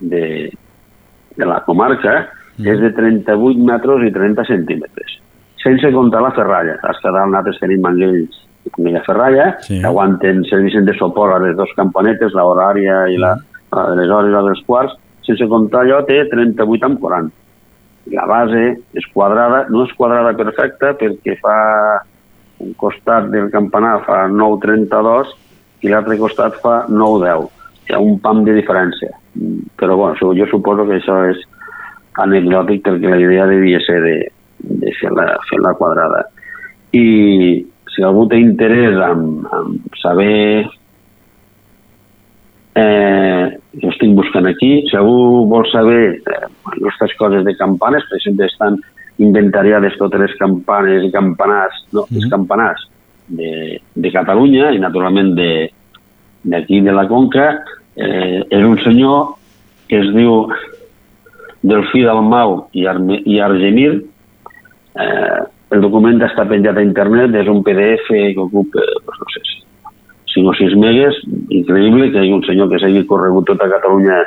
de, 0.00 0.50
de 1.36 1.46
la 1.48 1.60
comarca, 1.66 2.26
és 2.56 2.80
de 2.80 2.90
38 2.96 3.60
metres 3.68 4.06
i 4.06 4.12
30 4.14 4.44
centímetres, 4.48 5.18
sense 5.60 5.90
comptar 5.92 6.22
la 6.24 6.32
ferralla. 6.32 6.78
Has 6.88 7.00
que 7.02 7.12
dalt 7.12 7.32
nosaltres 7.32 7.60
tenim 7.60 7.82
manguells 7.84 8.42
de 8.76 9.02
ferralla, 9.06 9.56
Sí. 9.60 9.80
que 9.80 9.86
aguanten, 9.86 10.44
serveixen 10.48 10.86
de 10.86 10.94
suport 10.98 11.34
a 11.34 11.38
les 11.44 11.56
dues 11.56 11.72
campanetes, 11.76 12.32
la 12.34 12.46
horària 12.48 13.06
i 13.12 13.18
la, 13.20 13.36
a 13.70 13.88
les 13.94 14.10
hores 14.10 14.34
a 14.34 14.42
dels 14.42 14.62
quarts, 14.66 14.96
sense 15.26 15.46
comptar 15.50 15.84
allò, 15.84 16.00
té 16.06 16.24
38 16.30 16.86
amb 16.86 17.00
40. 17.00 17.32
La 18.14 18.24
base 18.26 18.78
és 18.94 19.06
quadrada, 19.12 19.64
no 19.68 19.82
és 19.84 19.92
quadrada 19.98 20.32
perfecta 20.38 20.94
perquè 20.98 21.34
fa 21.40 21.56
un 22.62 22.72
costat 22.78 23.26
del 23.32 23.50
campanar 23.50 24.04
fa 24.06 24.24
9,32 24.30 25.34
i 25.82 25.90
l'altre 25.92 26.16
costat 26.20 26.56
fa 26.62 26.84
9,10. 26.88 27.48
Hi 27.86 27.94
ha 27.94 28.00
un 28.02 28.18
pam 28.22 28.42
de 28.46 28.54
diferència. 28.56 29.12
Però 29.76 29.96
bueno, 29.96 30.32
jo 30.38 30.48
suposo 30.50 30.86
que 30.88 30.98
això 31.00 31.18
és 31.30 31.42
anecdòtic 32.24 32.82
perquè 32.86 33.12
la 33.12 33.20
idea 33.20 33.46
devia 33.50 33.80
ser 33.84 34.00
de, 34.04 34.16
de 34.82 34.94
fer-la 35.00 35.28
fer 35.50 35.60
-la 35.60 35.74
quadrada. 35.76 36.24
I 36.92 37.66
si 37.92 38.02
algú 38.02 38.26
té 38.28 38.40
interès 38.40 38.96
en, 39.10 39.22
en 39.58 39.78
saber 40.00 40.66
eh, 42.74 43.44
jo 43.82 43.92
estic 43.92 44.16
buscant 44.16 44.48
aquí, 44.48 44.82
si 44.88 44.96
algú 44.96 45.46
vol 45.52 45.64
saber 45.70 46.02
eh, 46.16 46.44
aquestes 46.72 47.16
coses 47.20 47.44
de 47.44 47.56
campanes, 47.56 48.04
per 48.08 48.18
exemple, 48.18 48.46
estan 48.46 48.80
inventariades 49.18 49.96
totes 49.96 50.20
les 50.20 50.34
campanes 50.40 51.04
i 51.04 51.12
campanars, 51.12 51.76
no, 51.92 52.02
mm 52.02 52.04
-hmm. 52.04 52.16
els 52.16 52.30
campanars 52.30 52.82
de, 53.28 53.80
de 53.94 54.12
Catalunya 54.12 54.70
i 54.74 54.82
naturalment 54.82 55.34
d'aquí 55.36 56.80
de, 56.80 56.86
de 56.90 56.94
la 56.94 57.06
Conca, 57.10 57.48
eh, 57.96 58.44
és 58.50 58.64
un 58.64 58.78
senyor 58.84 59.34
que 59.88 60.00
es 60.02 60.12
diu 60.14 60.46
Delfí 61.66 62.04
Dalmau 62.06 62.68
i, 62.76 62.86
Arme, 62.86 63.20
i 63.24 63.40
Argemir, 63.42 63.92
eh, 64.94 65.42
el 65.74 65.82
document 65.82 66.22
està 66.22 66.46
penjat 66.46 66.78
a 66.78 66.84
internet, 66.84 67.34
és 67.34 67.48
un 67.50 67.62
PDF 67.66 68.10
que 68.10 68.42
ocupa, 68.42 68.82
doncs 69.06 69.22
no 69.22 69.30
sé, 69.34 69.44
5 70.36 70.52
o 70.52 70.54
6 70.54 70.74
megues, 70.78 71.22
increïble 71.48 72.10
que 72.10 72.20
hi 72.20 72.26
hagi 72.26 72.34
un 72.36 72.44
senyor 72.46 72.68
que 72.70 72.80
s'hagi 72.82 73.06
corregut 73.08 73.48
tota 73.48 73.70
Catalunya 73.72 74.20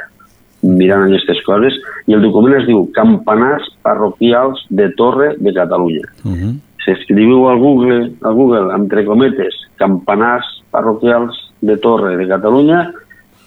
mirant 0.66 1.06
aquestes 1.06 1.40
coses, 1.46 1.78
i 2.10 2.18
el 2.18 2.24
document 2.26 2.58
es 2.58 2.66
diu 2.68 2.88
Campanars 2.96 3.70
parroquials 3.86 4.66
de 4.70 4.90
Torre 5.00 5.36
de 5.40 5.54
Catalunya. 5.56 6.10
Uh 6.26 6.34
-huh. 6.34 6.54
Si 6.90 6.96
escriviu 6.98 7.46
al 7.50 7.60
Google, 7.60 8.14
al 8.24 8.34
Google, 8.34 8.74
entre 8.74 9.06
cometes, 9.06 9.54
Campanars 9.78 10.48
parroquials 10.72 11.38
de 11.62 11.78
Torre 11.78 12.16
de 12.18 12.26
Catalunya, 12.28 12.80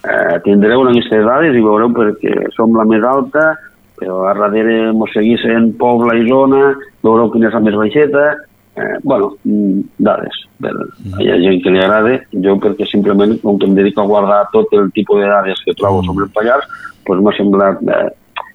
eh, 0.07 0.39
tindreu 0.45 0.85
aquestes 0.87 1.25
dades 1.27 1.55
i 1.55 1.63
veureu 1.63 1.91
perquè 1.91 2.47
som 2.55 2.71
la 2.77 2.85
més 2.87 3.03
alta, 3.03 3.51
però 3.99 4.21
a 4.29 4.33
darrere 4.37 4.93
mos 4.95 5.11
seguissin 5.11 5.73
Pobla 5.75 6.15
i 6.15 6.23
Zona, 6.29 6.71
veureu 7.03 7.31
quina 7.33 7.49
és 7.49 7.57
la 7.57 7.63
més 7.65 7.75
baixeta, 7.75 8.23
eh, 8.79 8.95
bueno, 9.03 9.33
mm, 9.43 9.83
dades. 9.99 10.39
Mm. 10.63 11.19
Hi 11.19 11.29
ha 11.33 11.37
gent 11.43 11.61
que 11.65 11.75
li 11.75 11.83
agrada, 11.83 12.15
jo 12.47 12.55
perquè 12.63 12.87
simplement, 12.87 13.35
com 13.43 13.59
que 13.59 13.67
em 13.67 13.75
dedico 13.75 14.01
a 14.01 14.07
guardar 14.07 14.45
tot 14.55 14.71
el 14.71 14.87
tipus 14.95 15.19
de 15.19 15.27
dades 15.27 15.59
que 15.65 15.75
trobo 15.75 15.99
mm. 15.99 16.05
sobre 16.05 16.29
el 16.29 16.31
Pallars, 16.31 16.67
pues 17.03 17.19
m'ha 17.19 17.35
semblat 17.35 17.83
eh, 17.83 18.09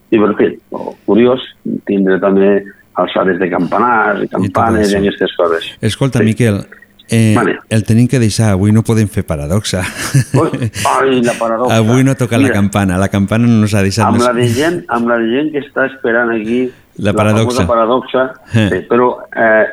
divertit 0.09 0.56
o 0.73 0.94
curiós 1.05 1.44
tindre 1.85 2.16
també 2.23 2.65
alçades 2.98 3.38
de 3.38 3.48
campanars 3.52 4.26
campanes 4.32 4.92
i, 4.92 4.98
i 4.98 5.00
aquestes 5.02 5.34
coses. 5.38 5.70
Escolta, 5.80 6.22
sí. 6.22 6.30
Miquel, 6.32 6.62
Eh, 7.10 7.32
vale. 7.34 7.56
El 7.70 7.84
tenim 7.88 8.04
que 8.06 8.18
deixar, 8.20 8.50
avui 8.52 8.68
no 8.68 8.82
podem 8.84 9.08
fer 9.08 9.22
paradoxa. 9.24 9.80
ai, 9.80 11.22
la 11.24 11.32
paradoxa. 11.38 11.78
Avui 11.78 12.04
no 12.04 12.14
toca 12.20 12.36
Mira, 12.36 12.50
la 12.50 12.54
campana, 12.58 12.98
la 13.00 13.08
campana 13.08 13.48
no 13.48 13.62
nos 13.62 13.72
ha 13.72 13.80
deixat 13.82 14.04
amb 14.04 14.18
més. 14.18 14.26
La 14.26 14.34
de 14.36 14.48
gent, 14.52 14.82
amb 14.92 15.08
la 15.08 15.16
de 15.22 15.30
gent 15.32 15.48
que 15.54 15.62
està 15.64 15.86
esperant 15.88 16.34
aquí 16.34 16.66
la 17.00 17.14
paradoxa, 17.16 17.62
la 17.62 17.66
paradoxa 17.70 18.26
eh. 18.52 18.68
sí, 18.68 18.82
però 18.90 19.08
eh, 19.32 19.64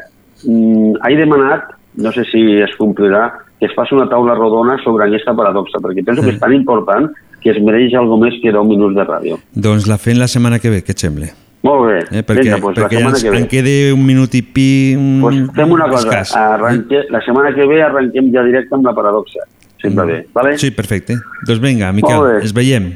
mm, 0.46 0.96
he 1.04 1.20
demanat, 1.20 1.76
no 2.00 2.16
sé 2.16 2.24
si 2.32 2.46
es 2.64 2.76
complirà, 2.80 3.28
que 3.60 3.68
es 3.68 3.76
faci 3.76 3.96
una 3.98 4.08
taula 4.08 4.36
rodona 4.40 4.80
sobre 4.84 5.10
aquesta 5.10 5.36
paradoxa, 5.36 5.84
perquè 5.84 6.06
penso 6.08 6.24
eh. 6.24 6.30
que 6.30 6.38
és 6.38 6.40
tan 6.40 6.56
important 6.56 7.12
que 7.44 7.52
es 7.52 7.60
mereix 7.62 7.94
algo 8.00 8.16
més 8.22 8.40
que 8.40 8.54
10 8.54 8.64
minuts 8.72 8.96
de 8.96 9.04
ràdio. 9.04 9.42
Doncs 9.52 9.90
la 9.92 10.00
fem 10.00 10.22
la 10.22 10.32
setmana 10.32 10.64
que 10.64 10.72
ve, 10.72 10.86
què 10.88 10.96
et 10.96 11.04
sembla? 11.04 11.36
Molt 11.66 11.88
bé. 11.88 11.98
Eh, 12.12 12.22
perquè 12.22 12.44
Vinga, 12.46 12.60
doncs 12.62 12.78
perquè 12.78 13.02
la 13.02 13.12
setmana 13.18 13.42
en 13.42 13.48
queda 13.50 13.76
un 13.96 14.04
minut 14.06 14.36
i 14.38 14.42
pi... 14.46 14.70
Un... 15.00 15.22
Pues 15.24 15.40
fem 15.58 15.72
una 15.74 15.88
cosa, 15.90 16.20
arranque, 16.54 17.06
la 17.10 17.22
setmana 17.26 17.54
que 17.56 17.66
ve 17.70 17.80
arrenquem 17.82 18.30
ja 18.36 18.44
directe 18.46 18.78
amb 18.78 18.86
la 18.86 18.94
paradoxa. 18.98 19.48
Sempre 19.82 20.04
mm. 20.04 20.08
bé, 20.12 20.20
vale? 20.36 20.58
Sí, 20.62 20.70
perfecte. 20.76 21.18
Doncs 21.48 21.62
vinga, 21.64 21.90
Miquel, 21.96 22.44
es 22.46 22.54
veiem. 22.54 22.92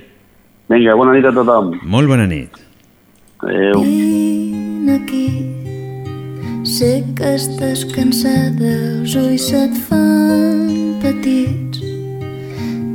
Vinga, 0.70 0.94
bona 1.00 1.16
nit 1.18 1.26
a 1.26 1.32
tothom. 1.34 1.72
Molt 1.90 2.12
bona 2.12 2.28
nit. 2.30 2.60
Adéu. 3.42 3.82
Vine 3.82 5.00
aquí, 5.00 5.26
sé 6.68 7.00
que 7.18 7.32
estàs 7.40 7.88
cansada, 7.96 8.76
els 9.00 9.16
ulls 9.18 9.48
se't 9.50 9.80
fan 9.88 11.00
petits, 11.02 11.82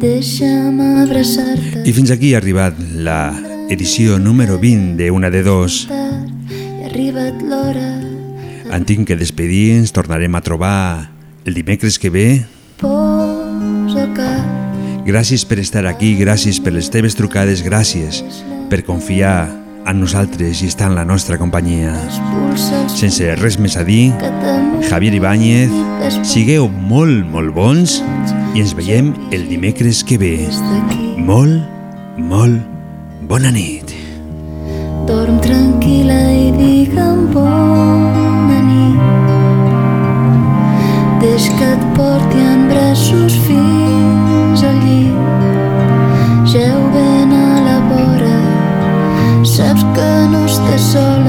deixa'm 0.04 0.78
abraçar-te. 1.06 1.82
I 1.82 1.96
fins 1.98 2.14
aquí 2.14 2.34
ha 2.36 2.42
arribat 2.44 2.78
la 3.02 3.18
edició 3.68 4.18
número 4.18 4.58
20 4.58 4.96
de 5.02 5.10
Una 5.10 5.30
de 5.30 5.42
Dos. 5.42 5.88
En 8.70 8.84
tinc 8.84 9.06
que 9.06 9.16
despedir, 9.16 9.76
ens 9.78 9.92
tornarem 9.94 10.34
a 10.34 10.42
trobar 10.42 11.10
el 11.44 11.54
dimecres 11.54 11.98
que 11.98 12.10
ve. 12.10 12.28
Gràcies 15.04 15.44
per 15.44 15.60
estar 15.60 15.84
aquí, 15.86 16.14
gràcies 16.16 16.60
per 16.64 16.72
les 16.72 16.88
teves 16.90 17.16
trucades, 17.16 17.62
gràcies 17.64 18.22
per 18.70 18.82
confiar 18.84 19.52
en 19.86 20.00
nosaltres 20.00 20.62
i 20.64 20.68
estar 20.72 20.88
en 20.88 20.96
la 20.96 21.04
nostra 21.04 21.38
companyia. 21.38 21.92
Sense 22.88 23.34
res 23.36 23.58
més 23.60 23.76
a 23.76 23.84
dir, 23.84 24.12
Javier 24.88 25.14
Ibáñez, 25.14 25.72
sigueu 26.24 26.68
molt, 26.68 27.24
molt 27.28 27.52
bons 27.54 28.00
i 28.54 28.64
ens 28.64 28.74
veiem 28.76 29.12
el 29.30 29.48
dimecres 29.50 30.02
que 30.04 30.18
ve. 30.20 30.36
Molt, 31.20 31.60
molt, 32.18 32.73
Bona 33.24 33.48
nit. 33.50 33.88
Dorm 35.08 35.38
tranquil·la 35.40 36.18
i 36.36 36.50
digue'm 36.58 37.22
bona 37.32 38.58
nit. 38.66 39.30
Deix 41.22 41.48
que 41.56 41.70
et 41.72 41.86
porti 41.96 42.44
en 42.44 42.68
braços 42.68 43.38
fins 43.46 44.64
al 44.68 44.76
llit. 44.84 45.16
Geu 46.52 46.78
ben 46.92 47.32
a 47.40 47.48
la 47.66 47.78
vora, 47.88 48.38
saps 49.56 49.88
que 49.96 50.10
no 50.34 50.44
estàs 50.44 50.90
sola 50.92 51.23